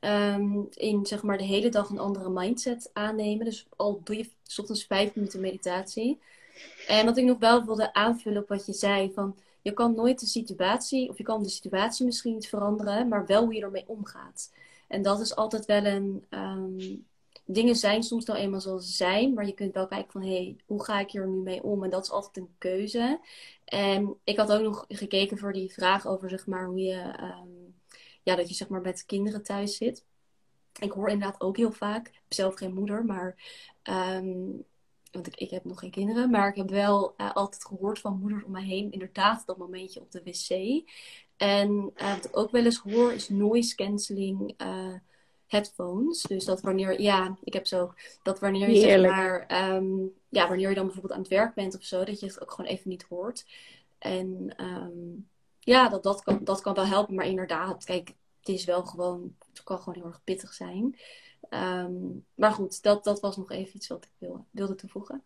Um, 0.00 0.68
in 0.70 1.06
zeg 1.06 1.22
maar 1.22 1.38
de 1.38 1.44
hele 1.44 1.68
dag 1.68 1.88
een 1.88 1.98
andere 1.98 2.30
mindset 2.30 2.90
aannemen. 2.92 3.44
Dus 3.44 3.66
al 3.76 4.00
doe 4.04 4.16
je 4.16 4.30
s 4.42 4.58
ochtends 4.58 4.84
vijf 4.84 5.14
minuten 5.14 5.40
meditatie. 5.40 6.20
En 6.86 7.04
wat 7.04 7.16
ik 7.16 7.24
nog 7.24 7.38
wel 7.38 7.64
wilde 7.64 7.92
aanvullen 7.92 8.42
op 8.42 8.48
wat 8.48 8.66
je 8.66 8.72
zei, 8.72 9.12
van 9.14 9.36
je 9.62 9.72
kan 9.72 9.94
nooit 9.94 10.20
de 10.20 10.26
situatie, 10.26 11.08
of 11.08 11.18
je 11.18 11.24
kan 11.24 11.42
de 11.42 11.48
situatie 11.48 12.04
misschien 12.04 12.34
niet 12.34 12.48
veranderen, 12.48 13.08
maar 13.08 13.26
wel 13.26 13.44
hoe 13.44 13.54
je 13.54 13.62
ermee 13.62 13.84
omgaat. 13.86 14.52
En 14.88 15.02
dat 15.02 15.20
is 15.20 15.36
altijd 15.36 15.66
wel 15.66 15.84
een. 15.84 16.24
Ehm, 16.28 16.96
dingen 17.50 17.76
zijn 17.76 18.02
soms 18.02 18.24
nou 18.24 18.38
eenmaal 18.38 18.60
zoals 18.60 18.86
ze 18.86 18.92
zijn, 18.92 19.34
maar 19.34 19.46
je 19.46 19.52
kunt 19.52 19.74
wel 19.74 19.86
kijken 19.86 20.12
van 20.12 20.22
hé, 20.22 20.28
hey, 20.28 20.56
hoe 20.66 20.84
ga 20.84 21.00
ik 21.00 21.10
hier 21.10 21.28
nu 21.28 21.36
mee 21.36 21.62
om? 21.62 21.84
En 21.84 21.90
dat 21.90 22.04
is 22.04 22.10
altijd 22.10 22.36
een 22.36 22.54
keuze. 22.58 23.20
En 23.64 24.16
ik 24.24 24.36
had 24.36 24.52
ook 24.52 24.62
nog 24.62 24.84
gekeken 24.88 25.38
voor 25.38 25.52
die 25.52 25.72
vraag 25.72 26.06
over 26.06 26.28
zeg 26.28 26.46
maar 26.46 26.66
hoe 26.66 26.78
je, 26.78 27.00
ehm, 27.00 27.48
ja, 28.22 28.36
dat 28.36 28.48
je 28.48 28.54
zeg 28.54 28.68
maar 28.68 28.80
met 28.80 29.04
kinderen 29.06 29.42
thuis 29.42 29.76
zit. 29.76 30.04
Ik 30.80 30.92
hoor 30.92 31.08
inderdaad 31.08 31.40
ook 31.40 31.56
heel 31.56 31.72
vaak, 31.72 32.08
ik 32.08 32.14
heb 32.14 32.32
zelf 32.32 32.54
geen 32.54 32.74
moeder, 32.74 33.04
maar 33.04 33.36
ehm, 33.82 34.46
want 35.12 35.26
ik, 35.26 35.36
ik 35.36 35.50
heb 35.50 35.64
nog 35.64 35.78
geen 35.78 35.90
kinderen, 35.90 36.30
maar 36.30 36.48
ik 36.48 36.56
heb 36.56 36.70
wel 36.70 37.14
uh, 37.16 37.34
altijd 37.34 37.64
gehoord 37.64 37.98
van 37.98 38.18
moeders 38.18 38.44
om 38.44 38.52
me 38.52 38.60
heen, 38.60 38.90
inderdaad, 38.92 39.46
dat 39.46 39.56
momentje 39.56 40.00
op 40.00 40.10
de 40.10 40.22
wc. 40.22 40.82
En 41.36 41.90
uh, 41.96 42.14
wat 42.14 42.24
ik 42.24 42.36
ook 42.36 42.50
wel 42.50 42.64
eens 42.64 42.78
hoor, 42.78 43.12
is 43.12 43.28
noise 43.28 43.74
cancelling 43.74 44.54
uh, 44.62 44.94
headphones. 45.48 46.22
Dus 46.22 46.44
dat 46.44 46.60
wanneer, 46.60 47.00
ja, 47.00 47.36
ik 47.42 47.52
heb 47.52 47.66
zo, 47.66 47.92
dat 48.22 48.40
wanneer 48.40 48.70
je 48.70 48.80
zeg 48.80 49.00
maar, 49.00 49.72
um, 49.74 50.12
ja, 50.28 50.48
wanneer 50.48 50.68
je 50.68 50.74
dan 50.74 50.84
bijvoorbeeld 50.84 51.14
aan 51.14 51.20
het 51.20 51.28
werk 51.28 51.54
bent 51.54 51.76
of 51.76 51.82
zo, 51.82 52.04
dat 52.04 52.20
je 52.20 52.26
het 52.26 52.42
ook 52.42 52.50
gewoon 52.50 52.70
even 52.70 52.90
niet 52.90 53.06
hoort. 53.08 53.46
En 53.98 54.54
um, 54.60 55.28
ja, 55.60 55.88
dat, 55.88 56.02
dat, 56.02 56.22
kan, 56.22 56.40
dat 56.44 56.60
kan 56.60 56.74
wel 56.74 56.86
helpen, 56.86 57.14
maar 57.14 57.26
inderdaad, 57.26 57.84
kijk, 57.84 58.08
het 58.38 58.48
is 58.48 58.64
wel 58.64 58.84
gewoon, 58.84 59.34
het 59.48 59.62
kan 59.62 59.78
gewoon 59.78 59.94
heel 59.94 60.06
erg 60.06 60.24
pittig 60.24 60.52
zijn. 60.54 60.98
Um, 61.50 62.24
maar 62.34 62.52
goed, 62.52 62.82
dat, 62.82 63.04
dat 63.04 63.20
was 63.20 63.36
nog 63.36 63.50
even 63.50 63.76
iets 63.76 63.88
wat 63.88 64.04
ik 64.04 64.10
wil, 64.18 64.46
wilde 64.50 64.74
toevoegen. 64.74 65.22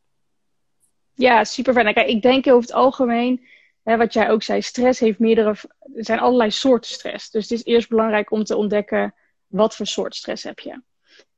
Ja, 1.14 1.44
super 1.44 1.72
fijn. 1.72 1.94
Kijk, 1.94 2.08
ik 2.08 2.22
denk 2.22 2.46
over 2.46 2.60
het 2.60 2.72
algemeen, 2.72 3.46
hè, 3.82 3.96
wat 3.96 4.12
jij 4.12 4.30
ook 4.30 4.42
zei, 4.42 4.62
stress 4.62 5.00
heeft 5.00 5.18
meerdere, 5.18 5.48
er 5.94 6.04
zijn 6.04 6.18
allerlei 6.18 6.50
soorten 6.50 6.90
stress. 6.90 7.30
Dus 7.30 7.48
het 7.48 7.58
is 7.58 7.64
eerst 7.64 7.88
belangrijk 7.88 8.30
om 8.30 8.44
te 8.44 8.56
ontdekken, 8.56 9.14
wat 9.52 9.76
voor 9.76 9.86
soort 9.86 10.14
stress 10.14 10.42
heb 10.42 10.58
je? 10.58 10.82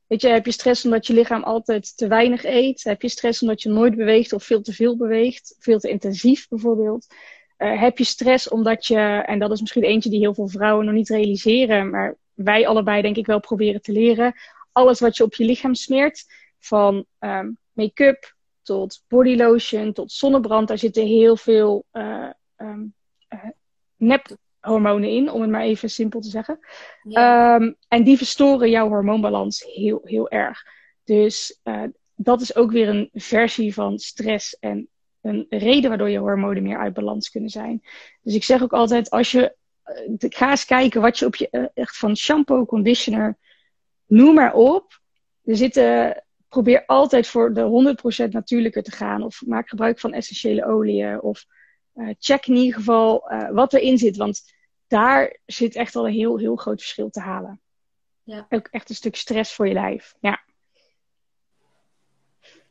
Weet 0.07 0.21
je, 0.21 0.29
heb 0.29 0.47
je 0.47 0.53
stress 0.53 0.85
omdat 0.85 1.07
je 1.07 1.13
lichaam 1.13 1.43
altijd 1.43 1.97
te 1.97 2.09
weinig 2.09 2.45
eet? 2.45 2.85
Heb 2.85 3.03
je 3.03 3.09
stress 3.09 3.43
omdat 3.43 3.63
je 3.63 3.69
nooit 3.69 3.97
beweegt 3.97 4.33
of 4.33 4.45
veel 4.45 4.63
te 4.63 4.73
veel 4.73 4.97
beweegt? 4.97 5.57
Veel 5.59 5.79
te 5.79 5.89
intensief 5.89 6.49
bijvoorbeeld? 6.49 7.07
Uh, 7.59 7.81
heb 7.81 7.99
je 7.99 8.05
stress 8.05 8.49
omdat 8.49 8.87
je, 8.87 8.99
en 9.27 9.39
dat 9.39 9.51
is 9.51 9.61
misschien 9.61 9.83
eentje 9.83 10.11
die 10.11 10.19
heel 10.19 10.35
veel 10.35 10.49
vrouwen 10.49 10.85
nog 10.85 10.95
niet 10.95 11.09
realiseren, 11.09 11.91
maar 11.91 12.17
wij 12.35 12.67
allebei 12.67 13.03
denk 13.03 13.17
ik 13.17 13.27
wel 13.27 13.41
proberen 13.41 13.83
te 13.83 13.93
leren, 13.93 14.35
alles 14.73 15.01
wat 15.01 15.17
je 15.17 15.25
op 15.25 15.35
je 15.35 15.45
lichaam 15.45 15.75
smeert, 15.75 16.25
van 16.59 17.05
um, 17.19 17.59
make-up 17.73 18.35
tot 18.63 19.03
body 19.09 19.37
lotion 19.37 19.93
tot 19.93 20.13
zonnebrand, 20.13 20.69
daar 20.69 20.79
zitten 20.79 21.07
heel 21.07 21.37
veel 21.37 21.85
uh, 21.93 22.31
uh, 22.57 22.79
nephormonen 24.65 25.11
in, 25.11 25.31
om 25.31 25.41
het 25.41 25.51
maar 25.51 25.63
even 25.63 25.91
simpel 25.91 26.21
te 26.21 26.29
zeggen. 26.29 26.59
Ja. 27.03 27.55
Um, 27.55 27.77
en 27.89 28.05
die 28.05 28.17
verstoren 28.17 28.71
jouw 28.71 28.89
hormoonbalans 28.89 29.65
heel, 29.73 30.01
heel 30.05 30.31
erg. 30.31 30.63
Dus 31.05 31.61
uh, 31.65 31.83
dat 32.15 32.41
is 32.41 32.57
ook 32.57 32.71
weer 32.71 32.89
een 32.89 33.11
versie 33.13 33.75
van 33.75 33.99
stress 33.99 34.59
en 34.59 34.89
een 35.21 35.47
reden 35.49 35.89
waardoor 35.89 36.11
je 36.11 36.19
hormonen 36.19 36.63
meer 36.63 36.79
uit 36.79 36.95
balans 36.95 37.31
kunnen 37.31 37.51
zijn. 37.51 37.83
Dus 38.23 38.35
ik 38.35 38.45
zeg 38.45 38.63
ook 38.63 38.73
altijd, 38.73 39.11
als 39.11 39.31
je 39.31 39.57
ga 40.19 40.51
eens 40.51 40.65
kijken 40.65 41.01
wat 41.01 41.19
je 41.19 41.27
op 41.27 41.35
je 41.35 41.71
echt 41.75 41.97
van 41.97 42.17
shampoo, 42.17 42.67
conditioner, 42.67 43.39
noem 44.07 44.35
maar 44.35 44.55
op. 44.55 45.01
Er 45.45 45.57
zitten, 45.57 46.25
probeer 46.49 46.87
altijd 46.87 47.27
voor 47.27 47.55
de 47.55 47.95
100% 48.27 48.31
natuurlijker 48.31 48.83
te 48.83 48.91
gaan. 48.91 49.23
Of 49.23 49.43
maak 49.47 49.69
gebruik 49.69 50.01
van 50.01 50.13
essentiële 50.13 50.67
oliën. 50.67 51.21
Of 51.21 51.47
uh, 51.95 52.09
check 52.19 52.47
in 52.47 52.55
ieder 52.55 52.75
geval 52.75 53.33
uh, 53.33 53.51
wat 53.51 53.73
erin 53.73 53.99
zit. 53.99 54.17
Want 54.17 54.54
daar 54.95 55.37
zit 55.47 55.75
echt 55.75 55.97
al 55.97 56.07
een 56.07 56.13
heel, 56.13 56.39
heel 56.39 56.57
groot 56.57 56.81
verschil 56.81 57.11
te 57.11 57.21
halen. 57.21 57.61
Ja. 58.23 58.47
Ook 58.49 58.69
echt 58.71 58.89
een 58.89 58.95
stuk 58.95 59.17
stress 59.17 59.53
voor 59.53 59.69
je 59.69 59.75
lijf. 59.75 60.15
Ja. 60.21 60.43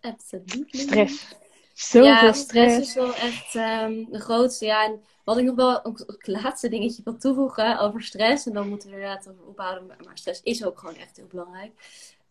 Absoluut. 0.02 0.66
Stress. 0.68 1.36
Zoveel 1.74 2.08
ja, 2.08 2.34
stress. 2.34 2.78
is 2.78 2.94
wel 2.94 3.16
echt 3.16 3.56
um, 3.56 4.12
de 4.12 4.20
grootste. 4.20 4.66
Ja, 4.66 4.86
en 4.86 5.04
wat 5.24 5.38
ik 5.38 5.44
nog 5.44 5.56
wel 5.56 5.82
het 5.84 6.28
laatste 6.28 6.70
dingetje 6.70 7.04
wil 7.04 7.18
toevoegen 7.18 7.80
over 7.80 8.02
stress. 8.02 8.46
En 8.46 8.54
dan 8.54 8.70
moeten 8.70 8.90
we 8.90 8.96
inderdaad 8.96 9.30
over 9.30 9.46
ophouden. 9.46 9.88
Maar 9.88 10.18
stress 10.18 10.42
is 10.44 10.66
ook 10.66 10.80
gewoon 10.80 10.96
echt 10.96 11.18
heel 11.18 11.28
belangrijk. 11.28 11.72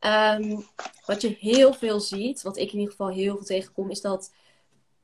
Um, 0.00 0.66
wat 1.06 1.20
je 1.20 1.36
heel 1.40 1.72
veel 1.72 2.00
ziet, 2.00 2.42
wat 2.42 2.56
ik 2.56 2.72
in 2.72 2.78
ieder 2.78 2.90
geval 2.90 3.10
heel 3.10 3.36
veel 3.36 3.46
tegenkom, 3.46 3.90
is 3.90 4.00
dat 4.00 4.32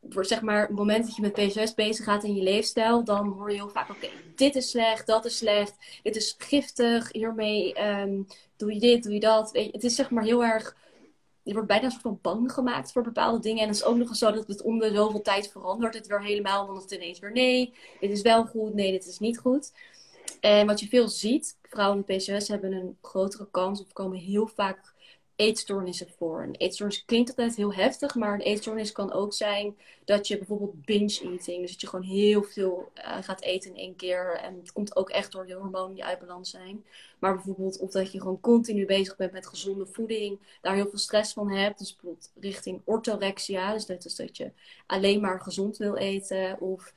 voor 0.09 0.25
zeg 0.25 0.41
maar 0.41 0.61
het 0.61 0.77
moment 0.77 1.07
dat 1.07 1.17
je 1.17 1.23
met 1.23 1.33
PCOS 1.33 1.75
bezig 1.75 2.05
gaat 2.05 2.25
in 2.25 2.35
je 2.35 2.43
leefstijl, 2.43 3.05
dan 3.05 3.29
hoor 3.29 3.51
je 3.51 3.57
heel 3.57 3.69
vaak: 3.69 3.91
oké, 3.91 4.09
dit 4.35 4.57
is 4.57 4.71
slecht, 4.71 5.07
dat 5.07 5.25
is 5.25 5.37
slecht, 5.37 6.01
dit 6.03 6.17
is 6.17 6.35
giftig, 6.39 7.13
hiermee 7.13 7.85
um, 7.85 8.27
doe 8.57 8.75
je 8.75 8.81
dit, 8.81 9.03
doe 9.03 9.13
je 9.13 9.21
dat. 9.21 9.51
Je, 9.53 9.69
het 9.73 9.85
is 9.85 9.95
zeg 9.95 10.11
maar 10.11 10.25
heel 10.25 10.45
erg 10.45 10.77
je 11.49 11.55
wordt 11.55 11.69
bijna 11.69 11.91
soort 11.91 12.03
van 12.03 12.19
bang 12.23 12.53
gemaakt 12.53 12.93
voor 12.93 13.03
bepaalde 13.03 13.41
dingen. 13.41 13.63
En 13.63 13.69
het 13.69 13.77
is 13.77 13.85
ook 13.85 13.97
nog 13.97 14.09
eens 14.09 14.19
zo 14.19 14.33
dat 14.33 14.47
het 14.47 14.63
om 14.63 14.79
de 14.79 14.91
zoveel 14.95 15.23
tijd 15.23 15.51
verandert. 15.51 15.95
Het 15.95 16.07
weer 16.07 16.23
helemaal, 16.23 16.67
dan 16.67 16.77
is 16.77 16.83
het 16.83 16.91
ineens 16.91 17.19
weer 17.19 17.33
nee. 17.33 17.75
Dit 18.01 18.11
is 18.11 18.23
wel 18.23 18.45
goed, 18.45 18.75
nee, 18.75 18.91
dit 18.91 19.07
is 19.07 19.19
niet 19.19 19.39
goed. 19.39 19.73
En 20.41 20.67
wat 20.67 20.81
je 20.81 20.89
veel 20.89 21.09
ziet, 21.09 21.57
vrouwen 21.63 22.05
met 22.07 22.19
PCOS 22.19 22.49
hebben 22.49 22.73
een 22.73 22.97
grotere 23.03 23.49
kans 23.51 23.81
of 23.81 23.93
komen 23.93 24.19
heel 24.19 24.47
vaak 24.47 24.95
eetstoornissen 25.39 26.09
voor. 26.17 26.43
Een 26.43 26.55
eetstoornis 26.55 27.05
klinkt 27.05 27.29
altijd 27.29 27.57
heel 27.57 27.73
heftig, 27.73 28.15
maar 28.15 28.35
een 28.35 28.41
eetstoornis 28.41 28.93
kan 28.93 29.13
ook 29.13 29.33
zijn 29.33 29.77
dat 30.05 30.29
je 30.29 30.39
bijvoorbeeld 30.39 30.85
binge 30.85 31.21
eating, 31.23 31.61
dus 31.61 31.71
dat 31.71 31.81
je 31.81 31.87
gewoon 31.87 32.05
heel 32.05 32.43
veel 32.43 32.93
uh, 32.95 33.23
gaat 33.23 33.41
eten 33.41 33.71
in 33.71 33.77
één 33.77 33.97
keer. 33.97 34.37
En 34.37 34.57
het 34.59 34.73
komt 34.73 34.97
ook 34.97 35.11
echt 35.11 35.33
door 35.33 35.47
de 35.47 35.55
hormonen 35.55 35.95
die 35.95 36.05
uit 36.05 36.19
balans 36.19 36.51
zijn. 36.51 36.85
Maar 37.19 37.35
bijvoorbeeld 37.35 37.79
of 37.79 37.91
dat 37.91 38.13
je 38.13 38.21
gewoon 38.21 38.41
continu 38.41 38.87
bezig 38.87 39.17
bent 39.17 39.33
met 39.33 39.47
gezonde 39.47 39.87
voeding, 39.87 40.39
daar 40.61 40.75
heel 40.75 40.89
veel 40.89 40.99
stress 40.99 41.33
van 41.33 41.51
hebt. 41.51 41.79
Dus 41.79 41.93
bijvoorbeeld 41.93 42.31
richting 42.41 42.81
orthorexia, 42.85 43.73
dus 43.73 43.87
dat 43.87 44.05
is 44.05 44.17
dat 44.17 44.37
je 44.37 44.53
alleen 44.87 45.21
maar 45.21 45.41
gezond 45.41 45.77
wil 45.77 45.97
eten. 45.97 46.61
Of 46.61 46.93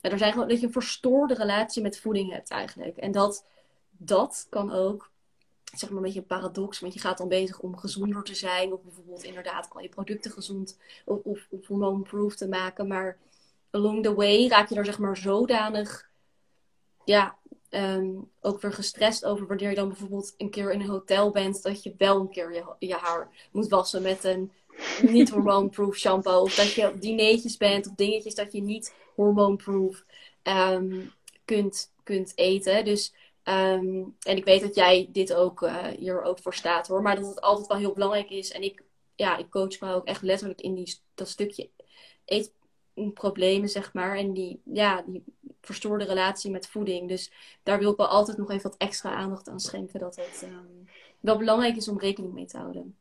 er 0.00 0.18
zijn 0.18 0.32
gewoon 0.32 0.48
dat 0.48 0.60
je 0.60 0.66
een 0.66 0.72
verstoorde 0.72 1.34
relatie 1.34 1.82
met 1.82 1.98
voeding 1.98 2.32
hebt 2.32 2.50
eigenlijk. 2.50 2.96
En 2.96 3.12
dat, 3.12 3.44
dat 3.90 4.46
kan 4.50 4.72
ook 4.72 5.10
zeg 5.78 5.88
maar 5.88 5.98
een 5.98 6.04
beetje 6.04 6.20
een 6.20 6.26
paradox. 6.26 6.80
Want 6.80 6.94
je 6.94 7.00
gaat 7.00 7.18
dan 7.18 7.28
bezig 7.28 7.58
om 7.60 7.76
gezonder 7.76 8.22
te 8.22 8.34
zijn. 8.34 8.72
Of 8.72 8.82
bijvoorbeeld 8.82 9.24
inderdaad 9.24 9.68
al 9.70 9.80
je 9.80 9.88
producten 9.88 10.30
gezond 10.30 10.78
of, 11.04 11.20
of, 11.22 11.46
of 11.50 11.66
hormoonproof 11.66 12.36
te 12.36 12.48
maken. 12.48 12.86
Maar 12.86 13.18
along 13.70 14.02
the 14.02 14.14
way 14.14 14.48
raak 14.48 14.68
je 14.68 14.74
er 14.74 14.84
zeg 14.84 14.98
maar 14.98 15.16
zodanig 15.16 16.10
ja, 17.04 17.36
um, 17.70 18.30
ook 18.40 18.60
weer 18.60 18.72
gestrest 18.72 19.24
over 19.24 19.46
wanneer 19.46 19.68
je 19.68 19.74
dan 19.74 19.88
bijvoorbeeld 19.88 20.34
een 20.36 20.50
keer 20.50 20.72
in 20.72 20.80
een 20.80 20.88
hotel 20.88 21.30
bent. 21.30 21.62
Dat 21.62 21.82
je 21.82 21.94
wel 21.98 22.20
een 22.20 22.30
keer 22.30 22.52
je, 22.52 22.64
je 22.78 22.94
haar 22.94 23.48
moet 23.52 23.68
wassen 23.68 24.02
met 24.02 24.24
een 24.24 24.52
niet 25.02 25.30
hormoonproof 25.30 25.96
shampoo. 25.96 26.40
Of 26.40 26.54
dat 26.54 26.72
je 26.72 26.88
op 26.88 27.00
dineetjes 27.00 27.56
bent 27.56 27.86
of 27.86 27.94
dingetjes 27.94 28.34
dat 28.34 28.52
je 28.52 28.62
niet 28.62 28.94
hormoonproof 29.14 30.04
um, 30.42 31.12
kunt, 31.44 31.92
kunt 32.02 32.32
eten. 32.34 32.84
Dus 32.84 33.14
Um, 33.48 34.16
en 34.20 34.36
ik 34.36 34.44
weet 34.44 34.60
dat 34.60 34.74
jij 34.74 35.08
dit 35.12 35.34
ook 35.34 35.62
uh, 35.62 35.86
hier 35.86 36.22
ook 36.22 36.38
voor 36.38 36.54
staat 36.54 36.88
hoor. 36.88 37.02
Maar 37.02 37.16
dat 37.16 37.26
het 37.26 37.40
altijd 37.40 37.66
wel 37.66 37.76
heel 37.76 37.92
belangrijk 37.92 38.30
is. 38.30 38.52
En 38.52 38.62
ik, 38.62 38.82
ja, 39.14 39.36
ik 39.36 39.50
coach 39.50 39.80
me 39.80 39.92
ook 39.92 40.06
echt 40.06 40.22
letterlijk 40.22 40.60
in 40.60 40.74
die, 40.74 40.94
dat 41.14 41.28
stukje 41.28 41.68
eetproblemen, 42.24 43.68
zeg 43.68 43.92
maar. 43.92 44.16
En 44.16 44.32
die, 44.32 44.60
ja, 44.64 45.04
die 45.06 45.24
verstoorde 45.60 46.04
relatie 46.04 46.50
met 46.50 46.66
voeding. 46.66 47.08
Dus 47.08 47.32
daar 47.62 47.78
wil 47.78 47.90
ik 47.90 47.96
wel 47.96 48.06
altijd 48.06 48.38
nog 48.38 48.50
even 48.50 48.70
wat 48.70 48.78
extra 48.78 49.14
aandacht 49.14 49.48
aan 49.48 49.60
schenken. 49.60 50.00
Dat 50.00 50.16
het 50.16 50.42
um, 50.44 50.88
wel 51.20 51.38
belangrijk 51.38 51.76
is 51.76 51.88
om 51.88 51.98
rekening 51.98 52.32
mee 52.32 52.46
te 52.46 52.58
houden. 52.58 52.96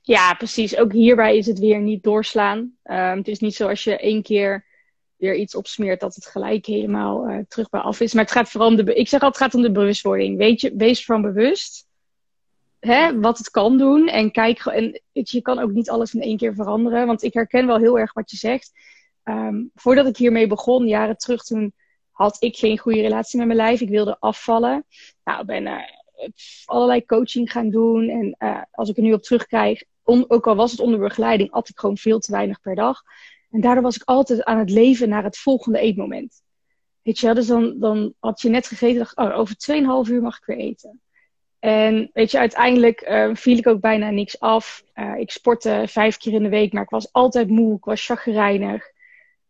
Ja, 0.00 0.34
precies. 0.34 0.76
Ook 0.76 0.92
hierbij 0.92 1.36
is 1.36 1.46
het 1.46 1.58
weer 1.58 1.80
niet 1.80 2.02
doorslaan. 2.02 2.58
Um, 2.84 3.18
het 3.18 3.28
is 3.28 3.38
niet 3.38 3.54
zo 3.54 3.68
als 3.68 3.84
je 3.84 3.98
één 3.98 4.22
keer 4.22 4.64
weer 5.16 5.34
iets 5.34 5.54
opsmeert, 5.54 6.00
dat 6.00 6.14
het 6.14 6.26
gelijk 6.26 6.66
helemaal 6.66 7.28
uh, 7.28 7.38
terug 7.48 7.68
bij 7.68 7.80
af 7.80 8.00
is. 8.00 8.14
Maar 8.14 8.24
het 8.24 8.32
gaat 8.32 8.50
vooral 8.50 8.68
om 8.68 8.76
de, 8.76 8.94
ik 8.94 9.08
zeg 9.08 9.20
altijd, 9.20 9.42
het 9.42 9.42
gaat 9.42 9.54
om 9.54 9.62
de 9.62 9.80
bewustwording. 9.80 10.36
Weet 10.36 10.60
je, 10.60 10.72
wees 10.76 11.04
van 11.04 11.22
bewust 11.22 11.86
hè, 12.80 13.20
wat 13.20 13.38
het 13.38 13.50
kan 13.50 13.78
doen. 13.78 14.08
En 14.08 14.30
kijk, 14.30 14.58
en 14.58 15.00
je 15.12 15.42
kan 15.42 15.58
ook 15.58 15.70
niet 15.70 15.90
alles 15.90 16.14
in 16.14 16.22
één 16.22 16.36
keer 16.36 16.54
veranderen. 16.54 17.06
Want 17.06 17.22
ik 17.22 17.34
herken 17.34 17.66
wel 17.66 17.78
heel 17.78 17.98
erg 17.98 18.12
wat 18.12 18.30
je 18.30 18.36
zegt. 18.36 18.72
Um, 19.24 19.70
voordat 19.74 20.06
ik 20.06 20.16
hiermee 20.16 20.46
begon, 20.46 20.86
jaren 20.86 21.16
terug, 21.16 21.42
toen 21.42 21.72
had 22.10 22.36
ik 22.42 22.56
geen 22.56 22.78
goede 22.78 23.00
relatie 23.00 23.38
met 23.38 23.46
mijn 23.46 23.58
lijf. 23.58 23.80
Ik 23.80 23.88
wilde 23.88 24.16
afvallen. 24.20 24.84
Nou, 25.24 25.44
ben 25.44 25.66
uh, 25.66 25.78
allerlei 26.64 27.04
coaching 27.04 27.52
gaan 27.52 27.70
doen. 27.70 28.08
En 28.08 28.36
uh, 28.38 28.62
als 28.70 28.88
ik 28.88 28.96
er 28.96 29.02
nu 29.02 29.12
op 29.12 29.22
terugkrijg, 29.22 29.84
on, 30.02 30.24
ook 30.30 30.46
al 30.46 30.56
was 30.56 30.70
het 30.70 30.80
onder 30.80 31.00
begeleiding, 31.00 31.50
at 31.50 31.68
ik 31.68 31.78
gewoon 31.78 31.96
veel 31.96 32.18
te 32.18 32.32
weinig 32.32 32.60
per 32.60 32.74
dag. 32.74 33.02
En 33.54 33.60
daardoor 33.60 33.82
was 33.82 33.96
ik 33.96 34.02
altijd 34.04 34.44
aan 34.44 34.58
het 34.58 34.70
leven 34.70 35.08
naar 35.08 35.24
het 35.24 35.38
volgende 35.38 35.78
eetmoment. 35.78 36.42
Weet 37.02 37.18
je, 37.18 37.34
dus 37.34 37.46
dan, 37.46 37.78
dan 37.78 38.14
had 38.18 38.40
je 38.40 38.48
net 38.48 38.66
gegeten, 38.66 38.98
dacht 38.98 39.16
oh, 39.16 39.38
over 39.38 39.56
2,5 40.06 40.12
uur 40.12 40.22
mag 40.22 40.36
ik 40.36 40.44
weer 40.44 40.56
eten. 40.56 41.00
En 41.58 42.10
weet 42.12 42.30
je, 42.30 42.38
uiteindelijk 42.38 43.08
uh, 43.08 43.34
viel 43.34 43.58
ik 43.58 43.66
ook 43.66 43.80
bijna 43.80 44.10
niks 44.10 44.40
af. 44.40 44.84
Uh, 44.94 45.16
ik 45.16 45.30
sportte 45.30 45.84
vijf 45.88 46.16
keer 46.16 46.32
in 46.32 46.42
de 46.42 46.48
week, 46.48 46.72
maar 46.72 46.82
ik 46.82 46.90
was 46.90 47.12
altijd 47.12 47.48
moe, 47.48 47.76
ik 47.76 47.84
was 47.84 48.06
chagrijnig. 48.06 48.84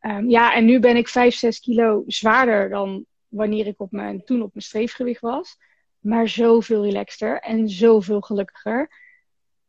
Um, 0.00 0.30
ja, 0.30 0.54
en 0.54 0.64
nu 0.64 0.78
ben 0.80 0.96
ik 0.96 1.08
5, 1.08 1.34
6 1.34 1.60
kilo 1.60 2.02
zwaarder 2.06 2.68
dan 2.68 3.04
wanneer 3.28 3.66
ik 3.66 3.80
op 3.80 3.92
mijn, 3.92 4.24
toen 4.24 4.42
op 4.42 4.50
mijn 4.52 4.64
streefgewicht 4.64 5.20
was. 5.20 5.56
maar 5.98 6.28
zoveel 6.28 6.84
relaxter 6.84 7.40
en 7.40 7.68
zoveel 7.68 8.20
gelukkiger. 8.20 8.90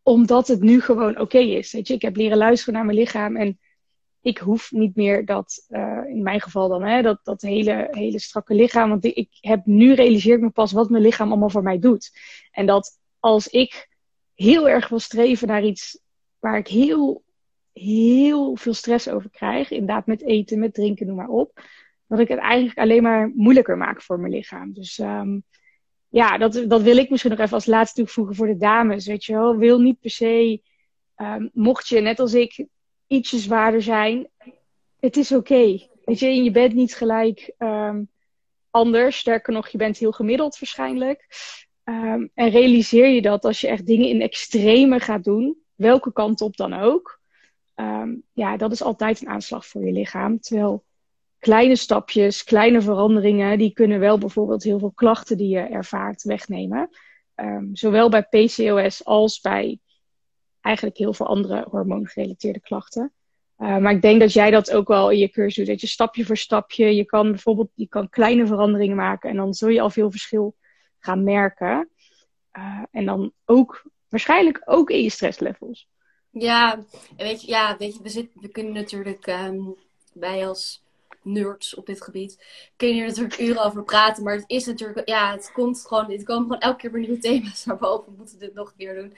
Omdat 0.04 0.48
het 0.48 0.62
nu 0.62 0.82
gewoon 0.82 1.20
oké 1.20 1.40
is. 1.40 1.72
Weet 1.72 1.88
je, 1.88 1.94
ik 1.94 2.02
heb 2.02 2.16
leren 2.16 2.38
luisteren 2.38 2.74
naar 2.74 2.86
mijn 2.86 2.98
lichaam 2.98 3.36
en 3.36 3.60
ik 4.26 4.38
hoef 4.38 4.71
niet 4.71 4.95
meer 4.95 5.26
dat, 5.26 5.65
uh, 5.69 6.01
in 6.07 6.23
mijn 6.23 6.41
geval 6.41 6.69
dan, 6.69 6.84
hè, 6.84 7.01
dat, 7.01 7.19
dat 7.23 7.41
hele, 7.41 7.88
hele 7.91 8.19
strakke 8.19 8.53
lichaam. 8.53 8.89
Want 8.89 9.05
ik 9.05 9.30
heb 9.41 9.65
nu 9.65 9.93
realiseer 9.93 10.36
ik 10.36 10.41
me 10.41 10.49
pas 10.49 10.71
wat 10.71 10.89
mijn 10.89 11.03
lichaam 11.03 11.30
allemaal 11.30 11.49
voor 11.49 11.63
mij 11.63 11.80
doet. 11.80 12.11
En 12.51 12.65
dat 12.65 12.99
als 13.19 13.47
ik 13.47 13.89
heel 14.34 14.69
erg 14.69 14.88
wil 14.88 14.99
streven 14.99 15.47
naar 15.47 15.63
iets 15.63 15.99
waar 16.39 16.57
ik 16.57 16.67
heel, 16.67 17.23
heel 17.73 18.55
veel 18.55 18.73
stress 18.73 19.09
over 19.09 19.30
krijg, 19.30 19.71
inderdaad 19.71 20.05
met 20.05 20.23
eten, 20.23 20.59
met 20.59 20.73
drinken, 20.73 21.07
noem 21.07 21.15
maar 21.15 21.30
op, 21.30 21.61
dat 22.07 22.19
ik 22.19 22.28
het 22.28 22.39
eigenlijk 22.39 22.78
alleen 22.78 23.03
maar 23.03 23.32
moeilijker 23.36 23.78
maak 23.78 24.01
voor 24.01 24.19
mijn 24.19 24.34
lichaam. 24.34 24.73
Dus 24.73 24.97
um, 24.97 25.43
ja, 26.07 26.38
dat, 26.38 26.63
dat 26.67 26.82
wil 26.82 26.97
ik 26.97 27.09
misschien 27.09 27.32
nog 27.32 27.39
even 27.39 27.53
als 27.53 27.65
laatste 27.65 28.01
toevoegen 28.01 28.36
voor 28.36 28.47
de 28.47 28.57
dames. 28.57 29.05
Weet 29.05 29.26
je 29.26 29.34
wel, 29.34 29.57
wil 29.57 29.80
niet 29.80 29.99
per 29.99 30.09
se, 30.09 30.61
um, 31.15 31.49
mocht 31.53 31.88
je 31.88 31.99
net 31.99 32.19
als 32.19 32.34
ik 32.34 32.65
ietsje 33.08 33.38
zwaarder 33.38 33.82
zijn, 33.82 34.28
het 34.99 35.18
is 35.18 35.32
oké. 35.32 35.53
Okay. 35.53 35.89
Je, 36.06 36.43
je 36.43 36.51
bent 36.51 36.74
niet 36.74 36.95
gelijk 36.95 37.53
um, 37.58 38.10
anders. 38.70 39.18
Sterker 39.18 39.53
nog, 39.53 39.68
je 39.68 39.78
bent 39.78 39.97
heel 39.97 40.12
gemiddeld 40.12 40.60
waarschijnlijk. 40.60 41.28
Um, 41.84 42.32
en 42.34 42.49
realiseer 42.49 43.08
je 43.08 43.22
dat 43.22 43.45
als 43.45 43.62
je 43.62 43.68
echt 43.68 43.86
dingen 43.86 44.08
in 44.08 44.22
extreme 44.22 44.99
gaat 44.99 45.24
doen, 45.24 45.58
welke 45.76 46.14
kant 46.14 46.41
op 46.41 46.58
dan 46.58 46.74
ook, 46.74 47.20
um, 47.76 48.24
ja, 48.34 48.58
dat 48.58 48.72
is 48.72 48.82
altijd 48.82 49.22
een 49.22 49.28
aanslag 49.28 49.66
voor 49.66 49.86
je 49.86 49.91
lichaam. 49.91 50.39
Terwijl 50.39 50.84
kleine 51.39 51.76
stapjes, 51.76 52.43
kleine 52.43 52.82
veranderingen, 52.82 53.58
die 53.58 53.74
kunnen 53.74 53.99
wel 53.99 54.18
bijvoorbeeld 54.18 54.64
heel 54.64 54.80
veel 54.80 54.91
klachten 54.95 55.38
die 55.38 55.49
je 55.49 55.60
ervaart 55.60 56.24
wegnemen. 56.24 56.89
Zowel 57.74 58.10
bij 58.10 58.24
PCOS 58.24 59.06
als 59.06 59.39
bij 59.39 59.80
eigenlijk 60.66 60.97
heel 60.97 61.13
veel 61.13 61.28
andere 61.28 61.66
hormoongerelateerde 61.70 62.59
klachten. 62.59 63.13
Uh, 63.57 63.78
maar 63.78 63.91
ik 63.91 64.01
denk 64.01 64.20
dat 64.20 64.34
jij 64.34 64.51
dat 64.51 64.72
ook 64.72 64.88
wel 64.88 65.09
in 65.09 65.18
je 65.18 65.30
cursus 65.30 65.55
doet. 65.55 65.68
Dat 65.68 65.82
je 65.82 65.88
stapje 65.88 66.26
voor 66.26 66.38
stapje, 66.38 66.95
je 66.95 67.05
kan 67.05 67.32
bijvoorbeeld 67.32 67.70
je 67.74 67.88
kan 67.88 68.09
kleine 68.09 68.47
veranderingen 68.47 68.95
maken 68.95 69.30
en 69.30 69.36
dan 69.36 69.53
zul 69.53 69.70
je 69.70 69.82
al 69.82 69.89
veel 69.89 70.11
verschil 70.11 70.55
gaan 70.99 71.24
merken. 71.24 71.89
Uh, 72.57 72.84
en 72.91 73.05
dan 73.05 73.32
ook 73.45 73.84
waarschijnlijk 74.09 74.61
ook 74.66 74.89
in 74.89 75.03
je 75.03 75.09
stresslevels. 75.09 75.88
Ja, 76.30 76.80
weet 77.18 77.41
je, 77.41 77.47
ja, 77.47 77.78
weet 77.78 77.95
je 77.95 78.01
we, 78.01 78.30
we 78.41 78.47
kunnen 78.47 78.74
natuurlijk 78.74 79.28
um, 79.28 79.76
wij 80.13 80.47
als 80.47 80.84
nerds 81.22 81.76
op 81.76 81.86
dit 81.86 82.01
gebied. 82.01 82.43
Kun 82.76 82.88
je 82.88 82.93
hier 82.93 83.05
natuurlijk 83.05 83.39
uren 83.39 83.63
over 83.63 83.84
praten. 83.84 84.24
Maar 84.24 84.36
het 84.36 84.43
is 84.47 84.66
natuurlijk, 84.66 85.07
ja, 85.07 85.32
het 85.32 85.51
komt 85.51 85.86
gewoon, 85.88 86.11
het 86.11 86.24
komen 86.24 86.43
gewoon 86.43 86.61
elke 86.61 86.78
keer 86.78 86.91
weer 86.91 87.01
nieuwe 87.01 87.18
thema's 87.18 87.66
naar 87.66 87.78
boven. 87.78 88.11
We 88.11 88.18
moeten 88.18 88.39
dit 88.39 88.53
nog 88.53 88.70
een 88.70 88.78
keer 88.78 88.95
doen. 88.95 89.13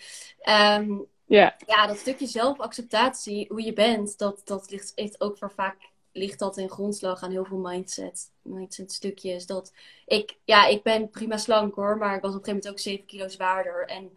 Um, 0.55 1.07
yeah. 1.27 1.51
Ja, 1.65 1.87
dat 1.87 1.97
stukje 1.97 2.27
zelfacceptatie, 2.27 3.45
hoe 3.49 3.63
je 3.63 3.73
bent, 3.73 4.17
dat, 4.17 4.41
dat 4.43 4.71
ligt 4.71 4.93
echt 4.93 5.21
ook 5.21 5.37
voor 5.37 5.51
vaak 5.51 5.77
ligt 6.17 6.39
dat 6.39 6.57
in 6.57 6.69
grondslag 6.69 7.21
aan 7.21 7.31
heel 7.31 7.45
veel 7.45 7.57
mindset, 7.57 8.31
mindset 8.41 8.91
stukjes. 8.91 9.45
Dat 9.45 9.73
ik, 10.05 10.37
ja, 10.43 10.65
ik 10.65 10.83
ben 10.83 11.09
prima 11.09 11.37
slank 11.37 11.75
hoor, 11.75 11.97
maar 11.97 12.15
ik 12.15 12.21
was 12.21 12.35
op 12.35 12.37
een 12.37 12.45
gegeven 12.45 12.53
moment 12.53 12.69
ook 12.69 12.79
7 12.79 13.05
kilo 13.05 13.27
zwaarder. 13.27 13.87
En 13.87 14.05
op 14.05 14.13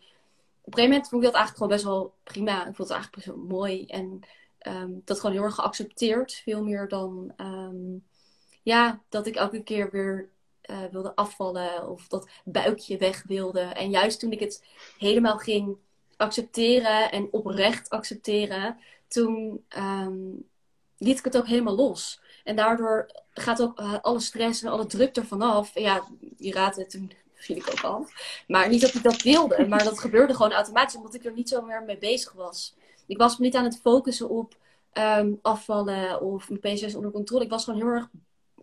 een 0.66 0.72
gegeven 0.72 0.90
moment 0.90 1.08
vond 1.08 1.22
ik 1.22 1.30
dat 1.32 1.40
eigenlijk 1.40 1.56
gewoon 1.56 1.72
best 1.72 1.84
wel 1.84 2.14
prima. 2.22 2.58
Ik 2.58 2.74
vond 2.74 2.88
het 2.88 2.90
eigenlijk 2.90 3.14
best 3.14 3.36
wel 3.36 3.58
mooi. 3.58 3.86
En 3.86 4.20
um, 4.66 5.02
dat 5.04 5.20
gewoon 5.20 5.36
heel 5.36 5.44
erg 5.44 5.54
geaccepteerd. 5.54 6.34
Veel 6.34 6.62
meer 6.62 6.88
dan 6.88 7.32
um, 7.36 8.04
ja, 8.62 9.02
dat 9.08 9.26
ik 9.26 9.34
elke 9.34 9.62
keer 9.62 9.90
weer 9.90 10.28
uh, 10.70 10.84
wilde 10.90 11.14
afvallen 11.14 11.88
of 11.88 12.08
dat 12.08 12.28
buikje 12.44 12.96
weg 12.96 13.22
wilde. 13.22 13.60
En 13.60 13.90
juist 13.90 14.20
toen 14.20 14.32
ik 14.32 14.40
het 14.40 14.64
helemaal 14.98 15.38
ging 15.38 15.76
accepteren 16.20 17.10
en 17.10 17.28
oprecht 17.30 17.90
accepteren, 17.90 18.76
toen 19.08 19.64
um, 19.78 20.48
liet 20.98 21.18
ik 21.18 21.24
het 21.24 21.36
ook 21.36 21.46
helemaal 21.46 21.76
los. 21.76 22.20
En 22.44 22.56
daardoor 22.56 23.10
gaat 23.34 23.62
ook 23.62 23.80
uh, 23.80 23.94
alle 24.00 24.20
stress 24.20 24.62
en 24.62 24.70
alle 24.70 24.86
druk 24.86 25.16
ervan 25.16 25.42
af. 25.42 25.76
En 25.76 25.82
ja, 25.82 26.04
je 26.36 26.52
raadt 26.52 26.76
het, 26.76 26.90
toen 26.90 27.12
viel 27.34 27.56
ik 27.56 27.70
ook 27.70 27.84
af. 27.84 28.12
Maar 28.46 28.68
niet 28.68 28.80
dat 28.80 28.94
ik 28.94 29.02
dat 29.02 29.22
wilde, 29.22 29.66
maar 29.68 29.84
dat 29.84 29.98
gebeurde 29.98 30.34
gewoon 30.34 30.52
automatisch 30.52 30.96
omdat 30.96 31.14
ik 31.14 31.24
er 31.24 31.32
niet 31.32 31.48
zo 31.48 31.62
meer 31.62 31.82
mee 31.82 31.98
bezig 31.98 32.32
was. 32.32 32.74
Ik 33.06 33.18
was 33.18 33.38
me 33.38 33.44
niet 33.44 33.56
aan 33.56 33.64
het 33.64 33.80
focussen 33.80 34.28
op 34.28 34.56
um, 34.92 35.38
afvallen 35.42 36.20
of 36.20 36.48
mijn 36.50 36.60
PCS 36.60 36.94
onder 36.94 37.10
controle. 37.10 37.44
Ik 37.44 37.50
was 37.50 37.64
gewoon 37.64 37.80
heel 37.80 37.90
erg 37.90 38.08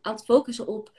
aan 0.02 0.14
het 0.14 0.26
focussen 0.26 0.68
op 0.68 0.92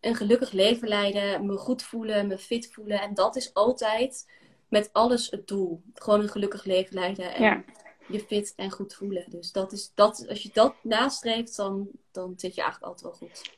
een 0.00 0.14
gelukkig 0.14 0.50
leven 0.52 0.88
leiden, 0.88 1.46
me 1.46 1.56
goed 1.56 1.82
voelen, 1.82 2.26
me 2.26 2.38
fit 2.38 2.72
voelen. 2.72 3.00
En 3.00 3.14
dat 3.14 3.36
is 3.36 3.54
altijd 3.54 4.26
met 4.68 4.88
alles 4.92 5.30
het 5.30 5.48
doel. 5.48 5.82
Gewoon 5.94 6.20
een 6.20 6.28
gelukkig 6.28 6.64
leven 6.64 6.94
leiden 6.94 7.34
en 7.34 7.42
ja. 7.42 7.64
je 8.08 8.20
fit 8.20 8.52
en 8.56 8.70
goed 8.70 8.94
voelen. 8.94 9.24
Dus 9.28 9.52
dat 9.52 9.72
is, 9.72 9.92
dat, 9.94 10.26
als 10.28 10.42
je 10.42 10.50
dat 10.52 10.74
nastreeft, 10.82 11.56
dan, 11.56 11.88
dan 12.12 12.32
zit 12.36 12.54
je 12.54 12.62
eigenlijk 12.62 12.92
altijd 12.92 13.20
wel 13.20 13.28
goed. 13.28 13.56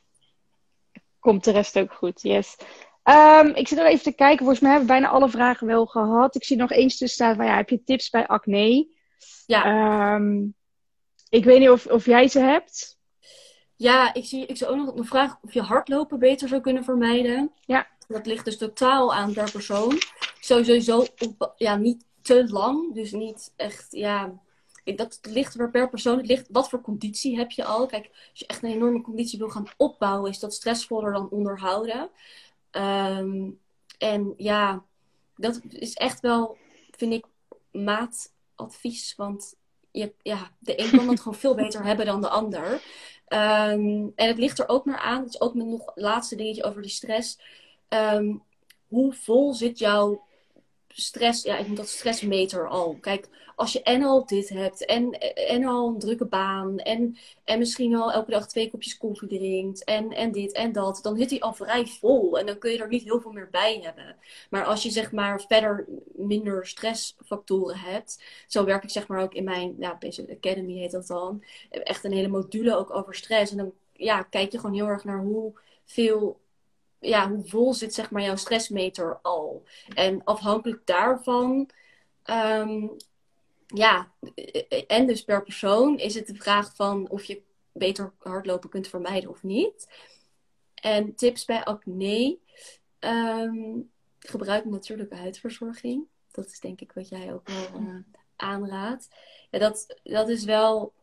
Komt 1.19 1.43
de 1.43 1.51
rest 1.51 1.79
ook 1.79 1.93
goed, 1.93 2.21
yes. 2.21 2.57
Um, 3.03 3.47
ik 3.47 3.67
zit 3.67 3.77
nog 3.77 3.87
even 3.87 4.03
te 4.03 4.15
kijken. 4.15 4.37
Volgens 4.37 4.59
mij 4.59 4.71
hebben 4.71 4.87
we 4.87 4.93
bijna 4.93 5.13
alle 5.13 5.29
vragen 5.29 5.67
wel 5.67 5.85
gehad. 5.85 6.35
Ik 6.35 6.43
zie 6.43 6.57
nog 6.57 6.71
eens 6.71 6.97
tussen 6.97 7.25
staan 7.25 7.35
van 7.35 7.45
ja, 7.45 7.55
heb 7.55 7.69
je 7.69 7.83
tips 7.83 8.09
bij 8.09 8.27
acne? 8.27 8.95
Ja. 9.45 10.13
Um, 10.15 10.55
ik 11.29 11.43
weet 11.43 11.59
niet 11.59 11.69
of, 11.69 11.85
of 11.85 12.05
jij 12.05 12.27
ze 12.27 12.39
hebt. 12.39 12.99
Ja, 13.75 14.13
ik 14.13 14.25
zie, 14.25 14.45
ik 14.45 14.57
zie 14.57 14.67
ook 14.67 14.75
nog 14.75 14.95
een 14.95 15.05
vraag 15.05 15.37
of 15.41 15.53
je 15.53 15.61
hardlopen 15.61 16.19
beter 16.19 16.47
zou 16.47 16.61
kunnen 16.61 16.83
vermijden. 16.83 17.51
Ja. 17.65 17.87
Dat 18.11 18.25
ligt 18.25 18.45
dus 18.45 18.57
totaal 18.57 19.13
aan 19.13 19.33
per 19.33 19.51
persoon. 19.51 19.97
Sowieso 20.39 21.05
ja, 21.57 21.75
niet 21.75 22.05
te 22.21 22.49
lang. 22.49 22.93
Dus 22.93 23.11
niet 23.11 23.53
echt, 23.55 23.87
ja... 23.89 24.39
Dat 24.95 25.19
ligt 25.21 25.55
weer 25.55 25.69
per 25.69 25.89
persoon. 25.89 26.17
Het 26.17 26.27
ligt, 26.27 26.47
wat 26.51 26.69
voor 26.69 26.81
conditie 26.81 27.37
heb 27.37 27.51
je 27.51 27.63
al? 27.63 27.85
Kijk, 27.85 28.09
als 28.09 28.39
je 28.39 28.47
echt 28.47 28.63
een 28.63 28.71
enorme 28.71 29.01
conditie 29.01 29.39
wil 29.39 29.49
gaan 29.49 29.67
opbouwen, 29.77 30.29
is 30.29 30.39
dat 30.39 30.53
stressvoller 30.53 31.13
dan 31.13 31.29
onderhouden. 31.29 32.09
Um, 32.71 33.59
en 33.97 34.33
ja, 34.37 34.83
dat 35.35 35.61
is 35.69 35.93
echt 35.93 36.19
wel, 36.19 36.57
vind 36.91 37.13
ik, 37.13 37.25
maatadvies. 37.71 39.15
Want 39.15 39.55
je, 39.91 40.13
ja, 40.21 40.51
de 40.59 40.79
een 40.79 40.89
kan 40.89 41.09
het 41.09 41.19
gewoon 41.19 41.39
veel 41.39 41.55
beter 41.55 41.83
hebben 41.83 42.05
dan 42.05 42.21
de 42.21 42.29
ander. 42.29 42.71
Um, 42.73 44.11
en 44.15 44.27
het 44.27 44.37
ligt 44.37 44.59
er 44.59 44.69
ook 44.69 44.85
naar 44.85 44.99
aan, 44.99 45.21
het 45.21 45.33
is 45.33 45.41
ook 45.41 45.53
nog 45.53 45.91
laatste 45.95 46.35
dingetje 46.35 46.63
over 46.63 46.81
die 46.81 46.91
stress. 46.91 47.39
Um, 47.93 48.43
hoe 48.87 49.13
vol 49.13 49.53
zit 49.53 49.79
jouw 49.79 50.23
stress, 50.87 51.43
ja, 51.43 51.57
ik 51.57 51.67
noem 51.67 51.75
dat 51.75 51.87
stressmeter 51.87 52.67
al. 52.67 52.97
Kijk, 53.01 53.29
als 53.55 53.73
je 53.73 53.81
en 53.81 54.03
al 54.03 54.25
dit 54.25 54.49
hebt, 54.49 54.85
en, 54.85 55.11
en 55.35 55.65
al 55.65 55.87
een 55.87 55.99
drukke 55.99 56.25
baan, 56.25 56.77
en, 56.77 57.17
en 57.43 57.59
misschien 57.59 57.95
al 57.95 58.11
elke 58.11 58.31
dag 58.31 58.47
twee 58.47 58.69
kopjes 58.69 58.97
koffie 58.97 59.27
drinkt, 59.27 59.83
en, 59.83 60.11
en 60.11 60.31
dit 60.31 60.51
en 60.51 60.71
dat, 60.71 60.99
dan 61.01 61.17
zit 61.17 61.29
hij 61.29 61.39
al 61.39 61.53
vrij 61.53 61.85
vol. 61.85 62.39
En 62.39 62.45
dan 62.45 62.57
kun 62.57 62.71
je 62.71 62.77
er 62.77 62.87
niet 62.87 63.03
heel 63.03 63.21
veel 63.21 63.31
meer 63.31 63.49
bij 63.51 63.79
hebben. 63.83 64.15
Maar 64.49 64.65
als 64.65 64.83
je 64.83 64.89
zeg 64.89 65.11
maar 65.11 65.41
verder 65.41 65.85
minder 66.15 66.67
stressfactoren 66.67 67.77
hebt, 67.77 68.23
zo 68.47 68.65
werk 68.65 68.83
ik 68.83 68.89
zeg 68.89 69.07
maar 69.07 69.21
ook 69.21 69.33
in 69.33 69.43
mijn, 69.43 69.75
ja, 69.79 69.97
Academy 70.29 70.73
heet 70.73 70.91
dat 70.91 71.07
dan, 71.07 71.43
echt 71.69 72.03
een 72.03 72.13
hele 72.13 72.27
module 72.27 72.77
ook 72.77 72.95
over 72.95 73.15
stress. 73.15 73.51
En 73.51 73.57
dan 73.57 73.71
ja, 73.93 74.23
kijk 74.23 74.51
je 74.51 74.59
gewoon 74.59 74.75
heel 74.75 74.87
erg 74.87 75.03
naar 75.03 75.21
hoeveel 75.23 76.39
ja, 77.01 77.29
hoe 77.29 77.43
vol 77.43 77.73
zit 77.73 77.93
zeg 77.93 78.11
maar 78.11 78.21
jouw 78.21 78.35
stressmeter 78.35 79.19
al? 79.21 79.63
En 79.95 80.23
afhankelijk 80.23 80.85
daarvan, 80.85 81.69
um, 82.25 82.95
ja, 83.67 84.11
en 84.87 85.07
dus 85.07 85.23
per 85.23 85.43
persoon 85.43 85.97
is 85.97 86.15
het 86.15 86.27
de 86.27 86.35
vraag 86.35 86.75
van 86.75 87.09
of 87.09 87.23
je 87.23 87.41
beter 87.71 88.13
hardlopen 88.17 88.69
kunt 88.69 88.87
vermijden 88.87 89.29
of 89.29 89.43
niet. 89.43 89.87
En 90.75 91.15
tips 91.15 91.45
bij 91.45 91.63
acne. 91.63 92.39
Um, 92.99 93.91
gebruik 94.19 94.65
natuurlijke 94.65 95.15
huidverzorging. 95.15 96.07
Dat 96.31 96.45
is 96.45 96.59
denk 96.59 96.81
ik 96.81 96.91
wat 96.91 97.09
jij 97.09 97.33
ook 97.33 97.47
wel 97.47 97.81
uh, 97.81 97.95
aanraadt. 98.35 99.09
Ja, 99.49 99.59
dat, 99.59 99.99
dat 100.03 100.29
is 100.29 100.43
wel 100.43 100.93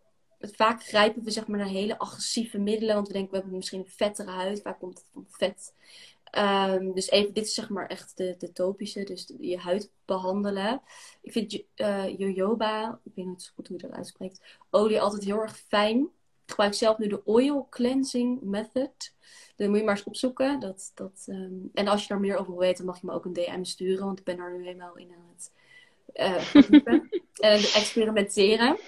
vaak 0.40 0.84
grijpen 0.84 1.24
we 1.24 1.30
zeg 1.30 1.46
maar 1.46 1.58
naar 1.58 1.68
hele 1.68 1.98
agressieve 1.98 2.58
middelen. 2.58 2.94
Want 2.94 3.06
we 3.06 3.12
denken, 3.12 3.30
we 3.30 3.36
hebben 3.36 3.56
misschien 3.56 3.80
een 3.80 3.90
vettere 3.96 4.30
huid. 4.30 4.62
Vaak 4.62 4.78
komt 4.78 4.98
het 4.98 5.06
van 5.12 5.26
vet. 5.28 5.72
Um, 6.38 6.94
dus 6.94 7.10
even, 7.10 7.34
dit 7.34 7.46
is 7.46 7.54
zeg 7.54 7.68
maar 7.68 7.86
echt 7.86 8.16
de, 8.16 8.34
de 8.38 8.52
topische. 8.52 9.04
Dus 9.04 9.32
je 9.38 9.58
huid 9.58 9.90
behandelen. 10.04 10.82
Ik 11.22 11.32
vind 11.32 11.62
uh, 11.76 12.18
jojoba, 12.18 13.00
ik 13.04 13.12
weet 13.14 13.26
niet 13.26 13.42
zo 13.42 13.50
goed 13.54 13.68
hoe 13.68 13.76
je 13.76 13.86
dat 13.86 13.96
uitspreekt, 13.96 14.40
olie 14.70 15.00
altijd 15.00 15.24
heel 15.24 15.40
erg 15.40 15.58
fijn. 15.58 16.00
Ik 16.44 16.54
gebruik 16.54 16.74
zelf 16.74 16.98
nu 16.98 17.06
de 17.06 17.24
Oil 17.24 17.66
Cleansing 17.70 18.40
Method. 18.42 19.14
Dan 19.56 19.68
moet 19.68 19.78
je 19.78 19.84
maar 19.84 19.96
eens 19.96 20.04
opzoeken. 20.04 20.60
Dat, 20.60 20.92
dat, 20.94 21.26
um, 21.26 21.70
en 21.74 21.88
als 21.88 22.02
je 22.02 22.08
daar 22.08 22.20
meer 22.20 22.36
over 22.36 22.50
wil 22.52 22.60
weten, 22.60 22.84
mag 22.84 23.00
je 23.00 23.06
me 23.06 23.12
ook 23.12 23.24
een 23.24 23.32
DM 23.32 23.64
sturen. 23.64 24.04
Want 24.04 24.18
ik 24.18 24.24
ben 24.24 24.36
daar 24.36 24.56
nu 24.56 24.64
helemaal 24.64 24.96
in 24.96 25.12
aan 25.12 25.28
het 25.34 25.52
uh, 26.14 26.54
en 27.52 27.58
experimenteren. 27.58 28.78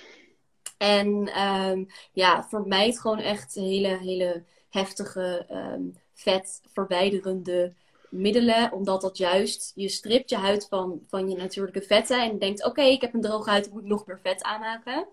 En 0.81 1.41
um, 1.41 1.87
ja, 2.13 2.45
vermijd 2.49 3.01
gewoon 3.01 3.19
echt 3.19 3.55
hele, 3.55 3.99
hele 3.99 4.43
heftige, 4.71 5.47
um, 5.51 5.97
vet 6.15 6.63
verwijderende 6.73 7.73
middelen, 8.11 8.73
omdat 8.73 9.01
dat 9.01 9.17
juist, 9.17 9.73
je 9.75 9.89
stript 9.89 10.31
je 10.31 10.37
huid 10.37 10.67
van, 10.69 11.01
van 11.09 11.31
je 11.31 11.37
natuurlijke 11.37 11.83
vetten 11.83 12.23
en 12.23 12.39
denkt, 12.39 12.65
oké, 12.65 12.83
ik 12.83 13.01
heb 13.01 13.15
een 13.15 13.21
droge 13.21 13.51
huid, 13.51 13.67
ik 13.67 13.73
moet 13.73 13.85
nog 13.85 14.07
meer 14.07 14.21
vet 14.23 14.43
aanmaken. 14.43 15.07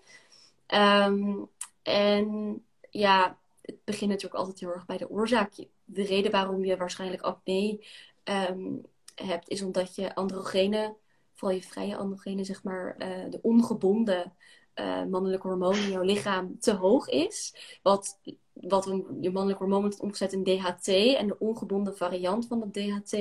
Ehm, 0.66 1.36
en 1.84 2.58
ja, 2.90 3.38
het 3.62 3.84
begint 3.84 4.10
natuurlijk 4.10 4.40
altijd 4.40 4.60
heel 4.60 4.74
erg 4.74 4.86
bij 4.86 4.98
de 4.98 5.10
oorzaak. 5.10 5.54
De 5.86 6.04
reden 6.04 6.32
waarom 6.32 6.66
je 6.66 6.78
waarschijnlijk 6.78 7.22
acne 7.22 7.86
ehm, 8.24 8.76
hebt, 9.16 9.50
is 9.50 9.62
omdat 9.62 9.96
je 9.96 10.16
androgenen, 10.16 10.96
vooral 11.34 11.58
je 11.58 11.64
vrije 11.64 11.96
androgenen, 11.96 12.46
zeg 12.46 12.64
maar, 12.64 12.96
uh, 13.00 13.32
de 13.32 13.40
ongebonden 13.42 14.34
uh, 14.80 15.04
mannelijke 15.04 15.48
hormoon 15.48 15.76
in 15.76 15.92
jouw 15.92 16.04
lichaam 16.04 16.60
te 16.60 16.74
hoog 16.74 17.10
is. 17.10 17.56
Wat, 17.82 18.20
wat 18.54 18.86
je 19.22 19.32
mannelijk 19.32 19.60
hormoon 19.60 19.82
wordt 19.82 20.00
omgezet 20.00 20.34
in 20.34 20.44
DHT. 20.44 20.88
En 20.88 21.28
de 21.28 21.40
ongebonden 21.40 21.98
variant 21.98 22.48
van 22.48 22.60
dat 22.60 22.74
DHT, 22.74 23.18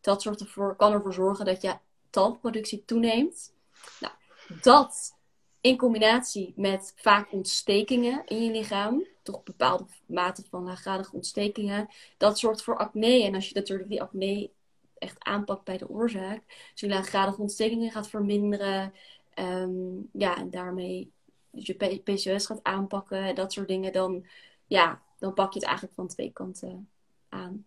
dat 0.00 0.22
zorgt 0.22 0.40
ervoor, 0.40 0.76
kan 0.76 0.92
ervoor 0.92 1.12
zorgen 1.12 1.44
dat 1.44 1.62
je 1.62 1.76
talproductie 2.10 2.84
toeneemt. 2.84 3.54
Nou, 4.00 4.14
dat 4.62 5.16
in 5.60 5.76
combinatie 5.76 6.52
met 6.56 6.92
vaak 6.96 7.32
ontstekingen 7.32 8.22
in 8.26 8.44
je 8.44 8.50
lichaam, 8.50 9.06
toch 9.22 9.42
bepaalde 9.42 9.84
mate 10.06 10.44
van 10.50 10.64
laaggradige 10.64 11.14
ontstekingen, 11.14 11.88
dat 12.16 12.38
zorgt 12.38 12.62
voor 12.62 12.76
acne. 12.76 13.22
En 13.22 13.34
als 13.34 13.48
je 13.48 13.54
natuurlijk 13.54 13.88
die 13.88 14.02
acne 14.02 14.50
echt 14.98 15.16
aanpakt 15.18 15.64
bij 15.64 15.78
de 15.78 15.88
oorzaak, 15.88 16.42
dus 16.46 16.80
je 16.80 16.88
laaggradige 16.88 17.40
ontstekingen 17.40 17.90
gaat 17.90 18.08
verminderen, 18.08 18.92
um, 19.38 20.08
ja, 20.12 20.36
en 20.36 20.50
daarmee 20.50 21.12
je 21.50 22.00
PCOS 22.04 22.46
gaat 22.46 22.62
aanpakken, 22.62 23.34
dat 23.34 23.52
soort 23.52 23.68
dingen, 23.68 23.92
dan, 23.92 24.26
ja, 24.66 25.02
dan 25.18 25.34
pak 25.34 25.52
je 25.52 25.58
het 25.58 25.68
eigenlijk 25.68 25.96
van 25.96 26.08
twee 26.08 26.30
kanten 26.32 26.88
aan. 27.28 27.66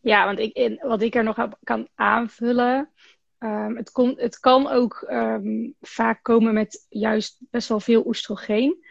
Ja, 0.00 0.24
want 0.24 0.38
ik, 0.38 0.78
wat 0.82 1.02
ik 1.02 1.14
er 1.14 1.24
nog 1.24 1.48
kan 1.62 1.88
aanvullen, 1.94 2.90
um, 3.38 3.76
het, 3.76 3.90
komt, 3.90 4.20
het 4.20 4.38
kan 4.38 4.68
ook 4.68 5.06
um, 5.10 5.74
vaak 5.80 6.22
komen 6.22 6.54
met 6.54 6.86
juist 6.88 7.38
best 7.50 7.68
wel 7.68 7.80
veel 7.80 8.06
oestrogeen. 8.06 8.84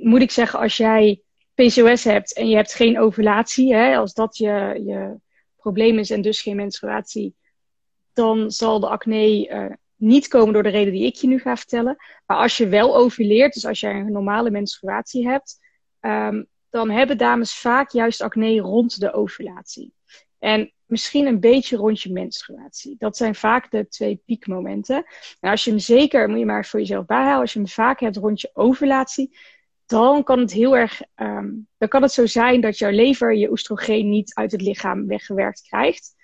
moet 0.00 0.22
ik 0.22 0.30
zeggen, 0.30 0.58
als 0.58 0.76
jij 0.76 1.22
PCOS 1.54 2.04
hebt 2.04 2.34
en 2.34 2.48
je 2.48 2.56
hebt 2.56 2.74
geen 2.74 2.98
ovulatie, 2.98 3.74
hè, 3.74 3.96
als 3.96 4.14
dat 4.14 4.36
je, 4.36 4.80
je 4.84 5.16
probleem 5.56 5.98
is 5.98 6.10
en 6.10 6.22
dus 6.22 6.40
geen 6.40 6.56
menstruatie, 6.56 7.34
dan 8.12 8.50
zal 8.50 8.80
de 8.80 8.88
acne 8.88 9.48
uh, 9.48 9.72
niet 10.02 10.28
komen 10.28 10.52
door 10.52 10.62
de 10.62 10.68
reden 10.68 10.92
die 10.92 11.06
ik 11.06 11.14
je 11.14 11.26
nu 11.26 11.38
ga 11.38 11.56
vertellen. 11.56 11.96
Maar 12.26 12.36
als 12.36 12.56
je 12.56 12.68
wel 12.68 12.96
ovuleert, 12.96 13.54
dus 13.54 13.66
als 13.66 13.80
jij 13.80 13.94
een 13.94 14.12
normale 14.12 14.50
menstruatie 14.50 15.28
hebt, 15.28 15.58
um, 16.00 16.46
dan 16.70 16.90
hebben 16.90 17.18
dames 17.18 17.54
vaak 17.54 17.90
juist 17.90 18.20
acne 18.20 18.60
rond 18.60 19.00
de 19.00 19.12
ovulatie. 19.12 19.94
En 20.38 20.72
misschien 20.84 21.26
een 21.26 21.40
beetje 21.40 21.76
rond 21.76 22.00
je 22.00 22.12
menstruatie. 22.12 22.94
Dat 22.98 23.16
zijn 23.16 23.34
vaak 23.34 23.70
de 23.70 23.88
twee 23.88 24.22
piekmomenten. 24.24 25.04
En 25.40 25.50
als 25.50 25.64
je 25.64 25.70
hem 25.70 25.78
zeker, 25.78 26.28
moet 26.28 26.38
je 26.38 26.46
maar 26.46 26.66
voor 26.66 26.80
jezelf 26.80 27.06
bijhouden, 27.06 27.40
als 27.40 27.52
je 27.52 27.58
hem 27.58 27.68
vaak 27.68 28.00
hebt 28.00 28.16
rond 28.16 28.40
je 28.40 28.50
ovulatie, 28.52 29.36
dan 29.86 30.24
kan 30.24 30.38
het 30.38 30.52
heel 30.52 30.76
erg, 30.76 31.02
um, 31.16 31.68
dan 31.78 31.88
kan 31.88 32.02
het 32.02 32.12
zo 32.12 32.26
zijn 32.26 32.60
dat 32.60 32.78
jouw 32.78 32.90
lever 32.90 33.34
je 33.34 33.50
oestrogeen 33.50 34.08
niet 34.08 34.34
uit 34.34 34.52
het 34.52 34.62
lichaam 34.62 35.06
weggewerkt 35.06 35.62
krijgt. 35.62 36.14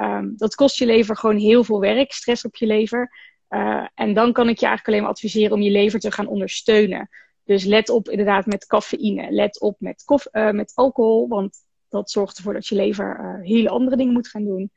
Um, 0.00 0.34
dat 0.36 0.54
kost 0.54 0.78
je 0.78 0.86
lever 0.86 1.16
gewoon 1.16 1.36
heel 1.36 1.64
veel 1.64 1.80
werk, 1.80 2.12
stress 2.12 2.44
op 2.44 2.56
je 2.56 2.66
lever. 2.66 3.10
Uh, 3.48 3.86
en 3.94 4.14
dan 4.14 4.32
kan 4.32 4.48
ik 4.48 4.58
je 4.58 4.66
eigenlijk 4.66 4.86
alleen 4.86 5.00
maar 5.00 5.10
adviseren 5.10 5.52
om 5.52 5.62
je 5.62 5.70
lever 5.70 6.00
te 6.00 6.12
gaan 6.12 6.26
ondersteunen. 6.26 7.08
Dus 7.44 7.64
let 7.64 7.88
op 7.88 8.08
inderdaad 8.08 8.46
met 8.46 8.66
cafeïne. 8.66 9.30
Let 9.30 9.60
op 9.60 9.76
met, 9.78 10.02
kof, 10.04 10.26
uh, 10.32 10.50
met 10.50 10.72
alcohol, 10.74 11.28
want 11.28 11.56
dat 11.88 12.10
zorgt 12.10 12.36
ervoor 12.36 12.52
dat 12.52 12.66
je 12.66 12.74
lever 12.74 13.20
uh, 13.20 13.46
hele 13.46 13.68
andere 13.68 13.96
dingen 13.96 14.12
moet 14.12 14.28
gaan 14.28 14.44
doen. 14.44 14.70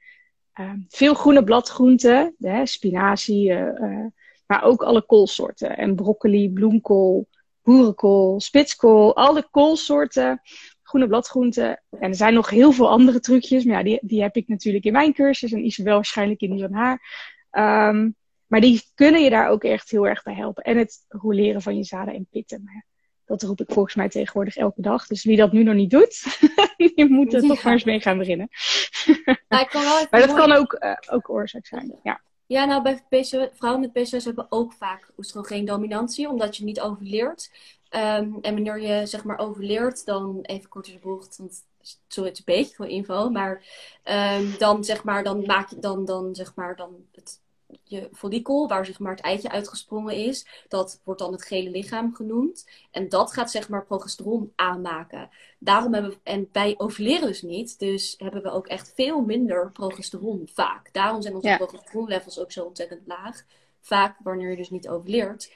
veel 0.87 1.13
groene 1.13 1.43
bladgroenten, 1.43 2.35
hè, 2.39 2.65
spinazie, 2.65 3.53
maar 4.45 4.63
ook 4.63 4.83
alle 4.83 5.05
koolsoorten. 5.05 5.77
En 5.77 5.95
broccoli, 5.95 6.51
bloemkool, 6.51 7.27
boerenkool, 7.63 8.39
spitskool, 8.39 9.15
alle 9.15 9.47
koolsoorten 9.51 10.41
groene 10.91 11.07
bladgroenten. 11.07 11.81
En 11.89 12.09
er 12.09 12.15
zijn 12.15 12.33
nog 12.33 12.49
heel 12.49 12.71
veel 12.71 12.89
andere 12.89 13.19
trucjes. 13.19 13.63
Maar 13.63 13.77
ja, 13.77 13.83
die, 13.83 13.99
die 14.01 14.21
heb 14.21 14.35
ik 14.35 14.47
natuurlijk 14.47 14.85
in 14.85 14.91
mijn 14.91 15.13
cursus. 15.13 15.51
En 15.51 15.65
Isabel 15.65 15.93
waarschijnlijk 15.93 16.41
in 16.41 16.51
die 16.51 16.61
van 16.67 16.73
haar. 16.73 16.99
Um, 17.89 18.15
maar 18.47 18.61
die 18.61 18.83
kunnen 18.95 19.23
je 19.23 19.29
daar 19.29 19.49
ook 19.49 19.63
echt 19.63 19.91
heel 19.91 20.07
erg 20.07 20.23
bij 20.23 20.33
helpen. 20.33 20.63
En 20.63 20.77
het 20.77 21.05
roleren 21.07 21.61
van 21.61 21.77
je 21.77 21.83
zaden 21.83 22.13
en 22.13 22.27
pitten. 22.31 22.61
Maar 22.63 22.85
dat 23.25 23.41
roep 23.41 23.61
ik 23.61 23.71
volgens 23.71 23.95
mij 23.95 24.09
tegenwoordig 24.09 24.55
elke 24.55 24.81
dag. 24.81 25.07
Dus 25.07 25.23
wie 25.23 25.37
dat 25.37 25.51
nu 25.51 25.63
nog 25.63 25.75
niet 25.75 25.89
doet, 25.89 26.39
die 26.77 27.09
moet 27.09 27.33
er 27.33 27.41
toch 27.41 27.63
maar 27.63 27.73
eens 27.73 27.83
mee 27.83 27.99
gaan 27.99 28.17
beginnen. 28.17 28.47
maar, 29.49 30.07
maar 30.09 30.19
dat 30.19 30.33
kan 30.33 30.51
ook, 30.51 30.77
uh, 30.79 30.93
ook 31.09 31.29
oorzaak 31.29 31.65
zijn. 31.65 31.99
Ja. 32.03 32.21
Ja, 32.45 32.65
nou 32.65 32.81
bij 32.81 33.03
PCOS, 33.09 33.47
vrouwen 33.53 33.81
met 33.81 33.91
PCOS 33.91 34.25
hebben 34.25 34.47
ook 34.49 34.73
vaak 34.73 35.11
oestrogeendominantie, 35.17 36.29
omdat 36.29 36.57
je 36.57 36.63
niet 36.63 36.81
overleert. 36.81 37.51
Um, 37.95 38.37
en 38.41 38.53
wanneer 38.53 38.81
je 38.81 39.05
zeg 39.05 39.23
maar 39.23 39.39
overleert, 39.39 40.05
dan 40.05 40.39
even 40.41 40.69
kort 40.69 40.87
in 40.87 40.93
de 40.93 40.99
bocht, 40.99 41.37
want 41.37 41.63
het 42.07 42.37
een 42.37 42.45
beetje 42.45 42.75
voor 42.75 42.87
info, 42.87 43.29
maar 43.29 43.63
um, 44.39 44.57
dan 44.57 44.83
zeg 44.83 45.03
maar, 45.03 45.23
dan 45.23 45.45
maak 45.45 45.69
je 45.69 45.79
dan, 45.79 46.05
dan 46.05 46.35
zeg 46.35 46.55
maar, 46.55 46.75
dan 46.75 46.95
het 47.11 47.39
je 47.83 48.09
follikel, 48.13 48.67
waar 48.67 48.85
zeg 48.85 48.99
maar 48.99 49.11
het 49.11 49.21
eitje 49.21 49.49
uitgesprongen 49.49 50.15
is, 50.15 50.65
dat 50.67 51.01
wordt 51.03 51.19
dan 51.19 51.31
het 51.31 51.43
gele 51.43 51.69
lichaam 51.69 52.15
genoemd. 52.15 52.69
En 52.91 53.09
dat 53.09 53.33
gaat 53.33 53.51
zeg 53.51 53.69
maar 53.69 53.85
progesteron 53.85 54.51
aanmaken. 54.55 55.29
Daarom 55.59 55.93
hebben 55.93 56.11
we, 56.11 56.17
en 56.23 56.49
wij 56.51 56.75
ovuleren 56.77 57.27
dus 57.27 57.41
niet, 57.41 57.79
dus 57.79 58.15
hebben 58.17 58.41
we 58.41 58.51
ook 58.51 58.67
echt 58.67 58.91
veel 58.95 59.21
minder 59.21 59.71
progesteron 59.71 60.49
vaak. 60.53 60.93
Daarom 60.93 61.21
zijn 61.21 61.35
onze 61.35 61.47
ja. 61.47 61.57
progesteronlevels 61.57 62.39
ook 62.39 62.51
zo 62.51 62.63
ontzettend 62.65 63.07
laag. 63.07 63.43
Vaak 63.81 64.17
wanneer 64.23 64.49
je 64.49 64.55
dus 64.55 64.69
niet 64.69 64.89
ovuleert. 64.89 65.51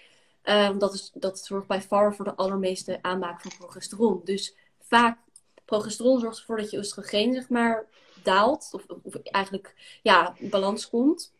Um, 0.49 0.79
dat, 0.79 0.93
is, 0.93 1.11
dat 1.13 1.39
zorgt 1.39 1.67
bij 1.67 1.81
far 1.81 2.15
voor 2.15 2.25
de 2.25 2.35
allermeeste 2.35 2.99
aanmaak 3.01 3.41
van 3.41 3.51
progesteron. 3.57 4.21
Dus 4.23 4.55
vaak, 4.79 5.17
progesteron 5.65 6.19
zorgt 6.19 6.39
ervoor 6.39 6.57
dat 6.57 6.71
je 6.71 6.77
oestrogeen 6.77 7.33
zeg 7.33 7.49
maar 7.49 7.85
daalt. 8.23 8.69
Of, 8.71 8.85
of 9.03 9.15
eigenlijk 9.15 9.99
ja, 10.01 10.35
balans 10.39 10.89
komt. 10.89 11.33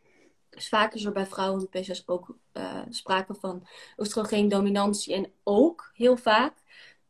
Dus 0.49 0.69
vaak 0.69 0.93
is 0.93 1.05
er 1.05 1.11
bij 1.11 1.25
vrouwen 1.25 1.67
met 1.71 1.81
PCOS 1.81 2.03
ook 2.05 2.35
uh, 2.53 2.81
sprake 2.89 3.33
van 3.33 3.67
oestrogeendominantie 3.97 5.13
en 5.13 5.31
ook 5.43 5.91
heel 5.93 6.17
vaak 6.17 6.53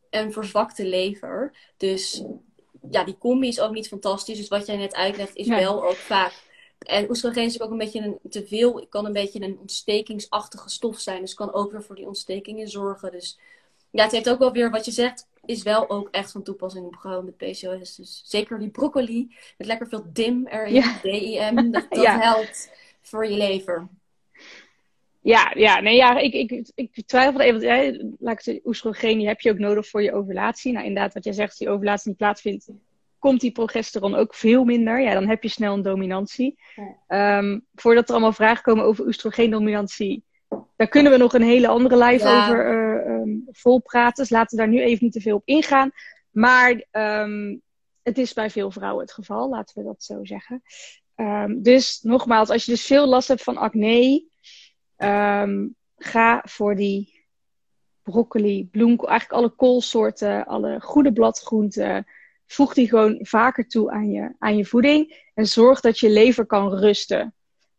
een 0.09 0.31
verzwakte 0.31 0.85
lever. 0.85 1.55
Dus 1.77 2.23
ja, 2.91 3.03
die 3.03 3.17
combi 3.17 3.47
is 3.47 3.59
ook 3.59 3.73
niet 3.73 3.87
fantastisch. 3.87 4.37
Dus 4.37 4.47
wat 4.47 4.65
jij 4.65 4.77
net 4.77 4.95
uitlegt 4.95 5.35
is 5.35 5.47
wel 5.47 5.85
ook 5.85 5.95
vaak. 5.95 6.43
En 6.85 7.09
oestrogeen 7.09 7.45
is 7.45 7.61
ook 7.61 7.71
een 7.71 7.77
beetje 7.77 8.01
een, 8.01 8.19
te 8.29 8.45
veel. 8.45 8.85
kan 8.89 9.05
een 9.05 9.13
beetje 9.13 9.41
een 9.41 9.57
ontstekingsachtige 9.59 10.69
stof 10.69 10.99
zijn. 10.99 11.21
Dus 11.21 11.33
kan 11.33 11.53
ook 11.53 11.71
weer 11.71 11.83
voor 11.83 11.95
die 11.95 12.07
ontstekingen 12.07 12.67
zorgen. 12.67 13.11
Dus 13.11 13.39
ja, 13.89 14.03
het 14.03 14.11
heeft 14.11 14.29
ook 14.29 14.39
wel 14.39 14.51
weer 14.51 14.71
wat 14.71 14.85
je 14.85 14.91
zegt. 14.91 15.27
Is 15.45 15.63
wel 15.63 15.89
ook 15.89 16.07
echt 16.11 16.31
van 16.31 16.43
toepassing 16.43 16.85
op 16.85 16.95
vrouwen 16.95 17.25
met 17.25 17.37
PCOS. 17.37 17.95
Dus 17.95 18.21
zeker 18.25 18.59
die 18.59 18.69
broccoli. 18.69 19.35
Met 19.57 19.67
lekker 19.67 19.87
veel 19.87 20.05
DIM 20.13 20.47
erin. 20.47 20.73
Ja. 20.73 20.99
DIM. 21.01 21.71
Dat, 21.71 21.85
dat 21.89 22.05
helpt 22.05 22.71
voor 23.01 23.27
je 23.27 23.37
lever. 23.37 23.87
Ja, 25.21 25.51
ja, 25.55 25.79
nee, 25.79 25.95
ja 25.95 26.17
ik, 26.17 26.33
ik, 26.33 26.71
ik 26.75 27.05
twijfel 27.05 27.39
even. 27.39 27.61
Jij, 27.61 28.13
laat 28.19 28.33
ik 28.33 28.41
zeggen, 28.41 28.67
oestrogeen 28.67 29.17
die 29.17 29.27
heb 29.27 29.41
je 29.41 29.51
ook 29.51 29.57
nodig 29.57 29.87
voor 29.87 30.03
je 30.03 30.13
ovulatie. 30.13 30.71
Nou, 30.71 30.85
inderdaad, 30.85 31.13
wat 31.13 31.23
jij 31.23 31.33
zegt, 31.33 31.49
als 31.49 31.57
die 31.57 31.69
ovulatie 31.69 32.09
niet 32.09 32.17
plaatsvindt, 32.17 32.67
komt 33.25 33.41
die 33.41 33.51
progesteron 33.51 34.15
ook 34.15 34.35
veel 34.35 34.63
minder. 34.63 35.01
Ja, 35.01 35.13
dan 35.13 35.27
heb 35.27 35.43
je 35.43 35.49
snel 35.49 35.73
een 35.73 35.81
dominantie. 35.81 36.59
Ehm, 37.07 37.59
voordat 37.73 38.07
er 38.07 38.11
allemaal 38.11 38.33
vragen 38.33 38.63
komen 38.63 38.85
over 38.85 39.05
oestrogeendominantie, 39.05 40.23
daar 40.75 40.87
kunnen 40.87 41.11
we 41.11 41.17
nog 41.17 41.33
een 41.33 41.41
hele 41.41 41.67
andere 41.67 41.97
live 41.97 42.27
over 42.27 42.71
uh, 42.71 43.15
um, 43.15 43.47
vol 43.51 43.81
praten. 43.81 44.23
Dus 44.23 44.31
laten 44.31 44.57
we 44.57 44.63
daar 44.63 44.73
nu 44.73 44.81
even 44.81 45.03
niet 45.03 45.13
te 45.13 45.21
veel 45.21 45.35
op 45.35 45.45
ingaan. 45.45 45.91
Maar 46.31 46.85
um, 46.91 47.61
het 48.03 48.17
is 48.17 48.33
bij 48.33 48.49
veel 48.49 48.71
vrouwen 48.71 49.03
het 49.03 49.13
geval, 49.13 49.49
laten 49.49 49.77
we 49.77 49.87
dat 49.87 50.03
zo 50.03 50.25
zeggen. 50.25 50.61
Dus 51.61 51.99
nogmaals, 52.01 52.49
als 52.49 52.65
je 52.65 52.71
dus 52.71 52.85
veel 52.85 53.07
last 53.07 53.27
hebt 53.27 53.43
van 53.43 53.57
acne, 53.57 54.25
ga 55.97 56.41
voor 56.47 56.75
die 56.75 57.25
broccoli, 58.03 58.67
bloemkool, 58.71 59.09
eigenlijk 59.09 59.39
alle 59.39 59.55
koolsoorten, 59.55 60.45
alle 60.45 60.79
goede 60.81 61.13
bladgroenten. 61.13 62.05
Voeg 62.45 62.73
die 62.73 62.89
gewoon 62.89 63.19
vaker 63.21 63.67
toe 63.67 63.91
aan 63.91 64.11
je, 64.11 64.35
aan 64.39 64.57
je 64.57 64.65
voeding. 64.65 65.23
En 65.33 65.47
zorg 65.47 65.79
dat 65.79 65.99
je 65.99 66.09
lever 66.09 66.45
kan 66.45 66.73
rusten. 66.73 67.33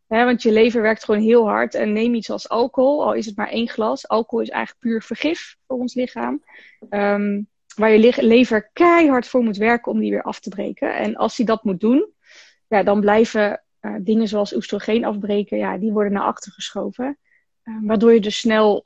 Want 0.07 0.41
je 0.41 0.51
lever 0.51 0.81
werkt 0.81 1.03
gewoon 1.03 1.21
heel 1.21 1.47
hard. 1.47 1.75
En 1.75 1.93
neem 1.93 2.13
iets 2.13 2.29
als 2.29 2.49
alcohol, 2.49 3.03
al 3.03 3.13
is 3.13 3.25
het 3.25 3.35
maar 3.35 3.49
één 3.49 3.69
glas. 3.69 4.07
Alcohol 4.07 4.41
is 4.41 4.49
eigenlijk 4.49 4.85
puur 4.85 5.01
vergif 5.01 5.55
voor 5.67 5.77
ons 5.77 5.93
lichaam. 5.93 6.43
Um, 6.89 7.47
waar 7.75 7.91
je 7.91 8.13
lever 8.21 8.69
keihard 8.73 9.27
voor 9.27 9.43
moet 9.43 9.57
werken 9.57 9.91
om 9.91 9.99
die 9.99 10.11
weer 10.11 10.21
af 10.21 10.39
te 10.39 10.49
breken. 10.49 10.95
En 10.95 11.15
als 11.15 11.37
hij 11.37 11.45
dat 11.45 11.63
moet 11.63 11.79
doen, 11.79 12.11
ja, 12.67 12.83
dan 12.83 12.99
blijven 12.99 13.63
uh, 13.81 13.95
dingen 13.99 14.27
zoals 14.27 14.55
oestrogeen 14.55 15.05
afbreken, 15.05 15.57
ja, 15.57 15.77
die 15.77 15.91
worden 15.91 16.13
naar 16.13 16.23
achter 16.23 16.51
geschoven. 16.51 17.17
Uh, 17.63 17.75
waardoor 17.81 18.13
je 18.13 18.19
dus 18.19 18.37
snel 18.37 18.85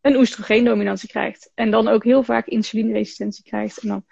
een 0.00 0.16
oestrogeendominantie 0.16 1.08
krijgt. 1.08 1.50
En 1.54 1.70
dan 1.70 1.88
ook 1.88 2.04
heel 2.04 2.22
vaak 2.22 2.46
insulineresistentie 2.46 3.44
krijgt. 3.44 3.78
En 3.78 3.88
dan 3.88 4.04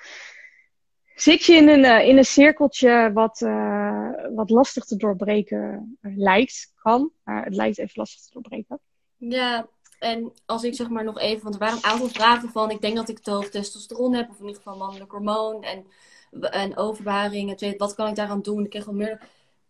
zit 1.15 1.45
je 1.45 1.55
in 1.55 1.69
een, 1.69 1.85
eh, 1.85 2.09
in 2.09 2.17
een 2.17 2.25
cirkeltje 2.25 3.11
wat, 3.13 3.41
uh, 3.41 4.11
wat 4.35 4.51
lastig 4.51 4.85
te 4.85 4.97
doorbreken 4.97 5.99
lijkt, 6.01 6.73
kan. 6.75 7.11
Maar 7.25 7.45
het 7.45 7.55
lijkt 7.55 7.79
even 7.79 7.93
lastig 7.95 8.21
te 8.21 8.31
doorbreken. 8.33 8.81
Ja, 9.17 9.69
en 9.99 10.33
als 10.47 10.65
ik 10.65 10.75
zeg 10.75 10.89
maar 10.89 11.05
nog 11.05 11.19
even, 11.19 11.43
want 11.43 11.55
er 11.55 11.61
waren 11.61 11.77
een 11.77 11.85
aantal 11.85 12.09
vragen 12.09 12.49
van, 12.49 12.71
ik 12.71 12.81
denk 12.81 12.97
dat 12.97 13.09
ik 13.09 13.19
te 13.19 13.31
hoog 13.31 13.49
testosteron 13.49 14.15
heb, 14.15 14.31
of 14.31 14.39
in 14.39 14.47
ieder 14.47 14.63
geval 14.63 14.77
mannelijk 14.77 15.11
hormoon 15.11 15.63
en, 15.63 15.87
en 16.41 16.77
overbaring. 16.77 17.77
Wat 17.79 17.95
kan 17.95 18.09
ik 18.09 18.15
daaraan 18.15 18.43
doen? 18.43 18.65
Ik 18.65 18.71
kreeg 18.71 18.85
wel 18.85 18.95
meer. 18.95 19.29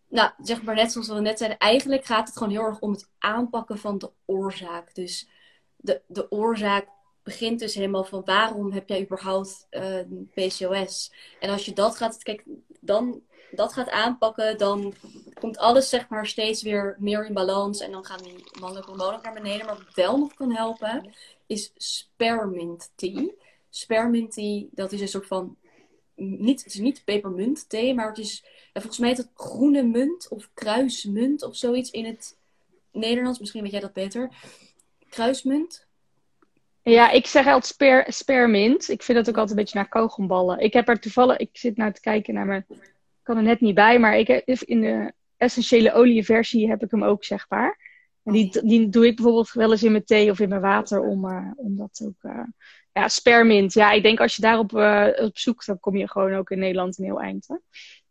Nou, 0.09 0.31
zeg 0.37 0.63
maar 0.63 0.75
net 0.75 0.91
zoals 0.91 1.07
we 1.07 1.19
net 1.19 1.37
zeiden, 1.37 1.59
eigenlijk 1.59 2.05
gaat 2.05 2.27
het 2.27 2.37
gewoon 2.37 2.53
heel 2.53 2.63
erg 2.63 2.79
om 2.79 2.91
het 2.91 3.09
aanpakken 3.17 3.77
van 3.77 3.97
de 3.97 4.11
oorzaak. 4.25 4.95
Dus 4.95 5.29
de, 5.75 6.01
de 6.07 6.31
oorzaak 6.31 6.87
begint 7.25 7.59
dus 7.59 7.73
helemaal 7.73 8.03
van 8.03 8.21
waarom 8.25 8.71
heb 8.71 8.89
jij 8.89 9.01
überhaupt 9.01 9.67
uh, 9.71 9.99
eh, 9.99 10.05
PCOS? 10.33 11.11
En 11.39 11.49
als 11.49 11.65
je 11.65 11.73
dat 11.73 11.97
gaat, 11.97 12.23
kijk, 12.23 12.43
dan 12.79 13.21
dat 13.51 13.73
gaat 13.73 13.89
aanpakken, 13.89 14.57
dan 14.57 14.93
komt 15.33 15.57
alles 15.57 15.89
zeg 15.89 16.09
maar 16.09 16.27
steeds 16.27 16.61
weer 16.61 16.95
meer 16.99 17.25
in 17.25 17.33
balans. 17.33 17.79
En 17.79 17.91
dan 17.91 18.05
gaan 18.05 18.23
die 18.23 18.51
mannelijke 18.59 18.89
hormonen 18.89 19.19
naar 19.23 19.33
beneden. 19.33 19.65
Maar 19.65 19.77
wat 19.77 19.93
wel 19.93 20.17
nog 20.17 20.33
kan 20.33 20.55
helpen, 20.55 21.13
is 21.45 21.71
spearmint 21.75 22.91
tea. 22.95 23.29
Spearmint 23.69 24.33
tea, 24.33 24.65
dat 24.71 24.91
is 24.91 25.01
een 25.01 25.07
soort 25.07 25.27
van, 25.27 25.57
niet, 26.15 26.63
het 26.63 26.73
is 26.73 26.79
niet 26.79 27.03
pepermunt 27.05 27.69
thee, 27.69 27.93
maar 27.93 28.07
het 28.07 28.17
is, 28.17 28.45
volgens 28.73 28.97
mij 28.97 29.09
het 29.09 29.31
groene 29.33 29.83
munt 29.83 30.27
of 30.29 30.49
kruismunt 30.53 31.43
of 31.43 31.55
zoiets 31.55 31.91
in 31.91 32.05
het 32.05 32.37
Nederlands. 32.91 33.39
Misschien 33.39 33.61
weet 33.61 33.71
jij 33.71 33.79
dat 33.79 33.93
beter. 33.93 34.29
Kruismunt. 35.09 35.84
Ja, 36.91 37.11
ik 37.11 37.27
zeg 37.27 37.45
altijd 37.45 37.65
spear, 37.65 38.05
spearmint. 38.07 38.89
Ik 38.89 39.03
vind 39.03 39.17
dat 39.17 39.29
ook 39.29 39.37
altijd 39.37 39.57
een 39.57 39.63
beetje 39.63 39.77
naar 39.77 39.89
kogelballen. 39.89 40.59
Ik 40.59 40.73
heb 40.73 40.89
er 40.89 40.99
toevallig, 40.99 41.37
ik 41.37 41.49
zit 41.51 41.77
nou 41.77 41.91
te 41.91 42.01
kijken 42.01 42.33
naar 42.33 42.45
mijn 42.45 42.65
kan 43.25 43.37
er 43.37 43.43
net 43.43 43.61
niet 43.61 43.75
bij, 43.75 43.99
maar 43.99 44.17
ik 44.17 44.27
heb, 44.27 44.47
in 44.47 44.81
de 44.81 45.13
essentiële 45.37 45.93
olieversie 45.93 46.69
heb 46.69 46.83
ik 46.83 46.91
hem 46.91 47.03
ook, 47.03 47.23
zeg 47.23 47.45
maar. 47.49 47.93
En 48.23 48.33
die, 48.33 48.65
die 48.65 48.89
doe 48.89 49.05
ik 49.05 49.15
bijvoorbeeld 49.15 49.51
wel 49.51 49.71
eens 49.71 49.83
in 49.83 49.91
mijn 49.91 50.03
thee 50.03 50.31
of 50.31 50.39
in 50.39 50.49
mijn 50.49 50.61
water 50.61 51.01
om, 51.01 51.25
uh, 51.25 51.51
om 51.55 51.77
dat 51.77 52.01
ook... 52.05 52.31
Uh, 52.33 52.43
ja, 52.91 53.07
spermint. 53.07 53.73
Ja, 53.73 53.91
ik 53.91 54.03
denk 54.03 54.19
als 54.19 54.35
je 54.35 54.41
daarop 54.41 54.71
uh, 54.71 55.07
op 55.15 55.37
zoekt, 55.37 55.65
dan 55.65 55.79
kom 55.79 55.95
je 55.95 56.09
gewoon 56.09 56.33
ook 56.33 56.49
in 56.49 56.59
Nederland 56.59 56.97
een 56.97 57.05
heel 57.05 57.21
eind. 57.21 57.47
Hè? 57.47 57.55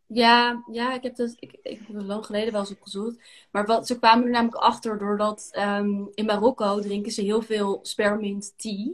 Ja, 0.07 0.63
ja, 0.71 0.93
ik 0.93 1.03
heb 1.03 1.15
dat 1.15 1.35
ik, 1.39 1.57
ik 1.63 1.79
heb 1.87 2.01
lang 2.01 2.25
geleden 2.25 2.51
wel 2.51 2.61
eens 2.61 2.71
opgezocht. 2.71 3.17
Maar 3.51 3.65
wat, 3.65 3.87
ze 3.87 3.99
kwamen 3.99 4.25
er 4.25 4.31
namelijk 4.31 4.61
achter 4.61 4.97
doordat 4.97 5.49
um, 5.57 6.11
in 6.13 6.25
Marokko 6.25 6.79
drinken 6.79 7.11
ze 7.11 7.21
heel 7.21 7.41
veel 7.41 7.79
spermint 7.81 8.53
tea. 8.57 8.91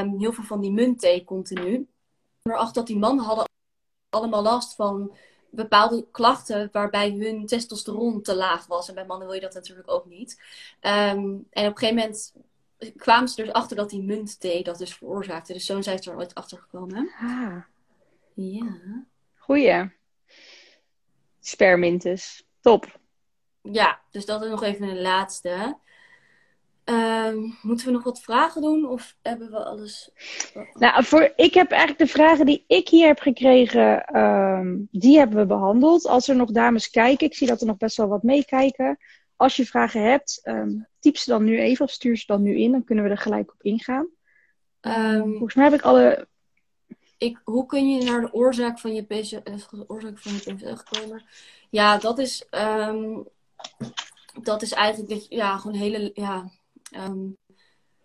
Um, 0.00 0.18
heel 0.18 0.32
veel 0.32 0.44
van 0.44 0.60
die 0.60 0.72
muntthee 0.72 1.24
continu. 1.24 1.88
Erachter 2.42 2.74
dat 2.74 2.86
die 2.86 2.98
mannen 2.98 3.24
hadden 3.24 3.46
allemaal 4.10 4.42
last 4.42 4.74
van 4.74 5.12
bepaalde 5.50 6.06
klachten 6.10 6.68
waarbij 6.72 7.10
hun 7.10 7.46
testosteron 7.46 8.22
te 8.22 8.34
laag 8.34 8.66
was. 8.66 8.88
En 8.88 8.94
bij 8.94 9.06
mannen 9.06 9.26
wil 9.26 9.36
je 9.36 9.42
dat 9.42 9.54
natuurlijk 9.54 9.90
ook 9.90 10.06
niet. 10.06 10.42
Ehm, 10.80 11.18
en 11.50 11.66
op 11.66 11.72
een 11.72 11.78
gegeven 11.78 11.94
moment 11.94 12.32
kwamen 12.96 13.28
ze 13.28 13.42
dus 13.42 13.52
achter 13.52 13.76
dat 13.76 13.90
die 13.90 14.02
muntthee 14.02 14.62
dat 14.62 14.78
dus 14.78 14.94
veroorzaakte. 14.94 15.52
Dus 15.52 15.66
zo 15.66 15.82
zijn 15.82 16.02
ze 16.02 16.10
er 16.10 16.16
ooit 16.16 16.34
achter 16.34 16.58
gekomen. 16.58 17.10
Ah. 17.20 17.56
Ja. 18.34 19.04
Goeie. 19.36 19.96
Spermintus. 21.48 22.46
Top. 22.60 23.00
Ja, 23.62 24.00
dus 24.10 24.26
dat 24.26 24.42
is 24.42 24.48
nog 24.50 24.62
even 24.62 24.88
een 24.88 25.00
laatste. 25.00 25.78
Um, 26.84 27.56
moeten 27.62 27.86
we 27.86 27.92
nog 27.92 28.04
wat 28.04 28.20
vragen 28.20 28.62
doen 28.62 28.88
of 28.88 29.16
hebben 29.22 29.50
we 29.50 29.64
alles? 29.64 30.10
Nou, 30.72 31.04
voor, 31.04 31.32
ik 31.36 31.54
heb 31.54 31.70
eigenlijk 31.70 32.00
de 32.00 32.18
vragen 32.18 32.46
die 32.46 32.64
ik 32.66 32.88
hier 32.88 33.06
heb 33.06 33.20
gekregen, 33.20 34.16
um, 34.18 34.88
die 34.90 35.18
hebben 35.18 35.38
we 35.38 35.46
behandeld. 35.46 36.06
Als 36.06 36.28
er 36.28 36.36
nog 36.36 36.50
dames 36.50 36.90
kijken, 36.90 37.26
ik 37.26 37.34
zie 37.34 37.46
dat 37.46 37.60
er 37.60 37.66
nog 37.66 37.76
best 37.76 37.96
wel 37.96 38.08
wat 38.08 38.22
meekijken. 38.22 38.98
Als 39.36 39.56
je 39.56 39.66
vragen 39.66 40.02
hebt, 40.02 40.40
um, 40.44 40.86
typ 40.98 41.16
ze 41.16 41.30
dan 41.30 41.44
nu 41.44 41.58
even 41.58 41.84
of 41.84 41.90
stuur 41.90 42.16
ze 42.16 42.26
dan 42.26 42.42
nu 42.42 42.58
in. 42.58 42.72
Dan 42.72 42.84
kunnen 42.84 43.04
we 43.04 43.10
er 43.10 43.18
gelijk 43.18 43.52
op 43.52 43.62
ingaan. 43.62 44.08
volgens 45.20 45.54
mij 45.54 45.64
heb 45.64 45.74
ik 45.74 45.82
alle... 45.82 46.28
Ik, 47.18 47.40
hoe 47.44 47.66
kun 47.66 47.90
je 47.90 48.04
naar 48.04 48.20
de 48.20 48.32
oorzaak 48.32 48.78
van 48.78 48.94
je 48.94 49.06
eh, 49.44 49.80
oorzaak 49.86 50.18
van 50.18 50.32
je 50.32 50.54
PCOS? 50.54 51.22
Ja, 51.70 51.98
dat 51.98 52.18
is, 52.18 52.46
dat 54.42 54.62
is 54.62 54.72
eigenlijk 54.72 55.10
dat 55.10 55.26
je, 55.28 55.36
ja, 55.36 55.58
gewoon 55.58 55.76
hele... 55.76 56.10
Ja, 56.14 56.50
um, 56.96 57.36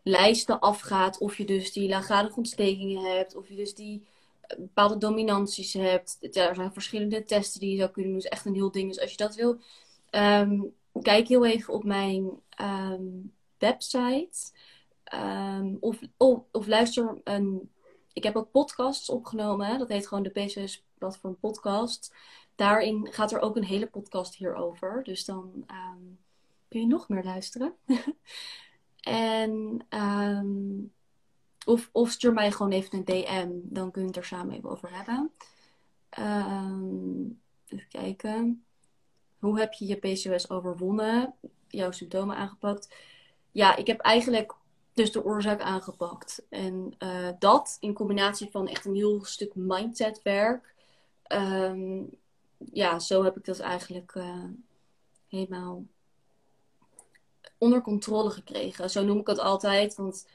lijsten 0.04 0.60
afgaat. 0.60 1.18
Of 1.18 1.38
je 1.38 1.46
dus 1.46 1.74
die 1.74 1.90
laaggradige 1.90 2.36
ontstekingen 2.36 3.16
hebt. 3.16 3.36
Of 3.36 3.50
je 3.50 3.56
dus 3.56 3.76
die 3.76 4.04
eh, 4.42 4.58
bepaalde 4.58 4.98
dominanties 4.98 5.74
hebt. 5.74 6.18
Er 6.36 6.56
zijn 6.56 6.74
verschillende 6.74 7.24
testen 7.24 7.60
die 7.60 7.72
je 7.72 7.78
zou 7.78 7.90
kunnen 7.90 8.12
doen. 8.12 8.22
Het 8.22 8.32
is 8.32 8.38
echt 8.38 8.46
een 8.46 8.54
heel 8.54 8.72
ding. 8.72 8.88
Dus 8.88 9.02
als 9.02 9.12
je 9.12 9.18
dat 9.18 9.36
wil, 9.36 9.60
um, 10.12 10.74
kijk 11.02 11.28
heel 11.28 11.46
even 11.46 11.74
op 11.74 11.84
mijn 11.84 12.30
website. 13.58 14.52
of, 15.80 16.00
of, 16.18 16.40
of, 16.52 16.68
luister 16.68 17.22
een. 17.24 17.72
Ik 18.14 18.24
heb 18.24 18.36
ook 18.36 18.52
podcasts 18.52 19.10
opgenomen. 19.10 19.80
Dat 19.80 19.90
heet 19.90 20.08
gewoon 20.08 20.24
de 20.24 20.30
PCS 20.30 20.86
Platform 20.98 21.38
Podcast. 21.40 22.16
Daarin 22.56 23.08
gaat 23.12 23.32
er 23.32 23.40
ook 23.40 23.56
een 23.56 23.64
hele 23.64 23.88
podcast 23.88 24.36
hierover. 24.36 25.04
Dus 25.04 25.26
dan 25.26 25.66
kun 26.68 26.80
je 26.80 26.88
nog 26.88 27.10
meer 27.10 27.24
luisteren. 27.24 27.74
En 29.04 29.86
um, 29.90 30.94
of, 31.66 31.90
of 31.92 32.12
stuur 32.12 32.34
mij 32.34 32.52
gewoon 32.52 32.72
even 32.72 32.98
een 32.98 33.06
DM. 33.06 33.50
Dan 33.64 33.92
kun 33.92 34.02
je 34.02 34.08
het 34.08 34.18
er 34.18 34.26
samen 34.26 34.56
even 34.56 34.70
over 34.70 34.96
hebben. 34.96 35.32
Um, 36.20 37.40
even 37.68 37.88
kijken. 37.90 38.64
Hoe 39.40 39.60
heb 39.60 39.74
je 39.74 39.86
je 39.86 39.96
PCOS 39.96 40.50
overwonnen? 40.50 41.34
Jouw 41.68 41.92
symptomen 41.92 42.36
aangepakt? 42.36 42.96
Ja, 43.52 43.76
ik 43.76 43.88
heb 43.88 44.00
eigenlijk 44.00 44.56
dus 44.94 45.12
de 45.12 45.24
oorzaak 45.24 45.62
aangepakt. 45.62 46.46
En 46.50 46.94
uh, 47.00 47.30
dat 47.40 47.78
in 47.80 47.94
combinatie 47.94 48.50
van 48.52 48.68
echt 48.68 48.86
een 48.86 48.96
heel 48.96 49.24
stuk 49.26 49.56
mindsetwerk. 49.56 50.74
Um, 51.28 52.10
ja, 52.72 53.00
zo 53.00 53.24
heb 53.24 53.38
ik 53.38 53.46
dat 53.46 53.60
eigenlijk 53.60 54.16
uh, 54.16 54.44
helemaal 55.28 55.84
onder 57.58 57.82
controle 57.82 58.30
gekregen. 58.30 58.90
Zo 58.90 59.04
noem 59.04 59.20
ik 59.20 59.28
het 59.28 59.40
altijd. 59.40 59.96
Want 59.96 60.28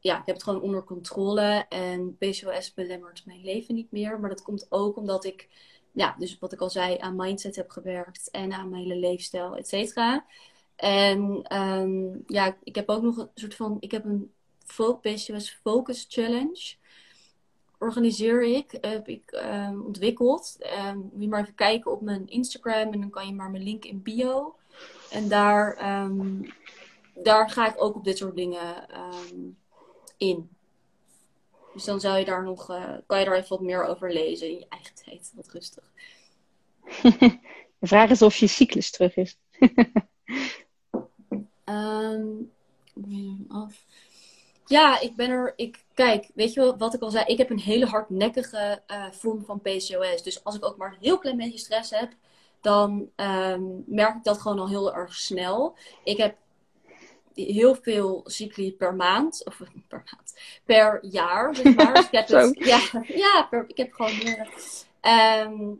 ja, 0.00 0.20
ik 0.20 0.26
heb 0.26 0.34
het 0.34 0.44
gewoon 0.44 0.62
onder 0.62 0.84
controle. 0.84 1.66
En 1.68 2.16
PCOS 2.18 2.74
belemmert 2.74 3.26
mijn 3.26 3.44
leven 3.44 3.74
niet 3.74 3.92
meer. 3.92 4.20
Maar 4.20 4.30
dat 4.30 4.42
komt 4.42 4.66
ook 4.68 4.96
omdat 4.96 5.24
ik, 5.24 5.48
ja, 5.92 6.14
dus 6.18 6.38
wat 6.38 6.52
ik 6.52 6.60
al 6.60 6.70
zei, 6.70 6.98
aan 6.98 7.16
mindset 7.16 7.56
heb 7.56 7.70
gewerkt. 7.70 8.30
En 8.30 8.52
aan 8.52 8.68
mijn 8.68 8.82
hele 8.82 8.96
leefstijl, 8.96 9.56
et. 9.56 9.70
En 10.78 11.46
um, 11.60 12.22
ja, 12.26 12.56
ik 12.62 12.74
heb 12.74 12.88
ook 12.88 13.02
nog 13.02 13.16
een 13.16 13.30
soort 13.34 13.54
van, 13.54 13.76
ik 13.80 13.90
heb 13.90 14.04
een 14.04 14.32
PCOS 15.00 15.58
Focus 15.62 16.06
Challenge. 16.08 16.74
Organiseer 17.78 18.42
ik, 18.42 18.78
heb 18.80 19.08
ik 19.08 19.40
um, 19.44 19.82
ontwikkeld. 19.82 20.56
Um, 20.88 21.10
moet 21.12 21.22
je 21.22 21.28
maar 21.28 21.40
even 21.40 21.54
kijken 21.54 21.90
op 21.92 22.00
mijn 22.00 22.26
Instagram 22.28 22.92
en 22.92 23.00
dan 23.00 23.10
kan 23.10 23.26
je 23.26 23.34
maar 23.34 23.50
mijn 23.50 23.62
link 23.62 23.84
in 23.84 24.02
bio. 24.02 24.56
En 25.10 25.28
daar, 25.28 25.76
daar 27.14 27.50
ga 27.50 27.68
ik 27.68 27.82
ook 27.82 27.94
op 27.94 28.04
dit 28.04 28.18
soort 28.18 28.36
dingen 28.36 28.86
in. 30.16 30.50
Dus 31.78 31.84
dan 31.84 32.00
zou 32.00 32.18
je 32.18 32.24
daar 32.24 32.42
nog, 32.42 32.70
uh, 32.70 32.94
kan 33.06 33.18
je 33.18 33.24
daar 33.24 33.36
even 33.36 33.48
wat 33.48 33.60
meer 33.60 33.84
over 33.84 34.12
lezen 34.12 34.48
in 34.48 34.58
je 34.58 34.66
eigen 34.68 34.94
tijd. 34.94 35.32
Wat 35.34 35.48
rustig. 35.48 35.84
De 37.78 37.86
vraag 37.86 38.10
is 38.10 38.22
of 38.22 38.36
je 38.36 38.46
cyclus 38.46 38.90
terug 38.90 39.16
is. 39.16 39.38
um, 41.68 42.52
af. 43.48 43.84
Ja, 44.66 45.00
ik 45.00 45.16
ben 45.16 45.30
er. 45.30 45.52
Ik, 45.56 45.84
kijk, 45.94 46.30
weet 46.34 46.52
je 46.52 46.76
wat 46.76 46.94
ik 46.94 47.02
al 47.02 47.10
zei? 47.10 47.24
Ik 47.24 47.38
heb 47.38 47.50
een 47.50 47.58
hele 47.58 47.86
hardnekkige 47.86 48.82
uh, 48.90 49.04
vorm 49.10 49.44
van 49.44 49.60
PCOS. 49.60 50.22
Dus 50.22 50.44
als 50.44 50.54
ik 50.54 50.64
ook 50.64 50.76
maar 50.76 50.92
een 50.92 50.98
heel 51.00 51.18
klein 51.18 51.36
beetje 51.36 51.58
stress 51.58 51.90
heb, 51.90 52.12
dan 52.60 53.10
um, 53.16 53.84
merk 53.86 54.16
ik 54.16 54.24
dat 54.24 54.40
gewoon 54.40 54.58
al 54.58 54.68
heel 54.68 54.94
erg 54.94 55.14
snel. 55.14 55.76
Ik 56.04 56.16
heb 56.16 56.36
heel 57.34 57.74
veel 57.74 58.20
cycli 58.24 58.72
per 58.72 58.94
maand, 58.94 59.44
of 59.44 59.56
per 59.88 60.04
maand, 60.12 60.34
per 60.64 60.98
jaar. 61.04 61.54
Zeg 61.54 61.74
maar. 61.74 61.94
dus 61.94 62.04
ik 62.04 62.12
heb 62.12 62.28
het, 62.28 62.58
ja, 62.58 62.80
ja 63.24 63.46
per, 63.50 63.64
ik 63.68 63.76
heb 63.76 63.92
gewoon 63.92 64.16
meer. 64.16 64.48
Um, 65.46 65.76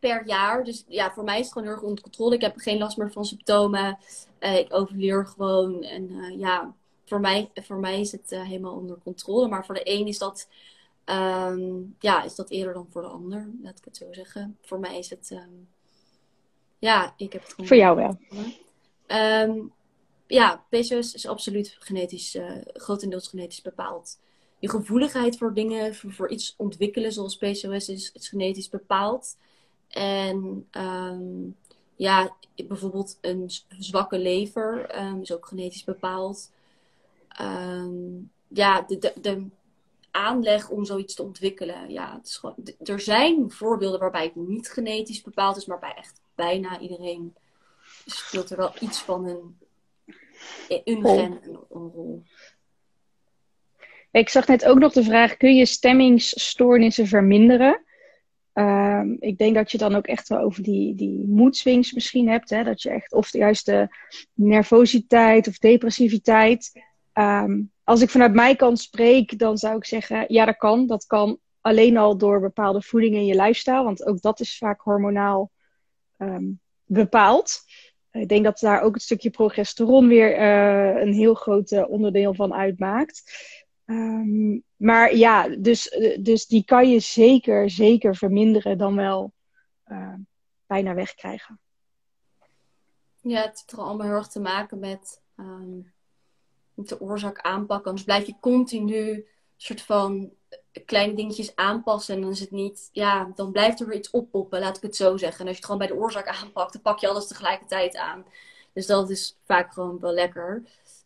per 0.00 0.26
jaar. 0.26 0.64
Dus 0.64 0.84
ja, 0.88 1.12
voor 1.12 1.24
mij 1.24 1.38
is 1.38 1.44
het 1.44 1.52
gewoon 1.52 1.68
heel 1.68 1.76
erg 1.76 1.86
onder 1.86 2.02
controle. 2.02 2.34
Ik 2.34 2.40
heb 2.40 2.56
geen 2.56 2.78
last 2.78 2.96
meer 2.96 3.12
van 3.12 3.24
symptomen. 3.24 3.98
Uh, 4.42 4.58
ik 4.58 4.74
overleer 4.74 5.26
gewoon. 5.26 5.82
En 5.82 6.10
uh, 6.10 6.38
ja, 6.38 6.74
voor 7.04 7.20
mij, 7.20 7.50
voor 7.54 7.76
mij 7.76 8.00
is 8.00 8.12
het 8.12 8.32
uh, 8.32 8.42
helemaal 8.42 8.74
onder 8.74 8.98
controle. 9.02 9.48
Maar 9.48 9.66
voor 9.66 9.74
de 9.74 9.90
een 9.90 10.06
is 10.06 10.18
dat 10.18 10.48
Um, 11.06 11.96
ja, 11.98 12.22
is 12.22 12.34
dat 12.34 12.50
eerder 12.50 12.74
dan 12.74 12.86
voor 12.90 13.02
de 13.02 13.08
ander, 13.08 13.50
laat 13.62 13.78
ik 13.78 13.84
het 13.84 13.96
zo 13.96 14.06
zeggen. 14.10 14.58
Voor 14.60 14.80
mij 14.80 14.98
is 14.98 15.10
het, 15.10 15.30
um, 15.32 15.68
ja, 16.78 17.14
ik 17.16 17.32
heb 17.32 17.42
het 17.42 17.50
gewoon. 17.50 17.66
Voor 17.66 17.76
jou 17.76 17.96
wel. 17.96 18.18
Um, 19.06 19.72
ja, 20.26 20.64
PCOS 20.68 21.14
is 21.14 21.26
absoluut 21.26 21.76
genetisch, 21.78 22.38
grotendeels 22.72 23.28
genetisch 23.28 23.62
bepaald. 23.62 24.18
je 24.58 24.68
gevoeligheid 24.68 25.38
voor 25.38 25.54
dingen, 25.54 25.94
voor, 25.94 26.28
iets 26.28 26.54
ontwikkelen, 26.56 27.12
zoals 27.12 27.36
PCOS 27.36 27.88
is, 27.88 28.12
is 28.12 28.28
genetisch 28.28 28.68
bepaald. 28.68 29.36
En 29.88 30.66
ehm, 30.70 31.50
ja, 31.96 32.36
bijvoorbeeld 32.66 33.18
een 33.20 33.50
zwakke 33.78 34.18
lever 34.18 34.86
ehm, 34.86 35.20
is 35.20 35.32
ook 35.32 35.46
genetisch 35.46 35.84
bepaald. 35.84 36.52
Um, 37.40 38.30
ja, 38.48 38.82
de, 38.82 38.98
de, 38.98 39.12
de, 39.20 39.46
aanleg 40.10 40.68
om 40.68 40.84
zoiets 40.84 41.14
te 41.14 41.22
ontwikkelen. 41.22 41.90
Ja, 41.90 42.14
het 42.16 42.26
is 42.26 42.36
gewoon, 42.36 42.56
er 42.82 43.00
zijn 43.00 43.50
voorbeelden 43.50 44.00
waarbij 44.00 44.24
het 44.24 44.34
niet 44.34 44.70
genetisch 44.70 45.22
bepaald 45.22 45.56
is, 45.56 45.66
maar 45.66 45.78
bij 45.78 45.94
echt 45.94 46.20
bijna 46.34 46.78
iedereen 46.78 47.34
speelt 48.06 48.50
er 48.50 48.56
wel 48.56 48.72
iets 48.80 48.98
van 48.98 49.26
een, 49.26 49.58
een 50.84 51.02
gen 51.04 51.40
een, 51.42 51.58
een 51.70 51.90
rol. 51.94 52.22
Ik 54.10 54.28
zag 54.28 54.46
net 54.46 54.64
ook 54.64 54.78
nog 54.78 54.92
de 54.92 55.04
vraag: 55.04 55.36
kun 55.36 55.54
je 55.54 55.66
stemmingsstoornissen 55.66 57.06
verminderen? 57.06 57.84
Um, 58.54 59.16
ik 59.20 59.38
denk 59.38 59.54
dat 59.54 59.70
je 59.70 59.78
dan 59.78 59.94
ook 59.94 60.06
echt 60.06 60.28
wel 60.28 60.38
over 60.38 60.62
die, 60.62 60.94
die 60.94 61.24
moedswings 61.26 61.92
misschien 61.92 62.28
hebt. 62.28 62.50
Hè? 62.50 62.64
Dat 62.64 62.82
je 62.82 62.90
echt, 62.90 63.12
of 63.12 63.30
de 63.30 63.88
nervositeit 64.34 65.48
of 65.48 65.58
depressiviteit. 65.58 66.82
Um, 67.14 67.72
als 67.84 68.02
ik 68.02 68.10
vanuit 68.10 68.34
mijn 68.34 68.56
kant 68.56 68.80
spreek, 68.80 69.38
dan 69.38 69.58
zou 69.58 69.76
ik 69.76 69.84
zeggen: 69.84 70.24
ja, 70.28 70.44
dat 70.44 70.56
kan. 70.56 70.86
Dat 70.86 71.06
kan 71.06 71.38
alleen 71.60 71.96
al 71.96 72.16
door 72.16 72.40
bepaalde 72.40 72.82
voeding 72.82 73.14
in 73.14 73.26
je 73.26 73.34
lifestyle. 73.34 73.84
Want 73.84 74.06
ook 74.06 74.20
dat 74.20 74.40
is 74.40 74.58
vaak 74.58 74.80
hormonaal 74.80 75.50
um, 76.18 76.60
bepaald. 76.84 77.60
Ik 78.10 78.28
denk 78.28 78.44
dat 78.44 78.58
daar 78.58 78.82
ook 78.82 78.94
het 78.94 79.02
stukje 79.02 79.30
progesteron 79.30 80.08
weer 80.08 80.38
uh, 80.38 81.02
een 81.02 81.12
heel 81.12 81.34
groot 81.34 81.70
uh, 81.70 81.90
onderdeel 81.90 82.34
van 82.34 82.54
uitmaakt. 82.54 83.22
Um, 83.84 84.62
maar 84.76 85.16
ja, 85.16 85.48
dus, 85.48 85.98
dus 86.20 86.46
die 86.46 86.64
kan 86.64 86.90
je 86.90 87.00
zeker, 87.00 87.70
zeker 87.70 88.16
verminderen 88.16 88.78
dan 88.78 88.96
wel 88.96 89.32
uh, 89.86 90.14
bijna 90.66 90.94
wegkrijgen. 90.94 91.60
Ja, 93.20 93.40
het 93.40 93.46
heeft 93.46 93.72
er 93.72 93.78
allemaal 93.78 94.06
heel 94.06 94.16
erg 94.16 94.28
te 94.28 94.40
maken 94.40 94.78
met 94.78 95.22
um, 95.36 95.92
de 96.74 97.00
oorzaak 97.00 97.40
aanpakken. 97.40 97.86
Anders 97.86 98.04
blijf 98.04 98.26
je 98.26 98.34
continu 98.40 99.26
soort 99.56 99.82
van 99.82 100.32
kleine 100.84 101.14
dingetjes 101.14 101.56
aanpassen. 101.56 102.14
En 102.14 102.20
dan 102.20 102.30
is 102.30 102.40
het 102.40 102.50
niet, 102.50 102.88
ja, 102.92 103.32
dan 103.34 103.52
blijft 103.52 103.80
er 103.80 103.86
weer 103.86 103.98
iets 103.98 104.10
oppoppen, 104.10 104.60
laat 104.60 104.76
ik 104.76 104.82
het 104.82 104.96
zo 104.96 105.16
zeggen. 105.16 105.40
En 105.40 105.46
als 105.46 105.56
je 105.56 105.62
het 105.62 105.64
gewoon 105.64 105.78
bij 105.78 105.86
de 105.86 106.02
oorzaak 106.02 106.28
aanpakt, 106.28 106.72
dan 106.72 106.82
pak 106.82 106.98
je 106.98 107.08
alles 107.08 107.26
tegelijkertijd 107.26 107.96
aan. 107.96 108.24
Dus 108.72 108.86
dat 108.86 109.10
is 109.10 109.38
vaak 109.44 109.72
gewoon 109.72 110.00
wel 110.00 110.12
lekker. 110.12 110.62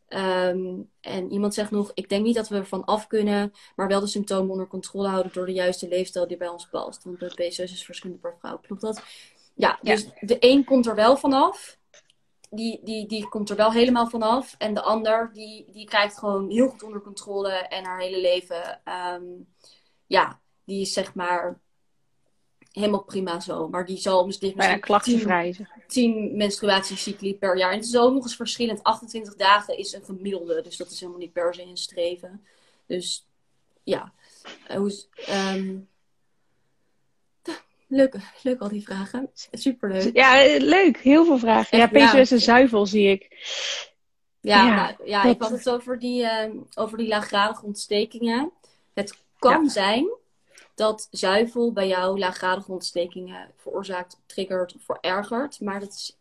Um, 0.09 0.91
en 1.01 1.33
iemand 1.33 1.55
zegt 1.55 1.71
nog, 1.71 1.91
ik 1.95 2.09
denk 2.09 2.25
niet 2.25 2.35
dat 2.35 2.49
we 2.49 2.57
ervan 2.57 2.85
af 2.85 3.07
kunnen, 3.07 3.53
maar 3.77 3.89
wel 3.89 4.01
de 4.01 4.07
symptomen 4.07 4.51
onder 4.51 4.67
controle 4.67 5.09
houden 5.09 5.33
door 5.33 5.47
de 5.47 5.53
juiste 5.53 5.89
leefstijl 5.89 6.27
die 6.27 6.37
bij 6.37 6.49
ons 6.49 6.69
past. 6.69 7.05
Want 7.05 7.21
de 7.21 7.27
PCOS 7.27 7.59
is 7.59 7.85
verschillend 7.85 8.21
per 8.21 8.37
vrouw. 8.39 8.59
Klopt 8.59 8.81
dat? 8.81 9.03
Ja, 9.55 9.79
dus 9.83 10.09
de 10.21 10.37
een 10.41 10.65
komt 10.65 10.87
er 10.87 10.95
wel 10.95 11.17
vanaf. 11.17 11.79
Die, 12.51 12.81
die, 12.85 13.07
die 13.07 13.29
komt 13.29 13.51
er 13.51 13.57
wel 13.57 13.73
helemaal 13.73 14.07
vanaf. 14.07 14.55
En 14.59 14.75
de 14.75 14.83
ander, 14.83 15.31
die, 15.33 15.67
die 15.73 15.87
krijgt 15.87 16.19
gewoon 16.19 16.51
heel 16.51 16.69
goed 16.69 16.83
onder 16.83 17.01
controle 17.01 17.51
en 17.51 17.85
haar 17.85 18.01
hele 18.01 18.21
leven. 18.21 18.81
Um, 19.15 19.49
ja, 20.07 20.41
die 20.65 20.81
is 20.81 20.93
zeg 20.93 21.15
maar 21.15 21.61
helemaal 22.77 23.03
prima 23.03 23.41
zo. 23.41 23.69
Maar 23.69 23.87
die 23.87 23.97
zal 23.97 24.27
misschien 24.27 24.57
Bijna 24.57 24.79
klachtenvrij. 24.79 25.57
10 25.87 26.37
menstruatiecycli 26.37 27.35
per 27.35 27.59
jaar. 27.59 27.71
En 27.71 27.77
het 27.77 27.87
is 27.87 27.97
ook 27.97 28.13
nog 28.13 28.23
eens 28.23 28.37
verschillend. 28.37 28.83
28 28.83 29.37
dagen 29.37 29.79
is 29.79 29.93
een 29.93 30.05
gemiddelde. 30.05 30.63
Dus 30.63 30.77
dat 30.77 30.91
is 30.91 31.01
helemaal 31.01 31.21
niet 31.21 31.33
per 31.33 31.55
se 31.55 31.63
een 31.63 31.77
streven. 31.77 32.45
Dus 32.87 33.27
ja. 33.83 34.13
Um, 35.31 35.89
leuk, 37.87 38.17
leuk 38.43 38.61
al 38.61 38.69
die 38.69 38.83
vragen. 38.83 39.31
Superleuk. 39.53 40.17
Ja, 40.17 40.59
leuk. 40.59 40.99
Heel 40.99 41.25
veel 41.25 41.39
vragen. 41.39 41.79
ja, 41.79 41.87
PCOS 41.87 42.31
en 42.31 42.41
zuivel 42.41 42.87
zie 42.87 43.11
ik. 43.11 43.49
Ja, 44.41 44.67
ja, 44.67 44.97
ja 45.05 45.25
ik 45.25 45.41
had 45.41 45.51
het 45.51 45.69
over 45.71 45.99
die, 45.99 46.23
uh, 46.23 46.45
over 46.75 46.99
die 46.99 47.09
laaggradige 47.09 47.65
ontstekingen. 47.65 48.53
Het 48.95 49.23
kan 49.39 49.71
zijn 49.71 50.09
dat 50.77 51.09
zuivel 51.11 51.73
bij 51.73 51.89
jou 51.89 52.19
laaggradige 52.19 52.73
ontstekingen 52.73 53.51
veroorzaakt, 53.57 54.21
triggert 54.27 54.75
of 54.75 54.83
verergert. 54.83 55.61
Maar 55.61 55.81
dat 55.81 56.17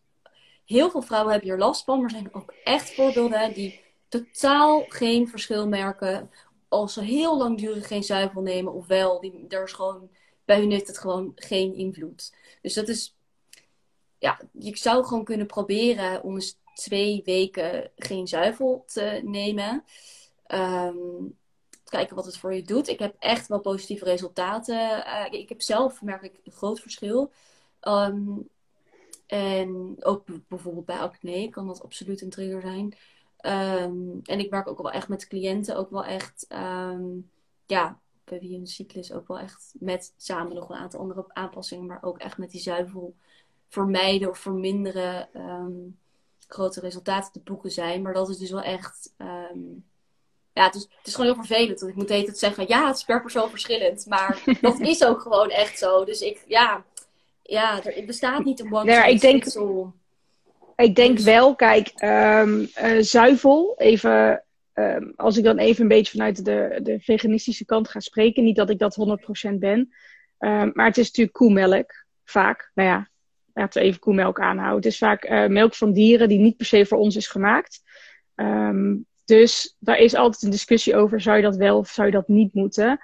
heel 0.66 0.89
veel 0.89 1.01
vrouwen 1.01 1.32
hebben 1.32 1.49
hier 1.49 1.60
last 1.60 1.84
van. 1.84 1.95
Maar 2.01 2.06
er 2.06 2.16
zijn 2.16 2.34
ook 2.34 2.53
echt 2.64 2.93
voorbeelden 2.93 3.53
die 3.53 3.82
totaal 4.08 4.86
geen 4.88 5.28
verschil 5.28 5.68
merken 5.68 6.32
als 6.68 6.93
ze 6.93 7.01
heel 7.01 7.38
langdurig 7.38 7.88
geen 7.88 8.03
zuivel 8.03 8.41
nemen. 8.41 8.74
Ofwel, 8.74 9.20
die, 9.22 9.45
er 9.49 9.64
is 9.64 9.74
gewoon, 9.74 10.10
bij 10.45 10.60
hun 10.60 10.72
heeft 10.72 10.88
het 10.88 10.97
gewoon 10.97 11.32
geen 11.36 11.74
invloed. 11.74 12.34
Dus 12.62 12.74
dat 12.74 12.88
is, 12.88 13.16
ja, 14.18 14.39
je 14.51 14.78
zou 14.78 15.06
gewoon 15.06 15.24
kunnen 15.24 15.47
proberen 15.47 16.24
om 16.24 16.34
eens 16.34 16.58
twee 16.74 17.22
weken 17.26 17.91
geen 17.95 18.28
zuivel 18.28 18.84
te 18.88 19.22
nemen. 19.24 19.84
Um, 20.47 21.38
kijken 21.96 22.16
wat 22.16 22.26
het 22.26 22.38
voor 22.38 22.54
je 22.54 22.62
doet. 22.62 22.88
Ik 22.88 23.00
heb 23.00 23.16
echt 23.20 23.48
wel 23.48 23.60
positieve 23.60 24.06
resultaten. 24.06 24.76
Uh, 24.76 25.26
ik 25.30 25.50
heb 25.50 25.62
zelf, 25.62 26.02
merk 26.02 26.22
ik, 26.22 26.39
een 26.43 26.52
groot 26.52 26.80
verschil. 26.80 27.32
Um, 27.82 28.50
en 29.28 29.96
ook 30.00 30.24
bijvoorbeeld 30.48 30.86
bij 30.86 30.98
acne 30.98 31.50
kan 31.50 31.68
dat 31.68 31.84
absoluut 31.84 32.22
een 32.22 32.30
trigger 32.30 32.62
zijn. 32.62 32.86
Um, 33.82 34.20
en 34.24 34.39
ik 34.39 34.50
werk 34.50 34.68
ook 34.68 34.82
wel 34.82 34.91
echt 34.91 35.08
met 35.08 35.28
cliënten, 35.28 35.76
ook 35.76 35.89
wel 35.89 36.06
echt, 36.06 36.46
um, 36.50 37.30
ja, 37.66 38.00
bij 38.24 38.39
wie 38.39 38.58
een 38.58 38.68
cyclus 38.68 39.12
ook 39.12 39.28
wel 39.28 39.39
echt 39.39 39.74
met 39.80 40.14
samen 40.18 40.56
nog 40.56 40.70
een 40.70 40.76
aantal 40.76 41.00
andere 41.00 41.26
aanpassingen, 41.28 41.86
maar 41.86 42.04
ook 42.04 42.18
echt 42.18 42.38
met 42.38 42.52
die 42.52 42.62
zuivel 42.62 43.16
vermijden 43.68 44.30
of 44.30 44.38
verminderen 44.38 45.30
grote 46.48 46.80
resultaten 46.80 47.32
te 47.32 47.39
boeken 47.39 47.72
zijn. 47.72 48.02
Maar 48.02 48.14
dat 48.14 48.30
is 48.30 48.38
dus 48.38 48.52
wel 48.52 48.62
echt 48.62 49.14
ja, 50.56 50.66
het 50.66 50.76
is, 50.76 50.82
het 50.82 51.08
is 51.08 51.16
gewoon 51.16 51.34
heel 51.34 51.43
vervelend. 51.45 51.80
Want 51.80 51.91
ik 51.91 51.97
moet 51.97 52.28
het 52.28 52.39
zeggen, 52.39 52.66
ja, 52.68 52.88
het 52.88 52.95
is 52.95 53.03
per 53.03 53.22
persoon 53.22 53.49
verschillend. 53.49 54.06
Maar 54.08 54.43
dat 54.62 54.80
is 54.80 55.03
ook 55.03 55.22
gewoon 55.22 55.49
echt 55.49 55.78
zo. 55.78 56.06
Dus 56.06 56.22
ik, 56.22 56.43
ja, 56.47 56.84
ja 57.41 57.84
er 57.84 58.06
bestaat 58.06 58.43
niet 58.43 58.60
een 58.60 58.74
one 58.74 58.91
ja, 58.91 59.06
ik 59.06 59.22
denk, 59.22 59.45
ik 60.76 60.95
denk 60.95 61.16
dus- 61.16 61.26
wel, 61.26 61.56
kijk, 61.56 61.91
um, 62.03 62.60
uh, 62.62 62.97
zuivel, 62.99 63.76
even, 63.78 64.43
um, 64.74 65.14
als 65.16 65.38
ik 65.38 65.43
dan 65.43 65.58
even 65.58 65.82
een 65.82 65.88
beetje 65.88 66.12
vanuit 66.12 66.45
de, 66.45 66.80
de 66.84 66.99
veganistische 66.99 67.66
kant 67.66 67.89
ga 67.89 67.99
spreken. 67.99 68.43
Niet 68.43 68.56
dat 68.56 68.70
ik 68.70 68.80
dat 68.80 69.20
100% 69.49 69.53
ben. 69.60 69.80
Um, 70.39 70.72
maar 70.74 70.86
het 70.86 70.97
is 70.97 71.08
natuurlijk 71.08 71.38
koemelk, 71.38 72.06
vaak. 72.24 72.72
Nou 72.74 72.89
ja, 72.89 73.10
laten 73.53 73.82
we 73.82 73.88
even 73.88 73.99
koemelk 73.99 74.39
aanhouden. 74.39 74.76
Het 74.76 74.86
is 74.86 74.97
vaak 74.97 75.30
uh, 75.30 75.47
melk 75.47 75.76
van 75.76 75.93
dieren 75.93 76.30
die 76.30 76.39
niet 76.39 76.58
per 76.58 76.66
se 76.66 76.86
voor 76.86 76.97
ons 76.97 77.16
is 77.16 77.28
gemaakt. 77.28 77.82
Um, 78.36 79.06
dus 79.26 79.76
daar 79.80 79.97
is 79.97 80.15
altijd 80.15 80.43
een 80.43 80.49
discussie 80.49 80.95
over, 80.95 81.21
zou 81.21 81.38
je 81.38 81.43
dat 81.43 81.55
wel 81.55 81.78
of 81.78 81.89
zou 81.89 82.07
je 82.07 82.13
dat 82.13 82.28
niet 82.28 82.53
moeten? 82.53 82.99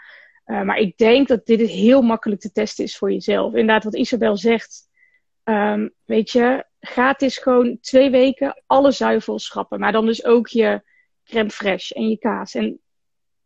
Uh, 0.45 0.61
maar 0.61 0.77
ik 0.77 0.97
denk 0.97 1.27
dat 1.27 1.45
dit 1.45 1.69
heel 1.69 2.01
makkelijk 2.01 2.41
te 2.41 2.51
testen 2.51 2.83
is 2.83 2.97
voor 2.97 3.11
jezelf. 3.11 3.53
Inderdaad, 3.53 3.83
wat 3.83 3.95
Isabel 3.95 4.37
zegt, 4.37 4.87
um, 5.43 5.93
weet 6.05 6.31
je, 6.31 6.65
gratis 6.79 7.37
gewoon 7.37 7.77
twee 7.81 8.09
weken 8.09 8.63
alle 8.65 8.91
zuivels 8.91 9.45
schrappen. 9.45 9.79
Maar 9.79 9.91
dan 9.91 10.05
dus 10.05 10.25
ook 10.25 10.47
je 10.47 10.81
crème 11.23 11.51
fraîche 11.51 11.95
en 11.95 12.09
je 12.09 12.17
kaas 12.17 12.53
en 12.53 12.79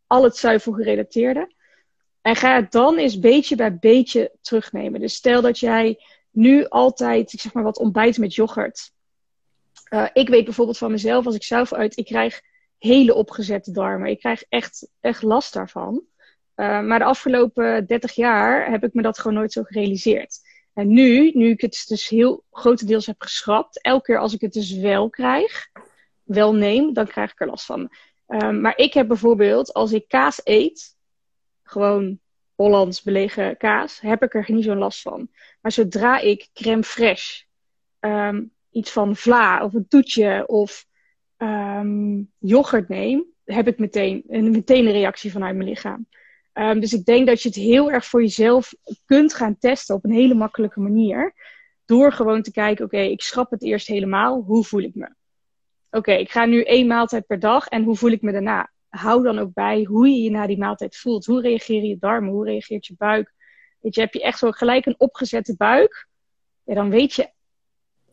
al 0.08 0.24
het 0.24 0.38
zuivelgerelateerde. 0.38 1.54
En 2.22 2.36
ga 2.36 2.56
het 2.56 2.72
dan 2.72 2.98
eens 2.98 3.20
beetje 3.20 3.56
bij 3.56 3.78
beetje 3.78 4.32
terugnemen. 4.42 5.00
Dus 5.00 5.14
stel 5.14 5.42
dat 5.42 5.60
jij 5.60 6.00
nu 6.32 6.68
altijd, 6.68 7.34
ik 7.34 7.42
zeg 7.42 7.54
maar 7.54 7.64
wat, 7.64 7.78
ontbijt 7.78 8.18
met 8.18 8.36
yoghurt. 8.36 8.92
Uh, 9.90 10.08
ik 10.14 10.30
weet 10.30 10.46
bijvoorbeeld 10.46 10.78
van 10.78 10.92
mezelf, 10.92 11.26
als 11.26 11.36
ik 11.36 11.44
zelf 11.44 11.74
uit, 11.74 11.98
ik 11.98 12.06
krijg 12.06 12.42
hele 12.78 13.14
opgezette 13.14 13.72
darmen. 13.72 14.10
Ik 14.10 14.20
krijg 14.20 14.44
echt, 14.50 14.90
echt 15.00 15.22
last 15.22 15.54
daarvan. 15.54 16.04
Uh, 16.56 16.82
maar 16.82 17.00
de 17.00 17.06
afgelopen 17.06 17.86
30 17.86 18.12
jaar 18.12 18.70
heb 18.72 18.84
ik 18.84 18.94
me 18.94 19.02
dat 19.02 19.20
gewoon 19.20 19.38
nooit 19.38 19.52
zo 19.52 19.64
gerealiseerd. 19.64 20.40
En 20.74 20.88
nu, 20.88 21.32
nu 21.34 21.50
ik 21.50 21.62
het 21.62 21.84
dus 21.88 22.08
heel 22.08 22.44
grotendeels 22.52 23.06
heb 23.06 23.22
geschrapt, 23.22 23.82
elke 23.82 24.04
keer 24.06 24.20
als 24.20 24.34
ik 24.34 24.42
het 24.42 24.54
dus 24.54 24.72
wel 24.72 25.10
krijg, 25.10 25.68
wel 26.24 26.56
neem, 26.56 26.94
dan 26.94 27.08
krijg 27.08 27.32
ik 27.32 27.40
er 27.40 27.48
last 27.48 27.66
van. 27.66 27.92
Uh, 28.28 28.50
maar 28.50 28.78
ik 28.78 28.94
heb 28.94 29.08
bijvoorbeeld, 29.08 29.74
als 29.74 29.92
ik 29.92 30.08
kaas 30.08 30.42
eet, 30.44 30.96
gewoon 31.64 32.20
Hollands 32.56 33.02
belegen 33.02 33.58
kaas, 33.58 34.00
heb 34.00 34.24
ik 34.24 34.34
er 34.34 34.46
niet 34.48 34.64
zo'n 34.64 34.78
last 34.78 35.02
van. 35.02 35.30
Maar 35.62 35.72
zodra 35.72 36.20
ik 36.20 36.50
crème 36.54 36.84
fraîche, 36.84 37.46
um, 38.00 38.52
iets 38.72 38.92
van 38.92 39.16
vla 39.16 39.64
of 39.64 39.74
een 39.74 39.88
toetje 39.88 40.48
of 40.48 40.86
um, 41.38 42.32
yoghurt 42.38 42.90
neem, 42.90 43.26
heb 43.44 43.68
ik 43.68 43.80
meteen 43.80 44.24
een, 44.28 44.52
meteen 44.52 44.86
een 44.86 44.92
reactie 44.92 45.32
vanuit 45.32 45.56
mijn 45.56 45.70
lichaam. 45.70 46.08
Um, 46.54 46.80
dus 46.80 46.94
ik 46.94 47.06
denk 47.06 47.28
dat 47.28 47.42
je 47.42 47.48
het 47.48 47.58
heel 47.58 47.92
erg 47.92 48.06
voor 48.06 48.22
jezelf 48.22 48.74
kunt 49.06 49.34
gaan 49.34 49.58
testen 49.58 49.96
op 49.96 50.04
een 50.04 50.12
hele 50.12 50.34
makkelijke 50.34 50.80
manier. 50.80 51.34
Door 51.86 52.12
gewoon 52.12 52.42
te 52.42 52.52
kijken, 52.52 52.86
oké, 52.86 52.98
ik 52.98 53.22
schrap 53.22 53.52
het 53.52 53.64
eerst 53.64 53.88
helemaal. 53.88 54.42
Hoe 54.42 54.64
voel 54.64 54.82
ik 54.82 54.96
me? 54.96 55.10
Oké, 55.90 56.12
ik 56.12 56.32
ga 56.32 56.46
nu 56.46 56.64
één 56.64 56.88
maaltijd 56.88 57.26
per 57.26 57.40
dag 57.40 57.68
en 57.68 57.84
hoe 57.84 57.96
voel 57.96 58.12
ik 58.12 58.22
me 58.22 58.32
daarna? 58.32 58.70
hou 58.96 59.24
dan 59.24 59.40
ook 59.40 59.54
bij 59.54 59.84
hoe 59.84 60.08
je 60.08 60.22
je 60.22 60.30
na 60.30 60.48
die 60.48 60.58
maaltijd 60.58 60.98
voelt. 60.98 61.26
Hoe 61.26 61.42
reageren 61.42 61.88
je 61.88 61.98
darmen? 61.98 62.34
Hoe 62.34 62.46
reageert 62.46 62.86
je 62.86 62.96
buik? 62.98 63.34
Weet 63.80 63.96
je, 63.96 64.02
heb 64.02 64.14
je 64.14 64.22
echt 64.22 64.40
zo 64.40 64.52
gelijk 64.52 64.86
een 64.86 64.96
opgezette 64.98 65.56
buik? 65.56 66.08
Ja, 66.64 66.74
dan 66.74 66.90
weet 66.90 67.14
je 67.14 67.30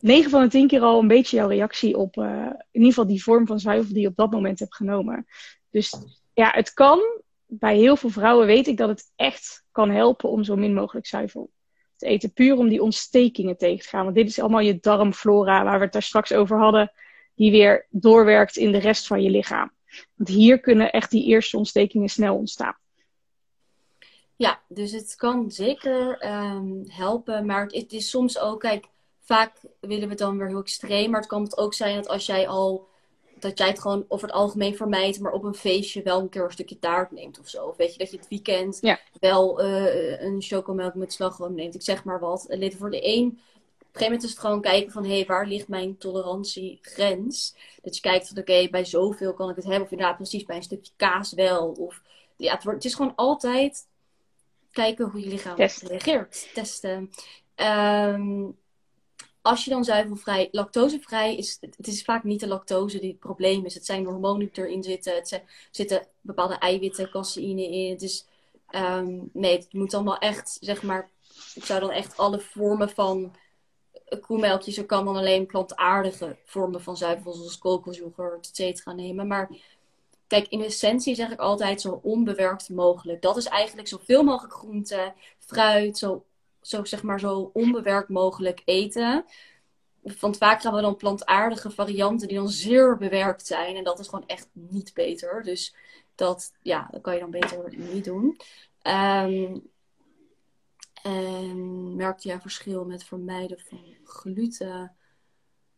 9 0.02 0.30
van 0.30 0.42
de 0.42 0.48
10 0.48 0.66
keer 0.66 0.80
al 0.80 1.00
een 1.00 1.08
beetje 1.08 1.36
jouw 1.36 1.48
reactie 1.48 1.96
op 1.96 2.16
uh, 2.16 2.46
in 2.46 2.66
ieder 2.70 2.88
geval 2.88 3.06
die 3.06 3.22
vorm 3.22 3.46
van 3.46 3.60
zuivel 3.60 3.92
die 3.92 4.02
je 4.02 4.08
op 4.08 4.16
dat 4.16 4.30
moment 4.30 4.58
hebt 4.58 4.74
genomen. 4.74 5.26
Dus 5.70 5.94
ja, 6.34 6.50
het 6.54 6.72
kan. 6.72 7.00
Bij 7.46 7.76
heel 7.76 7.96
veel 7.96 8.10
vrouwen 8.10 8.46
weet 8.46 8.66
ik 8.66 8.76
dat 8.76 8.88
het 8.88 9.12
echt 9.16 9.64
kan 9.72 9.90
helpen 9.90 10.28
om 10.28 10.44
zo 10.44 10.56
min 10.56 10.74
mogelijk 10.74 11.06
zuivel 11.06 11.50
te 11.96 12.06
eten. 12.06 12.32
Puur 12.32 12.56
om 12.56 12.68
die 12.68 12.82
ontstekingen 12.82 13.56
tegen 13.56 13.82
te 13.82 13.88
gaan. 13.88 14.04
Want 14.04 14.16
dit 14.16 14.28
is 14.28 14.40
allemaal 14.40 14.60
je 14.60 14.78
darmflora 14.80 15.64
waar 15.64 15.78
we 15.78 15.84
het 15.84 15.92
daar 15.92 16.02
straks 16.02 16.32
over 16.32 16.58
hadden. 16.58 16.92
Die 17.34 17.50
weer 17.50 17.86
doorwerkt 17.90 18.56
in 18.56 18.72
de 18.72 18.78
rest 18.78 19.06
van 19.06 19.22
je 19.22 19.30
lichaam. 19.30 19.72
Want 20.14 20.28
hier 20.28 20.60
kunnen 20.60 20.92
echt 20.92 21.10
die 21.10 21.26
eerste 21.26 21.56
ontstekingen 21.56 22.08
snel 22.08 22.36
ontstaan. 22.36 22.76
Ja, 24.36 24.62
dus 24.68 24.92
het 24.92 25.14
kan 25.14 25.50
zeker 25.50 26.26
um, 26.26 26.82
helpen. 26.86 27.46
Maar 27.46 27.66
het 27.66 27.92
is 27.92 28.10
soms 28.10 28.38
ook, 28.38 28.60
kijk, 28.60 28.86
vaak 29.32 29.52
willen 29.80 30.02
we 30.02 30.08
het 30.08 30.18
dan 30.18 30.38
weer 30.38 30.48
heel 30.48 30.60
extreem. 30.60 31.10
Maar 31.10 31.20
het 31.20 31.28
kan 31.28 31.42
het 31.42 31.58
ook 31.58 31.74
zijn 31.74 31.96
dat 31.96 32.08
als 32.08 32.26
jij 32.26 32.48
al 32.48 32.90
dat 33.38 33.58
jij 33.58 33.68
het 33.68 33.80
gewoon 33.80 34.04
over 34.08 34.26
het 34.26 34.36
algemeen 34.36 34.76
vermijdt, 34.76 35.20
maar 35.20 35.32
op 35.32 35.44
een 35.44 35.54
feestje 35.54 36.02
wel 36.02 36.20
een 36.20 36.28
keer 36.28 36.44
een 36.44 36.52
stukje 36.52 36.78
taart 36.78 37.10
neemt 37.10 37.38
of 37.40 37.48
zo. 37.48 37.66
Of 37.66 37.76
weet 37.76 37.92
je, 37.92 37.98
dat 37.98 38.10
je 38.10 38.16
het 38.16 38.28
weekend 38.28 38.98
wel 39.20 39.64
uh, 39.64 40.20
een 40.20 40.42
chocomelk 40.42 40.94
met 40.94 41.12
slagroom 41.12 41.54
neemt. 41.54 41.74
Ik 41.74 41.82
zeg 41.82 42.04
maar 42.04 42.20
wat. 42.20 42.46
En 42.46 42.72
voor 42.72 42.90
de 42.90 43.06
een, 43.06 43.26
op 43.26 43.32
een 43.32 43.38
gegeven 43.80 44.02
moment 44.02 44.22
is 44.22 44.30
het 44.30 44.38
gewoon 44.38 44.60
kijken 44.60 44.92
van, 44.92 45.04
hé, 45.04 45.14
hey, 45.14 45.26
waar 45.26 45.46
ligt 45.46 45.68
mijn 45.68 45.98
tolerantiegrens? 45.98 47.56
Dat 47.82 47.94
je 47.94 48.00
kijkt 48.00 48.28
van, 48.28 48.38
oké, 48.38 48.68
bij 48.70 48.84
zoveel 48.84 49.34
kan 49.34 49.50
ik 49.50 49.56
het 49.56 49.64
hebben. 49.64 49.82
Of 49.82 49.90
inderdaad 49.90 50.16
precies 50.16 50.44
bij 50.44 50.56
een 50.56 50.62
stukje 50.62 50.92
kaas 50.96 51.32
wel. 51.32 51.68
Of, 51.68 52.02
ja, 52.36 52.52
het, 52.54 52.64
wordt, 52.64 52.82
het 52.82 52.92
is 52.92 52.96
gewoon 52.96 53.14
altijd 53.14 53.86
kijken 54.72 55.08
hoe 55.08 55.20
je 55.20 55.26
lichaam 55.26 55.56
reageert. 55.56 56.50
Testen. 56.54 57.10
Um, 57.56 58.60
als 59.42 59.64
je 59.64 59.70
dan 59.70 59.84
zuivelvrij, 59.84 60.48
lactosevrij 60.50 61.36
is, 61.36 61.58
het 61.60 61.86
is 61.86 62.04
vaak 62.04 62.24
niet 62.24 62.40
de 62.40 62.46
lactose 62.46 62.98
die 62.98 63.10
het 63.10 63.18
probleem 63.18 63.64
is. 63.64 63.74
Het 63.74 63.86
zijn 63.86 64.04
hormonen 64.04 64.50
die 64.52 64.64
erin 64.64 64.82
zitten. 64.82 65.14
Het 65.14 65.42
zitten 65.70 66.06
bepaalde 66.20 66.54
eiwitten, 66.54 67.10
caseïne 67.10 67.70
in. 67.70 67.90
Het 67.90 68.02
is, 68.02 68.26
um, 68.74 69.30
nee, 69.32 69.56
het 69.56 69.72
moet 69.72 69.94
allemaal 69.94 70.18
echt, 70.18 70.56
zeg 70.60 70.82
maar, 70.82 71.10
ik 71.54 71.64
zou 71.64 71.80
dan 71.80 71.90
echt 71.90 72.16
alle 72.16 72.40
vormen 72.40 72.90
van 72.90 73.34
koemelkjes, 74.20 74.76
er 74.76 74.86
kan 74.86 75.04
dan 75.04 75.16
alleen 75.16 75.46
plantaardige 75.46 76.36
vormen 76.44 76.82
van 76.82 76.96
zuivel, 76.96 77.32
zoals 77.32 77.58
kokosjoghurt, 77.58 78.48
et 78.48 78.56
cetera, 78.56 78.92
nemen. 78.92 79.26
Maar 79.26 79.50
kijk, 80.26 80.48
in 80.48 80.62
essentie 80.62 81.14
zeg 81.14 81.30
ik 81.30 81.40
altijd 81.40 81.80
zo 81.80 82.00
onbewerkt 82.02 82.68
mogelijk. 82.68 83.22
Dat 83.22 83.36
is 83.36 83.46
eigenlijk 83.46 83.88
zoveel 83.88 84.22
mogelijk 84.22 84.54
groente, 84.54 85.12
fruit, 85.38 85.98
zo 85.98 86.24
zo, 86.62 86.84
zeg 86.84 87.02
maar, 87.02 87.20
zo 87.20 87.50
onbewerkt 87.52 88.08
mogelijk 88.08 88.62
eten. 88.64 89.24
Want 90.20 90.36
vaak 90.36 90.60
gaan 90.60 90.74
we 90.74 90.80
dan 90.80 90.96
plantaardige 90.96 91.70
varianten 91.70 92.28
die 92.28 92.36
dan 92.36 92.48
zeer 92.48 92.96
bewerkt 92.96 93.46
zijn. 93.46 93.76
En 93.76 93.84
dat 93.84 93.98
is 93.98 94.08
gewoon 94.08 94.26
echt 94.26 94.48
niet 94.52 94.94
beter. 94.94 95.42
Dus 95.42 95.74
dat, 96.14 96.52
ja, 96.62 96.88
dat 96.90 97.00
kan 97.00 97.14
je 97.14 97.20
dan 97.20 97.30
beter 97.30 97.76
niet 97.76 98.04
doen. 98.04 98.40
Um, 98.82 99.70
en 101.02 101.96
merkte 101.96 102.28
jij 102.28 102.40
verschil 102.40 102.84
met 102.84 103.04
vermijden 103.04 103.60
van 103.60 103.96
gluten, 104.04 104.96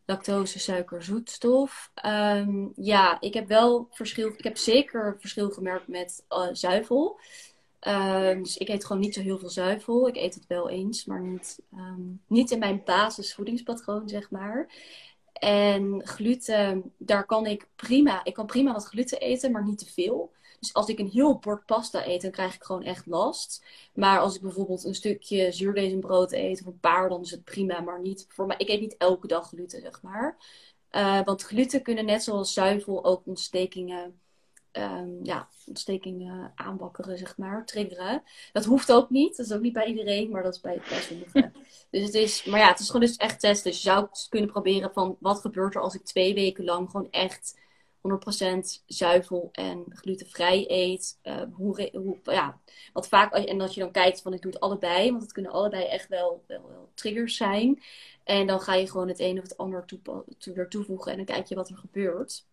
lactose, 0.05 0.59
suiker, 0.59 1.03
zoetstof? 1.03 1.91
Um, 2.05 2.71
ja, 2.75 3.21
ik 3.21 3.33
heb 3.33 3.47
wel 3.47 3.87
verschil. 3.91 4.27
Ik 4.27 4.43
heb 4.43 4.57
zeker 4.57 5.15
verschil 5.19 5.49
gemerkt 5.49 5.87
met 5.87 6.25
uh, 6.29 6.47
zuivel. 6.51 7.19
Ehm, 7.85 8.41
dus 8.41 8.57
ik 8.57 8.67
eet 8.69 8.85
gewoon 8.85 9.01
niet 9.01 9.13
zo 9.13 9.21
heel 9.21 9.39
veel 9.39 9.49
zuivel. 9.49 10.07
Ik 10.07 10.15
eet 10.15 10.33
het 10.33 10.47
wel 10.47 10.69
eens, 10.69 11.05
maar 11.05 11.21
niet, 11.21 11.59
ehm, 11.71 12.01
niet 12.27 12.51
in 12.51 12.59
mijn 12.59 12.81
basisvoedingspatroon, 12.85 14.09
zeg 14.09 14.29
maar. 14.31 14.73
En 15.33 16.01
gluten, 16.07 16.93
daar 16.97 17.25
kan 17.25 17.45
ik 17.45 17.67
prima. 17.75 18.23
Ik 18.23 18.33
kan 18.33 18.45
prima 18.45 18.73
wat 18.73 18.85
gluten 18.85 19.19
eten, 19.19 19.51
maar 19.51 19.63
niet 19.65 19.77
te 19.77 19.85
veel. 19.85 20.33
Dus 20.59 20.73
als 20.73 20.87
ik 20.87 20.99
een 20.99 21.09
heel 21.09 21.39
bord 21.39 21.65
pasta 21.65 22.07
eet, 22.07 22.21
dan 22.21 22.31
krijg 22.31 22.55
ik 22.55 22.63
gewoon 22.63 22.83
echt 22.83 23.05
last. 23.05 23.65
Maar 23.93 24.19
als 24.19 24.35
ik 24.35 24.41
bijvoorbeeld 24.41 24.83
een 24.83 24.95
stukje 24.95 25.51
zuurdezenbrood 25.51 26.31
eet 26.31 26.61
of 26.61 26.65
een 26.67 26.79
paar, 26.79 27.09
dan 27.09 27.21
is 27.21 27.31
het 27.31 27.43
prima. 27.43 27.81
Maar 27.81 28.01
niet 28.01 28.25
voor 28.29 28.45
mij. 28.45 28.57
Ik 28.57 28.69
eet 28.69 28.81
niet 28.81 28.97
elke 28.97 29.27
dag 29.27 29.47
gluten, 29.47 29.81
zeg 29.81 30.01
maar. 30.01 30.37
Uh, 30.91 31.23
want 31.23 31.41
gluten 31.43 31.81
kunnen 31.81 32.05
net 32.05 32.23
zoals 32.23 32.53
zuivel 32.53 33.05
ook 33.05 33.25
ontstekingen 33.25 34.19
um, 34.77 35.19
ja, 35.23 35.47
ontstekingen 35.65 36.51
aanbakkeren, 36.55 37.17
zeg 37.17 37.37
maar, 37.37 37.65
triggeren. 37.65 38.23
Dat 38.51 38.65
hoeft 38.65 38.91
ook 38.91 39.09
niet. 39.09 39.37
Dat 39.37 39.45
is 39.45 39.51
ook 39.51 39.61
niet 39.61 39.73
bij 39.73 39.85
iedereen, 39.85 40.29
maar 40.29 40.43
dat 40.43 40.55
is 40.55 40.61
bij, 40.61 40.81
bij 40.89 41.01
sommigen. 41.01 41.53
dus 41.91 42.03
het 42.03 42.13
is, 42.13 42.43
maar 42.43 42.59
ja, 42.59 42.67
het 42.67 42.79
is 42.79 42.85
gewoon 42.85 43.01
dus 43.07 43.17
echt 43.17 43.39
testen. 43.39 43.71
Dus 43.71 43.81
je 43.81 43.89
zou 43.89 44.07
kunnen 44.29 44.51
proberen 44.51 44.91
van 44.93 45.17
wat 45.19 45.39
gebeurt 45.39 45.75
er 45.75 45.81
als 45.81 45.95
ik 45.95 46.03
twee 46.03 46.33
weken 46.33 46.63
lang 46.63 46.89
gewoon 46.89 47.11
echt 47.11 47.55
100% 48.05 48.83
zuivel 48.85 49.49
en 49.51 49.85
glutenvrij 49.89 50.65
eet. 50.67 51.19
Uh, 51.23 51.41
hoe, 51.53 51.89
hoe, 51.93 52.17
ja, 52.23 52.59
wat 52.93 53.07
vaak, 53.07 53.33
en 53.33 53.57
dat 53.57 53.73
je 53.73 53.79
dan 53.79 53.91
kijkt 53.91 54.21
van 54.21 54.33
ik 54.33 54.41
doe 54.41 54.51
het 54.51 54.61
allebei, 54.61 55.09
want 55.09 55.23
het 55.23 55.31
kunnen 55.31 55.51
allebei 55.51 55.83
echt 55.83 56.07
wel, 56.07 56.43
wel, 56.47 56.67
wel 56.67 56.89
triggers 56.93 57.35
zijn. 57.35 57.83
En 58.23 58.47
dan 58.47 58.59
ga 58.59 58.73
je 58.73 58.89
gewoon 58.89 59.07
het 59.07 59.19
een 59.19 59.37
of 59.37 59.43
het 59.43 59.57
ander 59.57 59.85
toe, 59.85 59.99
toe, 60.37 60.67
toevoegen 60.67 61.11
en 61.11 61.17
dan 61.17 61.25
kijk 61.25 61.47
je 61.47 61.55
wat 61.55 61.69
er 61.69 61.77
gebeurt. 61.77 62.45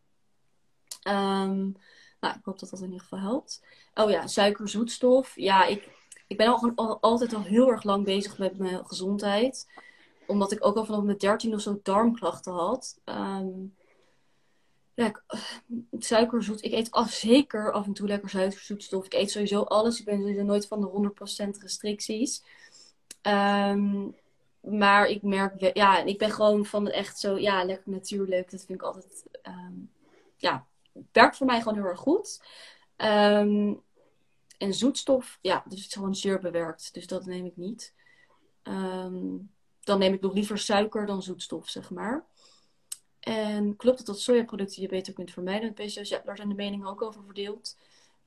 Um, 1.08 1.76
nou, 2.22 2.34
ik 2.38 2.44
hoop 2.44 2.58
dat 2.58 2.70
dat 2.70 2.78
in 2.80 2.86
ieder 2.86 3.00
geval 3.00 3.18
helpt. 3.18 3.62
Oh 3.94 4.10
ja, 4.10 4.26
suikerzoetstof. 4.26 5.32
Ja, 5.36 5.64
ik, 5.64 5.88
ik 6.26 6.36
ben 6.36 6.74
al, 6.74 7.00
altijd 7.00 7.34
al 7.34 7.42
heel 7.42 7.70
erg 7.70 7.82
lang 7.82 8.04
bezig 8.04 8.38
met 8.38 8.58
mijn 8.58 8.86
gezondheid. 8.86 9.68
Omdat 10.26 10.52
ik 10.52 10.66
ook 10.66 10.76
al 10.76 10.84
vanaf 10.84 11.02
mijn 11.02 11.18
dertien 11.18 11.54
of 11.54 11.60
zo 11.60 11.80
darmklachten 11.82 12.52
had. 12.52 13.00
Um, 13.04 13.74
ja, 14.94 15.22
eh, 15.26 15.40
suikerzoet. 15.98 16.64
Ik 16.64 16.72
eet 16.72 16.90
af, 16.90 17.10
zeker 17.10 17.72
af 17.72 17.86
en 17.86 17.92
toe 17.92 18.08
lekker 18.08 18.30
suikerzoetstof. 18.30 19.04
Ik 19.04 19.14
eet 19.14 19.30
sowieso 19.30 19.62
alles. 19.62 19.98
Ik 19.98 20.04
ben 20.04 20.18
sowieso 20.18 20.42
nooit 20.42 20.66
van 20.66 20.80
de 20.80 20.86
100% 20.86 21.58
restricties. 21.58 22.44
Um, 23.22 24.14
maar 24.60 25.06
ik 25.06 25.22
merk, 25.22 25.76
ja, 25.76 25.98
ik 26.02 26.18
ben 26.18 26.30
gewoon 26.30 26.66
van 26.66 26.88
echt 26.88 27.18
zo, 27.18 27.38
ja, 27.38 27.64
lekker 27.64 27.90
natuurlijk. 27.90 28.50
Dat 28.50 28.64
vind 28.64 28.80
ik 28.80 28.86
altijd, 28.86 29.24
um, 29.46 29.90
ja, 30.36 30.66
werkt 31.12 31.36
voor 31.36 31.46
mij 31.46 31.58
gewoon 31.58 31.74
heel 31.74 31.84
erg 31.84 31.98
goed. 31.98 32.42
Um, 32.96 33.82
en 34.58 34.74
zoetstof, 34.74 35.38
ja, 35.40 35.62
dus 35.68 35.78
het 35.78 35.88
is 35.88 35.94
gewoon 35.94 36.14
zeer 36.14 36.38
bewerkt. 36.38 36.94
Dus 36.94 37.06
dat 37.06 37.26
neem 37.26 37.44
ik 37.44 37.56
niet. 37.56 37.94
Um, 38.62 39.50
dan 39.84 39.98
neem 39.98 40.12
ik 40.12 40.20
nog 40.20 40.32
liever 40.32 40.58
suiker 40.58 41.06
dan 41.06 41.22
zoetstof, 41.22 41.68
zeg 41.68 41.90
maar. 41.90 42.24
En 43.20 43.76
klopt 43.76 43.98
het 43.98 44.06
dat 44.06 44.20
sojaproducten 44.20 44.82
je 44.82 44.88
beter 44.88 45.12
kunt 45.12 45.30
vermijden 45.30 45.72
met 45.74 45.86
PCOS? 45.86 46.08
Ja, 46.08 46.22
daar 46.24 46.36
zijn 46.36 46.48
de 46.48 46.54
meningen 46.54 46.86
ook 46.86 47.02
over 47.02 47.22
verdeeld. 47.24 47.76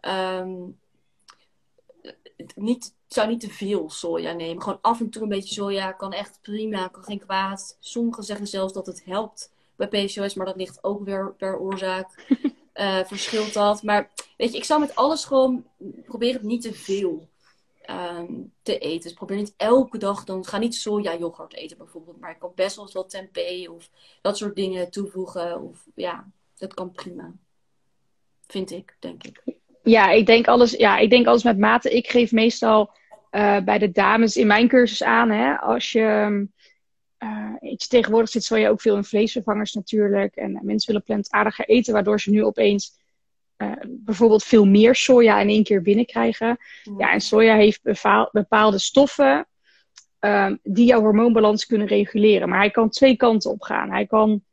Um, 0.02 0.80
niet, 2.56 2.94
zou 3.08 3.28
niet 3.28 3.40
te 3.40 3.50
veel 3.50 3.90
soja 3.90 4.34
nemen. 4.34 4.64
Gewoon 4.64 4.82
af 4.82 5.00
en 5.00 5.10
toe 5.10 5.22
een 5.22 5.30
beetje 5.30 5.54
soja 5.54 5.92
kan 5.92 6.14
echt 6.14 6.40
prima, 6.42 6.88
kan 6.88 7.04
geen 7.04 7.20
kwaad. 7.20 7.78
Sommigen 7.80 8.24
zeggen 8.24 8.48
zelfs 8.48 8.74
dat 8.74 8.86
het 8.86 9.06
helpt 9.06 9.54
bij 9.76 9.88
PCOS, 9.88 10.34
maar 10.34 10.46
dat 10.46 10.56
ligt 10.56 10.84
ook 10.84 11.06
weer 11.06 11.34
per 11.38 11.60
oorzaak. 11.60 12.26
Uh, 12.74 13.00
verschilt 13.14 13.54
dat. 13.54 13.84
Maar 13.84 14.12
weet 14.38 14.52
je, 14.52 14.58
ik 14.58 14.64
zou 14.64 14.80
met 14.80 14.96
alles 14.96 15.26
gewoon 15.26 15.66
proberen 16.06 16.48
niet 16.48 16.62
te 16.62 16.74
veel 16.74 17.28
um, 17.90 18.52
te 18.62 18.78
eten. 18.78 19.02
Dus 19.02 19.14
probeer 19.14 19.38
niet 19.38 19.54
elke 19.58 19.98
dag 19.98 20.24
dan. 20.24 20.46
Ga 20.46 20.58
niet 20.58 20.76
soja 20.76 21.18
yoghurt 21.18 21.54
eten 21.54 21.78
bijvoorbeeld. 21.78 22.20
Maar 22.20 22.32
ik 22.32 22.40
kan 22.40 22.52
best 22.56 22.76
wel 22.76 22.86
eens 22.86 22.94
wat 22.94 23.10
tempeh 23.10 23.72
of 23.72 23.90
dat 24.22 24.38
soort 24.38 24.56
dingen 24.56 24.92
toevoegen. 24.92 25.62
Of 25.62 25.86
ja, 25.96 26.28
dat 26.58 26.74
kan 26.74 26.92
prima. 26.92 27.32
Vind 28.48 28.72
ik, 28.72 28.96
denk 29.00 29.24
ik. 29.24 29.42
Ja, 29.84 30.12
ik 30.12 30.26
denk 30.26 30.48
alles, 30.48 30.72
ja, 30.72 30.98
ik 30.98 31.10
denk 31.10 31.28
alles 31.28 31.44
met 31.44 31.58
mate. 31.58 31.90
Ik 31.90 32.10
geef 32.10 32.32
meestal 32.32 32.92
uh, 33.32 33.60
bij 33.60 33.78
de 33.78 33.92
dames 33.92 34.38
in 34.38 34.48
mijn 34.48 34.68
cursus 34.68 35.04
aan. 35.04 35.30
Hè, 35.30 35.56
als 35.56 35.92
je 35.92 36.48
uh, 37.20 37.76
tegenwoordig 37.88 38.30
zit 38.30 38.44
soja 38.44 38.70
ook 38.70 38.82
veel 38.82 38.96
in 38.96 39.04
vleesvervangers 39.04 39.74
natuurlijk. 39.74 40.36
En 40.36 40.52
uh, 40.52 40.62
mensen 40.62 40.88
willen 40.88 41.04
plantaardiger 41.04 41.66
eten, 41.66 41.94
waardoor 41.94 42.20
ze 42.20 42.30
nu 42.30 42.44
opeens 42.44 43.04
uh, 43.58 43.72
bijvoorbeeld 43.88 44.44
veel 44.44 44.66
meer 44.66 44.96
soja 44.96 45.40
in 45.40 45.50
één 45.50 45.64
keer 45.64 45.82
binnenkrijgen. 45.82 46.58
Mm. 46.84 47.00
Ja, 47.00 47.12
en 47.12 47.22
soja 47.22 47.56
heeft 47.56 47.82
bepaalde 48.32 48.80
stoffen 48.80 49.48
um, 50.20 50.60
die 50.64 50.86
jouw 50.86 51.02
hormoonbalans 51.02 51.66
kunnen 51.66 51.88
reguleren. 51.88 52.50
Maar 52.50 52.60
hij 52.60 52.72
kan 52.72 52.90
twee 52.90 53.16
kanten 53.16 53.52
op 53.52 53.62
gaan. 53.62 53.92
Hij 53.92 54.06
kan, 54.06 54.44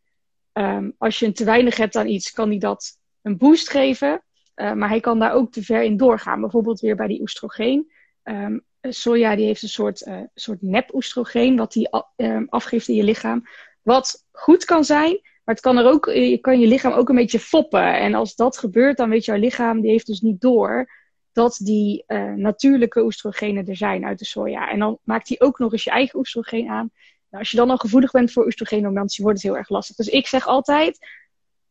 um, 0.52 0.94
als 0.98 1.18
je 1.18 1.32
te 1.32 1.44
weinig 1.44 1.76
hebt 1.76 1.97
aan 1.97 2.09
iets, 2.09 2.32
kan 2.32 2.48
hij 2.48 2.59
dat 2.59 2.98
een 3.22 3.36
boost 3.36 3.70
geven. 3.70 4.22
maar 4.55 4.89
hij 4.89 5.01
kan 5.01 5.18
daar 5.18 5.32
ook 5.32 5.52
te 5.52 5.62
ver 5.62 5.82
in 5.82 5.97
doorgaan. 5.97 6.40
Bijvoorbeeld 6.40 6.80
weer 6.80 6.97
bij 6.97 7.06
die 7.06 7.20
oestrogeen. 7.20 7.93
Um, 8.24 8.64
soja 8.88 9.36
die 9.36 9.46
heeft 9.46 9.62
een 9.62 9.68
soort, 9.68 10.06
uh, 10.06 10.20
soort 10.34 10.62
nep-oestrogeen 10.62 11.56
wat 11.56 11.72
die 11.72 11.88
uh, 12.16 12.40
afgeeft 12.48 12.88
in 12.88 12.94
je 12.94 13.04
lichaam. 13.04 13.46
Wat 13.82 14.26
goed 14.32 14.64
kan 14.64 14.84
zijn, 14.84 15.20
Maar 15.44 15.54
het 15.54 15.60
kan 15.60 15.78
er 15.78 15.86
ook, 15.86 16.06
je 16.06 16.38
kan 16.38 16.60
je 16.60 16.66
lichaam 16.66 16.92
ook 16.92 17.09
een 17.09 17.14
beetje 17.14 17.38
foppen. 17.38 17.98
En 17.98 18.14
als 18.14 18.34
dat 18.34 18.59
gebeurt, 18.59 18.96
dan 18.96 19.09
weet 19.09 19.24
jouw 19.24 19.36
lichaam, 19.36 19.80
die 19.80 19.90
heeft 19.90 20.06
dus 20.06 20.20
niet 20.20 20.40
door 20.40 20.90
dat 21.32 21.60
die 21.62 22.04
natuurlijke 22.36 23.04
oestrogenen 23.04 23.66
er 23.66 23.76
zijn 23.76 24.04
uit 24.04 24.18
de 24.18 24.24
soja. 24.24 24.70
En 24.70 24.78
dan 24.78 24.98
maakt 25.02 25.28
hij 25.28 25.40
ook 25.40 25.59
nog 25.59 25.72
eens 25.72 25.84
je 25.84 25.90
eigen 25.90 26.18
oestrogeen 26.18 26.68
aan. 26.68 26.90
Nou, 27.30 27.42
als 27.44 27.50
je 27.50 27.56
dan 27.56 27.70
al 27.70 27.76
gevoelig 27.76 28.10
bent 28.10 28.32
voor 28.32 28.44
oestrogeendominantie, 28.44 29.24
wordt 29.24 29.38
het 29.38 29.48
heel 29.48 29.59
erg 29.59 29.68
lastig. 29.68 29.96
Dus 29.96 30.09
ik 30.09 30.26
zeg 30.26 30.46
altijd, 30.46 30.98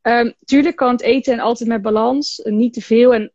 um, 0.01 0.33
tuurlijk 0.45 0.75
kan 0.75 0.91
het 0.91 1.01
eten 1.01 1.33
en 1.33 1.39
altijd 1.39 1.69
met 1.69 1.81
balans, 1.81 2.41
niet 2.43 2.73
te 2.73 2.81
veel. 2.81 3.13
En 3.13 3.31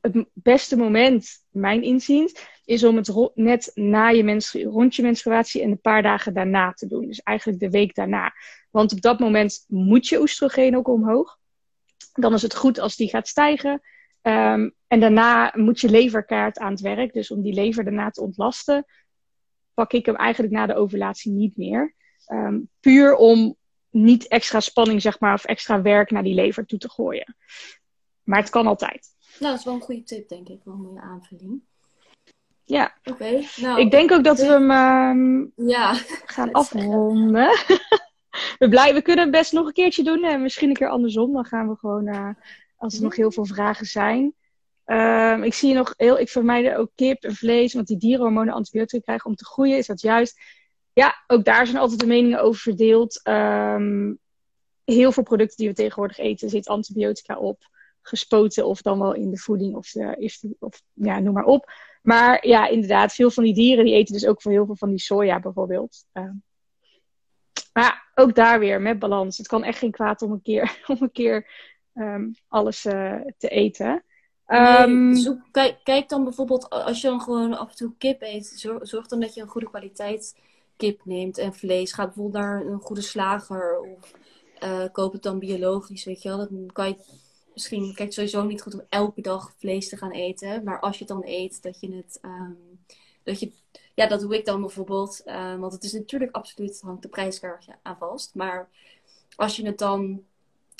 het 0.00 0.26
beste 0.32 0.76
moment, 0.76 1.28
mijn 1.50 1.82
inziens, 1.82 2.32
is 2.72 2.84
om 2.84 2.96
het 2.96 3.30
net 3.34 3.70
na 3.74 4.08
je 4.08 4.24
menstru 4.24 4.64
rond 4.64 4.94
je 4.94 5.02
menstruatie 5.02 5.62
en 5.62 5.70
een 5.70 5.80
paar 5.80 6.02
dagen 6.02 6.34
daarna 6.34 6.72
te 6.72 6.86
doen. 6.86 7.06
Dus 7.06 7.20
eigenlijk 7.20 7.60
de 7.60 7.70
week 7.70 7.94
daarna. 7.94 8.32
Want 8.70 8.92
op 8.92 9.00
dat 9.00 9.18
moment 9.18 9.64
moet 9.68 10.06
je 10.06 10.20
oestrogeen 10.20 10.76
ook 10.76 10.88
omhoog. 10.88 11.38
Dan 12.12 12.34
is 12.34 12.42
het 12.42 12.56
goed 12.56 12.78
als 12.78 12.96
die 12.96 13.08
gaat 13.08 13.28
stijgen. 13.28 13.80
Um, 14.22 14.74
en 14.86 15.00
daarna 15.00 15.52
moet 15.56 15.80
je 15.80 15.90
leverkaart 15.90 16.58
aan 16.58 16.70
het 16.70 16.80
werk. 16.80 17.12
Dus 17.12 17.30
om 17.30 17.42
die 17.42 17.54
lever 17.54 17.84
daarna 17.84 18.10
te 18.10 18.22
ontlasten, 18.22 18.84
pak 19.74 19.92
ik 19.92 20.06
hem 20.06 20.16
eigenlijk 20.16 20.52
na 20.52 20.66
de 20.66 20.74
ovulatie 20.74 21.32
niet 21.32 21.56
meer. 21.56 21.94
Um, 22.26 22.68
puur 22.80 23.14
om 23.14 23.56
niet 23.90 24.28
extra 24.28 24.60
spanning, 24.60 25.02
zeg 25.02 25.20
maar, 25.20 25.34
of 25.34 25.44
extra 25.44 25.82
werk 25.82 26.10
naar 26.10 26.22
die 26.22 26.34
lever 26.34 26.66
toe 26.66 26.78
te 26.78 26.90
gooien. 26.90 27.36
Maar 28.22 28.40
het 28.40 28.50
kan 28.50 28.66
altijd. 28.66 29.06
Nou, 29.38 29.50
dat 29.50 29.58
is 29.58 29.64
wel 29.64 29.74
een 29.74 29.80
goede 29.80 30.02
tip, 30.02 30.28
denk 30.28 30.48
ik. 30.48 30.60
Wel 30.64 30.74
een 30.74 30.80
mooie 30.80 31.00
aanvulling. 31.00 31.62
Ja. 32.72 32.92
Oké. 33.04 33.40
nou, 33.56 33.80
ik 33.80 33.90
denk 33.90 34.12
ook 34.12 34.24
dat 34.24 34.38
we 34.38 34.44
hem 34.44 34.70
um, 34.70 35.52
ja, 35.56 35.94
gaan 36.24 36.52
afronden. 36.52 37.48
we, 38.58 38.68
blijven, 38.68 38.94
we 38.94 39.02
kunnen 39.02 39.24
het 39.24 39.32
best 39.32 39.52
nog 39.52 39.66
een 39.66 39.72
keertje 39.72 40.02
doen. 40.02 40.24
En 40.24 40.42
misschien 40.42 40.68
een 40.68 40.74
keer 40.74 40.88
andersom. 40.88 41.32
Dan 41.32 41.44
gaan 41.44 41.68
we 41.68 41.76
gewoon, 41.76 42.08
uh, 42.08 42.28
als 42.76 42.96
er 42.96 43.02
nog 43.02 43.16
heel 43.16 43.32
veel 43.32 43.46
vragen 43.46 43.86
zijn. 43.86 44.34
Um, 44.86 45.42
ik 45.42 45.54
zie 45.54 45.74
nog 45.74 45.94
heel, 45.96 46.18
ik 46.18 46.28
vermijd 46.28 46.76
ook 46.76 46.90
kip 46.94 47.22
en 47.22 47.34
vlees, 47.34 47.74
want 47.74 47.86
die 47.86 47.96
dierenhormonen 47.96 48.54
antibiotica 48.54 49.02
krijgen 49.02 49.30
om 49.30 49.36
te 49.36 49.44
groeien. 49.44 49.76
Is 49.76 49.86
dat 49.86 50.00
juist? 50.00 50.40
Ja, 50.92 51.24
ook 51.26 51.44
daar 51.44 51.66
zijn 51.66 51.78
altijd 51.78 52.00
de 52.00 52.06
meningen 52.06 52.42
over 52.42 52.60
verdeeld. 52.60 53.20
Um, 53.28 54.18
heel 54.84 55.12
veel 55.12 55.22
producten 55.22 55.56
die 55.56 55.68
we 55.68 55.74
tegenwoordig 55.74 56.18
eten 56.18 56.48
zit 56.48 56.68
antibiotica 56.68 57.38
op. 57.38 57.70
Gespoten 58.02 58.66
of 58.66 58.82
dan 58.82 58.98
wel 58.98 59.14
in 59.14 59.30
de 59.30 59.38
voeding 59.38 59.74
of, 59.74 59.90
de, 59.90 60.56
of 60.58 60.82
ja, 60.92 61.18
noem 61.18 61.34
maar 61.34 61.44
op. 61.44 61.70
Maar 62.02 62.46
ja, 62.46 62.68
inderdaad, 62.68 63.12
veel 63.12 63.30
van 63.30 63.44
die 63.44 63.54
dieren 63.54 63.84
die 63.84 63.94
eten 63.94 64.14
dus 64.14 64.26
ook 64.26 64.42
heel 64.42 64.66
veel 64.66 64.76
van 64.76 64.88
die 64.88 65.00
soja 65.00 65.40
bijvoorbeeld. 65.40 66.04
Um, 66.12 66.42
maar 67.72 68.10
ook 68.14 68.34
daar 68.34 68.58
weer 68.58 68.80
met 68.80 68.98
balans. 68.98 69.38
Het 69.38 69.46
kan 69.46 69.64
echt 69.64 69.78
geen 69.78 69.90
kwaad 69.90 70.22
om 70.22 70.32
een 70.32 70.42
keer, 70.42 70.78
om 70.86 70.96
een 71.00 71.12
keer 71.12 71.50
um, 71.94 72.34
alles 72.48 72.84
uh, 72.84 73.20
te 73.38 73.48
eten. 73.48 74.04
Um, 74.46 75.10
nee, 75.10 75.40
kijk, 75.50 75.80
kijk, 75.82 76.08
dan 76.08 76.24
bijvoorbeeld, 76.24 76.70
als 76.70 77.00
je 77.00 77.08
dan 77.08 77.20
gewoon 77.20 77.58
af 77.58 77.70
en 77.70 77.76
toe 77.76 77.92
kip 77.98 78.22
eet, 78.22 78.46
zorg, 78.46 78.88
zorg, 78.88 79.06
dan 79.06 79.20
dat 79.20 79.34
je 79.34 79.40
een 79.40 79.48
goede 79.48 79.68
kwaliteit 79.68 80.36
kip 80.76 81.00
neemt 81.04 81.38
en 81.38 81.54
vlees. 81.54 81.92
Ga 81.92 82.04
bijvoorbeeld 82.04 82.44
naar 82.44 82.66
een 82.66 82.80
goede 82.80 83.00
slager 83.00 83.80
of 83.80 84.12
uh, 84.64 84.84
koop 84.92 85.12
het 85.12 85.22
dan 85.22 85.38
biologisch, 85.38 86.04
weet 86.04 86.22
je 86.22 86.28
wel. 86.28 86.38
Dan 86.38 86.70
kan 86.72 86.88
je 86.88 86.96
misschien, 87.54 87.94
kijk, 87.94 88.12
sowieso 88.12 88.44
niet 88.44 88.62
goed 88.62 88.74
om 88.74 88.86
elke 88.88 89.20
dag 89.20 89.54
vlees 89.58 89.88
te 89.88 89.96
gaan 89.96 90.10
eten. 90.10 90.64
Maar 90.64 90.80
als 90.80 90.98
je 90.98 91.04
het 91.04 91.12
dan 91.12 91.22
eet, 91.24 91.62
dat 91.62 91.80
je 91.80 91.94
het, 91.94 92.18
um, 92.22 92.78
dat 93.22 93.40
je, 93.40 93.52
ja, 93.94 94.06
dat 94.06 94.20
doe 94.20 94.36
ik 94.36 94.44
dan 94.44 94.60
bijvoorbeeld. 94.60 95.22
Um, 95.26 95.60
want 95.60 95.72
het 95.72 95.84
is 95.84 95.92
natuurlijk 95.92 96.36
absoluut, 96.36 96.80
hangt 96.80 97.02
de 97.02 97.08
prijskaartje 97.08 97.72
aan 97.82 97.96
vast. 97.98 98.34
Maar 98.34 98.68
als 99.36 99.56
je 99.56 99.66
het 99.66 99.78
dan 99.78 100.22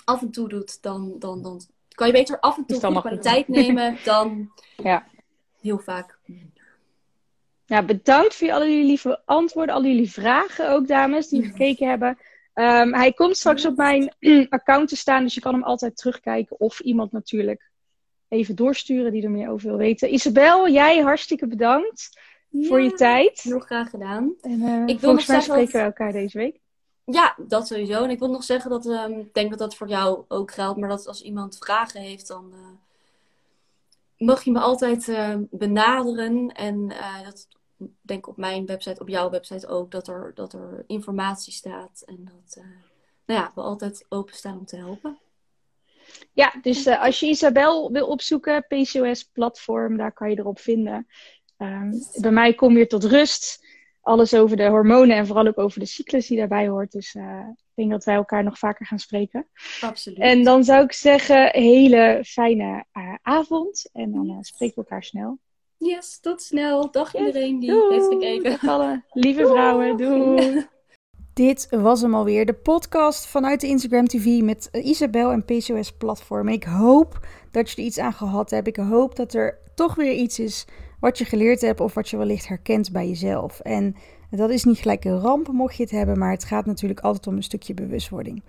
af 0.05 0.21
en 0.21 0.31
toe 0.31 0.49
doet, 0.49 0.83
dan, 0.83 1.15
dan, 1.19 1.43
dan 1.43 1.61
kan 1.89 2.07
je 2.07 2.13
beter 2.13 2.41
af 2.41 2.57
en 2.57 2.67
toe 2.67 2.81
goede 2.81 3.01
kwaliteit 3.01 3.49
nemen 3.49 3.99
dan 4.05 4.53
ja. 4.77 5.07
heel 5.61 5.79
vaak 5.79 6.19
Ja, 7.67 7.83
bedankt 7.83 8.35
voor 8.35 8.47
jullie 8.47 8.85
lieve 8.85 9.23
antwoorden, 9.25 9.75
al 9.75 9.85
jullie 9.85 10.11
vragen 10.11 10.71
ook, 10.71 10.89
dames, 10.89 11.29
die 11.29 11.45
gekeken 11.45 11.89
hebben. 11.89 12.19
Um, 12.55 12.95
hij 12.95 13.13
komt 13.13 13.37
straks 13.37 13.65
op 13.65 13.77
mijn 13.77 14.15
account 14.49 14.89
te 14.89 14.97
staan, 14.97 15.23
dus 15.23 15.35
je 15.35 15.41
kan 15.41 15.55
hem 15.55 15.63
altijd 15.63 15.97
terugkijken. 15.97 16.61
Of 16.61 16.81
iemand 16.81 17.13
natuurlijk 17.13 17.71
even 18.29 18.57
doorsturen 18.57 19.13
die 19.13 19.23
er 19.23 19.31
meer 19.31 19.51
over 19.51 19.69
wil 19.69 19.77
weten. 19.77 20.15
Isabel, 20.15 20.69
jij 20.69 20.99
hartstikke 20.99 21.47
bedankt 21.47 22.21
ja, 22.49 22.69
voor 22.69 22.81
je 22.81 22.93
tijd. 22.93 23.41
Heel 23.41 23.59
graag 23.59 23.91
gedaan. 23.91 24.35
En, 24.41 24.61
uh, 24.61 24.83
ik 24.87 25.01
wil 25.01 25.09
volgens 25.09 25.27
mij 25.27 25.41
spreken 25.41 25.73
we 25.73 25.79
elkaar 25.79 26.13
deze 26.13 26.39
week. 26.39 26.61
Ja, 27.05 27.37
dat 27.47 27.67
sowieso. 27.67 28.05
En 28.05 28.11
ik 28.11 28.19
wil 28.19 28.31
nog 28.31 28.45
zeggen 28.45 28.71
dat 28.71 28.87
um, 28.87 29.19
ik 29.19 29.35
denk 29.35 29.51
dat 29.51 29.59
dat 29.59 29.75
voor 29.75 29.89
jou 29.89 30.25
ook 30.29 30.53
geldt. 30.53 30.79
Maar 30.79 30.89
dat 30.89 31.07
als 31.07 31.23
iemand 31.23 31.59
vragen 31.59 32.01
heeft, 32.01 32.29
dan 32.29 32.53
uh, 32.55 34.27
mag 34.29 34.45
je 34.45 34.51
me 34.51 34.59
altijd 34.59 35.09
uh, 35.09 35.35
benaderen. 35.51 36.49
En 36.49 36.89
dat 37.25 37.49
denk 38.01 38.29
op 38.29 38.37
mijn 38.37 38.67
website, 38.67 39.01
op 39.01 39.09
jouw 39.09 39.31
website 39.31 39.67
ook, 39.67 39.91
dat 39.91 40.09
er, 40.09 40.33
dat 40.35 40.53
er 40.53 40.85
informatie 40.87 41.53
staat. 41.53 42.03
En 42.07 42.25
dat 42.25 42.65
nou 43.27 43.41
ja, 43.41 43.53
we 43.55 43.61
altijd 43.61 44.07
openstaan 44.09 44.59
om 44.59 44.67
te 44.67 44.77
helpen. 44.77 45.19
Ja, 46.33 46.55
dus 46.63 46.87
als 46.87 47.21
je 47.21 47.27
Isabel 47.27 47.93
wil 47.93 48.07
opzoeken, 48.07 48.67
PCOS 48.69 49.25
platform, 49.25 49.97
daar 49.97 50.13
kan 50.13 50.31
je 50.31 50.39
erop 50.39 50.59
vinden. 50.59 51.07
Um, 51.59 52.03
bij 52.21 52.31
mij 52.31 52.55
kom 52.55 52.77
je 52.77 52.87
tot 52.87 53.05
rust 53.05 53.67
alles 54.01 54.35
over 54.35 54.57
de 54.57 54.67
hormonen 54.67 55.17
en 55.17 55.27
vooral 55.27 55.47
ook 55.47 55.59
over 55.59 55.81
de 55.81 55.87
cyclus 55.87 56.27
die 56.27 56.39
daarbij 56.39 56.69
hoort. 56.69 56.93
Dus 56.93 57.15
uh, 57.15 57.47
ik 57.49 57.75
denk 57.75 57.91
dat 57.91 58.05
wij 58.05 58.15
elkaar 58.15 58.45
nog 58.45 58.59
vaker 58.59 58.87
gaan 58.87 58.99
spreken. 58.99 59.49
Absoluut. 59.81 60.19
En 60.19 60.45
dan 60.45 60.65
zou 60.65 60.85
ik 60.85 60.93
zeggen, 60.93 61.49
hele 61.51 62.21
fijne 62.25 62.85
avond. 63.23 63.91
En 63.93 64.13
dan 64.13 64.39
spreken 64.41 64.75
we 64.75 64.81
elkaar 64.81 65.05
snel. 65.05 65.39
Yes, 65.83 66.19
tot 66.21 66.43
snel. 66.43 66.91
Dag 66.91 67.13
yes. 67.13 67.27
iedereen 67.27 67.59
die 67.59 67.71
doei. 67.71 67.95
heeft 67.95 68.07
gekeken. 68.07 68.69
Alle 68.69 69.03
lieve 69.13 69.47
vrouwen. 69.47 69.97
Doei. 69.97 70.67
Dit 71.35 71.67
was 71.71 72.01
hem 72.01 72.15
alweer, 72.15 72.47
de 72.47 72.55
podcast 72.55 73.27
vanuit 73.27 73.61
de 73.61 73.67
Instagram 73.67 74.07
TV 74.07 74.41
met 74.41 74.69
Isabel 74.73 75.31
en 75.31 75.45
PCOS 75.45 75.93
Platform. 75.93 76.49
Ik 76.49 76.65
hoop 76.65 77.27
dat 77.51 77.71
je 77.71 77.77
er 77.77 77.83
iets 77.83 77.99
aan 77.99 78.13
gehad 78.13 78.51
hebt. 78.51 78.67
Ik 78.67 78.77
hoop 78.77 79.17
dat 79.17 79.35
er 79.35 79.59
toch 79.75 79.95
weer 79.95 80.13
iets 80.13 80.39
is 80.39 80.67
wat 81.01 81.19
je 81.19 81.25
geleerd 81.25 81.61
hebt 81.61 81.81
of 81.81 81.95
wat 81.95 82.09
je 82.09 82.17
wellicht 82.17 82.49
herkent 82.49 82.93
bij 82.93 83.09
jezelf. 83.09 83.61
En 83.61 83.97
dat 84.31 84.51
is 84.51 84.65
niet 84.65 84.79
gelijk 84.79 85.05
een 85.05 85.21
ramp 85.21 85.49
mocht 85.49 85.77
je 85.77 85.83
het 85.83 85.93
hebben, 85.93 86.19
maar 86.19 86.31
het 86.31 86.45
gaat 86.45 86.67
natuurlijk 86.67 87.01
altijd 87.01 87.27
om 87.27 87.37
een 87.37 87.43
stukje 87.43 87.75
bewustwording. 87.75 88.43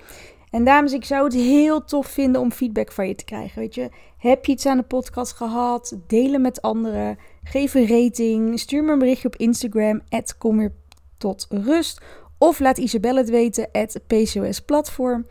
En 0.54 0.64
dames, 0.64 0.94
ik 0.94 1.06
zou 1.06 1.24
het 1.24 1.34
heel 1.34 1.84
tof 1.84 2.08
vinden 2.08 2.42
om 2.42 2.52
feedback 2.52 2.92
van 2.92 3.08
je 3.08 3.16
te 3.16 3.26
krijgen. 3.26 3.60
Weet 3.60 3.76
je, 3.76 3.90
heb 4.18 4.46
je 4.46 4.52
iets 4.52 4.66
aan 4.66 4.78
de 4.78 4.84
podcast 4.84 5.34
gehad? 5.34 5.98
Delen 6.08 6.42
met 6.42 6.62
anderen. 6.62 7.18
Geef 7.44 7.74
een 7.74 7.88
rating. 7.88 8.60
Stuur 8.60 8.84
me 8.84 8.92
een 8.92 9.00
berichtje 9.00 9.28
op 9.28 9.36
Instagram. 9.36 10.02
Kom 10.38 10.58
weer 10.58 10.74
tot 11.18 11.48
rust. 11.50 12.02
Of 12.38 12.60
laat 12.60 12.78
Isabelle 12.78 13.20
het 13.20 13.30
weten. 13.30 13.70
PCOS 14.08 14.62
Platform. 14.62 15.28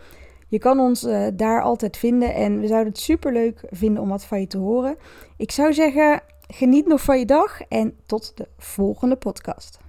Je 0.48 0.58
kan 0.58 0.80
ons 0.80 1.04
uh, 1.04 1.26
daar 1.34 1.62
altijd 1.62 1.96
vinden. 1.96 2.34
En 2.34 2.60
we 2.60 2.66
zouden 2.66 2.92
het 2.92 3.02
super 3.02 3.32
leuk 3.32 3.64
vinden 3.70 4.02
om 4.02 4.08
wat 4.08 4.24
van 4.24 4.40
je 4.40 4.46
te 4.46 4.58
horen. 4.58 4.96
Ik 5.36 5.50
zou 5.50 5.72
zeggen, 5.72 6.22
Geniet 6.54 6.86
nog 6.86 7.02
van 7.02 7.18
je 7.18 7.26
dag 7.26 7.60
en 7.68 7.96
tot 8.06 8.36
de 8.36 8.48
volgende 8.58 9.16
podcast. 9.16 9.81